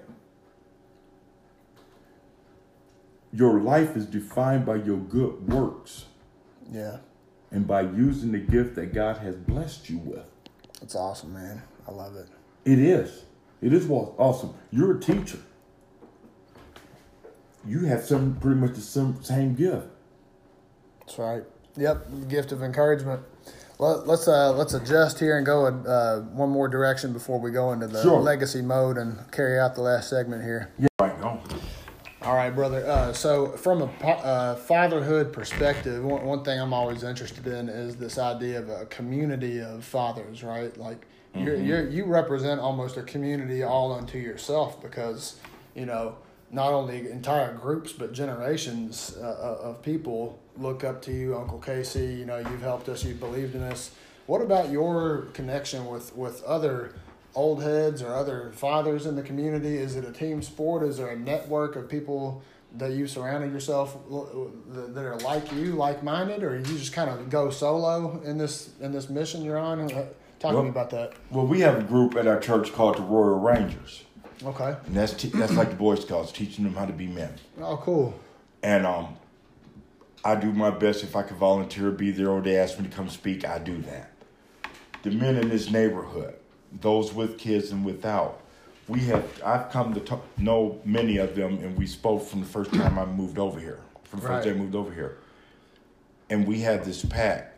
Your 3.33 3.61
life 3.61 3.97
is 3.97 4.07
defined 4.07 4.67
by 4.67 4.77
your 4.77 4.99
good 4.99 5.53
works 5.53 6.05
Yeah. 6.71 6.99
and 7.51 7.67
by 7.67 7.81
using 7.83 8.33
the 8.33 8.39
gift 8.39 8.75
that 8.77 8.93
God 8.93 9.17
has 9.19 9.37
blessed 9.37 9.89
you 9.89 9.99
with. 9.99 10.27
That's 10.81 10.95
awesome, 10.95 11.33
man. 11.33 11.63
I 11.89 11.93
love 11.93 12.15
it. 12.17 12.29
It 12.65 12.79
is. 12.79 13.25
It 13.61 13.73
is 13.73 13.89
awesome. 13.91 14.55
You're 14.71 14.97
a 14.97 15.01
teacher. 15.01 15.39
You 17.67 17.81
have 17.87 18.05
some 18.05 18.37
pretty 18.41 18.59
much 18.61 18.75
the 18.75 18.81
same, 18.81 19.23
same 19.23 19.55
gift. 19.55 19.87
That's 21.01 21.19
right. 21.19 21.43
Yep, 21.77 22.29
gift 22.29 22.53
of 22.53 22.63
encouragement. 22.63 23.23
Let, 23.79 24.07
let's 24.07 24.29
uh, 24.29 24.53
let's 24.53 24.75
adjust 24.75 25.19
here 25.19 25.37
and 25.37 25.47
go 25.47 25.67
in, 25.67 25.87
uh, 25.87 26.21
one 26.21 26.51
more 26.51 26.69
direction 26.69 27.13
before 27.13 27.41
we 27.41 27.51
go 27.51 27.73
into 27.73 27.87
the 27.87 28.03
Sure. 28.03 28.21
legacy 28.21 28.63
mode 28.63 28.97
and 28.99 29.19
carry 29.33 29.59
out 29.59 29.75
the 29.75 29.81
last 29.81 30.09
segment 30.11 30.43
here. 30.43 30.71
Yeah, 30.79 30.89
right. 31.01 31.21
Go. 31.21 31.41
All 32.23 32.35
right, 32.37 32.51
brother. 32.55 32.87
Uh, 32.87 33.13
so, 33.13 33.49
from 33.57 33.83
a 33.83 33.87
uh, 34.07 34.55
fatherhood 34.55 35.33
perspective, 35.33 36.05
one, 36.05 36.25
one 36.25 36.45
thing 36.45 36.61
I'm 36.61 36.73
always 36.73 37.03
interested 37.03 37.49
in 37.49 37.69
is 37.69 37.97
this 37.97 38.17
idea 38.19 38.61
of 38.61 38.69
a 38.69 38.87
community 38.87 39.59
of 39.61 39.85
fathers, 39.85 40.45
right? 40.45 40.77
Like, 40.77 41.05
you're, 41.35 41.57
you're, 41.57 41.89
you 41.89 42.05
represent 42.05 42.61
almost 42.61 42.97
a 42.97 43.03
community 43.03 43.65
all 43.65 43.93
unto 43.93 44.19
yourself 44.19 44.81
because, 44.81 45.41
you 45.75 45.87
know, 45.87 46.15
not 46.53 46.73
only 46.73 47.11
entire 47.11 47.55
groups 47.55 47.93
but 47.93 48.13
generations 48.13 49.17
uh, 49.21 49.25
uh, 49.25 49.69
of 49.69 49.83
people 49.83 50.39
look 50.59 50.85
up 50.85 51.01
to 51.03 51.13
you, 51.13 51.37
Uncle 51.37 51.59
KC. 51.59 52.19
You 52.19 52.27
know, 52.27 52.39
you've 52.39 52.63
helped 52.63 52.89
us, 52.89 53.05
you've 53.05 53.21
believed 53.21 53.55
in 53.55 53.63
us. 53.63 53.93
What 54.27 54.43
about 54.43 54.71
your 54.71 55.23
connection 55.33 55.87
with 55.87 56.15
with 56.15 56.43
other 56.45 56.95
old 57.35 57.63
heads 57.63 58.03
or 58.03 58.15
other 58.15 58.53
fathers 58.55 59.07
in 59.07 59.17
the 59.17 59.23
community? 59.23 59.77
Is 59.77 59.97
it 59.97 60.05
a 60.05 60.13
team 60.13 60.43
sport? 60.43 60.83
Is 60.83 60.99
there 60.99 61.09
a 61.09 61.19
network 61.19 61.75
of 61.77 61.89
people 61.89 62.43
that 62.77 62.93
you 62.93 63.07
surrounded 63.07 63.53
yourself 63.53 63.97
that 64.73 64.95
that 64.95 65.05
are 65.05 65.19
like 65.21 65.51
you, 65.53 65.73
like 65.73 66.03
minded, 66.03 66.43
or 66.43 66.57
you 66.57 66.63
just 66.65 66.93
kind 66.93 67.11
of 67.11 67.31
go 67.31 67.51
solo 67.51 68.21
in 68.25 68.37
this 68.39 68.71
in 68.81 68.93
this 68.93 69.09
mission 69.09 69.43
you're 69.43 69.59
on? 69.59 69.89
Talk 70.39 70.57
to 70.57 70.63
me 70.65 70.69
about 70.71 70.91
that. 70.91 71.13
Well, 71.31 71.47
we 71.47 71.61
have 71.61 71.79
a 71.79 71.83
group 71.83 72.17
at 72.17 72.27
our 72.27 72.41
church 72.41 72.73
called 72.73 72.97
the 72.99 73.03
Royal 73.03 73.39
Rangers, 73.39 74.03
Okay. 74.45 74.77
and 74.87 74.97
that's 74.97 75.13
te- 75.15 75.29
that's 75.29 75.55
like 75.55 75.71
the 75.71 75.77
Boy 75.77 75.95
Scouts, 75.95 76.33
teaching 76.33 76.65
them 76.65 76.75
how 76.75 76.87
to 76.87 76.93
be 76.93 77.07
men. 77.07 77.35
Oh, 77.61 77.77
cool. 77.77 78.19
And 78.63 78.87
um, 78.87 79.17
I 80.25 80.35
do 80.35 80.53
my 80.53 80.71
best 80.71 81.03
if 81.03 81.17
I 81.17 81.23
can 81.23 81.37
volunteer, 81.37 81.91
be 81.91 82.11
there, 82.11 82.31
or 82.31 82.41
they 82.41 82.57
ask 82.57 82.79
me 82.79 82.89
to 82.89 82.95
come 82.95 83.09
speak. 83.09 83.47
I 83.47 83.59
do 83.59 83.81
that. 83.83 84.11
The 85.03 85.11
men 85.11 85.37
in 85.37 85.49
this 85.49 85.71
neighborhood, 85.71 86.35
those 86.81 87.13
with 87.13 87.39
kids 87.39 87.71
and 87.73 87.85
without, 87.85 88.41
we 88.89 89.01
have. 89.01 89.25
I've 89.45 89.71
come 89.71 89.95
to 89.95 90.01
talk, 90.01 90.25
know 90.39 90.81
many 90.85 91.17
of 91.19 91.35
them, 91.35 91.59
and 91.59 91.77
we 91.77 91.87
spoke 91.87 92.23
from 92.27 92.41
the 92.41 92.47
first 92.47 92.73
time 92.73 92.99
I 92.99 93.05
moved 93.05 93.39
over 93.39 93.59
here. 93.59 93.81
From 94.05 94.21
the 94.21 94.27
first 94.27 94.45
day 94.45 94.51
I 94.51 94.55
moved 94.55 94.75
over 94.75 94.93
here, 94.93 95.19
and 96.31 96.47
we 96.47 96.61
have 96.61 96.85
this 96.85 97.05
pact. 97.05 97.57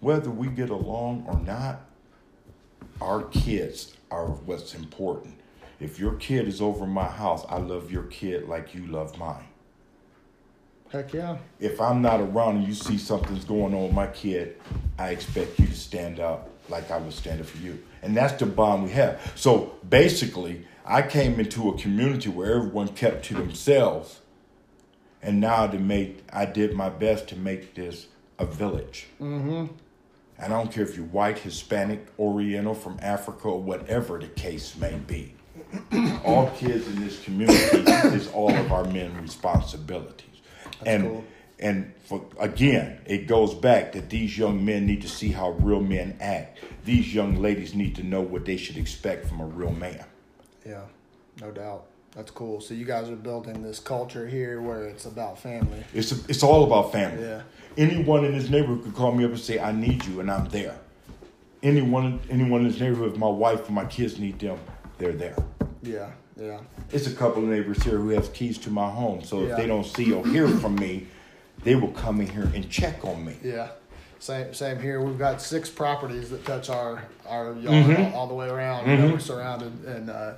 Whether 0.00 0.30
we 0.30 0.48
get 0.48 0.70
along 0.70 1.24
or 1.26 1.40
not, 1.40 1.80
our 3.00 3.22
kids 3.22 3.96
are 4.10 4.26
what's 4.26 4.74
important. 4.74 5.34
If 5.80 5.98
your 5.98 6.14
kid 6.14 6.48
is 6.48 6.60
over 6.60 6.86
my 6.86 7.08
house, 7.08 7.44
I 7.48 7.58
love 7.58 7.90
your 7.90 8.04
kid 8.04 8.48
like 8.48 8.74
you 8.74 8.86
love 8.86 9.18
mine 9.18 9.46
Heck 10.94 11.12
yeah. 11.12 11.38
if 11.58 11.80
I'm 11.80 12.02
not 12.02 12.20
around 12.20 12.58
and 12.58 12.68
you 12.68 12.72
see 12.72 12.98
something's 12.98 13.44
going 13.44 13.74
on 13.74 13.82
with 13.82 13.92
my 13.92 14.06
kid, 14.06 14.60
I 14.96 15.08
expect 15.08 15.58
you 15.58 15.66
to 15.66 15.74
stand 15.74 16.20
up 16.20 16.48
like 16.68 16.88
I 16.92 16.98
was 16.98 17.16
standing 17.16 17.44
for 17.44 17.58
you. 17.58 17.82
And 18.02 18.16
that's 18.16 18.34
the 18.34 18.46
bond 18.46 18.84
we 18.84 18.90
have. 18.90 19.32
So 19.34 19.74
basically, 19.88 20.64
I 20.86 21.02
came 21.02 21.40
into 21.40 21.68
a 21.68 21.76
community 21.76 22.28
where 22.28 22.54
everyone 22.54 22.86
kept 22.88 23.24
to 23.24 23.34
themselves. 23.34 24.20
And 25.20 25.40
now 25.40 25.66
to 25.66 25.80
make, 25.80 26.22
I 26.32 26.46
did 26.46 26.74
my 26.74 26.90
best 26.90 27.26
to 27.30 27.36
make 27.36 27.74
this 27.74 28.06
a 28.38 28.46
village. 28.46 29.08
Mm-hmm. 29.20 29.74
And 30.38 30.54
I 30.54 30.56
don't 30.56 30.70
care 30.70 30.84
if 30.84 30.96
you're 30.96 31.06
white, 31.06 31.38
Hispanic, 31.38 32.06
Oriental, 32.20 32.74
from 32.74 33.00
Africa, 33.02 33.48
or 33.48 33.60
whatever 33.60 34.20
the 34.20 34.28
case 34.28 34.76
may 34.76 34.94
be. 34.94 35.34
all 36.24 36.50
kids 36.50 36.86
in 36.86 37.00
this 37.00 37.22
community 37.24 37.78
is 38.14 38.28
all 38.32 38.54
of 38.54 38.72
our 38.72 38.84
men 38.84 39.20
responsibilities. 39.20 40.26
and 40.84 41.02
cool. 41.04 41.24
and 41.58 41.92
for 42.04 42.24
again, 42.38 43.00
it 43.06 43.26
goes 43.26 43.54
back 43.54 43.92
that 43.92 44.10
these 44.10 44.36
young 44.36 44.64
men 44.64 44.86
need 44.86 45.02
to 45.02 45.08
see 45.08 45.30
how 45.30 45.50
real 45.50 45.80
men 45.80 46.16
act. 46.20 46.60
These 46.84 47.14
young 47.14 47.40
ladies 47.40 47.74
need 47.74 47.94
to 47.96 48.02
know 48.02 48.20
what 48.20 48.44
they 48.44 48.56
should 48.56 48.76
expect 48.76 49.26
from 49.26 49.40
a 49.40 49.46
real 49.46 49.72
man. 49.72 50.04
Yeah, 50.66 50.82
no 51.40 51.50
doubt. 51.50 51.86
That's 52.14 52.30
cool. 52.30 52.60
So 52.60 52.74
you 52.74 52.84
guys 52.84 53.08
are 53.10 53.16
building 53.16 53.62
this 53.62 53.80
culture 53.80 54.26
here 54.26 54.60
where 54.60 54.86
it's 54.86 55.04
about 55.04 55.38
family. 55.38 55.82
It's 55.92 56.12
it's 56.28 56.42
all 56.42 56.64
about 56.64 56.92
family. 56.92 57.24
Yeah. 57.24 57.42
Anyone 57.76 58.24
in 58.24 58.38
this 58.38 58.48
neighborhood 58.48 58.84
could 58.84 58.94
call 58.94 59.12
me 59.12 59.24
up 59.24 59.30
and 59.30 59.40
say, 59.40 59.58
"I 59.58 59.72
need 59.72 60.04
you," 60.04 60.20
and 60.20 60.30
I'm 60.30 60.48
there. 60.48 60.76
Anyone 61.62 62.20
anyone 62.30 62.60
in 62.60 62.68
this 62.68 62.78
neighborhood, 62.78 63.12
if 63.12 63.18
my 63.18 63.28
wife 63.28 63.66
and 63.66 63.74
my 63.74 63.84
kids 63.86 64.18
need 64.18 64.38
them, 64.38 64.58
they're 64.98 65.12
there. 65.12 65.36
Yeah, 65.84 66.10
yeah. 66.40 66.60
It's 66.92 67.06
a 67.06 67.12
couple 67.12 67.42
of 67.42 67.48
neighbors 67.48 67.82
here 67.82 67.98
who 67.98 68.08
have 68.10 68.32
keys 68.32 68.58
to 68.58 68.70
my 68.70 68.90
home, 68.90 69.22
so 69.22 69.42
Yeah. 69.42 69.50
if 69.52 69.56
they 69.58 69.66
don't 69.66 69.84
see 69.86 70.12
or 70.12 70.26
hear 70.26 70.48
from 70.48 70.76
me, 70.76 71.06
they 71.62 71.74
will 71.74 71.92
come 71.92 72.20
in 72.20 72.28
here 72.28 72.50
and 72.54 72.68
check 72.70 73.04
on 73.04 73.24
me. 73.24 73.36
Yeah, 73.42 73.68
same 74.18 74.54
same 74.54 74.80
here. 74.80 75.00
We've 75.02 75.18
got 75.18 75.40
six 75.42 75.68
properties 75.70 76.30
that 76.30 76.44
touch 76.44 76.70
our 76.70 77.02
our 77.28 77.52
yard 77.54 77.86
Mm-hmm. 77.86 78.14
all, 78.14 78.20
all 78.22 78.26
the 78.26 78.34
way 78.34 78.48
around. 78.48 78.88
You 78.90 78.96
know, 78.96 79.08
we're 79.12 79.18
surrounded, 79.18 79.72
and 79.84 80.10
uh, 80.10 80.32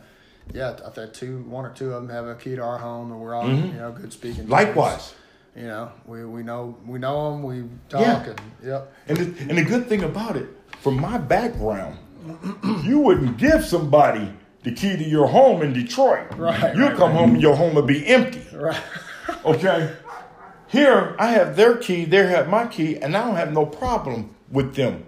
yeah, 0.52 0.76
I 0.84 0.90
think 0.90 1.12
two, 1.12 1.38
one 1.48 1.64
or 1.64 1.70
two 1.72 1.92
of 1.92 2.02
them 2.02 2.08
have 2.10 2.26
a 2.26 2.34
key 2.34 2.56
to 2.56 2.62
our 2.62 2.78
home, 2.78 3.10
and 3.12 3.20
we're 3.20 3.34
all 3.34 3.48
you 3.48 3.72
know 3.72 3.92
good 3.92 4.12
speaking. 4.12 4.46
terms. 4.48 4.50
Mm-hmm. 4.50 4.68
Likewise. 4.78 5.14
you 5.56 5.66
know, 5.66 5.90
we, 6.06 6.24
we 6.24 6.42
know 6.42 6.76
we 6.86 6.98
know 6.98 7.30
them. 7.30 7.42
We 7.42 7.64
talk, 7.88 8.00
Yeah. 8.02 8.24
and 8.30 8.40
yep, 8.62 8.92
And 9.08 9.16
the, 9.18 9.40
and 9.48 9.58
the 9.58 9.64
good 9.64 9.88
thing 9.88 10.02
about 10.02 10.36
it, 10.36 10.48
from 10.82 11.00
my 11.00 11.18
background, 11.18 11.96
you 12.84 12.98
wouldn't 13.00 13.38
give 13.38 13.64
somebody 13.64 14.32
the 14.66 14.72
key 14.72 14.96
to 14.96 15.04
your 15.04 15.28
home 15.28 15.62
in 15.62 15.72
Detroit. 15.72 16.26
Right, 16.36 16.74
You'll 16.74 16.88
right, 16.88 16.96
come 16.96 17.12
home 17.12 17.34
and 17.34 17.40
your 17.40 17.54
home 17.54 17.74
will 17.76 17.82
be 17.82 18.04
empty. 18.06 18.42
right, 18.56 18.82
Okay? 19.44 19.94
Here, 20.68 21.14
I 21.20 21.28
have 21.30 21.54
their 21.54 21.76
key, 21.76 22.04
they 22.04 22.26
have 22.26 22.48
my 22.48 22.66
key, 22.66 22.98
and 22.98 23.16
I 23.16 23.24
don't 23.24 23.36
have 23.36 23.52
no 23.52 23.64
problem 23.64 24.34
with 24.50 24.74
them 24.74 25.06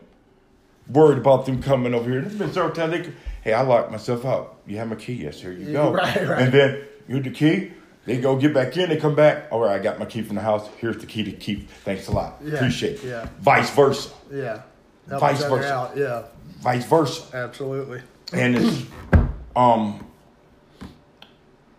worried 0.89 1.19
about 1.19 1.45
them 1.45 1.61
coming 1.61 1.93
over 1.93 2.09
here. 2.09 2.21
There's 2.21 2.37
been 2.37 2.53
several 2.53 2.73
times 2.73 2.93
they, 2.93 3.03
could- 3.03 3.17
hey, 3.43 3.53
I 3.53 3.63
locked 3.63 3.91
myself 3.91 4.25
out. 4.25 4.61
You 4.65 4.77
have 4.79 4.89
my 4.89 4.95
key? 4.95 5.15
Yes, 5.15 5.41
here 5.41 5.51
you 5.53 5.73
go. 5.73 5.93
Right, 5.93 6.17
right. 6.29 6.43
And 6.43 6.53
then, 6.53 6.85
here's 7.09 7.25
the 7.25 7.31
key. 7.31 7.73
They 8.05 8.19
go 8.21 8.37
get 8.37 8.55
back 8.55 8.77
in, 8.77 8.89
they 8.89 8.97
come 8.97 9.17
back. 9.17 9.49
All 9.51 9.61
right, 9.61 9.79
I 9.79 9.83
got 9.83 9.99
my 9.99 10.05
key 10.07 10.23
from 10.23 10.37
the 10.37 10.43
house. 10.43 10.69
Here's 10.79 10.99
the 10.99 11.07
key 11.07 11.25
to 11.25 11.33
keep. 11.33 11.69
Thanks 11.85 12.07
a 12.07 12.13
lot. 12.13 12.37
Yeah, 12.43 12.55
Appreciate 12.55 13.03
it. 13.03 13.05
yeah. 13.05 13.29
Vice 13.41 13.71
versa. 13.71 14.11
yeah. 14.33 14.63
Help 15.09 15.21
Vice 15.21 15.43
versa. 15.43 15.91
Yeah, 15.97 16.23
Vice 16.61 16.85
versa. 16.87 17.23
absolutely. 17.37 18.01
And 18.33 18.57
it's, 18.57 18.83
um, 19.59 20.07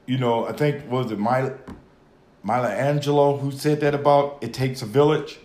you 0.05 0.17
know, 0.17 0.45
I 0.45 0.51
think, 0.51 0.89
was 0.91 1.11
it 1.11 1.19
Mila, 1.19 1.53
Mila 2.43 2.69
Angelou 2.69 3.39
who 3.39 3.51
said 3.51 3.79
that 3.79 3.95
about 3.95 4.39
it 4.41 4.53
takes 4.53 4.81
a 4.81 4.85
village? 4.85 5.39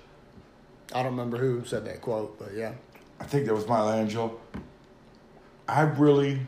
I 0.92 1.02
don't 1.02 1.12
remember 1.12 1.38
who 1.38 1.64
said 1.64 1.84
that 1.86 2.00
quote, 2.00 2.36
but 2.38 2.54
yeah, 2.54 2.72
I 3.20 3.24
think 3.24 3.46
that 3.46 3.54
was 3.54 3.66
Mila 3.66 3.92
Angelou. 3.92 4.32
I 5.68 5.82
really 5.82 6.40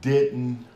didn't 0.00 0.66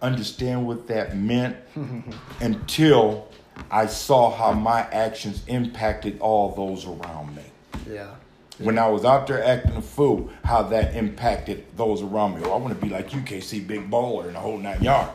understand 0.00 0.66
what 0.66 0.86
that 0.88 1.16
meant 1.16 1.56
until 2.40 3.28
I 3.70 3.86
saw 3.86 4.34
how 4.34 4.52
my 4.52 4.80
actions 4.90 5.42
impacted 5.46 6.18
all 6.20 6.54
those 6.54 6.86
around 6.86 7.36
me. 7.36 7.42
yeah, 7.88 8.14
When 8.60 8.78
I 8.78 8.86
was 8.88 9.04
out 9.04 9.26
there 9.26 9.42
acting 9.42 9.76
a 9.76 9.82
fool, 9.82 10.30
how 10.44 10.62
that 10.64 10.94
impacted 10.94 11.64
those 11.76 12.02
around 12.02 12.36
me. 12.36 12.42
Oh, 12.44 12.52
I 12.52 12.56
want 12.56 12.78
to 12.78 12.86
be 12.86 12.92
like 12.92 13.14
you, 13.14 13.20
KC, 13.20 13.66
big 13.66 13.90
baller 13.90 14.26
in 14.28 14.34
the 14.34 14.38
whole 14.40 14.58
nine 14.58 14.82
yards. 14.82 15.12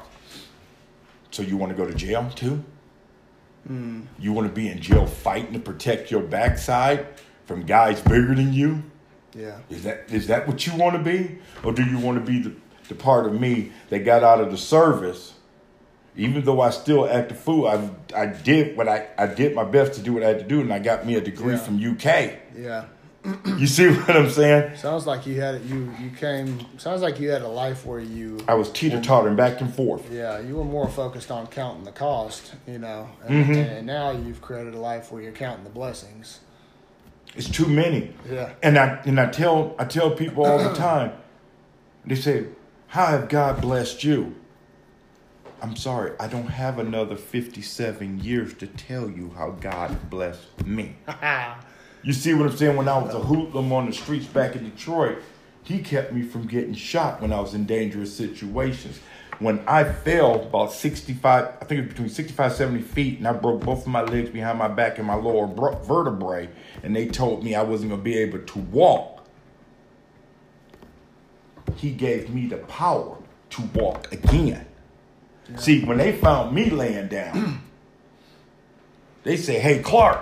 So 1.32 1.44
you 1.44 1.56
want 1.58 1.72
to 1.72 1.78
go 1.78 1.86
to 1.90 1.94
jail 1.94 2.30
too? 2.36 2.64
Hmm. 3.68 4.02
You 4.20 4.32
want 4.34 4.48
to 4.48 4.54
be 4.54 4.68
in 4.70 4.82
jail 4.82 5.06
fighting 5.06 5.54
to 5.54 5.60
protect 5.60 6.12
your 6.12 6.22
backside 6.22 7.08
from 7.46 7.66
guys 7.66 8.00
bigger 8.02 8.34
than 8.36 8.54
you? 8.54 8.84
yeah, 9.36 9.58
Is 9.70 9.84
that 9.84 10.06
is 10.10 10.28
that 10.28 10.48
what 10.48 10.66
you 10.66 10.76
want 10.76 10.96
to 10.96 11.02
be, 11.04 11.40
or 11.64 11.72
do 11.74 11.84
you 11.84 12.00
want 12.00 12.24
to 12.24 12.32
be 12.32 12.40
the, 12.42 12.56
the 12.90 12.96
part 12.96 13.26
of 13.26 13.40
me 13.40 13.72
that 13.90 14.00
got 14.06 14.24
out 14.24 14.40
of 14.40 14.50
the 14.52 14.58
service? 14.58 15.34
Even 16.16 16.46
though 16.46 16.62
I 16.62 16.70
still 16.70 17.06
act 17.10 17.32
a 17.32 17.36
fool, 17.36 17.68
I 17.68 17.90
I 18.16 18.28
did 18.28 18.78
what 18.78 18.88
I 18.88 19.08
I 19.18 19.28
did 19.28 19.54
my 19.54 19.66
best 19.66 19.94
to 19.96 20.02
do 20.02 20.14
what 20.14 20.24
I 20.24 20.28
had 20.28 20.40
to 20.40 20.46
do, 20.46 20.62
and 20.62 20.72
I 20.72 20.80
got 20.80 21.06
me 21.06 21.16
a 21.16 21.22
degree 21.22 21.54
Yeah. 21.56 21.60
from 21.60 21.76
UK. 21.92 22.06
yeah, 22.58 22.86
You 23.58 23.68
see 23.68 23.88
what 23.90 24.16
I'm 24.16 24.30
saying? 24.30 24.76
Sounds 24.78 25.08
like 25.08 25.26
you 25.26 25.40
had 25.42 25.56
it. 25.56 25.64
you 25.64 25.92
you 26.02 26.10
came. 26.12 26.60
Sounds 26.78 27.02
like 27.02 27.20
you 27.20 27.30
had 27.30 27.42
a 27.42 27.48
life 27.48 27.86
where 27.86 28.00
you. 28.00 28.40
I 28.48 28.54
was 28.54 28.70
teeter 28.72 29.02
tottering 29.02 29.36
back 29.36 29.62
and 29.62 29.74
forth. 29.74 30.12
Yeah, 30.12 30.40
you 30.40 30.56
were 30.58 30.64
more 30.66 30.88
focused 30.90 31.32
on 31.32 31.48
counting 31.48 31.84
the 31.86 31.92
cost, 31.92 32.54
you 32.68 32.78
know, 32.80 33.10
and, 33.26 33.46
Mm-hmm. 33.46 33.54
and 33.54 33.88
now 33.88 34.12
you've 34.12 34.42
created 34.42 34.74
a 34.76 34.80
life 34.80 35.12
where 35.12 35.22
you're 35.22 35.32
counting 35.32 35.64
the 35.64 35.70
blessings. 35.72 36.42
It's 37.36 37.50
too 37.50 37.66
many. 37.66 38.14
Yeah. 38.30 38.54
And 38.62 38.78
I 38.78 39.02
and 39.06 39.20
I 39.20 39.28
tell 39.32 39.76
I 39.80 39.86
tell 39.86 40.12
people 40.12 40.46
all 40.46 40.58
the 40.60 40.74
time. 40.90 41.14
They 42.06 42.16
say, 42.16 42.46
"How 42.88 43.08
have 43.08 43.30
God 43.30 43.62
blessed 43.62 44.04
you?" 44.04 44.36
I'm 45.62 45.76
sorry, 45.76 46.12
I 46.20 46.28
don't 46.28 46.48
have 46.48 46.78
another 46.78 47.16
57 47.16 48.20
years 48.20 48.54
to 48.56 48.68
tell 48.68 49.10
you 49.10 49.32
how 49.36 49.52
God 49.52 50.10
blessed 50.12 50.66
me. 50.66 50.98
You 52.06 52.14
see 52.14 52.36
what 52.36 52.52
I'm 52.52 52.56
saying? 52.56 52.78
When 52.78 52.88
I 52.88 53.00
was 53.00 53.16
a 53.16 53.20
hoodlum 53.20 53.74
on 53.74 53.88
the 53.88 53.92
streets 53.92 54.28
back 54.28 54.56
in 54.56 54.70
Detroit, 54.70 55.18
he 55.64 55.80
kept 55.80 56.14
me 56.14 56.22
from 56.22 56.46
getting 56.46 56.76
shot 56.76 57.20
when 57.20 57.34
I 57.34 57.40
was 57.40 57.56
in 57.56 57.66
dangerous 57.66 58.16
situations. 58.16 59.00
When 59.40 59.64
I 59.68 59.84
fell 59.84 60.44
about 60.44 60.72
65, 60.72 61.46
I 61.46 61.66
think 61.66 61.80
it 61.80 61.82
was 61.82 61.90
between 61.90 62.10
65 62.10 62.54
70 62.54 62.82
feet, 62.84 63.18
and 63.18 63.28
I 63.28 63.34
broke 63.34 63.62
both 63.62 63.82
of 63.82 63.88
my 63.88 64.04
legs 64.04 64.30
behind 64.30 64.60
my 64.60 64.68
back 64.68 65.00
and 65.00 65.08
my 65.08 65.16
lower 65.16 65.48
vertebrae, 65.48 66.48
and 66.84 66.96
they 66.96 67.08
told 67.08 67.44
me 67.44 67.56
I 67.56 67.64
wasn't 67.64 67.90
going 67.90 68.02
to 68.02 68.06
be 68.06 68.20
able 68.20 68.40
to 68.40 68.60
walk. 68.60 69.26
He 71.76 71.90
gave 71.90 72.30
me 72.30 72.46
the 72.46 72.58
power 72.58 73.18
to 73.50 73.62
walk 73.74 74.12
again. 74.12 74.68
See, 75.58 75.84
when 75.84 75.98
they 75.98 76.12
found 76.12 76.54
me 76.54 76.70
laying 76.70 77.08
down, 77.08 77.64
they 79.24 79.38
say, 79.38 79.60
Hey, 79.60 79.80
Clark, 79.80 80.20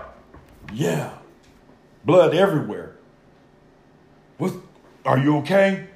yeah, 0.74 1.18
blood 2.04 2.34
everywhere. 2.34 2.96
What? 4.38 4.54
Are 5.06 5.18
you 5.18 5.38
okay? 5.38 5.88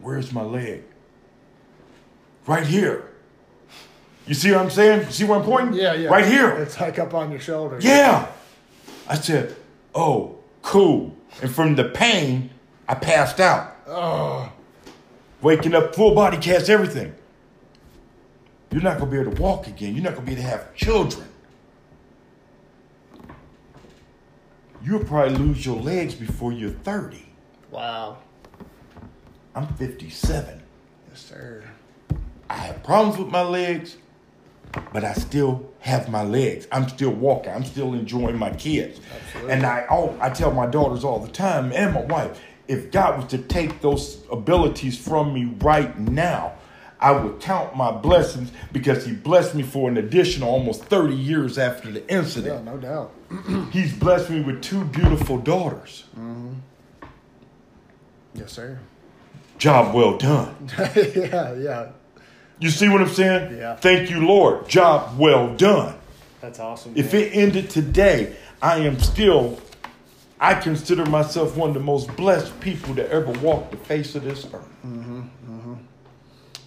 Where's 0.00 0.32
my 0.32 0.42
leg? 0.42 0.82
Right 2.46 2.66
here. 2.66 3.10
You 4.26 4.34
see 4.34 4.50
what 4.52 4.60
I'm 4.60 4.70
saying? 4.70 5.06
You 5.06 5.12
See 5.12 5.24
where 5.24 5.38
I'm 5.38 5.44
pointing? 5.44 5.74
Yeah, 5.74 5.94
yeah. 5.94 6.08
Right 6.08 6.26
here. 6.26 6.50
It's 6.50 6.80
like 6.80 6.98
up 6.98 7.14
on 7.14 7.30
your 7.30 7.40
shoulder. 7.40 7.78
Yeah. 7.80 8.26
I 9.06 9.16
said, 9.16 9.54
oh, 9.94 10.38
cool. 10.62 11.14
And 11.42 11.50
from 11.50 11.74
the 11.74 11.84
pain, 11.84 12.50
I 12.88 12.94
passed 12.94 13.40
out. 13.40 13.76
Oh, 13.86 14.50
Waking 15.42 15.74
up, 15.74 15.94
full 15.94 16.14
body 16.14 16.38
cast, 16.38 16.70
everything. 16.70 17.14
You're 18.70 18.82
not 18.82 18.98
going 18.98 19.10
to 19.10 19.16
be 19.16 19.20
able 19.20 19.34
to 19.36 19.42
walk 19.42 19.66
again. 19.66 19.94
You're 19.94 20.04
not 20.04 20.14
going 20.14 20.24
to 20.26 20.32
be 20.34 20.40
able 20.40 20.42
to 20.42 20.48
have 20.48 20.74
children. 20.74 21.28
You'll 24.84 25.04
probably 25.04 25.36
lose 25.38 25.64
your 25.64 25.80
legs 25.80 26.14
before 26.14 26.52
you're 26.52 26.70
30. 26.70 27.24
wow. 27.70 28.18
I'm 29.56 29.68
57. 29.74 30.62
Yes, 31.08 31.20
sir. 31.20 31.62
I 32.50 32.54
have 32.56 32.82
problems 32.82 33.18
with 33.18 33.28
my 33.28 33.42
legs, 33.42 33.96
but 34.92 35.04
I 35.04 35.12
still 35.12 35.70
have 35.78 36.08
my 36.08 36.24
legs. 36.24 36.66
I'm 36.72 36.88
still 36.88 37.12
walking. 37.12 37.52
I'm 37.52 37.64
still 37.64 37.94
enjoying 37.94 38.36
my 38.36 38.50
kids. 38.50 39.00
Absolutely. 39.14 39.52
And 39.52 39.64
I 39.64 39.86
all 39.86 40.16
I 40.20 40.30
tell 40.30 40.50
my 40.50 40.66
daughters 40.66 41.04
all 41.04 41.20
the 41.20 41.30
time 41.30 41.72
and 41.72 41.94
my 41.94 42.02
wife, 42.02 42.40
if 42.66 42.90
God 42.90 43.16
was 43.20 43.30
to 43.30 43.38
take 43.38 43.80
those 43.80 44.24
abilities 44.30 44.98
from 44.98 45.32
me 45.32 45.44
right 45.60 45.96
now, 46.00 46.54
I 47.00 47.10
will 47.12 47.34
count 47.34 47.76
my 47.76 47.90
blessings 47.90 48.50
because 48.72 49.04
he 49.04 49.12
blessed 49.12 49.54
me 49.54 49.62
for 49.62 49.88
an 49.90 49.96
additional 49.98 50.48
almost 50.48 50.84
30 50.84 51.14
years 51.14 51.58
after 51.58 51.90
the 51.90 52.00
Yeah, 52.00 52.18
incident. 52.18 52.64
no 52.64 52.76
doubt. 52.78 53.12
He's 53.72 53.92
blessed 53.92 54.30
me 54.30 54.40
with 54.40 54.62
two 54.62 54.84
beautiful 54.84 55.38
daughters. 55.38 56.04
Mm-hmm. 56.18 56.52
Yes, 58.34 58.52
sir. 58.52 58.78
Job 59.58 59.94
well 59.94 60.16
done. 60.18 60.54
yeah, 60.78 61.54
yeah. 61.54 61.88
You 62.58 62.70
see 62.70 62.88
what 62.88 63.00
I'm 63.00 63.08
saying? 63.08 63.56
Yeah. 63.58 63.76
Thank 63.76 64.10
you, 64.10 64.26
Lord. 64.26 64.68
Job 64.68 65.18
well 65.18 65.54
done. 65.56 65.96
That's 66.40 66.58
awesome. 66.58 66.92
If 66.96 67.12
man. 67.12 67.22
it 67.22 67.30
ended 67.34 67.70
today, 67.70 68.36
I 68.62 68.78
am 68.78 68.98
still, 68.98 69.58
I 70.40 70.54
consider 70.54 71.04
myself 71.06 71.56
one 71.56 71.68
of 71.70 71.74
the 71.74 71.80
most 71.80 72.14
blessed 72.16 72.58
people 72.60 72.94
to 72.96 73.08
ever 73.10 73.32
walk 73.40 73.70
the 73.70 73.76
face 73.76 74.14
of 74.14 74.24
this 74.24 74.44
earth. 74.46 74.68
Mm-hmm. 74.86 75.22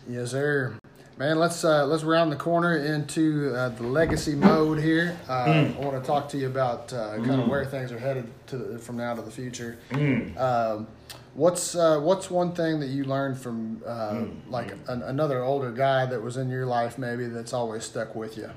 Yes, 0.08 0.32
sir. 0.32 0.74
Man, 1.18 1.40
let's 1.40 1.66
uh, 1.66 1.86
let's 1.86 2.04
round 2.04 2.32
the 2.32 2.36
corner 2.36 2.78
into 2.78 3.54
uh, 3.56 3.70
the 3.70 3.84
legacy 3.84 4.36
mode 4.36 4.80
here. 4.80 5.18
Uh, 5.28 5.32
I 5.34 5.76
want 5.80 6.02
to 6.02 6.06
talk 6.06 6.30
to 6.30 6.38
you 6.38 6.48
about 6.48 6.94
uh, 6.94 7.18
kind 7.18 7.42
of 7.42 7.48
where 7.48 7.66
things 7.66 7.92
are 7.92 7.98
headed 7.98 8.32
to 8.48 8.58
the, 8.58 8.80
from 8.80 8.98
now 8.98 9.16
to 9.16 9.22
the 9.22 9.32
future. 9.32 9.80
Um, 10.38 10.88
what's 11.34 11.76
uh, 11.76 12.00
what's 12.00 12.30
one 12.30 12.54
thing 12.54 12.80
that 12.82 12.88
you 12.88 13.04
learned 13.04 13.40
from 13.40 13.82
uh, 13.86 14.26
like 14.48 14.72
an, 14.88 15.02
another 15.02 15.44
older 15.44 15.72
guy 15.72 16.06
that 16.06 16.22
was 16.22 16.38
in 16.38 16.50
your 16.50 16.68
life, 16.68 16.98
maybe 17.00 17.26
that's 17.26 17.52
always 17.52 17.84
stuck 17.84 18.16
with 18.16 18.38
you? 18.38 18.52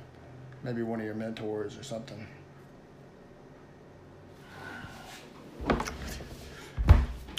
Maybe 0.63 0.83
one 0.83 1.01
of 1.01 1.07
your 1.07 1.15
mentors 1.15 1.79
or 1.79 1.83
something. 1.83 2.27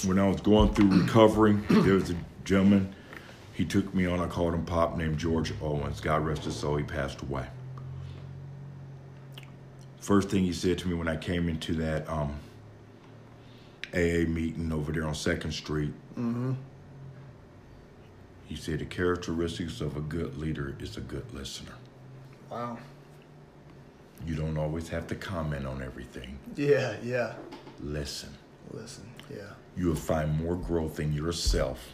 When 0.03 0.17
I 0.17 0.27
was 0.27 0.41
going 0.41 0.73
through 0.73 1.03
recovery, 1.03 1.53
there 1.69 1.93
was 1.93 2.09
a 2.09 2.15
gentleman, 2.43 2.95
he 3.53 3.65
took 3.65 3.93
me 3.93 4.05
on, 4.05 4.19
I 4.19 4.27
called 4.27 4.53
him 4.53 4.65
Pop, 4.65 4.97
named 4.97 5.17
George 5.17 5.53
Owens. 5.61 5.99
God 5.99 6.25
rest 6.25 6.45
his 6.45 6.55
soul, 6.55 6.77
he 6.77 6.83
passed 6.83 7.21
away. 7.21 7.45
First 9.99 10.29
thing 10.29 10.43
he 10.43 10.53
said 10.53 10.79
to 10.79 10.87
me 10.87 10.95
when 10.95 11.07
I 11.07 11.15
came 11.15 11.47
into 11.47 11.73
that 11.75 12.09
um, 12.09 12.33
AA 13.93 14.25
meeting 14.27 14.71
over 14.71 14.91
there 14.91 15.05
on 15.05 15.13
Second 15.13 15.51
Street, 15.51 15.93
mm-hmm. 16.17 16.53
he 18.47 18.55
said 18.55 18.79
the 18.79 18.85
characteristics 18.85 19.79
of 19.81 19.97
a 19.97 20.01
good 20.01 20.37
leader 20.37 20.75
is 20.79 20.97
a 20.97 21.01
good 21.01 21.31
listener. 21.33 21.73
Wow. 22.49 22.79
You 24.25 24.35
don't 24.35 24.57
always 24.57 24.87
have 24.89 25.07
to 25.07 25.15
comment 25.15 25.65
on 25.65 25.83
everything. 25.83 26.39
Yeah, 26.55 26.95
yeah. 27.03 27.33
Listen. 27.81 28.29
Listen, 28.71 29.03
yeah. 29.29 29.51
You 29.75 29.87
will 29.87 29.95
find 29.95 30.35
more 30.37 30.55
growth 30.55 30.99
in 30.99 31.13
yourself 31.13 31.93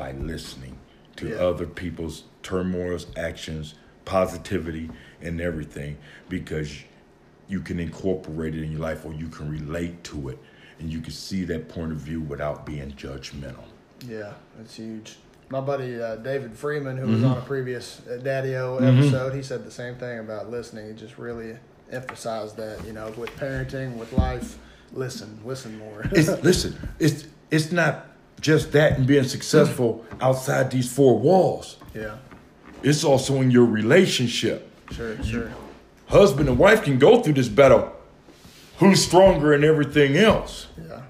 by 0.00 0.12
listening 0.12 0.78
to 1.16 1.28
Yeah. 1.28 1.36
other 1.48 1.66
people's 1.66 2.24
turmoils, 2.42 3.06
actions, 3.18 3.74
positivity, 4.06 4.90
and 5.20 5.42
everything 5.42 5.98
because 6.30 6.70
you 7.48 7.60
can 7.60 7.78
incorporate 7.78 8.54
it 8.54 8.62
in 8.62 8.72
your 8.72 8.80
life 8.80 9.04
or 9.04 9.12
you 9.12 9.28
can 9.28 9.50
relate 9.50 10.02
to 10.02 10.30
it 10.30 10.38
and 10.78 10.90
you 10.90 11.00
can 11.00 11.12
see 11.12 11.44
that 11.44 11.68
point 11.68 11.92
of 11.92 11.98
view 11.98 12.18
without 12.22 12.64
being 12.64 12.90
judgmental. 12.92 13.66
Yeah, 14.08 14.32
that's 14.56 14.76
huge. 14.76 15.16
My 15.50 15.60
buddy 15.60 16.00
uh, 16.00 16.16
David 16.16 16.56
Freeman, 16.56 16.96
who 16.96 17.08
was 17.08 17.22
on 17.22 17.36
a 17.36 17.42
previous 17.42 18.00
uh, 18.06 18.18
Daddio 18.22 18.80
episode, 18.80 19.34
he 19.34 19.42
said 19.42 19.64
the 19.66 19.70
same 19.70 19.96
thing 19.96 20.20
about 20.20 20.48
listening. 20.48 20.86
He 20.88 20.94
just 20.94 21.18
really 21.18 21.56
emphasized 21.92 22.56
that, 22.56 22.82
you 22.86 22.94
know, 22.94 23.10
with 23.18 23.30
parenting, 23.36 23.96
with 23.98 24.12
life, 24.14 24.56
listen, 24.94 25.40
listen 25.44 25.76
more. 25.78 26.08
It's, 26.12 26.28
listen, 26.42 26.74
it's 26.98 27.26
it's 27.50 27.70
not 27.72 28.06
just 28.40 28.72
that 28.72 28.96
and 28.98 29.06
being 29.06 29.24
successful 29.24 30.04
outside 30.20 30.70
these 30.70 30.90
four 30.92 31.18
walls. 31.18 31.76
yeah, 31.94 32.16
It's 32.82 33.04
also 33.04 33.40
in 33.40 33.50
your 33.50 33.64
relationship. 33.66 34.70
sure, 34.90 35.22
sure. 35.22 35.50
husband 36.08 36.48
and 36.48 36.58
wife 36.58 36.82
can 36.82 36.98
go 36.98 37.22
through 37.22 37.34
this 37.34 37.48
battle. 37.48 37.92
Who's 38.78 39.04
stronger 39.04 39.52
and 39.52 39.62
everything 39.64 40.16
else? 40.16 40.66
Yeah, 40.88 41.02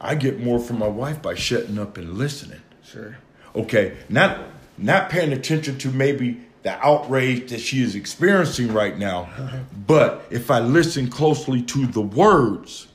I 0.00 0.14
get 0.14 0.40
more 0.40 0.58
from 0.58 0.78
my 0.78 0.88
wife 0.88 1.22
by 1.22 1.34
shutting 1.34 1.78
up 1.78 1.96
and 1.96 2.14
listening. 2.18 2.60
sure. 2.84 3.16
Okay, 3.56 3.96
not 4.10 4.38
not 4.76 5.08
paying 5.10 5.32
attention 5.32 5.78
to 5.78 5.88
maybe 5.90 6.40
the 6.64 6.72
outrage 6.86 7.50
that 7.50 7.60
she 7.60 7.82
is 7.82 7.94
experiencing 7.94 8.72
right 8.74 8.98
now, 8.98 9.28
but 9.86 10.26
if 10.30 10.50
I 10.50 10.60
listen 10.60 11.08
closely 11.08 11.62
to 11.62 11.86
the 11.86 12.02
words, 12.02 12.87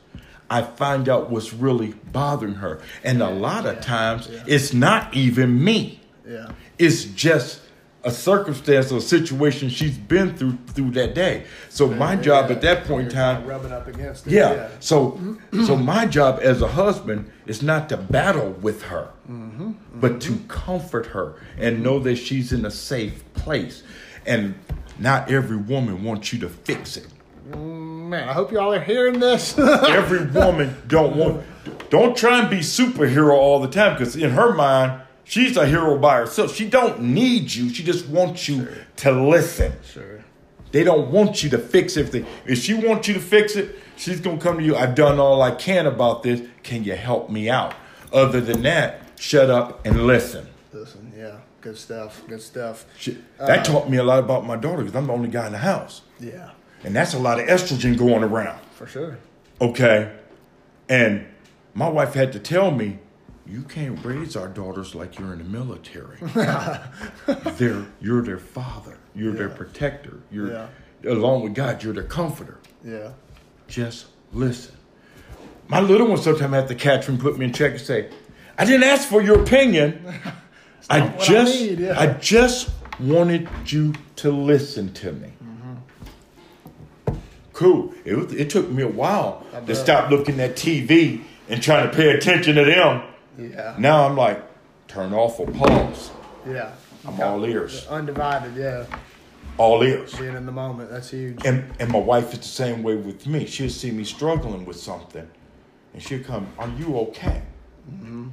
I 0.53 0.61
find 0.61 1.09
out 1.09 1.31
what's 1.31 1.51
really 1.51 1.93
bothering 2.11 2.53
her. 2.55 2.79
And 3.03 3.23
a 3.23 3.29
lot 3.31 3.65
of 3.65 3.77
yeah, 3.77 3.81
times 3.81 4.29
yeah. 4.31 4.43
it's 4.45 4.71
not 4.71 5.11
even 5.15 5.63
me. 5.63 5.99
Yeah, 6.27 6.51
It's 6.77 7.05
just 7.05 7.61
a 8.03 8.11
circumstance 8.11 8.91
or 8.91 9.01
situation 9.01 9.69
she's 9.69 9.97
been 9.97 10.37
through 10.37 10.57
through 10.67 10.91
that 10.91 11.15
day. 11.15 11.45
So 11.69 11.87
my 11.87 12.15
job 12.15 12.49
Yeah, 12.49 12.55
at 12.55 12.61
that 12.61 12.85
point 12.85 13.07
in 13.07 13.13
time, 13.13 13.47
rubbing 13.47 13.71
up 13.71 13.87
against 13.87 14.27
it. 14.27 14.33
yeah. 14.33 14.69
So 14.79 15.19
so 15.65 15.75
my 15.75 16.05
job 16.05 16.39
as 16.43 16.61
a 16.61 16.67
husband 16.67 17.31
is 17.47 17.63
not 17.63 17.89
to 17.89 17.97
battle 17.97 18.51
with 18.61 18.83
her, 18.83 19.09
mm-hmm, 19.27 19.71
but 19.95 20.21
to 20.21 20.33
mm-hmm. 20.33 20.47
comfort 20.47 21.07
her 21.07 21.35
and 21.57 21.81
know 21.81 21.97
that 21.99 22.17
she's 22.17 22.53
in 22.53 22.63
a 22.63 22.71
safe 22.71 23.23
place. 23.33 23.81
And 24.25 24.53
not 24.99 25.31
every 25.31 25.57
woman 25.57 26.03
wants 26.03 26.31
you 26.31 26.39
to 26.39 26.49
fix 26.49 26.95
it. 26.95 27.07
Mm. 27.49 27.92
Man, 28.09 28.27
I 28.27 28.33
hope 28.33 28.51
y'all 28.51 28.73
are 28.73 28.81
hearing 28.81 29.19
this. 29.19 29.57
Every 29.57 30.25
woman 30.27 30.75
don't 30.87 31.15
want. 31.15 31.43
Don't 31.89 32.17
try 32.17 32.39
and 32.41 32.49
be 32.49 32.57
superhero 32.57 33.31
all 33.33 33.59
the 33.59 33.69
time 33.69 33.93
because 33.93 34.15
in 34.15 34.31
her 34.31 34.53
mind 34.53 35.01
she's 35.23 35.55
a 35.55 35.65
hero 35.65 35.97
by 35.97 36.17
herself. 36.17 36.53
She 36.53 36.67
don't 36.67 37.01
need 37.01 37.53
you. 37.53 37.69
She 37.69 37.83
just 37.83 38.07
wants 38.07 38.49
you 38.49 38.67
to 38.97 39.11
listen. 39.11 39.73
sure. 39.85 40.25
They 40.71 40.83
don't 40.83 41.11
want 41.11 41.43
you 41.43 41.49
to 41.51 41.59
fix 41.59 41.95
everything. 41.97 42.25
If 42.45 42.57
she 42.59 42.73
wants 42.73 43.07
you 43.07 43.13
to 43.13 43.19
fix 43.19 43.55
it, 43.55 43.75
she's 43.95 44.19
gonna 44.19 44.39
come 44.39 44.57
to 44.57 44.63
you. 44.63 44.75
I've 44.75 44.95
done 44.95 45.19
all 45.19 45.41
I 45.41 45.51
can 45.51 45.85
about 45.85 46.23
this. 46.23 46.41
Can 46.63 46.83
you 46.83 46.95
help 46.95 47.29
me 47.29 47.49
out? 47.49 47.73
Other 48.11 48.41
than 48.41 48.63
that, 48.63 49.01
shut 49.19 49.49
up 49.49 49.85
and 49.85 50.05
listen. 50.07 50.47
Listen, 50.73 51.13
yeah, 51.15 51.37
good 51.61 51.77
stuff. 51.77 52.23
Good 52.27 52.41
stuff. 52.41 52.85
She, 52.97 53.17
that 53.37 53.59
uh, 53.59 53.63
taught 53.63 53.89
me 53.89 53.97
a 53.97 54.03
lot 54.03 54.19
about 54.19 54.45
my 54.45 54.57
daughter 54.57 54.81
because 54.81 54.95
I'm 54.95 55.07
the 55.07 55.13
only 55.13 55.29
guy 55.29 55.45
in 55.45 55.51
the 55.53 55.59
house, 55.59 56.01
Yeah, 56.19 56.49
and 56.83 56.95
that's 56.95 57.13
a 57.13 57.19
lot 57.19 57.39
of 57.39 57.47
estrogen 57.47 57.97
going 57.97 58.23
around. 58.23 58.59
for 58.75 58.87
sure. 58.87 59.17
Okay, 59.61 60.11
and 60.89 61.25
my 61.73 61.87
wife 61.89 62.13
had 62.13 62.31
to 62.33 62.39
tell 62.39 62.71
me, 62.71 62.99
you 63.45 63.61
can't 63.63 64.03
raise 64.05 64.35
our 64.35 64.47
daughters 64.47 64.95
like 64.95 65.19
you're 65.19 65.33
in 65.33 65.39
the 65.39 65.43
military. 65.45 66.17
They're, 67.57 67.85
you're 68.01 68.21
their 68.21 68.37
father. 68.39 68.97
You're 69.15 69.33
their 69.33 69.49
protector. 69.49 70.19
You're 70.31 70.51
Yeah. 70.51 70.67
along 71.05 71.43
with 71.43 71.53
God. 71.53 71.83
You're 71.83 71.93
their 71.93 72.03
comforter. 72.03 72.59
Yeah, 72.83 73.11
Just 73.67 74.07
listen. 74.33 74.75
My 75.67 75.79
little 75.79 76.07
one 76.07 76.17
sometimes 76.17 76.53
have 76.53 76.67
to 76.67 76.75
catch 76.75 77.07
me 77.07 77.13
and 77.15 77.21
put 77.21 77.37
me 77.37 77.45
in 77.45 77.53
check 77.53 77.71
and 77.73 77.81
say, 77.81 78.09
I 78.57 78.65
didn't 78.65 78.83
ask 78.83 79.07
for 79.07 79.21
your 79.21 79.41
opinion. 79.41 80.03
I 80.89 80.99
what 81.01 81.21
I 81.21 81.25
just 81.25 81.61
yeah. 81.61 81.99
I 81.99 82.07
just 82.13 82.69
wanted 82.99 83.47
you 83.67 83.93
to 84.17 84.31
listen 84.31 84.91
to 84.93 85.11
me. 85.13 85.31
Cool. 87.53 87.93
It, 88.03 88.15
was, 88.15 88.33
it 88.33 88.49
took 88.49 88.69
me 88.69 88.83
a 88.83 88.87
while 88.87 89.45
to 89.67 89.75
stop 89.75 90.09
looking 90.09 90.39
at 90.39 90.55
TV 90.55 91.21
and 91.49 91.61
trying 91.61 91.89
to 91.89 91.95
pay 91.95 92.09
attention 92.11 92.55
to 92.55 92.65
them. 92.65 93.03
yeah, 93.37 93.75
Now 93.77 94.07
I'm 94.07 94.15
like, 94.17 94.43
turn 94.87 95.13
off 95.13 95.39
or 95.39 95.47
pause. 95.47 96.11
yeah. 96.47 96.71
I'm 97.05 97.19
all 97.19 97.45
ears. 97.45 97.85
Undivided, 97.87 98.55
yeah. 98.55 98.85
All 99.57 99.83
ears. 99.83 100.15
Being 100.15 100.35
in 100.35 100.45
the 100.45 100.51
moment, 100.53 100.89
that's 100.89 101.09
huge. 101.11 101.45
And 101.45 101.65
and 101.79 101.91
my 101.91 101.99
wife 101.99 102.31
is 102.33 102.39
the 102.39 102.45
same 102.45 102.81
way 102.81 102.95
with 102.95 103.27
me. 103.27 103.45
She'll 103.45 103.69
see 103.69 103.91
me 103.91 104.03
struggling 104.05 104.63
with 104.65 104.77
something, 104.79 105.29
and 105.93 106.01
she'll 106.01 106.23
come, 106.23 106.47
"Are 106.57 106.69
you 106.79 106.97
okay?" 106.99 107.41
Mm-hmm. 107.91 108.29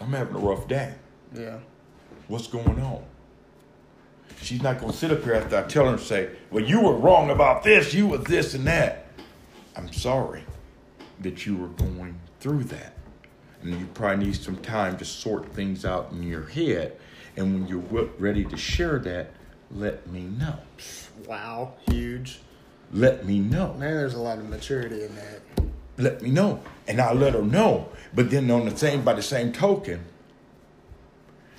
I'm 0.00 0.12
having 0.12 0.34
a 0.34 0.38
rough 0.38 0.66
day. 0.66 0.94
Yeah, 1.34 1.58
What's 2.28 2.46
going 2.46 2.80
on? 2.80 3.04
She's 4.40 4.62
not 4.62 4.78
going 4.78 4.92
to 4.92 4.98
sit 4.98 5.10
up 5.10 5.22
here 5.24 5.34
after 5.34 5.56
I 5.56 5.62
tell 5.62 5.86
her 5.86 5.92
and 5.92 6.00
say, 6.00 6.30
"Well, 6.50 6.64
you 6.64 6.80
were 6.80 6.94
wrong 6.94 7.30
about 7.30 7.62
this. 7.62 7.94
You 7.94 8.08
were 8.08 8.18
this 8.18 8.54
and 8.54 8.66
that." 8.66 9.06
I'm 9.76 9.92
sorry 9.92 10.44
that 11.20 11.46
you 11.46 11.56
were 11.56 11.68
going 11.68 12.20
through 12.40 12.64
that, 12.64 12.94
and 13.62 13.78
you 13.78 13.86
probably 13.94 14.26
need 14.26 14.36
some 14.36 14.56
time 14.56 14.96
to 14.98 15.04
sort 15.04 15.52
things 15.52 15.84
out 15.84 16.12
in 16.12 16.22
your 16.22 16.44
head. 16.46 16.96
And 17.36 17.54
when 17.54 17.66
you're 17.66 18.08
ready 18.18 18.44
to 18.44 18.56
share 18.56 18.98
that, 19.00 19.30
let 19.70 20.06
me 20.06 20.20
know. 20.20 20.58
wow, 21.26 21.72
huge. 21.88 22.38
Let 22.92 23.26
me 23.26 23.40
know. 23.40 23.74
Man, 23.74 23.96
there's 23.96 24.14
a 24.14 24.20
lot 24.20 24.38
of 24.38 24.48
maturity 24.48 25.02
in 25.04 25.16
that. 25.16 25.40
let 25.96 26.22
me 26.22 26.30
know. 26.30 26.62
And 26.86 27.00
I'll 27.00 27.14
let 27.14 27.34
her 27.34 27.42
know. 27.42 27.88
But 28.14 28.30
then 28.30 28.50
on 28.50 28.66
the 28.68 28.76
same 28.76 29.02
by 29.02 29.14
the 29.14 29.22
same 29.22 29.52
token, 29.52 30.04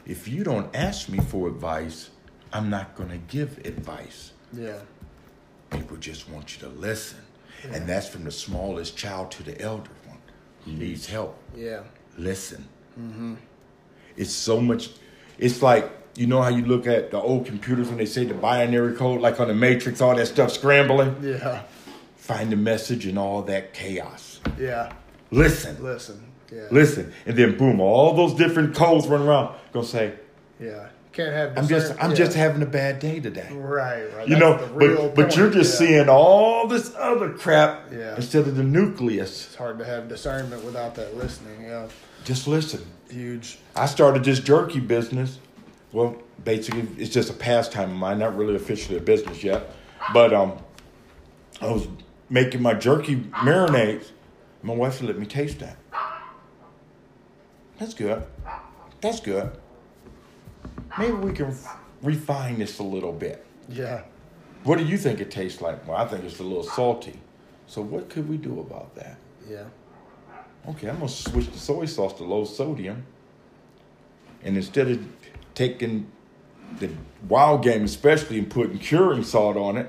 if 0.06 0.28
you 0.28 0.44
don't 0.44 0.74
ask 0.76 1.10
me 1.10 1.20
for 1.20 1.48
advice, 1.48 2.12
I'm 2.56 2.69
not 2.69 2.95
gonna 2.95 3.18
give 3.18 3.57
advice. 3.65 4.32
Yeah, 4.53 4.80
People 5.72 5.98
just 5.98 6.30
want 6.30 6.56
you 6.56 6.61
to 6.68 6.69
listen. 6.69 7.19
And 7.73 7.88
that's 7.90 8.07
from 8.07 8.23
the 8.23 8.32
smallest 8.32 8.95
child 8.95 9.32
to 9.32 9.44
the 9.44 9.60
elder 9.60 9.90
one 10.07 10.19
who 10.64 10.72
needs 10.73 11.07
help. 11.07 11.38
yeah, 11.56 11.82
Listen. 12.18 12.65
Mm-hmm. 12.99 13.36
It's 14.15 14.32
so 14.32 14.61
much 14.61 14.90
it's 15.38 15.61
like 15.61 15.90
you 16.15 16.27
know 16.27 16.41
how 16.41 16.48
you 16.49 16.64
look 16.65 16.88
at 16.88 17.11
the 17.11 17.19
old 17.19 17.45
computers 17.45 17.90
when 17.90 17.98
they 17.98 18.06
say 18.06 18.23
the 18.23 18.34
binary 18.34 18.94
code, 18.94 19.19
like 19.19 19.38
on 19.41 19.49
the 19.49 19.53
matrix, 19.53 19.99
all 19.99 20.15
that 20.15 20.27
stuff 20.27 20.52
scrambling? 20.52 21.14
yeah, 21.22 21.64
Find 22.15 22.49
the 22.52 22.56
message 22.56 23.06
in 23.06 23.18
all 23.18 23.41
that 23.44 23.73
chaos. 23.73 24.40
yeah. 24.57 24.94
Listen. 25.32 25.84
Listen, 25.84 26.23
yeah, 26.53 26.68
Listen, 26.72 27.11
and 27.26 27.36
then 27.38 27.57
boom, 27.57 27.82
all 27.82 28.14
those 28.14 28.34
different 28.36 28.73
codes 28.76 29.07
run 29.07 29.23
around. 29.23 29.53
Gonna 29.73 29.86
say, 29.86 30.14
yeah. 30.60 30.88
Can't 31.16 31.32
have. 31.32 31.58
I'm 31.58 31.66
just, 31.70 31.94
I'm 32.04 32.10
yeah. 32.10 32.16
just 32.18 32.36
having 32.36 32.62
a 32.62 32.66
bad 32.66 33.00
day 33.00 33.22
today. 33.22 33.48
Right, 33.54 34.04
right. 34.14 34.28
You 34.28 34.36
That's 34.36 34.40
know, 34.42 34.58
the 34.58 34.74
real 34.74 35.08
but 35.08 35.16
but 35.16 35.38
you're 35.38 35.50
just 35.50 35.80
yeah. 35.80 35.88
seeing 35.88 36.10
all 36.10 36.68
this 36.68 36.94
other 36.98 37.30
crap 37.30 37.90
Yeah. 37.90 38.18
instead 38.18 38.46
of 38.50 38.58
the 38.58 38.64
nucleus. 38.64 39.46
It's 39.46 39.56
hard 39.56 39.80
to 39.80 39.86
have 39.86 40.10
discernment 40.10 40.66
without 40.66 40.94
that 40.96 41.16
listening. 41.16 41.62
Yeah, 41.64 41.88
Just 42.26 42.50
listen. 42.50 42.86
huge. 43.10 43.60
I 43.78 43.86
started 43.86 44.26
this 44.26 44.42
jerky 44.42 44.82
business. 44.82 45.40
Well, 45.94 46.18
basically, 46.44 46.86
it's 46.98 47.14
just 47.14 47.30
a 47.30 47.34
pastime 47.34 47.92
of 47.92 47.96
mine, 47.96 48.20
not 48.20 48.36
really 48.36 48.56
officially 48.58 48.98
a 48.98 49.02
business 49.02 49.42
yet. 49.42 49.72
But 50.14 50.34
um, 50.34 50.58
I 51.62 51.72
was 51.72 51.88
making 52.30 52.62
my 52.62 52.74
jerky 52.74 53.16
marinades. 53.16 54.12
My 54.64 54.74
wife 54.74 55.02
let 55.02 55.18
me 55.18 55.26
taste 55.26 55.60
that. 55.60 55.78
That's 57.80 57.94
good. 57.94 58.22
That's 59.00 59.22
good. 59.22 59.52
Maybe 60.98 61.14
we 61.14 61.32
can 61.34 61.56
refine 62.02 62.60
this 62.60 62.80
a 62.80 62.84
little 62.84 63.12
bit. 63.12 63.46
Yeah, 63.70 64.04
What 64.64 64.78
do 64.78 64.86
you 64.86 64.98
think 64.98 65.20
it 65.20 65.32
tastes 65.32 65.62
like? 65.62 65.88
Well, 65.88 65.98
I 65.98 66.06
think 66.08 66.24
it's 66.24 66.40
a 66.40 66.44
little 66.44 66.64
salty. 66.64 67.20
So 67.68 67.82
what 67.82 68.10
could 68.10 68.30
we 68.30 68.38
do 68.38 68.60
about 68.60 68.94
that? 68.96 69.18
yeah, 69.50 69.66
Okay, 70.68 70.90
I'm 70.90 70.96
gonna 70.98 71.10
switch 71.10 71.52
the 71.52 71.58
soy 71.60 71.86
sauce 71.86 72.14
to 72.14 72.24
low 72.24 72.46
sodium. 72.46 73.04
And 74.44 74.56
instead 74.58 74.90
of 74.90 75.04
taking 75.54 76.12
the 76.80 76.90
wild 77.28 77.64
game 77.64 77.84
especially 77.84 78.40
and 78.40 78.50
putting 78.50 78.80
curing 78.80 79.24
salt 79.24 79.58
on 79.58 79.78
it 79.78 79.88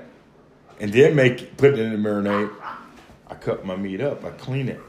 and 0.79 0.91
then 0.93 1.15
make 1.15 1.57
put 1.57 1.73
it 1.73 1.79
in 1.79 1.91
the 1.91 2.09
marinade, 2.09 2.51
I 3.27 3.35
cut 3.35 3.65
my 3.65 3.75
meat 3.75 4.01
up, 4.01 4.23
I 4.25 4.31
clean 4.31 4.69
it 4.69 4.79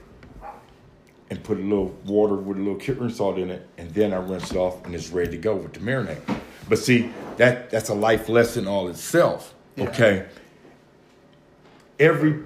and 1.30 1.42
put 1.42 1.59
a 1.59 1.62
little 1.62 1.94
water 2.06 2.34
with 2.34 2.56
a 2.56 2.60
little 2.60 2.76
curing 2.76 3.10
salt 3.10 3.38
in 3.38 3.50
it, 3.50 3.66
and 3.76 3.90
then 3.92 4.12
I 4.12 4.16
rinse 4.16 4.50
it 4.50 4.56
off 4.56 4.84
and 4.84 4.94
it's 4.94 5.10
ready 5.10 5.32
to 5.32 5.36
go 5.36 5.56
with 5.56 5.74
the 5.74 5.80
marinade. 5.80 6.20
But 6.68 6.78
see, 6.78 7.10
that 7.36 7.70
that's 7.70 7.88
a 7.88 7.94
life 7.94 8.28
lesson 8.28 8.66
all 8.66 8.88
itself. 8.88 9.55
Yeah. 9.76 9.88
Okay. 9.88 10.26
Every 11.98 12.42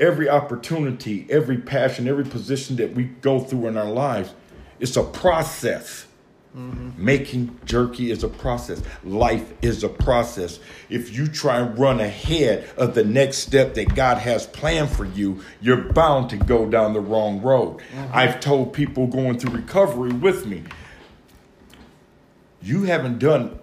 every 0.00 0.28
opportunity, 0.28 1.26
every 1.30 1.58
passion, 1.58 2.08
every 2.08 2.24
position 2.24 2.76
that 2.76 2.94
we 2.94 3.04
go 3.04 3.40
through 3.40 3.68
in 3.68 3.76
our 3.76 3.90
lives, 3.90 4.32
it's 4.80 4.96
a 4.96 5.02
process. 5.02 6.06
Making 6.54 7.58
jerky 7.64 8.12
is 8.12 8.22
a 8.22 8.28
process. 8.28 8.80
Life 9.02 9.52
is 9.60 9.82
a 9.82 9.88
process. 9.88 10.60
If 10.88 11.12
you 11.12 11.26
try 11.26 11.58
and 11.58 11.76
run 11.76 11.98
ahead 11.98 12.70
of 12.76 12.94
the 12.94 13.02
next 13.02 13.38
step 13.38 13.74
that 13.74 13.96
God 13.96 14.18
has 14.18 14.46
planned 14.46 14.90
for 14.90 15.04
you, 15.04 15.40
you're 15.60 15.92
bound 15.92 16.30
to 16.30 16.36
go 16.36 16.66
down 16.66 16.92
the 16.92 17.00
wrong 17.00 17.42
road. 17.42 17.78
Mm-hmm. 17.78 18.12
I've 18.12 18.38
told 18.38 18.72
people 18.72 19.08
going 19.08 19.40
through 19.40 19.56
recovery 19.56 20.12
with 20.12 20.46
me, 20.46 20.62
you 22.62 22.84
haven't 22.84 23.18
done, 23.18 23.58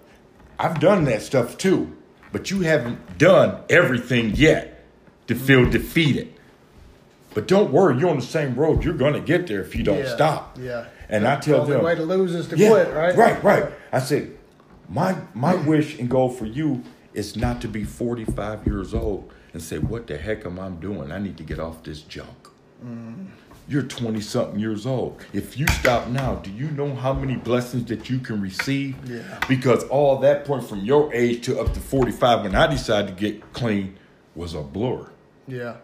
I've 0.58 0.78
done 0.78 1.04
that 1.04 1.22
stuff 1.22 1.56
too, 1.56 1.96
but 2.30 2.50
you 2.50 2.60
haven't 2.60 3.16
done 3.16 3.62
everything 3.70 4.34
yet 4.36 4.84
to 5.28 5.34
feel 5.34 5.62
mm-hmm. 5.62 5.70
defeated. 5.70 6.34
But 7.32 7.48
don't 7.48 7.72
worry, 7.72 7.98
you're 7.98 8.10
on 8.10 8.18
the 8.18 8.22
same 8.22 8.54
road. 8.54 8.84
You're 8.84 8.92
going 8.92 9.14
to 9.14 9.20
get 9.20 9.46
there 9.46 9.62
if 9.62 9.74
you 9.74 9.82
don't 9.82 10.00
Yeah, 10.00 10.14
stop. 10.14 10.58
yeah. 10.60 10.88
And 11.08 11.26
I 11.26 11.36
tell 11.40 11.64
the 11.64 11.74
them, 11.74 11.84
way 11.84 11.94
to 11.94 12.02
lose 12.02 12.34
is 12.34 12.48
to 12.48 12.56
yeah, 12.56 12.68
quit, 12.70 12.94
right? 12.94 13.16
Right, 13.16 13.42
right. 13.44 13.64
I 13.92 13.98
say, 14.00 14.28
my 14.88 15.16
my 15.34 15.54
wish 15.54 15.98
and 15.98 16.08
goal 16.08 16.28
for 16.30 16.46
you 16.46 16.82
is 17.14 17.36
not 17.36 17.60
to 17.60 17.68
be 17.68 17.84
45 17.84 18.66
years 18.66 18.94
old 18.94 19.30
and 19.52 19.62
say, 19.62 19.78
what 19.78 20.06
the 20.06 20.16
heck 20.16 20.46
am 20.46 20.58
I 20.58 20.70
doing? 20.70 21.12
I 21.12 21.18
need 21.18 21.36
to 21.38 21.42
get 21.44 21.58
off 21.58 21.82
this 21.82 22.00
junk. 22.02 22.48
Mm. 22.84 23.26
You're 23.68 23.82
20 23.82 24.20
something 24.20 24.58
years 24.58 24.86
old. 24.86 25.22
If 25.32 25.56
you 25.58 25.66
stop 25.68 26.08
now, 26.08 26.36
do 26.36 26.50
you 26.50 26.70
know 26.72 26.94
how 26.94 27.12
many 27.12 27.36
blessings 27.36 27.84
that 27.90 28.10
you 28.10 28.18
can 28.18 28.40
receive? 28.40 28.96
Yeah. 29.08 29.38
Because 29.48 29.84
all 29.84 30.18
that 30.20 30.44
point 30.44 30.64
from 30.68 30.80
your 30.80 31.12
age 31.14 31.44
to 31.44 31.60
up 31.60 31.72
to 31.74 31.80
45 31.80 32.42
when 32.42 32.54
I 32.56 32.66
decided 32.66 33.16
to 33.16 33.20
get 33.30 33.52
clean 33.52 33.96
was 34.34 34.54
a 34.54 34.62
blur. 34.62 35.08
Yeah, 35.46 35.76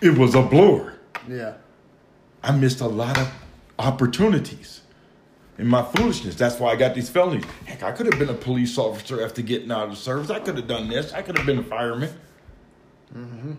It 0.00 0.16
was 0.18 0.34
a 0.34 0.42
blur. 0.42 0.94
yeah, 1.28 1.54
I 2.42 2.52
missed 2.52 2.80
a 2.80 2.86
lot 2.88 3.18
of 3.18 3.30
opportunities 3.78 4.82
in 5.58 5.66
my 5.66 5.82
foolishness. 5.82 6.34
That's 6.34 6.58
why 6.58 6.72
I 6.72 6.76
got 6.76 6.94
these 6.94 7.10
felonies. 7.10 7.44
Heck, 7.66 7.82
I 7.82 7.92
could 7.92 8.06
have 8.06 8.18
been 8.18 8.28
a 8.28 8.34
police 8.34 8.78
officer 8.78 9.24
after 9.24 9.42
getting 9.42 9.70
out 9.70 9.84
of 9.84 9.90
the 9.90 9.96
service. 9.96 10.30
I 10.30 10.40
could 10.40 10.56
have 10.56 10.68
done 10.68 10.88
this. 10.88 11.12
I 11.12 11.22
could 11.22 11.36
have 11.36 11.46
been 11.46 11.58
a 11.58 11.64
fireman. 11.64 12.10
Mm-hmm. 13.14 13.52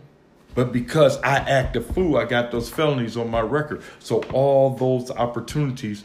But 0.55 0.71
because 0.71 1.17
I 1.21 1.37
act 1.37 1.75
a 1.75 1.81
fool, 1.81 2.17
I 2.17 2.25
got 2.25 2.51
those 2.51 2.69
felonies 2.69 3.15
on 3.15 3.29
my 3.29 3.41
record. 3.41 3.83
So 3.99 4.21
all 4.33 4.71
those 4.71 5.11
opportunities 5.11 6.03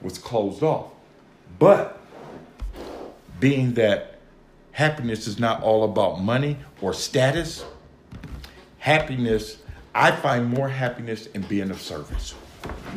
was 0.00 0.18
closed 0.18 0.62
off. 0.62 0.90
But 1.58 2.00
being 3.38 3.74
that 3.74 4.18
happiness 4.72 5.26
is 5.26 5.38
not 5.38 5.62
all 5.62 5.84
about 5.84 6.20
money 6.20 6.56
or 6.80 6.94
status, 6.94 7.64
happiness, 8.78 9.58
I 9.94 10.10
find 10.12 10.46
more 10.46 10.68
happiness 10.68 11.26
in 11.26 11.42
being 11.42 11.70
of 11.70 11.80
service. 11.80 12.34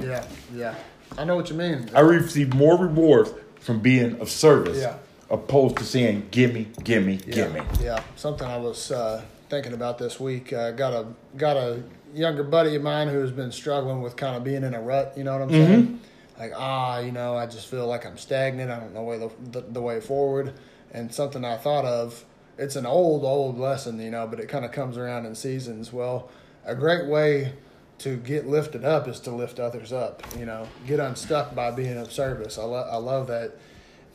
Yeah, 0.02 0.24
yeah. 0.54 0.76
I 1.18 1.24
know 1.24 1.36
what 1.36 1.50
you 1.50 1.56
mean. 1.56 1.90
I 1.96 2.02
receive 2.02 2.54
more 2.54 2.78
rewards 2.78 3.32
from 3.60 3.80
being 3.80 4.20
of 4.20 4.30
service 4.30 4.78
Yeah. 4.80 4.96
opposed 5.30 5.78
to 5.78 5.84
saying 5.84 6.28
gimme, 6.32 6.68
gimme, 6.84 7.20
Yeah, 7.28 7.34
gimme. 7.34 7.62
yeah. 7.82 8.04
Something 8.16 8.48
I 8.48 8.58
was 8.58 8.92
uh, 8.92 9.22
thinking 9.50 9.74
about 9.74 9.98
this 9.98 10.20
week. 10.20 10.52
Uh, 10.54 10.72
got 10.72 10.94
a 10.94 11.06
got 11.38 11.58
a 11.58 11.82
younger 12.14 12.44
buddy 12.44 12.76
of 12.76 12.82
mine 12.82 13.08
who 13.08 13.20
has 13.20 13.32
been 13.32 13.52
struggling 13.52 14.02
with 14.02 14.16
kind 14.16 14.36
of 14.36 14.44
being 14.44 14.64
in 14.64 14.74
a 14.74 14.82
rut. 14.82 15.14
You 15.18 15.24
know 15.24 15.34
what 15.34 15.42
I'm 15.44 15.50
saying? 15.50 16.00
Like 16.38 16.52
ah, 16.56 17.00
you 17.00 17.12
know, 17.12 17.36
I 17.36 17.46
just 17.46 17.68
feel 17.68 17.88
like 17.88 18.06
I'm 18.06 18.18
stagnant. 18.18 18.70
I 18.72 18.80
don't 18.80 18.94
know 18.94 19.04
way 19.04 19.18
the, 19.18 19.30
the 19.52 19.62
the 19.62 19.82
way 19.82 20.00
forward. 20.02 20.54
And 20.92 21.14
something 21.14 21.44
I 21.46 21.58
thought 21.58 21.86
of. 21.86 22.26
It's 22.58 22.78
an 22.78 22.86
old 22.86 23.26
old 23.26 23.58
lesson, 23.60 24.00
you 24.00 24.10
know, 24.12 24.28
but 24.28 24.40
it 24.40 24.48
kind 24.48 24.64
of 24.64 24.72
comes 24.72 24.98
around 24.98 25.26
in 25.26 25.36
seasons. 25.36 25.92
Well, 25.92 26.30
a 26.66 26.74
great 26.74 27.08
way 27.08 27.52
to 27.99 28.17
get 28.17 28.45
lifted 28.47 28.84
up 28.84 29.07
is 29.07 29.19
to 29.22 29.31
lift 29.31 29.59
others 29.59 29.93
up. 29.93 30.22
You 30.38 30.45
know, 30.45 30.67
get 30.85 30.99
unstuck 30.99 31.55
by 31.55 31.72
being 31.72 31.97
of 31.97 32.11
service. 32.11 32.57
I 32.57 32.63
love 32.63 32.88
I 32.91 32.97
love 32.97 33.27
that 33.27 33.53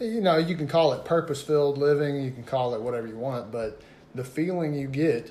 you 0.01 0.21
know, 0.23 0.39
you 0.39 0.57
can 0.57 0.67
call 0.67 0.95
it 0.95 1.05
purpose 1.05 1.43
filled 1.43 1.77
living, 1.77 2.23
you 2.25 2.31
can 2.31 2.43
call 2.43 2.75
it 2.75 2.81
whatever 2.81 3.07
you 3.07 3.19
want, 3.19 3.53
but 3.53 3.83
the 4.15 4.25
feeling 4.25 4.73
you 4.73 4.87
get 4.89 5.31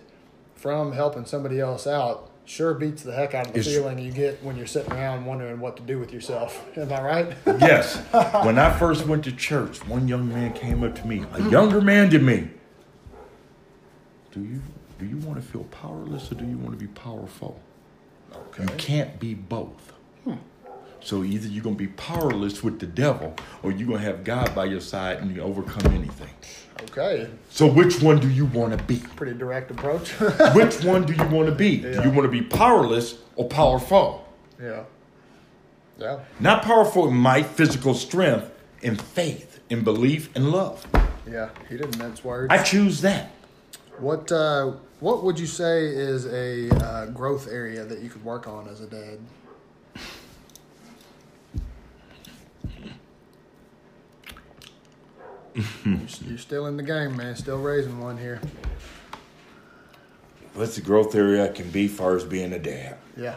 from 0.56 0.92
helping 0.92 1.26
somebody 1.26 1.60
else 1.60 1.88
out 1.88 2.30
sure 2.46 2.74
beats 2.76 3.02
the 3.04 3.12
heck 3.12 3.34
out 3.34 3.48
of 3.48 3.54
the 3.54 3.60
It's- 3.60 3.74
feeling 3.76 3.98
you 4.00 4.12
get 4.12 4.44
when 4.44 4.58
you're 4.58 4.68
sitting 4.68 4.92
around 4.94 5.26
wondering 5.26 5.60
what 5.60 5.76
to 5.78 5.84
do 5.84 5.98
with 6.00 6.12
yourself. 6.14 6.66
Am 6.78 6.92
I 6.94 7.02
right? 7.02 7.34
Yes. 7.60 7.98
when 8.44 8.60
I 8.60 8.72
first 8.78 9.08
went 9.08 9.24
to 9.26 9.32
church, 9.32 9.86
one 9.88 10.08
young 10.08 10.30
man 10.30 10.54
came 10.54 10.84
up 10.84 10.96
to 10.96 11.08
me, 11.08 11.26
a 11.34 11.50
younger 11.50 11.82
man 11.82 12.10
to 12.12 12.20
me. 12.20 12.50
Do 14.32 14.42
you 14.42 14.62
do 15.00 15.06
you 15.06 15.18
want 15.18 15.42
to 15.42 15.48
feel 15.48 15.64
powerless 15.66 16.32
or 16.32 16.36
do 16.36 16.46
you 16.46 16.58
want 16.58 16.78
to 16.78 16.86
be 16.86 16.92
powerful? 16.92 17.60
Okay. 18.36 18.64
You 18.64 18.70
can't 18.78 19.20
be 19.20 19.34
both. 19.34 19.94
So 21.02 21.24
either 21.24 21.48
you're 21.48 21.64
gonna 21.64 21.78
be 21.78 21.88
powerless 21.88 22.62
with 22.62 22.80
the 22.80 22.86
devil, 22.86 23.34
or 23.64 23.72
you're 23.72 23.88
gonna 23.88 24.00
have 24.00 24.26
God 24.26 24.54
by 24.54 24.66
your 24.66 24.82
side 24.82 25.20
and 25.20 25.34
you 25.34 25.42
overcome 25.42 25.94
anything. 25.94 26.30
Okay. 26.92 27.30
So 27.50 27.68
which 27.68 28.02
one 28.02 28.20
do 28.20 28.30
you 28.30 28.46
want 28.46 28.78
to 28.78 28.84
be? 28.84 28.98
Pretty 29.16 29.38
direct 29.38 29.72
approach. 29.72 30.10
Which 30.54 30.84
one 30.84 31.06
do 31.06 31.14
you 31.14 31.26
want 31.28 31.48
to 31.48 31.56
be? 31.56 31.78
Do 31.78 32.02
you 32.04 32.10
want 32.10 32.24
to 32.24 32.30
be 32.30 32.42
powerless 32.42 33.18
or 33.36 33.48
powerful? 33.48 34.28
yeah. 34.62 34.84
Yeah. 35.98 36.20
Not 36.40 36.64
powerful 36.64 37.08
in 37.10 37.16
might, 37.16 37.46
physical 37.48 37.94
strength, 37.94 38.50
in 38.82 38.96
faith, 38.96 39.60
in 39.70 39.84
belief, 39.84 40.30
and 40.36 40.50
love. 40.52 40.86
Yeah. 41.30 41.50
He 41.68 41.76
didn't 41.76 41.98
mince 41.98 42.24
words. 42.24 42.48
I 42.50 42.64
choose 42.64 43.02
that. 43.02 43.32
what 44.00 44.32
uh, 44.32 44.74
what 45.00 45.24
would 45.24 45.40
you 45.40 45.48
say 45.48 45.86
is 45.88 46.26
a 46.26 46.70
uh, 46.84 47.06
growth 47.08 47.48
area 47.50 47.86
that 47.86 48.00
you 48.00 48.10
could 48.10 48.24
work 48.24 48.48
on 48.48 48.68
as 48.68 48.82
a 48.82 48.88
dad? 48.88 49.20
You're 55.86 56.38
still 56.38 56.68
in 56.68 56.78
the 56.78 56.84
game, 56.84 57.16
man. 57.16 57.36
Still 57.36 57.58
raising 57.58 58.00
one 58.00 58.18
here. 58.18 58.40
What's 60.54 60.76
the 60.76 60.82
growth 60.82 61.16
area 61.16 61.46
I 61.46 61.50
can 61.50 61.70
be 61.70 61.88
far 61.88 62.16
as 62.16 62.24
being 62.24 62.54
a 62.54 62.60
dad? 62.60 62.98
Yeah. 63.16 63.36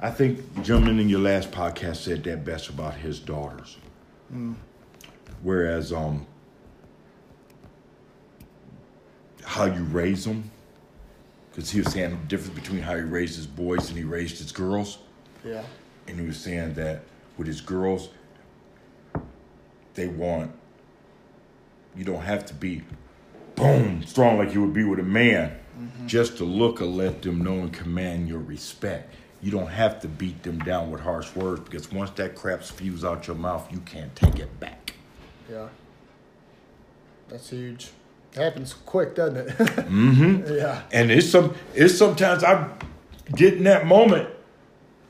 I 0.00 0.10
think 0.10 0.54
the 0.54 0.62
gentleman 0.62 0.98
in 0.98 1.08
your 1.08 1.20
last 1.20 1.52
podcast 1.52 1.96
said 1.96 2.24
that 2.24 2.44
best 2.44 2.68
about 2.68 2.94
his 2.94 3.20
daughters. 3.20 3.76
Whereas, 5.42 5.92
um, 5.92 6.26
how 9.44 9.64
you 9.66 9.82
raise 9.84 10.24
them, 10.24 10.50
because 11.50 11.70
he 11.70 11.80
was 11.80 11.92
saying 11.92 12.10
the 12.10 12.16
difference 12.28 12.58
between 12.58 12.80
how 12.80 12.96
he 12.96 13.02
raised 13.02 13.36
his 13.36 13.46
boys 13.46 13.88
and 13.88 13.98
he 13.98 14.04
raised 14.04 14.38
his 14.38 14.52
girls. 14.52 14.98
Yeah. 15.44 15.64
and 16.06 16.18
he 16.20 16.26
was 16.26 16.36
saying 16.36 16.74
that 16.74 17.02
with 17.36 17.46
his 17.46 17.60
girls, 17.60 18.08
they 19.94 20.06
want 20.08 20.52
you 21.96 22.04
don't 22.04 22.22
have 22.22 22.46
to 22.46 22.54
be 22.54 22.82
boom 23.56 24.02
strong 24.06 24.38
like 24.38 24.54
you 24.54 24.62
would 24.62 24.72
be 24.72 24.84
with 24.84 24.98
a 24.98 25.02
man. 25.04 25.58
Just 26.06 26.36
to 26.38 26.44
look 26.44 26.80
or 26.80 26.86
let 26.86 27.22
them 27.22 27.42
know 27.42 27.54
and 27.54 27.72
command 27.72 28.28
your 28.28 28.38
respect. 28.38 29.12
You 29.42 29.50
don't 29.50 29.66
have 29.68 30.00
to 30.02 30.08
beat 30.08 30.42
them 30.44 30.60
down 30.60 30.90
with 30.92 31.00
harsh 31.00 31.34
words 31.34 31.60
because 31.62 31.90
once 31.90 32.10
that 32.12 32.36
crap 32.36 32.62
spews 32.62 33.04
out 33.04 33.26
your 33.26 33.34
mouth, 33.36 33.66
you 33.72 33.80
can't 33.80 34.14
take 34.14 34.38
it 34.38 34.60
back. 34.60 34.94
Yeah. 35.50 35.68
That's 37.28 37.50
huge. 37.50 37.90
Happens 38.36 38.72
quick, 38.72 39.14
doesn't 39.16 39.36
it? 39.36 39.48
mm-hmm. 39.58 40.54
Yeah. 40.54 40.82
And 40.92 41.10
it's 41.10 41.28
some 41.28 41.54
it's 41.74 41.96
sometimes 41.98 42.44
I 42.44 42.68
get 43.34 43.54
in 43.54 43.64
that 43.64 43.86
moment 43.86 44.28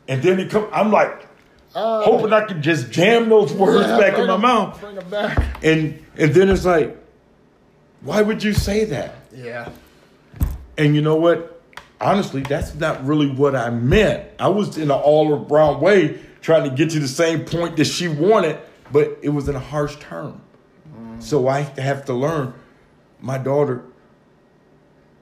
and 0.09 0.23
then 0.23 0.41
it 0.41 0.51
come 0.51 0.67
I'm 0.73 0.91
like 0.91 1.29
Uh, 1.75 2.03
hoping 2.03 2.33
I 2.33 2.45
can 2.47 2.63
just 2.63 2.91
jam 2.91 3.29
those 3.29 3.53
words 3.53 3.87
yeah, 3.87 3.99
back 3.99 4.15
in 4.19 4.27
my 4.27 4.27
my 4.29 4.35
'em- 4.35 4.41
mouth. 4.41 4.81
Bring 4.81 4.95
them 4.97 5.11
back. 5.11 5.65
And 5.65 6.03
and 6.17 6.35
then 6.35 6.49
it's 6.49 6.65
like, 6.65 6.97
why 8.01 8.23
would 8.23 8.43
you 8.43 8.53
say 8.55 8.85
that? 8.87 9.15
Yeah. 9.35 9.69
And 10.79 10.95
you 10.95 11.03
know 11.03 11.17
what? 11.17 11.52
Honestly, 12.03 12.43
that's 12.43 12.75
not 12.75 13.05
really 13.07 13.31
what 13.31 13.55
I 13.55 13.71
meant. 13.71 14.29
I 14.39 14.49
was 14.49 14.77
in 14.77 14.85
an 14.85 14.91
all 14.91 15.33
around 15.33 15.81
way 15.81 16.19
trying 16.41 16.69
to 16.69 16.75
get 16.75 16.91
to 16.91 16.99
the 16.99 17.09
same 17.09 17.45
point 17.45 17.77
that 17.77 17.85
she 17.85 18.09
wanted, 18.09 18.59
but 18.91 19.19
it 19.23 19.29
was 19.29 19.49
in 19.49 19.55
a 19.55 19.61
harsh 19.61 19.97
term. 19.97 20.43
So 21.21 21.47
I 21.47 21.61
have 21.61 22.05
to 22.07 22.13
learn. 22.13 22.55
My 23.21 23.39
daughter, 23.39 23.85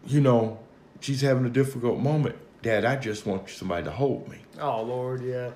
you 0.06 0.22
know, 0.22 0.58
she's 1.00 1.20
having 1.20 1.44
a 1.44 1.50
difficult 1.50 1.98
moment. 1.98 2.36
Dad, 2.62 2.86
I 2.86 2.96
just 2.96 3.26
want 3.26 3.50
somebody 3.50 3.84
to 3.84 3.90
hold 3.90 4.26
me. 4.28 4.38
Oh 4.58 4.82
Lord, 4.82 5.22
yeah. 5.22 5.50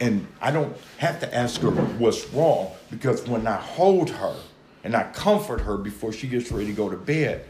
And 0.00 0.26
I 0.40 0.52
don't 0.52 0.76
have 0.98 1.18
to 1.20 1.34
ask 1.34 1.60
her 1.62 1.70
what's 1.70 2.28
wrong 2.32 2.70
because 2.90 3.26
when 3.26 3.46
I 3.46 3.56
hold 3.56 4.10
her 4.10 4.36
and 4.84 4.94
I 4.94 5.04
comfort 5.12 5.60
her 5.62 5.76
before 5.76 6.12
she 6.12 6.28
gets 6.28 6.52
ready 6.52 6.66
to 6.66 6.72
go 6.72 6.88
to 6.88 6.96
bed, 6.96 7.44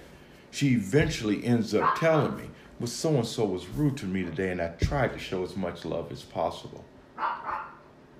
she 0.50 0.68
eventually 0.68 1.44
ends 1.44 1.74
up 1.74 1.98
telling 1.98 2.36
me, 2.36 2.44
Well, 2.84 2.90
so 2.90 3.16
and 3.16 3.26
so 3.26 3.46
was 3.46 3.66
rude 3.66 3.96
to 3.96 4.04
me 4.04 4.24
today, 4.24 4.50
and 4.50 4.60
I 4.60 4.68
tried 4.68 5.14
to 5.14 5.18
show 5.18 5.42
as 5.42 5.56
much 5.56 5.86
love 5.86 6.12
as 6.12 6.22
possible. 6.22 6.84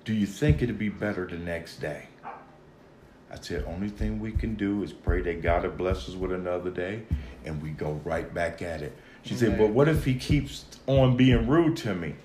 Do 0.03 0.11
you 0.11 0.25
think 0.25 0.63
it'd 0.63 0.79
be 0.79 0.89
better 0.89 1.27
the 1.27 1.37
next 1.37 1.79
day? 1.79 2.07
I 2.25 3.35
said, 3.39 3.63
only 3.67 3.89
thing 3.89 4.19
we 4.19 4.31
can 4.31 4.55
do 4.55 4.81
is 4.81 4.91
pray 4.91 5.21
that 5.21 5.43
God 5.43 5.65
will 5.65 5.69
bless 5.69 6.09
us 6.09 6.15
with 6.15 6.31
another 6.31 6.71
day, 6.71 7.03
and 7.45 7.61
we 7.61 7.69
go 7.69 8.01
right 8.03 8.33
back 8.33 8.63
at 8.63 8.81
it. 8.81 8.97
She 9.21 9.35
said, 9.35 9.49
Right. 9.49 9.59
but 9.59 9.69
what 9.69 9.87
if 9.87 10.03
he 10.03 10.15
keeps 10.15 10.65
on 10.87 11.15
being 11.15 11.47
rude 11.47 11.77
to 11.77 11.93
me? 11.93 12.15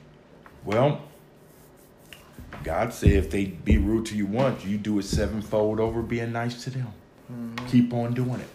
Well, 0.64 1.02
God 2.64 2.94
said 2.94 3.10
if 3.10 3.28
they 3.28 3.44
be 3.44 3.76
rude 3.76 4.06
to 4.06 4.16
you 4.16 4.24
once, 4.24 4.64
you 4.64 4.78
do 4.78 4.98
it 4.98 5.02
sevenfold 5.02 5.78
over 5.78 6.00
being 6.00 6.32
nice 6.32 6.64
to 6.64 6.70
them. 6.70 6.90
Mm-hmm. 7.30 7.66
Keep 7.66 7.92
on 7.92 8.14
doing 8.14 8.40
it. 8.40 8.48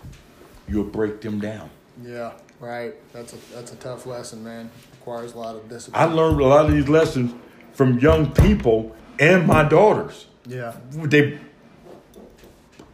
You'll 0.67 0.85
break 0.85 1.21
them 1.21 1.39
down. 1.39 1.69
Yeah. 2.03 2.31
Right. 2.65 2.93
That's 3.13 3.33
a 3.33 3.37
that's 3.53 3.73
a 3.73 3.75
tough 3.75 4.07
lesson, 4.07 4.43
man. 4.43 4.71
Requires 4.93 5.33
a 5.33 5.37
lot 5.37 5.55
of 5.55 5.69
discipline. 5.69 6.01
I 6.01 6.11
learned 6.11 6.41
a 6.41 6.45
lot 6.47 6.65
of 6.65 6.71
these 6.71 6.89
lessons 6.89 7.33
from 7.73 7.99
young 7.99 8.31
people 8.31 8.95
and 9.19 9.45
my 9.45 9.63
daughters. 9.63 10.25
yeah. 10.47 10.75
They 10.91 11.37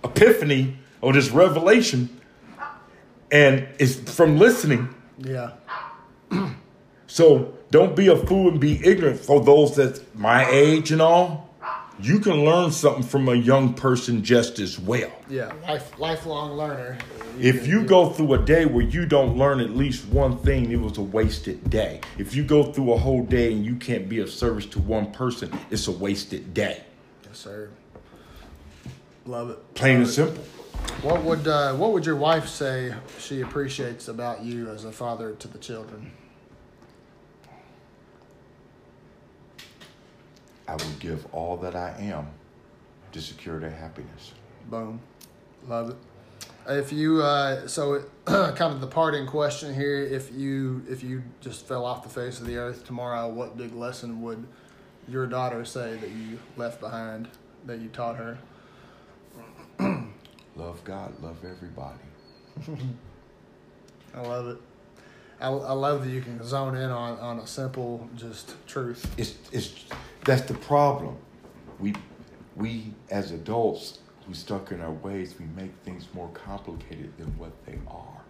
epiphany 0.04 0.78
or 1.00 1.14
this 1.14 1.30
revelation, 1.32 2.20
and 3.32 3.66
it's 3.80 3.96
from 3.96 4.38
listening. 4.38 4.94
Yeah. 5.18 5.52
So 7.08 7.56
don't 7.72 7.94
be 7.94 8.08
a 8.08 8.16
fool 8.16 8.48
and 8.52 8.58
be 8.58 8.80
ignorant 8.86 9.20
for 9.20 9.42
those 9.44 9.76
that's 9.76 10.00
my 10.16 10.50
age 10.50 10.94
and 10.94 11.02
all. 11.02 11.51
You 12.02 12.20
can 12.20 12.46
learn 12.46 12.72
something 12.72 13.04
from 13.04 13.28
a 13.30 13.36
young 13.36 13.74
person 13.74 14.24
just 14.24 14.60
as 14.60 14.80
well. 14.80 15.12
Yeah. 15.30 15.54
Life 15.68 16.00
lifelong 16.00 16.54
learner. 16.58 16.98
If 17.40 17.68
you 17.68 17.84
go 17.84 18.10
through 18.10 18.34
a 18.34 18.38
day 18.40 18.66
where 18.66 18.84
you 18.84 19.06
don't 19.06 19.38
learn 19.38 19.60
at 19.60 19.72
least 19.72 20.06
one 20.08 20.38
thing, 20.40 20.72
it 20.72 20.78
was 20.80 20.98
a 20.98 21.02
wasted 21.04 21.70
day. 21.70 22.02
If 22.18 22.36
you 22.36 22.44
go 22.44 22.64
through 22.72 22.94
a 22.94 22.98
whole 22.98 23.24
day 23.24 23.54
and 23.54 23.64
you 23.66 23.76
can't 23.76 24.10
be 24.10 24.20
of 24.20 24.30
service 24.30 24.66
to 24.68 24.80
one 24.80 25.12
person, 25.12 25.52
it's 25.70 25.88
a 25.88 25.92
wasted 25.92 26.54
day. 26.54 26.84
Yes, 27.26 27.38
sir. 27.38 27.70
Love 29.26 29.52
it. 29.52 29.74
Plain 29.76 30.00
Love 30.00 30.02
and 30.02 30.10
it. 30.10 30.12
simple. 30.14 30.44
What 31.04 31.24
would 31.24 31.48
uh, 31.48 31.76
what 31.76 31.94
would 31.94 32.06
your 32.06 32.16
wife 32.16 32.48
say 32.48 32.94
she 33.20 33.42
appreciates 33.42 34.08
about 34.08 34.44
you 34.44 34.70
as 34.70 34.86
a 34.86 34.92
father 34.92 35.34
to 35.34 35.48
the 35.48 35.60
children? 35.60 36.12
I 40.72 40.76
will 40.76 40.94
give 41.00 41.28
all 41.34 41.58
that 41.58 41.76
I 41.76 41.94
am 42.00 42.28
to 43.12 43.20
secure 43.20 43.60
their 43.60 43.72
happiness. 43.72 44.32
Boom, 44.70 45.02
love 45.68 45.90
it. 45.90 45.98
If 46.66 46.94
you 46.94 47.22
uh, 47.22 47.68
so 47.68 47.96
it, 47.96 48.10
kind 48.26 48.74
of 48.74 48.80
the 48.80 48.88
parting 48.88 49.28
question 49.28 49.76
here, 49.76 50.02
if 50.02 50.32
you 50.32 50.82
if 50.90 51.04
you 51.04 51.24
just 51.42 51.68
fell 51.68 51.84
off 51.84 52.04
the 52.04 52.10
face 52.10 52.40
of 52.40 52.48
the 52.48 52.56
earth 52.56 52.86
tomorrow, 52.86 53.28
what 53.28 53.58
big 53.58 53.74
lesson 53.76 54.22
would 54.22 54.48
your 55.10 55.28
daughter 55.28 55.66
say 55.66 55.98
that 55.98 56.10
you 56.10 56.40
left 56.56 56.80
behind 56.80 57.28
that 57.66 57.80
you 57.80 57.90
taught 57.90 58.16
her? 58.16 58.38
Love 60.56 60.82
God, 60.86 61.22
love 61.22 61.38
everybody. 61.44 62.00
I 64.14 64.22
love 64.22 64.48
it. 64.48 64.58
I, 65.40 65.48
I 65.48 65.74
love 65.74 66.04
that 66.04 66.12
you 66.12 66.22
can 66.22 66.44
zone 66.44 66.76
in 66.76 66.92
on, 66.92 67.18
on 67.20 67.40
a 67.40 67.48
simple 67.48 68.08
just 68.16 68.56
truth. 68.68 69.10
It's 69.18 69.36
it's 69.52 69.86
that's 70.26 70.44
the 70.44 70.54
problem. 70.54 71.18
We 71.80 71.94
we 72.56 72.94
as 73.10 73.32
adults 73.32 74.00
who 74.28 74.34
stuck 74.34 74.72
in 74.72 74.82
our 74.82 74.92
ways, 74.92 75.36
we 75.40 75.46
make 75.56 75.72
things 75.84 76.08
more 76.14 76.30
complicated 76.30 77.12
than 77.18 77.28
what 77.38 77.52
they 77.66 77.80
are. 77.88 78.22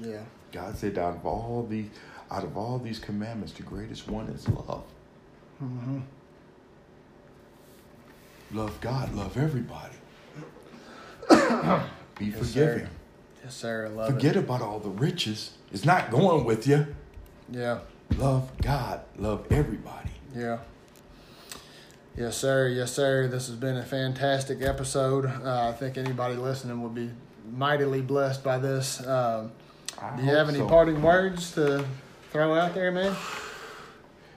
Yeah. 0.00 0.22
God 0.52 0.76
said, 0.76 0.96
out 0.98 1.16
of 1.16 1.26
all 1.26 1.66
these, 1.68 1.88
out 2.30 2.44
of 2.44 2.56
all 2.56 2.78
these 2.78 2.98
commandments, 2.98 3.52
the 3.52 3.62
greatest 3.62 4.08
one 4.08 4.26
is 4.28 4.48
love. 4.48 4.84
Mm-hmm. 5.62 5.98
Love 8.52 8.80
God, 8.80 9.14
love 9.14 9.36
everybody. 9.36 9.94
Be 12.18 12.26
Yes, 12.26 12.38
forgiving. 12.38 12.84
sir. 12.86 12.88
Yes, 13.44 13.54
sir. 13.54 13.88
Love 13.94 14.08
Forget 14.12 14.36
about 14.36 14.60
all 14.62 14.78
the 14.80 14.88
riches. 14.88 15.52
It's 15.72 15.84
not 15.84 16.10
going 16.10 16.44
with 16.44 16.66
you. 16.66 16.86
Yeah. 17.50 17.80
Love 18.16 18.50
God, 18.60 19.00
love 19.16 19.46
everybody. 19.50 20.10
Yeah. 20.34 20.58
Yes, 22.20 22.36
sir. 22.36 22.68
Yes, 22.68 22.92
sir. 22.92 23.28
This 23.28 23.46
has 23.46 23.56
been 23.56 23.78
a 23.78 23.82
fantastic 23.82 24.60
episode. 24.60 25.24
Uh, 25.24 25.70
I 25.70 25.72
think 25.72 25.96
anybody 25.96 26.34
listening 26.34 26.82
will 26.82 26.90
be 26.90 27.08
mightily 27.50 28.02
blessed 28.02 28.44
by 28.44 28.58
this. 28.58 29.00
Um, 29.06 29.52
do 30.18 30.24
you 30.24 30.28
have 30.28 30.50
any 30.50 30.58
so. 30.58 30.68
parting 30.68 31.00
words 31.00 31.52
to 31.52 31.82
throw 32.30 32.54
out 32.54 32.74
there, 32.74 32.92
man? 32.92 33.16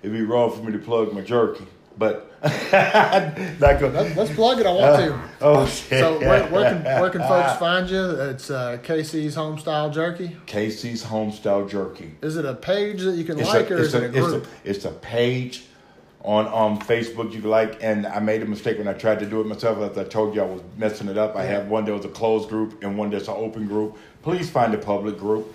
It'd 0.02 0.16
be 0.16 0.22
wrong 0.22 0.56
for 0.56 0.64
me 0.64 0.72
to 0.72 0.80
plug 0.80 1.12
my 1.12 1.20
jerky, 1.20 1.68
but 1.98 2.32
not. 2.42 3.82
Let's, 3.82 4.16
let's 4.16 4.34
plug 4.34 4.62
it. 4.62 4.66
I 4.66 4.72
want 4.72 5.04
to. 5.04 5.20
Oh 5.46 5.66
shit! 5.66 6.00
So 6.00 6.20
where, 6.22 6.48
where 6.48 6.72
can 6.72 6.84
where 6.86 7.10
can 7.10 7.20
folks 7.20 7.58
find 7.60 7.90
you? 7.90 8.02
It's 8.02 8.50
uh, 8.50 8.78
KC's 8.82 9.36
Homestyle 9.36 9.94
Jerky. 9.94 10.38
KC's 10.48 11.04
Homestyle 11.04 11.70
Jerky. 11.70 12.16
Is 12.22 12.38
it 12.38 12.46
a 12.46 12.54
page 12.54 13.02
that 13.02 13.16
you 13.16 13.26
can 13.26 13.38
It's 13.38 13.50
like, 13.50 13.70
a, 13.70 13.74
or 13.74 13.80
is 13.80 13.94
it 13.94 14.04
a, 14.04 14.06
a 14.06 14.08
it's 14.08 14.18
group? 14.20 14.46
a 14.46 14.70
it's 14.70 14.86
a 14.86 14.92
page 14.92 15.66
on 16.24 16.48
um 16.48 16.80
Facebook 16.80 17.34
you 17.34 17.41
can 17.41 17.50
like, 17.50 17.84
and 17.84 18.08
I 18.08 18.20
made 18.20 18.41
a 18.41 18.45
mistake 18.45 18.78
when 18.78 18.88
I 18.88 18.94
tried 18.94 19.20
to 19.20 19.26
do 19.26 19.41
it 19.41 19.48
myself. 19.48 19.78
As 19.80 19.98
I 19.98 20.06
told 20.06 20.36
you, 20.36 20.41
I 20.41 20.45
was 20.45 20.62
messing 20.78 21.08
it 21.10 21.18
up. 21.18 21.36
I 21.36 21.44
have 21.44 21.68
one 21.68 21.86
that 21.86 21.94
was 21.94 22.06
a 22.06 22.10
closed 22.10 22.50
group 22.50 22.84
and 22.84 22.98
one 22.98 23.10
that's 23.10 23.28
an 23.28 23.36
open 23.38 23.68
group. 23.68 23.98
Please 24.22 24.50
find 24.50 24.74
a 24.74 24.78
public 24.78 25.18
group, 25.18 25.54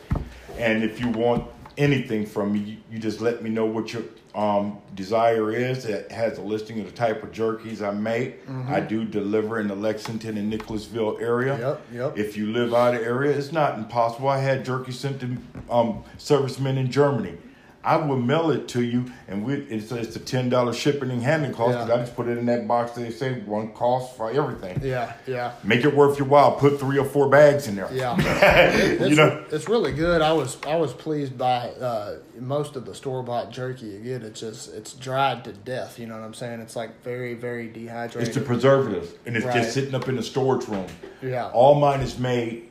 and 0.58 0.84
if 0.84 1.00
you 1.00 1.08
want 1.08 1.44
anything 1.78 2.26
from 2.26 2.52
me, 2.52 2.78
you, 2.90 2.98
just 2.98 3.20
let 3.20 3.42
me 3.42 3.48
know 3.48 3.64
what 3.64 3.92
your 3.92 4.02
um 4.34 4.78
desire 4.94 5.50
is. 5.52 5.86
It 5.86 6.12
has 6.12 6.36
a 6.36 6.42
listing 6.42 6.80
of 6.80 6.86
the 6.86 6.92
type 6.92 7.22
of 7.22 7.32
jerkies 7.32 7.80
I 7.80 7.92
make. 7.92 8.40
I 8.68 8.80
do 8.80 9.06
deliver 9.06 9.60
in 9.60 9.68
the 9.68 9.74
Lexington 9.74 10.36
and 10.36 10.50
Nicholasville 10.50 11.16
area. 11.18 11.54
Mm-hmm. 11.54 11.96
Yep, 11.96 12.16
yep. 12.16 12.18
If 12.18 12.36
you 12.36 12.52
live 12.52 12.74
out 12.74 12.94
of 12.94 13.00
area, 13.00 13.36
it's 13.36 13.52
not 13.52 13.78
impossible. 13.78 14.28
I 14.28 14.38
had 14.38 14.66
jerky 14.66 14.92
sent 14.92 15.20
to 15.20 15.38
um, 15.70 16.04
servicemen 16.18 16.76
in 16.76 16.90
Germany. 16.90 17.38
I 17.84 17.96
will 17.96 18.16
mail 18.18 18.50
it 18.50 18.66
to 18.68 18.82
you, 18.82 19.04
and 19.28 19.44
we, 19.46 19.54
it's, 19.54 19.92
it's 19.92 20.16
a 20.16 20.18
ten 20.20 20.48
dollars 20.48 20.76
shipping 20.76 21.10
and 21.12 21.22
handling 21.22 21.54
cost. 21.54 21.74
Yeah. 21.76 21.84
Because 21.84 21.98
I 21.98 22.02
just 22.02 22.16
put 22.16 22.26
it 22.26 22.36
in 22.36 22.44
that 22.46 22.66
box. 22.66 22.90
They 22.92 23.10
say 23.10 23.40
one 23.40 23.72
cost 23.72 24.16
for 24.16 24.30
everything. 24.30 24.80
Yeah, 24.82 25.12
yeah. 25.28 25.52
Make 25.62 25.84
it 25.84 25.94
worth 25.94 26.18
your 26.18 26.26
while. 26.26 26.52
Put 26.56 26.80
three 26.80 26.98
or 26.98 27.04
four 27.04 27.28
bags 27.30 27.68
in 27.68 27.76
there. 27.76 27.88
Yeah, 27.92 28.16
It- 28.18 29.00
you 29.10 29.14
know. 29.16 29.44
it's 29.52 29.68
really 29.68 29.92
good. 29.92 30.20
I 30.22 30.32
was 30.32 30.58
I 30.66 30.74
was 30.76 30.92
pleased 30.92 31.38
by 31.38 31.68
uh, 31.70 32.16
most 32.40 32.74
of 32.74 32.84
the 32.84 32.94
store 32.96 33.22
bought 33.22 33.52
jerky 33.52 33.86
you 33.86 34.00
get. 34.00 34.22
It's 34.24 34.40
just 34.40 34.74
it's 34.74 34.92
dried 34.94 35.44
to 35.44 35.52
death. 35.52 36.00
You 36.00 36.08
know 36.08 36.14
what 36.18 36.24
I'm 36.24 36.34
saying? 36.34 36.60
It's 36.60 36.74
like 36.76 37.02
very 37.04 37.34
very 37.34 37.68
dehydrated. 37.68 38.26
It's 38.28 38.36
the 38.36 38.44
preservatives, 38.44 39.12
and 39.24 39.36
it's 39.36 39.46
Right. 39.46 39.54
just 39.54 39.72
sitting 39.72 39.94
up 39.94 40.08
in 40.08 40.16
the 40.16 40.22
storage 40.22 40.66
room. 40.66 40.86
Yeah. 41.22 41.48
All 41.52 41.76
mine 41.76 42.00
is 42.00 42.18
made, 42.18 42.68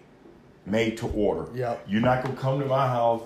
made 0.65 0.97
to 0.97 1.07
order. 1.07 1.47
Yeah. 1.55 1.77
You're 1.87 2.01
not 2.01 2.23
gonna 2.25 2.35
come 2.35 2.59
to 2.59 2.65
my 2.65 2.87
house 2.87 3.23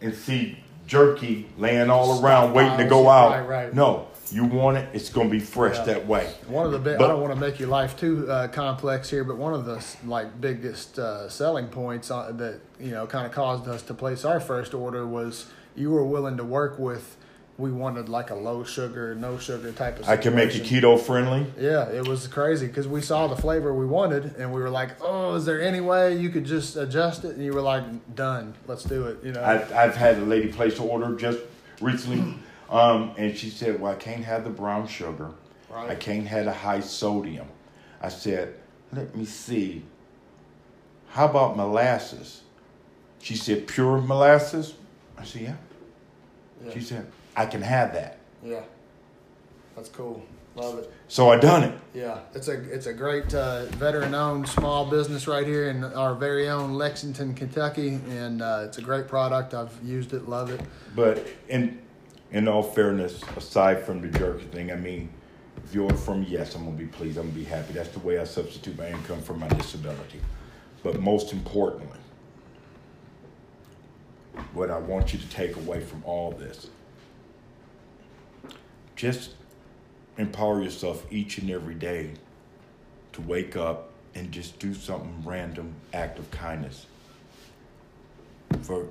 and 0.00 0.14
see 0.14 0.58
jerky 0.86 1.46
laying 1.58 1.90
all 1.90 2.22
around 2.22 2.52
waiting 2.52 2.78
to 2.78 2.84
go 2.86 3.08
out. 3.08 3.30
Right, 3.32 3.64
right. 3.64 3.74
No, 3.74 4.08
you 4.30 4.44
want 4.44 4.76
it. 4.76 4.88
It's 4.92 5.08
gonna 5.08 5.28
be 5.28 5.40
fresh 5.40 5.76
Yeah. 5.78 5.84
that 5.84 6.06
way. 6.06 6.28
One 6.48 6.66
of 6.66 6.72
the 6.72 6.78
big, 6.78 6.98
But- 6.98 7.06
I 7.06 7.08
don't 7.08 7.20
want 7.20 7.34
to 7.34 7.40
make 7.40 7.58
your 7.58 7.68
life 7.68 7.96
too 7.98 8.30
uh, 8.30 8.48
complex 8.48 9.10
here, 9.10 9.24
but 9.24 9.36
one 9.36 9.52
of 9.54 9.64
the 9.64 9.84
like 10.06 10.40
biggest 10.40 10.98
uh, 10.98 11.28
selling 11.28 11.66
points 11.68 12.10
uh, 12.10 12.32
that 12.36 12.60
you 12.80 12.92
know 12.92 13.06
kind 13.06 13.26
of 13.26 13.32
caused 13.32 13.68
us 13.68 13.82
to 13.82 13.94
place 13.94 14.24
our 14.24 14.40
first 14.40 14.74
order 14.74 15.06
was 15.06 15.46
you 15.74 15.90
were 15.90 16.04
willing 16.04 16.36
to 16.36 16.44
work 16.44 16.78
with. 16.78 17.15
We 17.58 17.72
wanted 17.72 18.10
like 18.10 18.30
a 18.30 18.34
low 18.34 18.64
sugar, 18.64 19.14
no 19.14 19.38
sugar 19.38 19.72
type 19.72 19.98
of. 19.98 20.08
I 20.08 20.18
can 20.18 20.34
make 20.34 20.50
it 20.50 20.64
situation. 20.64 20.82
keto 20.82 21.00
friendly. 21.00 21.46
Yeah, 21.58 21.88
it 21.88 22.06
was 22.06 22.28
crazy 22.28 22.66
because 22.66 22.86
we 22.86 23.00
saw 23.00 23.28
the 23.28 23.36
flavor 23.36 23.72
we 23.72 23.86
wanted, 23.86 24.36
and 24.36 24.52
we 24.52 24.60
were 24.60 24.68
like, 24.68 24.90
"Oh, 25.00 25.34
is 25.34 25.46
there 25.46 25.62
any 25.62 25.80
way 25.80 26.16
you 26.16 26.28
could 26.28 26.44
just 26.44 26.76
adjust 26.76 27.24
it?" 27.24 27.34
And 27.36 27.42
you 27.42 27.54
were 27.54 27.62
like, 27.62 28.14
"Done, 28.14 28.54
let's 28.66 28.84
do 28.84 29.06
it." 29.06 29.24
You 29.24 29.32
know, 29.32 29.42
I've, 29.42 29.72
I've 29.72 29.96
had 29.96 30.18
a 30.18 30.24
lady 30.26 30.52
place 30.52 30.78
an 30.78 30.86
order 30.86 31.16
just 31.16 31.38
recently, 31.80 32.34
um, 32.68 33.12
and 33.16 33.34
she 33.34 33.48
said, 33.48 33.80
"Well, 33.80 33.92
I 33.92 33.96
can't 33.96 34.24
have 34.24 34.44
the 34.44 34.50
brown 34.50 34.86
sugar. 34.86 35.30
Right. 35.70 35.90
I 35.90 35.94
can't 35.94 36.26
have 36.26 36.44
the 36.44 36.52
high 36.52 36.80
sodium." 36.80 37.46
I 38.02 38.10
said, 38.10 38.54
"Let 38.92 39.16
me 39.16 39.24
see. 39.24 39.82
How 41.08 41.24
about 41.24 41.56
molasses?" 41.56 42.42
She 43.18 43.34
said, 43.34 43.66
"Pure 43.66 44.02
molasses." 44.02 44.74
I 45.16 45.24
said, 45.24 45.40
"Yeah." 45.40 45.56
yeah, 46.66 46.74
She 46.74 46.80
said, 46.80 47.06
"I 47.36 47.46
can 47.46 47.62
have 47.62 47.92
that." 47.92 48.18
yeah, 48.42 48.62
that's 49.74 49.88
cool. 49.88 50.22
Love 50.56 50.78
it. 50.78 50.90
So 51.08 51.30
I 51.30 51.36
done 51.36 51.64
it. 51.64 51.78
Yeah, 51.92 52.20
it's 52.34 52.48
a 52.48 52.54
it's 52.72 52.86
a 52.86 52.94
great 52.94 53.34
uh, 53.34 53.66
veteran-owned 53.66 54.48
small 54.48 54.86
business 54.86 55.28
right 55.28 55.46
here 55.46 55.68
in 55.68 55.84
our 55.84 56.14
very 56.14 56.48
own 56.48 56.72
Lexington, 56.72 57.34
Kentucky, 57.34 58.00
and 58.08 58.40
uh, 58.40 58.64
it's 58.64 58.78
a 58.78 58.82
great 58.82 59.06
product. 59.06 59.52
I've 59.52 59.78
used 59.84 60.14
it, 60.14 60.26
love 60.28 60.50
it. 60.50 60.62
But 60.94 61.26
in 61.48 61.78
in 62.30 62.48
all 62.48 62.62
fairness, 62.62 63.22
aside 63.36 63.84
from 63.84 64.00
the 64.00 64.18
jerky 64.18 64.46
thing, 64.46 64.72
I 64.72 64.76
mean, 64.76 65.10
if 65.62 65.74
you're 65.74 65.90
from 65.90 66.22
yes, 66.22 66.54
I'm 66.54 66.64
gonna 66.64 66.76
be 66.76 66.86
pleased. 66.86 67.18
I'm 67.18 67.24
gonna 67.28 67.38
be 67.38 67.44
happy. 67.44 67.74
That's 67.74 67.90
the 67.90 68.00
way 68.00 68.18
I 68.18 68.24
substitute 68.24 68.78
my 68.78 68.88
income 68.88 69.20
for 69.20 69.34
my 69.34 69.48
disability. 69.48 70.20
But 70.82 71.00
most 71.00 71.34
importantly, 71.34 71.98
what 74.54 74.70
I 74.70 74.78
want 74.78 75.12
you 75.12 75.18
to 75.18 75.28
take 75.28 75.56
away 75.56 75.80
from 75.80 76.02
all 76.04 76.30
this, 76.30 76.68
just 78.96 79.34
empower 80.16 80.62
yourself 80.62 81.06
each 81.12 81.38
and 81.38 81.50
every 81.50 81.74
day 81.74 82.10
to 83.12 83.20
wake 83.20 83.54
up 83.56 83.90
and 84.14 84.32
just 84.32 84.58
do 84.58 84.74
something 84.74 85.22
random 85.24 85.74
act 85.92 86.18
of 86.18 86.30
kindness. 86.30 86.86
For 88.62 88.86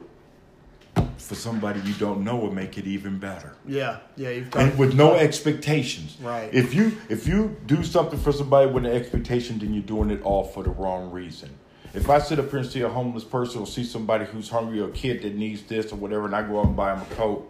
for 1.18 1.36
somebody 1.36 1.80
you 1.82 1.94
don't 1.96 2.24
know 2.24 2.36
will 2.36 2.54
make 2.54 2.78
it 2.78 2.86
even 2.86 3.18
better. 3.18 3.56
Yeah, 3.68 4.00
yeah, 4.16 4.30
you've 4.30 4.52
got 4.52 4.64
and 4.64 4.78
with 4.78 4.94
no 4.94 5.16
expectations. 5.16 6.18
Right. 6.22 6.54
if 6.54 6.74
you 6.74 6.98
if 7.10 7.28
you 7.28 7.58
do 7.66 7.84
something 7.84 8.20
for 8.20 8.32
somebody 8.32 8.70
with 8.72 8.86
an 8.86 8.92
expectation 8.92 9.58
then 9.58 9.74
you're 9.74 9.84
doing 9.84 10.12
it 10.12 10.22
all 10.22 10.44
for 10.44 10.64
the 10.64 10.70
wrong 10.70 11.12
reason. 11.12 11.50
If 11.94 12.10
i 12.10 12.20
sit 12.20 12.40
up 12.40 12.50
here 12.50 12.60
and 12.60 12.70
see 12.70 12.82
a 12.82 12.90
homeless 12.90 13.24
person 13.24 13.62
or 13.62 13.68
see 13.68 13.84
somebody 13.84 14.26
who's 14.26 14.50
hungry 14.50 14.82
or 14.82 14.90
a 14.90 14.92
kid 14.92 15.22
that 15.24 15.36
needs 15.36 15.64
this 15.64 15.92
or 15.92 15.96
whatever 15.96 16.26
and 16.26 16.36
i 16.36 16.42
go 16.42 16.60
out 16.60 16.66
and 16.66 16.76
buy 16.76 16.94
them 16.94 17.06
a 17.10 17.16
coat 17.16 17.50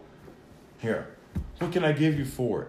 here 0.79 1.14
what 1.59 1.71
can 1.71 1.83
i 1.83 1.91
give 1.91 2.17
you 2.17 2.25
for 2.25 2.63
it 2.63 2.67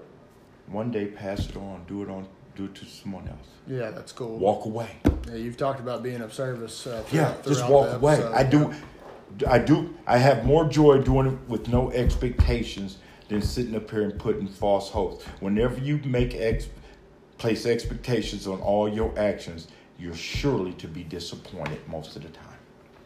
one 0.67 0.91
day 0.91 1.07
pass 1.07 1.49
it 1.49 1.57
on 1.57 1.85
do 1.87 2.03
it 2.03 2.09
on 2.11 2.27
do 2.55 2.65
it 2.65 2.75
to 2.75 2.85
someone 2.87 3.27
else 3.29 3.49
Yeah, 3.67 3.91
that's 3.91 4.13
cool. 4.13 4.39
walk 4.39 4.65
away 4.65 4.89
Yeah, 5.29 5.35
you've 5.37 5.57
talked 5.59 5.81
about 5.81 6.03
being 6.03 6.21
of 6.23 6.33
service. 6.33 6.87
Uh, 6.87 7.03
Yeah, 7.13 7.35
just 7.45 7.69
walk 7.69 7.93
away. 7.95 8.23
I 8.23 8.45
do, 8.45 8.73
I 9.47 9.59
do. 9.59 9.93
I 10.07 10.17
have 10.19 10.47
more 10.47 10.67
joy 10.69 10.99
doing 11.03 11.27
it 11.27 11.39
with 11.49 11.69
no 11.69 11.91
expectations 11.91 12.99
than 13.29 13.43
sitting 13.43 13.75
up 13.75 13.91
here 13.91 14.03
and 14.03 14.17
putting 14.19 14.47
false 14.49 14.89
hopes. 14.89 15.25
Whenever 15.41 15.79
you 15.81 15.99
make 16.05 16.35
ex, 16.35 16.69
place 17.39 17.67
expectations 17.67 18.47
on 18.47 18.61
all 18.61 18.89
your 18.89 19.13
actions, 19.19 19.67
you're 19.99 20.15
surely 20.15 20.73
to 20.75 20.87
be 20.89 21.03
disappointed 21.03 21.81
most 21.89 22.17
of 22.17 22.23
the 22.23 22.29
time. 22.31 22.59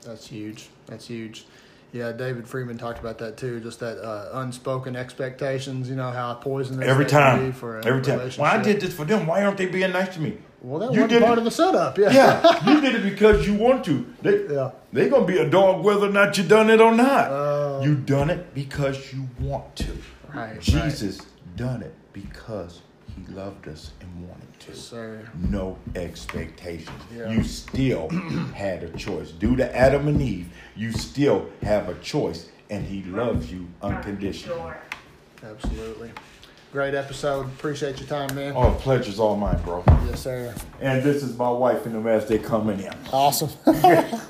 That's 0.02 0.26
huge. 0.28 0.68
That's 0.86 1.06
huge. 1.08 1.46
Yeah, 1.92 2.12
David 2.12 2.46
Freeman 2.46 2.78
talked 2.78 3.00
about 3.00 3.18
that 3.18 3.36
too. 3.36 3.58
Just 3.60 3.80
that 3.80 3.98
uh, 3.98 4.30
unspoken 4.34 4.94
expectations. 4.94 5.88
You 5.90 5.96
know 5.96 6.10
how 6.10 6.34
poisonous 6.34 6.86
Every 6.86 7.04
they 7.04 7.10
can 7.10 7.38
be 7.38 7.42
time, 7.46 7.52
for 7.52 7.78
a 7.80 7.84
every 7.86 8.02
time. 8.02 8.18
Well, 8.38 8.44
I 8.44 8.62
did 8.62 8.80
this 8.80 8.94
for 8.94 9.04
them. 9.04 9.26
Why 9.26 9.42
aren't 9.44 9.58
they 9.58 9.66
being 9.66 9.90
nice 9.92 10.14
to 10.14 10.20
me? 10.20 10.38
Well, 10.62 10.78
that 10.80 10.92
You 10.94 11.00
wasn't 11.02 11.10
did 11.10 11.22
part 11.22 11.38
it. 11.38 11.38
of 11.38 11.44
the 11.44 11.50
setup. 11.50 11.98
Yeah. 11.98 12.12
Yeah, 12.12 12.68
you 12.74 12.80
did 12.80 12.94
it 12.94 13.02
because 13.02 13.46
you 13.46 13.54
want 13.54 13.84
to. 13.86 14.06
They, 14.22 14.46
Yeah. 14.54 14.70
they're 14.92 15.08
gonna 15.08 15.24
be 15.26 15.38
a 15.38 15.48
dog 15.48 15.82
whether 15.84 16.06
or 16.06 16.12
not 16.12 16.36
you 16.38 16.44
done 16.44 16.70
it 16.70 16.80
or 16.80 16.94
not. 16.94 17.28
Oh. 17.30 17.80
you 17.82 17.94
done 17.96 18.30
it 18.30 18.54
because 18.54 19.12
you 19.12 19.28
want 19.40 19.74
to. 19.76 19.90
Right, 20.28 20.50
right. 20.52 20.60
Jesus 20.60 21.18
done 21.56 21.82
it 21.82 21.94
because 22.12 22.82
he 23.26 23.32
loved 23.32 23.68
us 23.68 23.92
and 24.00 24.28
wanted 24.28 24.60
to. 24.60 24.74
Sir. 24.74 25.22
No 25.34 25.78
expectations. 25.94 26.90
Yeah. 27.14 27.30
You 27.30 27.42
still 27.42 28.08
had 28.54 28.82
a 28.82 28.90
choice. 28.96 29.30
Due 29.32 29.56
to 29.56 29.76
Adam 29.76 30.08
and 30.08 30.20
Eve, 30.20 30.48
you 30.76 30.92
still 30.92 31.48
have 31.62 31.88
a 31.88 31.94
choice, 32.00 32.48
and 32.68 32.84
he 32.84 33.02
loves 33.04 33.52
you 33.52 33.68
unconditionally. 33.82 34.72
Absolutely. 35.42 36.12
Great 36.72 36.94
episode. 36.94 37.46
Appreciate 37.46 37.98
your 37.98 38.08
time, 38.08 38.32
man. 38.36 38.52
Oh, 38.54 38.72
pleasure's 38.78 39.18
all 39.18 39.36
mine, 39.36 39.60
bro. 39.64 39.82
Yes, 40.06 40.22
sir. 40.22 40.54
And 40.80 41.02
this 41.02 41.22
is 41.24 41.36
my 41.36 41.50
wife 41.50 41.84
and 41.84 41.94
them 41.94 42.06
as 42.06 42.28
they 42.28 42.38
coming 42.38 42.78
in. 42.80 42.94
Awesome. 43.12 43.50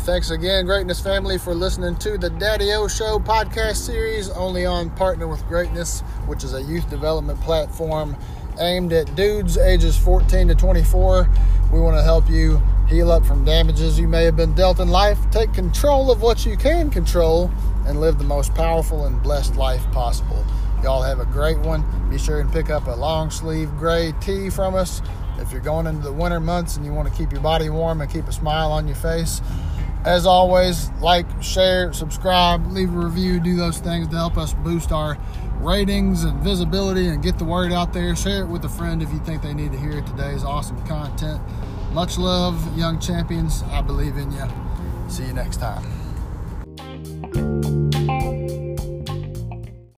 Thanks 0.00 0.30
again, 0.30 0.64
Greatness 0.64 1.00
family, 1.00 1.38
for 1.38 1.54
listening 1.54 1.96
to 1.96 2.16
the 2.16 2.30
Daddio 2.30 2.88
Show 2.88 3.18
podcast 3.18 3.76
series, 3.76 4.30
only 4.30 4.64
on 4.64 4.90
Partner 4.90 5.26
with 5.26 5.46
Greatness, 5.48 6.00
which 6.26 6.44
is 6.44 6.54
a 6.54 6.62
youth 6.62 6.88
development 6.88 7.40
platform 7.40 8.16
aimed 8.58 8.92
at 8.92 9.14
dudes 9.14 9.58
ages 9.58 9.96
14 9.98 10.48
to 10.48 10.54
24. 10.54 11.28
We 11.72 11.80
want 11.80 11.96
to 11.96 12.02
help 12.02 12.30
you 12.30 12.62
heal 12.88 13.12
up 13.12 13.26
from 13.26 13.44
damages 13.44 13.98
you 13.98 14.08
may 14.08 14.24
have 14.24 14.36
been 14.36 14.54
dealt 14.54 14.80
in 14.80 14.88
life, 14.88 15.18
take 15.30 15.52
control 15.52 16.10
of 16.10 16.22
what 16.22 16.46
you 16.46 16.56
can 16.56 16.90
control, 16.90 17.50
and 17.86 18.00
live 18.00 18.18
the 18.18 18.24
most 18.24 18.54
powerful 18.54 19.06
and 19.06 19.22
blessed 19.22 19.56
life 19.56 19.84
possible. 19.92 20.44
Y'all 20.82 21.02
have 21.02 21.18
a 21.20 21.26
great 21.26 21.58
one. 21.58 21.84
Be 22.08 22.18
sure 22.18 22.40
and 22.40 22.52
pick 22.52 22.70
up 22.70 22.86
a 22.86 22.94
long 22.94 23.30
sleeve 23.30 23.70
gray 23.78 24.12
tee 24.20 24.48
from 24.48 24.74
us. 24.74 25.02
If 25.38 25.52
you're 25.52 25.60
going 25.60 25.86
into 25.86 26.02
the 26.02 26.12
winter 26.12 26.40
months 26.40 26.76
and 26.76 26.84
you 26.84 26.92
want 26.92 27.08
to 27.08 27.14
keep 27.14 27.32
your 27.32 27.40
body 27.40 27.68
warm 27.68 28.00
and 28.00 28.10
keep 28.10 28.26
a 28.26 28.32
smile 28.32 28.72
on 28.72 28.86
your 28.86 28.96
face, 28.96 29.40
as 30.08 30.24
always, 30.24 30.90
like, 31.02 31.26
share, 31.42 31.92
subscribe, 31.92 32.66
leave 32.72 32.94
a 32.94 32.96
review, 32.96 33.40
do 33.40 33.54
those 33.56 33.78
things 33.78 34.08
to 34.08 34.16
help 34.16 34.38
us 34.38 34.54
boost 34.54 34.90
our 34.90 35.18
ratings 35.60 36.24
and 36.24 36.42
visibility 36.42 37.08
and 37.08 37.22
get 37.22 37.38
the 37.38 37.44
word 37.44 37.72
out 37.72 37.92
there. 37.92 38.16
Share 38.16 38.44
it 38.44 38.46
with 38.46 38.64
a 38.64 38.70
friend 38.70 39.02
if 39.02 39.12
you 39.12 39.18
think 39.18 39.42
they 39.42 39.52
need 39.52 39.70
to 39.72 39.78
hear 39.78 40.00
today's 40.00 40.44
awesome 40.44 40.82
content. 40.86 41.42
Much 41.92 42.16
love, 42.16 42.56
young 42.74 42.98
champions. 42.98 43.62
I 43.64 43.82
believe 43.82 44.16
in 44.16 44.32
you. 44.32 44.48
See 45.08 45.26
you 45.26 45.34
next 45.34 45.58
time. 45.58 45.84